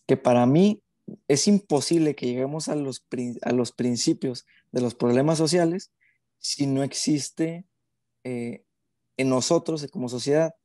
que 0.05 0.17
para 0.17 0.45
mí 0.45 0.83
es 1.29 1.47
imposible 1.47 2.13
que 2.13 2.25
lleguemos 2.25 2.67
a 2.67 2.75
los, 2.75 3.05
a 3.43 3.53
los 3.53 3.71
principios 3.71 4.45
de 4.73 4.81
los 4.81 4.95
problemas 4.95 5.37
sociales 5.37 5.91
si 6.39 6.67
no 6.67 6.83
existe 6.83 7.63
eh, 8.25 8.65
en 9.15 9.29
nosotros 9.29 9.87
como 9.91 10.09
sociedad 10.09 10.55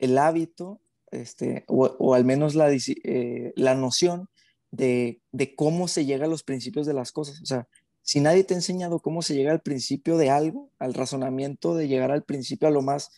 el 0.00 0.18
hábito 0.18 0.80
este, 1.12 1.64
o, 1.68 2.12
al 2.12 2.24
menos 2.24 2.56
la, 2.56 2.72
eh, 2.72 3.52
la 3.54 3.76
noción 3.76 4.28
de, 4.72 5.22
de, 5.30 5.54
cómo 5.54 5.86
se 5.86 6.06
llega 6.06 6.24
a 6.24 6.28
los 6.28 6.42
principios 6.42 6.86
de 6.86 6.92
las 6.92 7.12
cosas. 7.12 7.40
O 7.40 7.46
sea, 7.46 7.68
si 8.02 8.18
nadie 8.20 8.42
te 8.42 8.54
ha 8.54 8.56
enseñado 8.56 9.00
cómo 9.00 9.22
se 9.22 9.34
llega 9.34 9.52
al 9.52 9.62
principio 9.62 10.18
de 10.18 10.28
algo, 10.28 10.70
al 10.78 10.92
razonamiento 10.92 11.76
de 11.76 11.86
llegar 11.86 12.10
al 12.10 12.24
principio, 12.24 12.68
a 12.68 12.72
lo 12.72 12.82
más, 12.82 13.10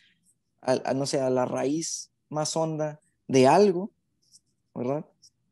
a, 0.63 0.95
no 0.95 1.07
sé, 1.07 1.21
a 1.21 1.31
la 1.31 1.45
raíz 1.45 2.11
más 2.29 2.57
honda 2.57 3.01
de 3.29 3.47
algo, 3.47 3.91
¿verdad? 4.75 5.05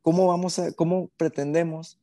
¿Cómo 0.03 0.27
vamos 0.27 0.59
a, 0.59 0.73
cómo 0.73 1.11
pretendemos 1.17 1.99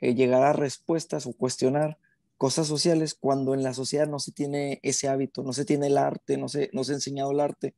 eh, 0.00 0.14
llegar 0.14 0.42
a 0.42 0.52
respuestas 0.52 1.26
o 1.26 1.32
cuestionar 1.32 1.98
cosas 2.36 2.66
sociales 2.66 3.14
cuando 3.14 3.52
en 3.54 3.62
la 3.62 3.74
sociedad 3.74 4.08
no 4.08 4.18
se 4.18 4.32
tiene 4.32 4.80
ese 4.82 5.08
hábito, 5.08 5.42
no 5.42 5.52
se 5.52 5.64
tiene 5.64 5.88
el 5.88 5.98
arte, 5.98 6.38
no 6.38 6.48
se, 6.48 6.70
no 6.72 6.84
se 6.84 6.92
ha 6.92 6.94
enseñado 6.94 7.32
el 7.32 7.40
arte? 7.40 7.74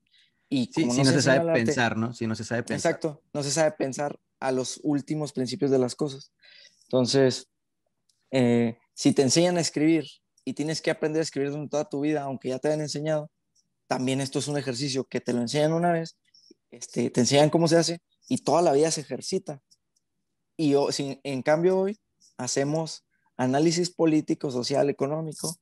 Y 0.48 0.70
si 0.72 0.84
no, 0.84 0.92
se, 0.92 1.22
sabe 1.22 1.52
pensar, 1.52 1.96
¿no? 1.96 2.12
Si 2.12 2.26
no 2.26 2.34
se 2.34 2.44
sabe 2.44 2.62
pensar. 2.62 2.92
Exacto, 2.92 3.22
no 3.32 3.42
se 3.42 3.50
sabe 3.50 3.72
pensar 3.72 4.20
a 4.38 4.52
los 4.52 4.80
últimos 4.82 5.32
principios 5.32 5.70
de 5.70 5.78
las 5.78 5.94
cosas. 5.94 6.30
Entonces, 6.84 7.48
eh, 8.30 8.76
si 8.92 9.12
te 9.12 9.22
enseñan 9.22 9.56
a 9.56 9.60
escribir 9.60 10.04
y 10.44 10.52
tienes 10.52 10.82
que 10.82 10.90
aprender 10.90 11.20
a 11.20 11.22
escribir 11.22 11.50
durante 11.50 11.70
toda 11.70 11.88
tu 11.88 12.00
vida, 12.00 12.22
aunque 12.22 12.50
ya 12.50 12.58
te 12.58 12.68
hayan 12.68 12.82
enseñado, 12.82 13.30
también 13.92 14.22
esto 14.22 14.38
es 14.38 14.48
un 14.48 14.56
ejercicio 14.56 15.04
que 15.04 15.20
te 15.20 15.34
lo 15.34 15.42
enseñan 15.42 15.74
una 15.74 15.92
vez, 15.92 16.16
este, 16.70 17.10
te 17.10 17.20
enseñan 17.20 17.50
cómo 17.50 17.68
se 17.68 17.76
hace 17.76 18.00
y 18.26 18.38
toda 18.38 18.62
la 18.62 18.72
vida 18.72 18.90
se 18.90 19.02
ejercita. 19.02 19.60
Y 20.56 20.74
en 20.98 21.42
cambio 21.42 21.78
hoy 21.78 22.00
hacemos 22.38 23.04
análisis 23.36 23.90
político, 23.90 24.50
social, 24.50 24.88
económico, 24.88 25.56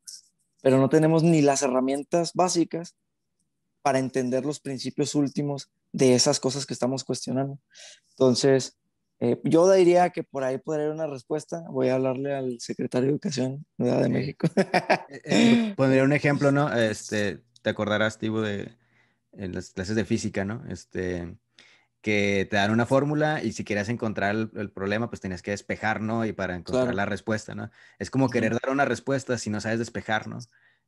pero 0.62 0.78
no 0.78 0.88
tenemos 0.88 1.24
ni 1.24 1.42
las 1.42 1.62
herramientas 1.62 2.30
básicas 2.32 2.94
para 3.82 3.98
entender 3.98 4.46
los 4.46 4.60
principios 4.60 5.16
últimos 5.16 5.68
de 5.90 6.14
esas 6.14 6.38
cosas 6.38 6.66
que 6.66 6.74
estamos 6.74 7.02
cuestionando. 7.02 7.58
Entonces, 8.10 8.78
eh, 9.18 9.40
yo 9.42 9.68
diría 9.72 10.10
que 10.10 10.22
por 10.22 10.44
ahí 10.44 10.58
podría 10.58 10.84
haber 10.84 10.94
una 10.94 11.08
respuesta. 11.08 11.64
Voy 11.68 11.88
a 11.88 11.96
hablarle 11.96 12.32
al 12.32 12.60
secretario 12.60 13.08
de 13.08 13.12
Educación 13.14 13.66
de 13.76 14.08
México. 14.08 14.46
Eh, 15.12 15.20
eh, 15.24 15.74
pondría 15.76 16.04
un 16.04 16.12
ejemplo, 16.12 16.52
¿no? 16.52 16.72
Este, 16.72 17.42
te 17.62 17.70
acordarás, 17.70 18.18
Tibo, 18.18 18.40
de 18.40 18.76
en 19.32 19.54
las 19.54 19.70
clases 19.70 19.96
de 19.96 20.04
física, 20.04 20.44
¿no? 20.44 20.64
Este, 20.68 21.36
que 22.00 22.46
te 22.50 22.56
dan 22.56 22.70
una 22.70 22.86
fórmula 22.86 23.42
y 23.42 23.52
si 23.52 23.64
quieres 23.64 23.88
encontrar 23.88 24.34
el, 24.34 24.70
problema, 24.70 25.08
pues 25.08 25.20
tienes 25.20 25.42
que 25.42 25.50
despejar, 25.50 26.00
¿no? 26.00 26.24
Y 26.24 26.32
para 26.32 26.56
encontrar 26.56 26.94
la 26.94 27.06
respuesta, 27.06 27.54
¿no? 27.54 27.70
Es 27.98 28.10
como 28.10 28.30
querer 28.30 28.52
dar 28.52 28.70
una 28.70 28.84
respuesta 28.84 29.38
si 29.38 29.50
no 29.50 29.60
sabes 29.60 29.78
despejar, 29.78 30.26
¿no? 30.26 30.38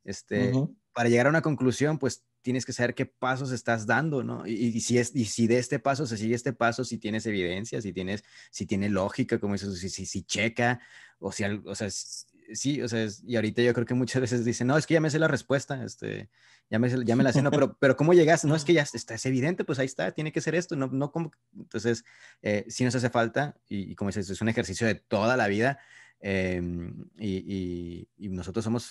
Este, 0.04 0.52
Para 0.92 1.08
llegar 1.08 1.26
a 1.26 1.30
una 1.30 1.42
conclusión, 1.42 1.98
pues 1.98 2.24
tienes 2.40 2.66
que 2.66 2.72
saber 2.72 2.94
qué 2.94 3.06
pasos 3.06 3.52
estás 3.52 3.86
dando, 3.86 4.24
¿no? 4.24 4.46
Y, 4.46 4.80
si, 4.80 4.98
es, 4.98 5.14
y 5.14 5.26
si 5.26 5.46
de 5.46 5.58
este 5.58 5.78
paso 5.78 6.06
se 6.06 6.16
sigue 6.16 6.34
este 6.34 6.52
paso, 6.52 6.84
si 6.84 6.98
tienes 6.98 7.24
evidencia, 7.26 7.80
si, 7.80 7.92
tienes, 7.92 8.24
si 8.50 8.66
tiene 8.66 8.88
lógica, 8.88 9.38
como 9.38 9.54
dices, 9.54 9.78
si, 9.78 9.88
si, 9.88 10.06
si 10.06 10.24
checa, 10.24 10.80
o 11.20 11.30
si, 11.30 11.44
o 11.44 11.74
sea, 11.74 11.88
sí, 11.90 12.82
o 12.82 12.88
sea, 12.88 13.06
y 13.24 13.36
ahorita 13.36 13.62
yo 13.62 13.72
creo 13.74 13.86
que 13.86 13.94
muchas 13.94 14.20
veces 14.20 14.44
dicen, 14.44 14.66
no, 14.66 14.76
es 14.76 14.86
que 14.86 14.94
ya 14.94 15.00
me 15.00 15.10
sé 15.10 15.18
la 15.18 15.28
respuesta, 15.28 15.84
este, 15.84 16.30
ya 16.72 16.78
me, 16.78 17.04
ya 17.04 17.16
me 17.16 17.22
la 17.22 17.34
sé, 17.34 17.42
no, 17.42 17.50
pero, 17.68 17.76
pero 17.78 17.96
¿cómo 17.98 18.14
llegas? 18.14 18.46
No, 18.46 18.56
es 18.56 18.64
que 18.64 18.72
ya 18.72 18.80
está, 18.80 19.14
es 19.14 19.26
evidente, 19.26 19.62
pues 19.62 19.78
ahí 19.78 19.84
está, 19.84 20.10
tiene 20.12 20.32
que 20.32 20.40
ser 20.40 20.54
esto, 20.54 20.74
no, 20.74 20.86
no 20.86 21.12
como, 21.12 21.30
entonces, 21.54 22.02
eh, 22.40 22.64
sí 22.68 22.82
nos 22.82 22.94
hace 22.94 23.10
falta, 23.10 23.54
y, 23.68 23.94
como 23.94 24.08
dices, 24.08 24.30
es 24.30 24.40
un 24.40 24.48
ejercicio 24.48 24.86
de 24.86 24.94
toda 24.94 25.36
la 25.36 25.48
vida, 25.48 25.80
em, 26.20 27.10
y, 27.18 28.08
y, 28.16 28.28
nosotros 28.30 28.64
somos 28.64 28.90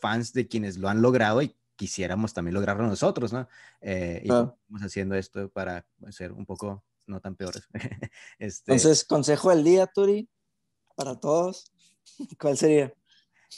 fans 0.00 0.32
de 0.32 0.48
quienes 0.48 0.78
lo 0.78 0.88
han 0.88 1.02
logrado 1.02 1.42
y 1.42 1.54
quisiéramos 1.76 2.32
también 2.32 2.54
lograrlo 2.54 2.86
nosotros, 2.86 3.30
¿no? 3.32 3.46
Eh, 3.82 4.22
y 4.24 4.28
estamos 4.28 4.82
haciendo 4.82 5.14
esto 5.14 5.50
para 5.50 5.86
ser 6.08 6.32
un 6.32 6.46
poco 6.46 6.82
no 7.06 7.20
tan 7.20 7.36
peores. 7.36 7.68
este, 8.38 8.72
Entonces, 8.72 9.04
consejo 9.04 9.50
del 9.50 9.64
día, 9.64 9.86
Turi, 9.86 10.30
para 10.96 11.20
todos, 11.20 11.70
¿cuál 12.40 12.56
sería? 12.56 12.94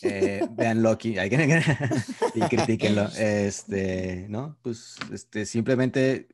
Eh, 0.02 0.46
vean 0.52 0.82
Loki 0.82 1.16
y 2.34 2.40
critíquenlo. 2.48 3.08
Este, 3.18 4.26
¿no? 4.28 4.58
Pues 4.62 4.96
este, 5.12 5.46
simplemente 5.46 6.28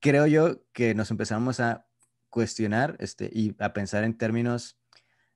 creo 0.00 0.26
yo 0.26 0.62
que 0.72 0.94
nos 0.94 1.10
empezamos 1.10 1.60
a 1.60 1.86
cuestionar 2.28 2.96
este, 3.00 3.30
y 3.32 3.54
a 3.58 3.72
pensar 3.72 4.04
en 4.04 4.16
términos, 4.16 4.78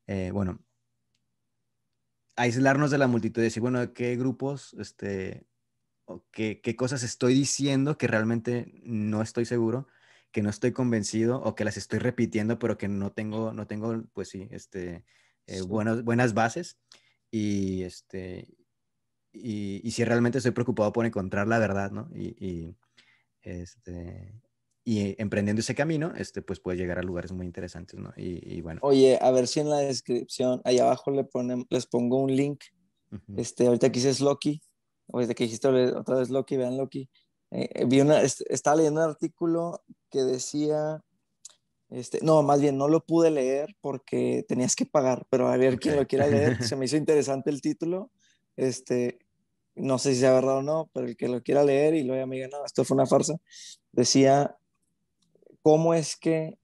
eh, 0.06 0.30
bueno, 0.32 0.60
aislarnos 2.36 2.90
de 2.90 2.98
la 2.98 3.06
multitud 3.06 3.42
y 3.42 3.44
decir, 3.44 3.60
bueno, 3.60 3.92
¿qué 3.92 4.16
grupos, 4.16 4.74
este, 4.78 5.46
qué, 6.30 6.60
qué 6.60 6.76
cosas 6.76 7.02
estoy 7.02 7.34
diciendo 7.34 7.98
que 7.98 8.06
realmente 8.06 8.80
no 8.84 9.22
estoy 9.22 9.44
seguro? 9.44 9.88
que 10.34 10.42
no 10.42 10.50
estoy 10.50 10.72
convencido 10.72 11.40
o 11.40 11.54
que 11.54 11.64
las 11.64 11.76
estoy 11.76 12.00
repitiendo, 12.00 12.58
pero 12.58 12.76
que 12.76 12.88
no 12.88 13.12
tengo, 13.12 13.52
no 13.52 13.68
tengo, 13.68 14.02
pues 14.12 14.30
sí, 14.30 14.48
este, 14.50 15.04
eh, 15.46 15.62
buenas, 15.62 16.02
buenas 16.02 16.34
bases. 16.34 16.76
Y, 17.36 17.82
este, 17.82 18.46
y, 19.32 19.80
y, 19.82 19.90
si 19.90 20.04
realmente 20.04 20.38
estoy 20.38 20.52
preocupado 20.52 20.92
por 20.92 21.04
encontrar 21.04 21.48
la 21.48 21.58
verdad, 21.58 21.90
¿no? 21.90 22.08
Y, 22.14 22.28
y, 22.38 22.76
este, 23.42 24.40
y 24.84 25.20
emprendiendo 25.20 25.58
ese 25.58 25.74
camino, 25.74 26.12
este, 26.16 26.42
pues 26.42 26.60
puede 26.60 26.78
llegar 26.78 27.00
a 27.00 27.02
lugares 27.02 27.32
muy 27.32 27.44
interesantes, 27.44 27.98
¿no? 27.98 28.12
Y, 28.16 28.60
bueno. 28.60 28.78
Oye, 28.84 29.18
a 29.20 29.32
ver 29.32 29.48
si 29.48 29.58
en 29.58 29.68
la 29.68 29.78
descripción, 29.78 30.62
ahí 30.64 30.78
abajo 30.78 31.10
le 31.10 31.24
ponen, 31.24 31.66
les 31.70 31.86
pongo 31.86 32.22
un 32.22 32.36
link. 32.36 32.62
este, 33.36 33.66
ahorita 33.66 33.88
aquí 33.88 33.98
es 34.06 34.20
Loki, 34.20 34.62
ahorita 35.12 35.34
que 35.34 35.44
dijiste 35.44 35.66
otra 35.66 36.18
vez 36.18 36.30
Loki, 36.30 36.56
vean 36.56 36.76
Loki. 36.76 37.10
Eh, 37.50 37.68
eh, 37.74 37.84
vi 37.84 38.00
una, 38.00 38.22
estaba 38.22 38.76
leyendo 38.76 39.02
un 39.02 39.10
artículo 39.10 39.82
que 40.08 40.22
decía, 40.22 41.02
este, 41.90 42.20
no, 42.22 42.42
más 42.42 42.60
bien 42.60 42.76
no 42.78 42.88
lo 42.88 43.04
pude 43.04 43.30
leer 43.30 43.76
porque 43.80 44.44
tenías 44.48 44.74
que 44.76 44.86
pagar, 44.86 45.26
pero 45.30 45.48
a 45.48 45.56
ver 45.56 45.78
quién 45.78 45.96
lo 45.96 46.06
quiera 46.06 46.26
leer, 46.26 46.62
se 46.62 46.76
me 46.76 46.86
hizo 46.86 46.96
interesante 46.96 47.50
el 47.50 47.60
título. 47.60 48.10
Este, 48.56 49.18
no 49.74 49.98
sé 49.98 50.14
si 50.14 50.20
sea 50.20 50.32
verdad 50.32 50.58
o 50.58 50.62
no, 50.62 50.90
pero 50.92 51.06
el 51.06 51.16
que 51.16 51.28
lo 51.28 51.42
quiera 51.42 51.64
leer 51.64 51.94
y 51.94 52.04
luego 52.04 52.26
me 52.26 52.36
diga, 52.36 52.48
no, 52.48 52.64
esto 52.64 52.84
fue 52.84 52.94
una 52.94 53.06
farsa, 53.06 53.34
decía 53.92 54.56
cómo 55.62 55.94
es 55.94 56.16
que 56.16 56.58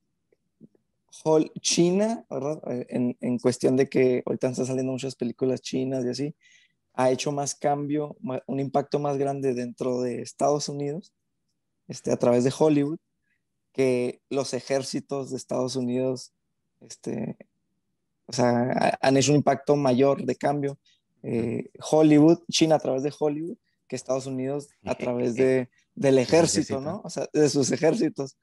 China, 1.61 2.25
¿verdad? 2.31 2.61
Eh, 2.71 2.87
en, 2.91 3.17
en, 3.21 3.39
cuestión 3.39 3.77
de 3.77 3.89
que 3.89 4.23
ahorita 4.25 4.49
están 4.49 4.67
saliendo 4.67 4.93
muchas 4.93 5.17
películas 5.17 5.61
chinas 5.61 6.05
y 6.05 6.09
así, 6.09 6.35
ha 6.95 7.11
hecho 7.11 7.33
más 7.33 7.55
cambio, 7.55 8.17
un 8.47 8.61
impacto 8.61 8.99
más 8.99 9.19
grande 9.19 9.55
dentro 9.55 10.01
de 10.01 10.23
Estados 10.23 10.69
Unidos, 10.69 11.13
este, 11.89 12.13
a 12.13 12.17
través 12.17 12.45
de 12.45 12.53
Hollywood, 12.57 12.99
que 13.73 14.21
los 14.31 14.55
ejércitos 14.55 15.31
de 15.31 15.37
Estados 15.37 15.77
Unidos, 15.77 16.33
este, 16.81 17.37
o 18.27 18.33
sea, 18.33 18.99
han 19.01 19.17
hecho 19.17 19.33
un 19.33 19.37
impacto 19.37 19.77
mayor 19.77 20.25
de 20.25 20.37
cambio. 20.37 20.79
Eh, 21.23 21.71
Hollywood, 21.91 22.41
China 22.51 22.77
a 22.77 22.79
través 22.79 23.03
de 23.03 23.13
Hollywood, 23.19 23.57
que 23.87 23.97
Estados 23.97 24.27
Unidos 24.27 24.69
a 24.85 24.95
través 24.97 25.35
de, 25.35 25.69
del 25.95 26.19
ejército, 26.19 26.81
¿no? 26.81 27.03
O 27.05 27.11
sea, 27.11 27.29
de 27.33 27.49
sus 27.49 27.71
ejércitos. 27.73 28.37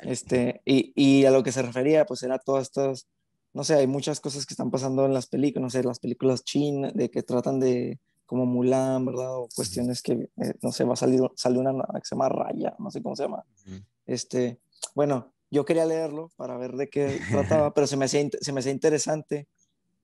Este, 0.00 0.62
y, 0.64 0.92
y, 0.94 1.24
a 1.24 1.30
lo 1.30 1.42
que 1.42 1.52
se 1.52 1.62
refería, 1.62 2.06
pues 2.06 2.22
era 2.22 2.38
todas 2.38 2.68
estas, 2.68 3.08
no 3.52 3.64
sé, 3.64 3.74
hay 3.74 3.86
muchas 3.86 4.20
cosas 4.20 4.46
que 4.46 4.54
están 4.54 4.70
pasando 4.70 5.04
en 5.04 5.14
las 5.14 5.26
películas, 5.26 5.62
no 5.62 5.70
sé, 5.70 5.82
las 5.82 5.98
películas 5.98 6.44
chinas, 6.44 6.94
de 6.94 7.10
que 7.10 7.22
tratan 7.22 7.60
de, 7.60 7.98
como 8.26 8.46
Mulan, 8.46 9.04
¿verdad? 9.04 9.36
O 9.36 9.48
cuestiones 9.54 10.02
que, 10.02 10.12
eh, 10.12 10.54
no 10.62 10.72
sé, 10.72 10.84
va 10.84 10.94
a 10.94 10.96
salir, 10.96 11.20
salió 11.36 11.60
una 11.60 11.72
que 11.72 12.04
se 12.04 12.14
llama 12.14 12.28
Raya, 12.28 12.74
no 12.78 12.90
sé 12.90 13.02
cómo 13.02 13.16
se 13.16 13.24
llama. 13.24 13.44
Este, 14.06 14.58
bueno, 14.94 15.34
yo 15.50 15.64
quería 15.64 15.86
leerlo 15.86 16.30
para 16.36 16.56
ver 16.56 16.72
de 16.72 16.88
qué 16.88 17.18
trataba, 17.30 17.74
pero 17.74 17.86
se 17.86 17.96
me 17.96 18.06
hacía, 18.06 18.28
se 18.40 18.52
me 18.52 18.60
hacía 18.60 18.72
interesante 18.72 19.48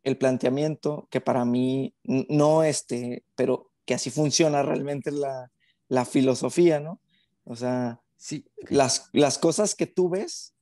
el 0.02 0.16
planteamiento 0.16 1.08
que 1.10 1.20
para 1.20 1.44
mí 1.44 1.94
no 2.04 2.62
este, 2.62 3.24
pero 3.34 3.70
que 3.84 3.94
así 3.94 4.10
funciona 4.10 4.62
realmente 4.62 5.10
la, 5.10 5.50
la 5.88 6.04
filosofía, 6.04 6.80
¿no? 6.80 7.00
O 7.44 7.56
sea, 7.56 8.00
sí, 8.16 8.46
las, 8.68 9.10
las 9.12 9.38
cosas 9.38 9.74
que 9.74 9.86
tú 9.86 10.08
ves 10.08 10.54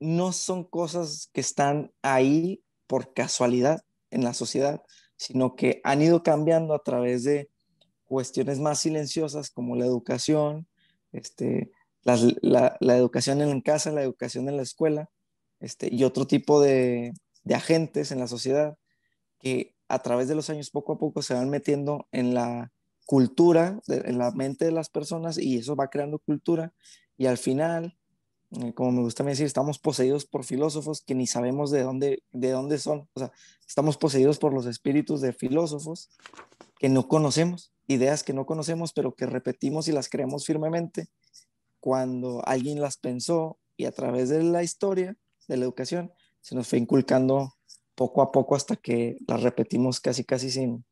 no 0.00 0.32
son 0.32 0.64
cosas 0.64 1.28
que 1.32 1.40
están 1.40 1.92
ahí 2.02 2.62
por 2.86 3.12
casualidad 3.12 3.82
en 4.10 4.24
la 4.24 4.32
sociedad, 4.32 4.82
sino 5.16 5.56
que 5.56 5.80
han 5.84 6.00
ido 6.00 6.22
cambiando 6.22 6.74
a 6.74 6.82
través 6.82 7.24
de 7.24 7.50
cuestiones 8.06 8.58
más 8.60 8.80
silenciosas 8.80 9.50
como 9.50 9.76
la 9.76 9.84
educación, 9.84 10.66
este, 11.12 11.70
la, 12.02 12.76
educación 12.80 13.42
en 13.42 13.60
casa, 13.60 13.92
la 13.92 14.02
educación 14.02 14.48
en 14.48 14.56
la 14.56 14.62
escuela, 14.62 15.10
este, 15.60 15.92
y 15.92 16.04
otro 16.04 16.26
tipo 16.26 16.60
de, 16.60 17.12
de 17.44 17.54
agentes 17.54 18.12
en 18.12 18.18
la 18.18 18.28
sociedad 18.28 18.76
que 19.40 19.74
a 19.88 20.00
través 20.00 20.28
de 20.28 20.34
los 20.34 20.50
años 20.50 20.70
poco 20.70 20.92
a 20.92 20.98
poco 20.98 21.22
se 21.22 21.34
van 21.34 21.48
metiendo 21.48 22.06
en 22.12 22.34
la 22.34 22.72
cultura, 23.06 23.80
en 23.88 24.18
la 24.18 24.30
mente 24.32 24.66
de 24.66 24.72
las 24.72 24.90
personas 24.90 25.38
y 25.38 25.56
eso 25.56 25.74
va 25.74 25.88
creando 25.88 26.18
cultura. 26.18 26.74
Y 27.16 27.26
al 27.26 27.38
final, 27.38 27.96
eh, 28.50 28.74
como 28.74 28.92
me 28.92 29.00
gusta 29.00 29.24
decir, 29.24 29.46
estamos 29.46 29.78
poseídos 29.78 30.26
por 30.26 30.44
filósofos 30.44 31.00
que 31.00 31.14
ni 31.14 31.26
sabemos 31.26 31.70
de 31.70 31.82
dónde, 31.82 32.22
de 32.32 32.50
dónde 32.50 32.78
son, 32.78 33.08
o 33.14 33.18
sea, 33.18 33.32
estamos 33.66 33.96
poseídos 33.96 34.38
por 34.38 34.52
los 34.52 34.66
espíritus 34.66 35.22
de 35.22 35.32
filósofos 35.32 36.10
que 36.78 36.90
no 36.90 37.08
conocemos, 37.08 37.72
ideas 37.86 38.22
que 38.22 38.34
no 38.34 38.44
conocemos 38.44 38.92
pero 38.92 39.14
que 39.14 39.24
repetimos 39.24 39.88
y 39.88 39.92
las 39.92 40.10
creemos 40.10 40.44
firmemente 40.44 41.08
cuando 41.80 42.42
alguien 42.46 42.80
las 42.80 42.96
pensó 42.96 43.58
y 43.76 43.84
a 43.84 43.92
través 43.92 44.28
de 44.28 44.42
la 44.42 44.62
historia, 44.62 45.16
de 45.46 45.56
la 45.56 45.64
educación, 45.64 46.12
se 46.40 46.54
nos 46.54 46.68
fue 46.68 46.78
inculcando 46.78 47.54
poco 47.94 48.22
a 48.22 48.30
poco 48.30 48.54
hasta 48.54 48.76
que 48.76 49.16
la 49.26 49.36
repetimos 49.36 50.00
casi, 50.00 50.24
casi 50.24 50.50
sin, 50.50 50.84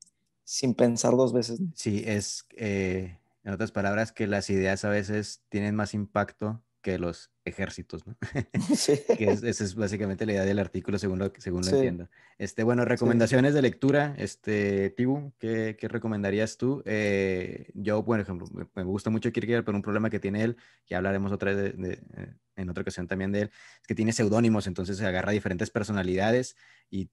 sin 0.45 0.75
pensar 0.75 1.17
dos 1.17 1.33
veces. 1.33 1.61
Sí, 1.75 2.03
es, 2.07 2.47
eh, 2.57 3.19
en 3.45 3.53
otras 3.53 3.71
palabras, 3.71 4.13
que 4.13 4.27
las 4.27 4.51
ideas 4.51 4.85
a 4.85 4.89
veces 4.89 5.43
tienen 5.49 5.75
más 5.75 5.95
impacto 5.95 6.63
que 6.87 7.01
los 7.01 7.33
ejércitos, 7.45 8.07
¿no? 8.07 8.17
Sí. 8.77 9.01
que 9.19 9.25
esa 9.25 9.65
es 9.65 9.75
básicamente 9.75 10.25
la 10.25 10.35
idea 10.35 10.45
del 10.45 10.61
artículo, 10.61 11.01
según 11.01 11.19
lo, 11.19 11.33
según 11.37 11.63
lo 11.63 11.69
entiendo. 11.69 12.09
Este, 12.39 12.63
bueno, 12.63 12.85
recomendaciones 12.85 13.55
de 13.55 13.63
lectura, 13.63 14.15
este, 14.19 14.91
Tibu, 14.91 15.33
¿qué, 15.41 15.77
qué 15.77 15.89
recomendarías 15.89 16.59
tú? 16.59 16.85
Eh, 16.87 17.73
yo, 17.75 18.05
por 18.05 18.21
ejemplo, 18.21 18.47
me, 18.73 18.85
gusta 18.85 19.11
mucho 19.11 19.33
Kierkegaard, 19.33 19.65
pero 19.65 19.77
un 19.77 19.83
problema 19.83 20.11
que 20.11 20.21
tiene 20.21 20.45
él, 20.45 20.57
que 20.87 20.95
hablaremos 20.95 21.33
otra 21.33 21.53
vez 21.53 21.77
de, 21.77 21.93
eh, 21.95 22.35
en 22.55 22.71
otra 22.71 22.83
ocasión 22.83 23.09
también 23.09 23.33
de 23.33 23.41
él, 23.43 23.51
es 23.81 23.87
que 23.89 23.97
tiene 23.97 24.13
seudónimos, 24.13 24.69
entonces 24.69 24.97
se 24.97 25.07
agarra 25.07 25.33
diferentes 25.33 25.73
personalidades 25.73 26.55
y 26.89 27.11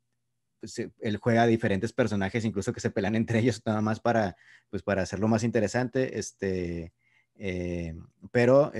pues, 0.59 0.77
él 0.77 1.17
juega 1.17 1.41
a 1.41 1.47
diferentes 1.47 1.93
personajes, 1.93 2.45
incluso 2.45 2.73
que 2.73 2.79
se 2.79 2.91
pelan 2.91 3.15
entre 3.15 3.39
ellos, 3.39 3.63
nada 3.65 3.81
más 3.81 3.99
para, 3.99 4.35
pues, 4.69 4.83
para 4.83 5.01
hacerlo 5.01 5.27
más 5.27 5.43
interesante, 5.43 6.19
este... 6.19 6.93
Eh, 7.35 7.95
pero 8.31 8.71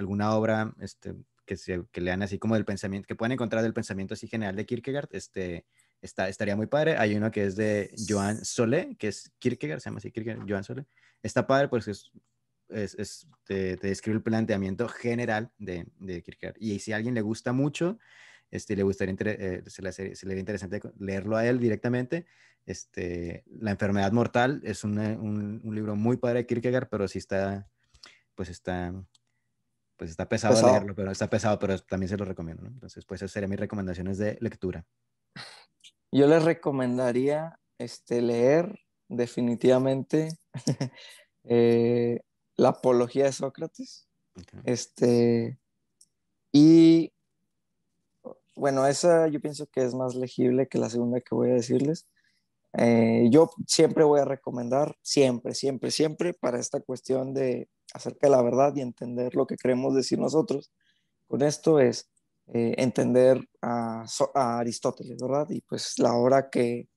alguna 0.00 0.34
obra 0.34 0.74
este, 0.80 1.14
que, 1.46 1.56
se, 1.56 1.84
que 1.92 2.00
lean 2.00 2.22
así 2.22 2.38
como 2.38 2.54
del 2.54 2.64
pensamiento, 2.64 3.06
que 3.06 3.14
puedan 3.14 3.32
encontrar 3.32 3.62
del 3.62 3.74
pensamiento 3.74 4.14
así 4.14 4.26
general 4.26 4.56
de 4.56 4.66
Kierkegaard, 4.66 5.08
este, 5.12 5.66
está, 6.00 6.28
estaría 6.28 6.56
muy 6.56 6.66
padre. 6.66 6.96
Hay 6.96 7.14
uno 7.14 7.30
que 7.30 7.44
es 7.44 7.56
de 7.56 7.94
Joan 8.08 8.44
Solé, 8.44 8.96
que 8.98 9.08
es 9.08 9.32
Kierkegaard, 9.38 9.80
se 9.80 9.90
llama 9.90 9.98
así 9.98 10.10
Kierkegaard, 10.10 10.48
Joan 10.48 10.64
Solé. 10.64 10.86
Está 11.22 11.46
padre 11.46 11.68
porque 11.68 11.90
es, 11.90 12.10
es, 12.68 12.94
es 12.94 13.26
te, 13.44 13.76
describe 13.76 14.16
el 14.16 14.22
planteamiento 14.22 14.88
general 14.88 15.50
de, 15.58 15.86
de, 15.98 16.22
Kierkegaard. 16.22 16.56
Y 16.58 16.78
si 16.78 16.92
a 16.92 16.96
alguien 16.96 17.14
le 17.14 17.20
gusta 17.20 17.52
mucho, 17.52 17.98
este, 18.50 18.74
le 18.76 18.82
gustaría, 18.82 19.14
eh, 19.18 19.62
se, 19.66 19.82
le, 19.82 19.92
se 19.92 20.26
le 20.26 20.38
interesante 20.38 20.80
leerlo 20.98 21.36
a 21.36 21.46
él 21.46 21.58
directamente. 21.58 22.26
Este, 22.64 23.44
La 23.46 23.72
enfermedad 23.72 24.12
mortal 24.12 24.60
es 24.64 24.84
un, 24.84 24.98
un, 24.98 25.60
un 25.64 25.74
libro 25.74 25.96
muy 25.96 26.16
padre 26.16 26.40
de 26.40 26.46
Kierkegaard, 26.46 26.88
pero 26.88 27.08
sí 27.08 27.18
está, 27.18 27.68
pues 28.34 28.48
está 28.48 28.94
pues 30.00 30.12
está 30.12 30.26
pesado, 30.26 30.66
leerlo, 30.66 30.94
pero 30.94 31.10
está 31.10 31.28
pesado, 31.28 31.58
pero 31.58 31.78
también 31.78 32.08
se 32.08 32.16
lo 32.16 32.24
recomiendo, 32.24 32.62
¿no? 32.62 32.70
Entonces, 32.70 33.04
pues 33.04 33.20
esas 33.20 33.32
serían 33.32 33.50
mis 33.50 33.60
recomendaciones 33.60 34.16
de 34.16 34.38
lectura. 34.40 34.86
Yo 36.10 36.26
les 36.26 36.42
recomendaría 36.42 37.60
este, 37.76 38.22
leer 38.22 38.80
definitivamente 39.10 40.38
eh, 41.44 42.20
la 42.56 42.70
apología 42.70 43.26
de 43.26 43.32
Sócrates. 43.32 44.08
Este, 44.64 45.58
y 46.50 47.12
bueno, 48.56 48.86
esa 48.86 49.28
yo 49.28 49.38
pienso 49.38 49.66
que 49.66 49.84
es 49.84 49.94
más 49.94 50.14
legible 50.14 50.66
que 50.66 50.78
la 50.78 50.88
segunda 50.88 51.20
que 51.20 51.34
voy 51.34 51.50
a 51.50 51.54
decirles. 51.56 52.08
Eh, 52.72 53.28
yo 53.30 53.50
siempre 53.66 54.04
voy 54.04 54.20
a 54.20 54.24
recomendar, 54.24 54.96
siempre, 55.02 55.54
siempre, 55.54 55.90
siempre, 55.90 56.32
para 56.32 56.58
esta 56.58 56.80
cuestión 56.80 57.34
de 57.34 57.68
acerca 57.94 58.26
de 58.26 58.30
la 58.30 58.42
verdad 58.42 58.74
y 58.76 58.80
entender 58.80 59.34
lo 59.34 59.46
que 59.46 59.56
queremos 59.56 59.94
decir 59.94 60.18
nosotros. 60.18 60.70
Con 61.28 61.42
esto 61.42 61.78
es 61.80 62.10
eh, 62.52 62.74
entender 62.78 63.48
a, 63.62 64.04
Aristóteles, 64.34 65.18
¿verdad? 65.20 65.46
Y 65.50 65.60
pues 65.60 65.98
la 65.98 66.14
obra 66.14 66.50
que 66.50 66.88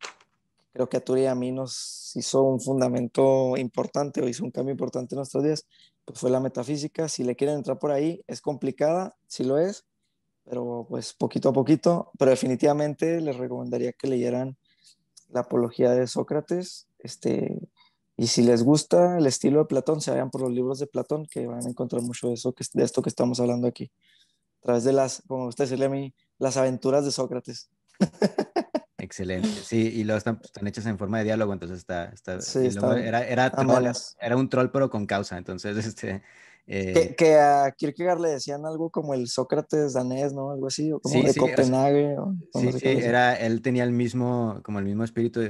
creo 0.73 0.89
que 0.89 0.97
a 0.97 0.99
Turi 1.01 1.21
y 1.21 1.25
a 1.27 1.35
mí 1.35 1.51
nos 1.51 2.11
hizo 2.15 2.41
un 2.41 2.59
fundamento 2.59 3.55
importante 3.57 4.21
o 4.21 4.27
hizo 4.27 4.43
un 4.43 4.51
cambio 4.51 4.71
importante 4.71 5.13
en 5.13 5.17
nuestros 5.17 5.43
días, 5.43 5.67
pues 6.05 6.19
fue 6.19 6.31
la 6.31 6.39
metafísica. 6.39 7.07
Si 7.07 7.23
le 7.23 7.35
quieren 7.35 7.57
entrar 7.57 7.77
por 7.77 7.91
ahí, 7.91 8.23
es 8.27 8.41
complicada, 8.41 9.15
sí 9.27 9.43
lo 9.43 9.59
es, 9.59 9.85
pero 10.43 10.85
pues 10.89 11.13
poquito 11.13 11.49
a 11.49 11.53
poquito, 11.53 12.11
pero 12.17 12.31
definitivamente 12.31 13.21
les 13.21 13.37
recomendaría 13.37 13.93
que 13.93 14.07
leyeran 14.07 14.57
la 15.29 15.41
apología 15.41 15.91
de 15.91 16.07
Sócrates, 16.07 16.87
este, 16.99 17.62
y 18.15 18.27
si 18.27 18.43
les 18.43 18.63
gusta 18.63 19.17
el 19.17 19.25
estilo 19.25 19.59
de 19.59 19.65
Platón, 19.65 19.99
se 20.01 20.11
vayan 20.11 20.29
por 20.29 20.41
los 20.41 20.51
libros 20.51 20.79
de 20.79 20.87
Platón, 20.87 21.25
que 21.25 21.47
van 21.47 21.65
a 21.65 21.69
encontrar 21.69 22.01
mucho 22.03 22.27
de, 22.27 22.35
eso, 22.35 22.53
de 22.73 22.83
esto 22.83 23.01
que 23.01 23.09
estamos 23.09 23.39
hablando 23.39 23.67
aquí. 23.67 23.91
A 24.61 24.65
través 24.65 24.83
de 24.83 24.93
las, 24.93 25.23
como 25.27 25.47
usted 25.47 25.63
decirle 25.63 25.85
a 25.85 25.89
mí, 25.89 26.13
las 26.37 26.57
aventuras 26.57 27.05
de 27.05 27.11
Sócrates. 27.11 27.69
Excelente. 28.99 29.49
Sí, 29.49 29.91
y 29.95 30.03
luego 30.03 30.19
están, 30.19 30.39
están 30.43 30.67
hechas 30.67 30.85
en 30.85 30.97
forma 30.97 31.17
de 31.17 31.25
diálogo, 31.25 31.53
entonces 31.53 31.79
está... 31.79 32.05
está, 32.05 32.37
era, 32.99 33.25
era, 33.27 33.51
era 34.21 34.37
un 34.37 34.47
troll, 34.47 34.69
pero 34.71 34.89
con 34.89 35.05
causa, 35.05 35.37
entonces 35.37 35.77
este... 35.85 36.21
Eh, 36.65 37.13
que, 37.17 37.35
a 37.35 37.73
Kierkegaard 37.77 38.21
le 38.21 38.29
decían 38.29 38.65
algo 38.65 38.89
como 38.89 39.13
el 39.13 39.27
Sócrates 39.27 39.91
danés, 39.91 40.31
¿no? 40.31 40.51
Algo 40.51 40.67
así, 40.67 40.93
o 40.93 41.01
como 41.01 41.21
de 41.21 41.35
Copenhague. 41.35 42.15
sí, 42.53 42.71
sí, 42.71 42.87
era, 42.87 43.35
él 43.35 43.61
tenía 43.61 43.83
el 43.83 43.91
mismo, 43.91 44.61
como 44.63 44.79
el 44.79 44.85
mismo 44.85 45.03
espíritu. 45.03 45.41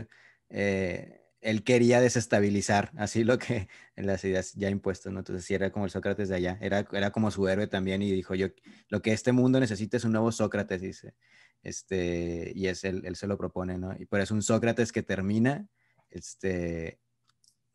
Eh, 0.50 1.23
él 1.44 1.64
quería 1.64 2.02
desestabilizar 2.02 2.92
así 2.98 3.24
lo 3.24 3.38
que 3.38 3.68
en 3.96 4.06
las 4.08 4.24
ideas 4.24 4.54
ya 4.54 4.70
impuestas, 4.70 5.12
¿no? 5.14 5.20
Entonces 5.20 5.46
sí 5.46 5.54
era 5.54 5.72
como 5.72 5.86
el 5.86 5.92
Sócrates 5.92 6.30
de 6.30 6.36
allá, 6.36 6.58
era, 6.62 6.88
era 6.92 7.12
como 7.12 7.32
su 7.32 7.48
héroe 7.48 7.68
también 7.68 8.02
y 8.02 8.12
dijo 8.12 8.34
yo, 8.36 8.48
lo 8.90 9.02
que 9.02 9.12
este 9.12 9.32
mundo 9.32 9.60
necesita 9.60 9.98
es 9.98 10.06
un 10.06 10.14
nuevo 10.14 10.32
Sócrates, 10.32 10.82
dice, 10.82 11.16
este, 11.62 12.52
y 12.56 12.68
es 12.68 12.84
él, 12.84 13.04
él 13.06 13.16
se 13.16 13.28
lo 13.28 13.38
propone, 13.38 13.78
¿no? 13.78 13.96
Y 13.98 14.06
por 14.06 14.22
eso 14.22 14.34
un 14.34 14.42
Sócrates 14.42 14.92
que 14.92 15.04
termina, 15.04 15.68
este, 16.10 17.00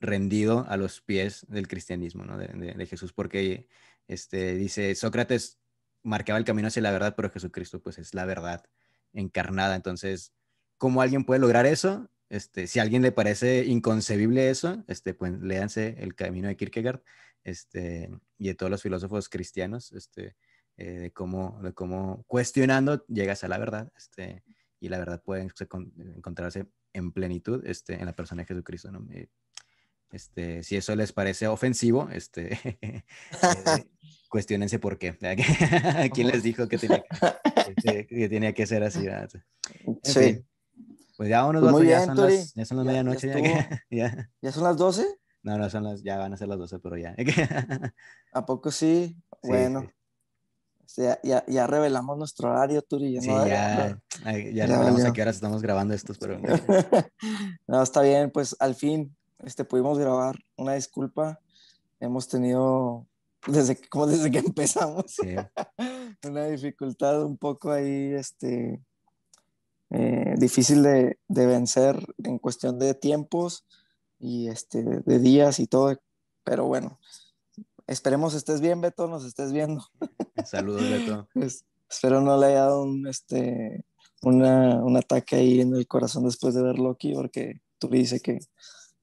rendido 0.01 0.65
a 0.69 0.77
los 0.77 1.01
pies 1.01 1.47
del 1.49 1.69
cristianismo, 1.69 2.25
¿no? 2.25 2.39
De, 2.39 2.49
de, 2.49 2.87
Jesús, 2.87 3.13
porque, 3.13 3.69
este, 4.07 4.55
dice, 4.55 4.95
Sócrates 4.95 5.59
marcaba 6.03 6.39
el 6.39 6.45
camino 6.45 6.69
hacia 6.69 6.83
la 6.83 6.93
verdad, 6.93 7.15
pero 7.17 7.31
Jesucristo, 7.31 7.83
pues, 7.83 7.99
es 7.99 8.15
la 8.15 8.25
verdad 8.25 8.65
encarnada, 9.13 9.75
entonces, 9.77 10.33
¿cómo 10.79 11.03
alguien 11.03 11.25
puede 11.25 11.41
lograr 11.41 11.67
eso? 11.67 12.11
Este, 12.29 12.67
si 12.67 12.79
a 12.79 12.83
alguien 12.83 13.03
le 13.03 13.13
parece 13.13 13.65
inconcebible 13.65 14.51
eso, 14.51 14.85
este, 14.87 15.15
pues 15.15 15.33
léanse 15.41 15.97
El 15.99 16.15
Camino 16.15 16.49
de 16.49 16.57
Kierkegaard 16.57 17.03
este, 17.45 18.11
y 18.37 18.49
de 18.49 18.55
todos 18.55 18.71
los 18.71 18.83
filósofos 18.83 19.29
cristianos, 19.29 19.93
este, 19.93 20.37
eh, 20.77 20.99
de, 20.99 21.11
cómo, 21.13 21.59
de 21.63 21.73
cómo 21.73 22.25
cuestionando 22.27 23.05
llegas 23.07 23.45
a 23.45 23.49
la 23.49 23.59
verdad 23.59 23.91
este, 23.97 24.43
y 24.79 24.91
la 24.91 24.99
verdad 24.99 25.23
puede 25.23 25.49
encontrarse 26.17 26.67
en 26.93 27.13
plenitud 27.13 27.65
este, 27.67 27.95
en 27.95 28.07
la 28.07 28.15
persona 28.15 28.43
de 28.43 28.47
Jesucristo. 28.47 28.91
¿no? 28.91 29.07
Eh, 29.13 29.29
este, 30.13 30.63
si 30.63 30.77
eso 30.77 30.95
les 30.97 31.13
parece 31.13 31.47
ofensivo, 31.49 32.09
este, 32.13 32.59
eh, 32.83 33.05
cuestionense 34.29 34.79
por 34.79 34.99
qué. 34.99 35.17
¿Quién 36.15 36.29
les 36.29 36.43
dijo 36.43 36.69
que 36.69 36.79
tenía 36.79 37.03
que, 37.83 38.07
que, 38.07 38.29
tenía 38.29 38.53
que 38.53 38.67
ser 38.67 38.83
así? 38.83 39.07
Sí. 40.03 40.45
Pues 41.19 41.31
ya 41.31 41.45
unos 41.45 41.73
pues 41.73 41.89
ya, 41.89 42.05
son 42.05 42.17
las, 42.17 42.55
ya 42.55 42.65
son 42.65 42.77
las 42.77 42.87
medianoche. 42.87 43.27
Ya, 43.27 43.85
ya, 43.91 44.31
ya, 44.41 44.53
son 44.53 44.63
las 44.63 44.77
12? 44.77 45.05
No, 45.43 45.59
no 45.59 45.69
son 45.69 45.83
las, 45.83 46.05
ya 46.05 46.17
van 46.17 46.33
a 46.33 46.37
ser 46.37 46.47
las 46.47 46.59
12, 46.59 46.79
pero 46.79 46.97
ya. 46.97 47.17
¿A 48.33 48.47
poco 48.47 48.71
sí? 48.71 49.17
Sí, 49.43 49.49
bueno, 49.49 49.91
sí. 50.87 51.03
ya, 51.03 51.19
ya, 51.25 51.45
ya 51.49 51.67
revelamos 51.67 52.17
nuestro 52.17 52.51
horario, 52.51 52.83
Turi. 52.83 53.21
Sí, 53.21 53.27
¿no? 53.27 53.45
ya, 53.49 54.01
ay, 54.25 54.55
ya 54.55 54.67
Ya 54.67 54.77
revelamos 54.77 55.05
a 55.05 55.13
qué 55.13 55.23
horas 55.23 55.35
estamos 55.35 55.61
grabando 55.61 55.93
estos, 55.93 56.19
pero 56.19 56.39
no, 57.67 57.83
está 57.83 58.03
bien, 58.03 58.31
pues 58.31 58.55
al 58.61 58.77
fin 58.77 59.13
este, 59.41 59.65
pudimos 59.65 59.99
grabar. 59.99 60.37
Una 60.57 60.75
disculpa. 60.75 61.41
Hemos 61.99 62.29
tenido, 62.29 63.09
desde, 63.45 63.77
como 63.89 64.07
desde 64.07 64.31
que 64.31 64.39
empezamos, 64.39 65.07
sí, 65.09 65.35
una 66.25 66.45
dificultad 66.45 67.25
un 67.25 67.37
poco 67.37 67.73
ahí, 67.73 68.13
este, 68.15 68.81
eh, 69.91 70.35
difícil 70.39 70.83
de, 70.83 71.19
de 71.29 71.47
vencer 71.47 72.05
en 72.25 72.39
cuestión 72.39 72.79
de 72.79 72.95
tiempos 72.95 73.65
y 74.19 74.49
este, 74.49 74.83
de 74.83 75.19
días 75.19 75.59
y 75.61 75.67
todo. 75.67 75.97
Pero 76.45 76.67
bueno, 76.67 76.99
esperemos 77.87 78.35
estés 78.35 78.61
bien, 78.61 78.81
Beto, 78.81 79.07
nos 79.09 79.25
estés 79.25 79.53
viendo. 79.53 79.85
saludos, 80.45 80.89
Beto. 80.89 81.29
Pues, 81.35 81.65
espero 81.91 82.21
no 82.21 82.39
le 82.39 82.47
haya 82.47 82.61
dado 82.65 82.83
un, 82.83 83.07
este, 83.07 83.85
una- 84.23 84.83
un 84.85 84.97
ataque 84.97 85.37
ahí 85.37 85.61
en 85.61 85.75
el 85.75 85.87
corazón 85.87 86.25
después 86.25 86.55
de 86.55 86.63
ver 86.63 86.79
Loki, 86.79 87.15
porque 87.15 87.61
tú 87.79 87.89
le 87.89 87.99
dices 87.99 88.21
que, 88.23 88.39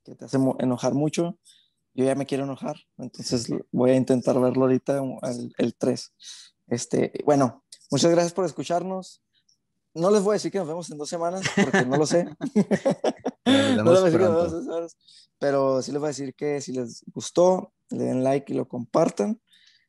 que 0.03 0.15
te 0.15 0.25
hace 0.25 0.37
enojar 0.59 0.93
mucho. 0.93 1.37
Yo 1.93 2.03
ya 2.03 2.13
me 2.15 2.25
quiero 2.25 2.43
enojar, 2.43 2.75
entonces 2.97 3.47
voy 3.71 3.91
a 3.91 3.95
intentar 3.95 4.37
verlo 4.39 4.63
ahorita 4.63 5.01
el, 5.23 5.53
el 5.57 5.75
3. 5.75 6.11
Este, 6.67 7.13
bueno, 7.25 7.63
muchas 7.89 8.11
gracias 8.11 8.33
por 8.33 8.43
escucharnos. 8.45 9.21
No 9.95 10.11
les 10.11 10.21
voy 10.21 10.33
a 10.33 10.35
decir 10.35 10.51
que 10.51 10.57
nos 10.57 10.67
vemos 10.67 10.91
en 10.91 10.97
dos 10.97 11.09
semanas, 11.09 11.41
porque 11.55 11.85
no 11.85 11.97
lo 11.97 12.05
sé. 12.05 12.27
No 13.45 13.83
les 13.83 13.83
voy 13.83 13.97
a 13.97 14.01
decir 14.03 14.19
que 14.19 14.25
nos 14.25 14.35
vemos 14.35 14.47
en 14.47 14.51
dos 14.51 14.65
semanas, 14.65 14.97
pero 15.39 15.81
sí 15.81 15.91
les 15.91 15.99
voy 15.99 16.07
a 16.07 16.09
decir 16.09 16.35
que 16.35 16.61
si 16.61 16.73
les 16.73 17.03
gustó, 17.13 17.71
le 17.89 18.05
den 18.05 18.23
like 18.23 18.51
y 18.51 18.55
lo 18.55 18.67
compartan. 18.67 19.41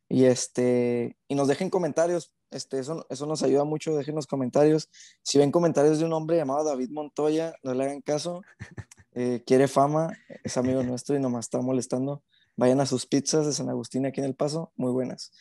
Y, 0.09 0.25
este, 0.25 1.17
y 1.27 1.35
nos 1.35 1.49
dejen 1.49 1.71
comentarios. 1.71 2.33
Este, 2.51 2.79
eso, 2.79 3.07
eso 3.11 3.27
nos 3.27 3.43
ayuda 3.43 3.65
mucho. 3.65 3.97
Dejen 3.97 4.15
los 4.15 4.27
comentarios. 4.27 4.89
Si 5.23 5.39
ven 5.39 5.51
comentarios 5.51 5.99
de 5.99 6.05
un 6.05 6.13
hombre 6.13 6.37
llamado 6.37 6.65
David 6.65 6.91
Montoya, 6.91 7.55
no 7.63 7.75
le 7.75 7.85
hagan 7.85 8.03
caso. 8.03 8.43
Eh, 9.19 9.43
quiere 9.47 9.67
fama, 9.67 10.13
es 10.45 10.59
amigo 10.59 10.83
nuestro 10.83 11.17
y 11.17 11.21
nomás 11.21 11.47
está 11.47 11.59
molestando. 11.63 12.23
Vayan 12.55 12.83
a 12.83 12.85
sus 12.85 13.07
pizzas 13.07 13.47
de 13.47 13.55
San 13.55 13.71
Agustín 13.71 14.05
aquí 14.05 14.21
en 14.21 14.27
El 14.27 14.35
Paso, 14.35 14.73
muy 14.77 14.93
buenas. 14.93 15.33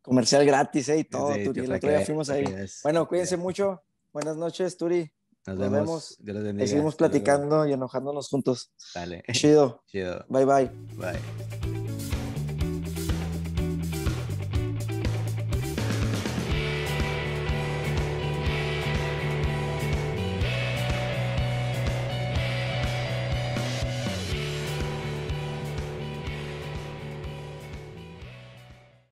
Comercial 0.00 0.46
gratis, 0.46 0.88
¿eh? 0.90 0.98
Y 0.98 1.04
todo, 1.04 1.34
Sí, 1.34 1.40
El 1.40 1.72
otro 1.72 1.90
día 1.90 2.06
fuimos 2.06 2.30
ahí. 2.30 2.44
Bueno, 2.84 3.08
cuídense 3.08 3.36
mucho. 3.36 3.82
Buenas 4.16 4.38
noches, 4.38 4.78
Turi. 4.78 5.12
Nos 5.46 5.58
nos 5.58 5.70
vemos. 5.70 6.16
Dios 6.20 6.36
los 6.36 6.44
bendiga. 6.44 6.62
Ahí 6.62 6.68
seguimos 6.68 6.96
platicando 6.96 7.66
y 7.66 7.74
enojándonos 7.74 8.30
juntos. 8.30 8.72
Dale. 8.94 9.22
Chido. 9.30 9.82
Chido. 9.88 10.24
Bye 10.30 10.46
bye. 10.46 10.70
Bye. 10.96 11.65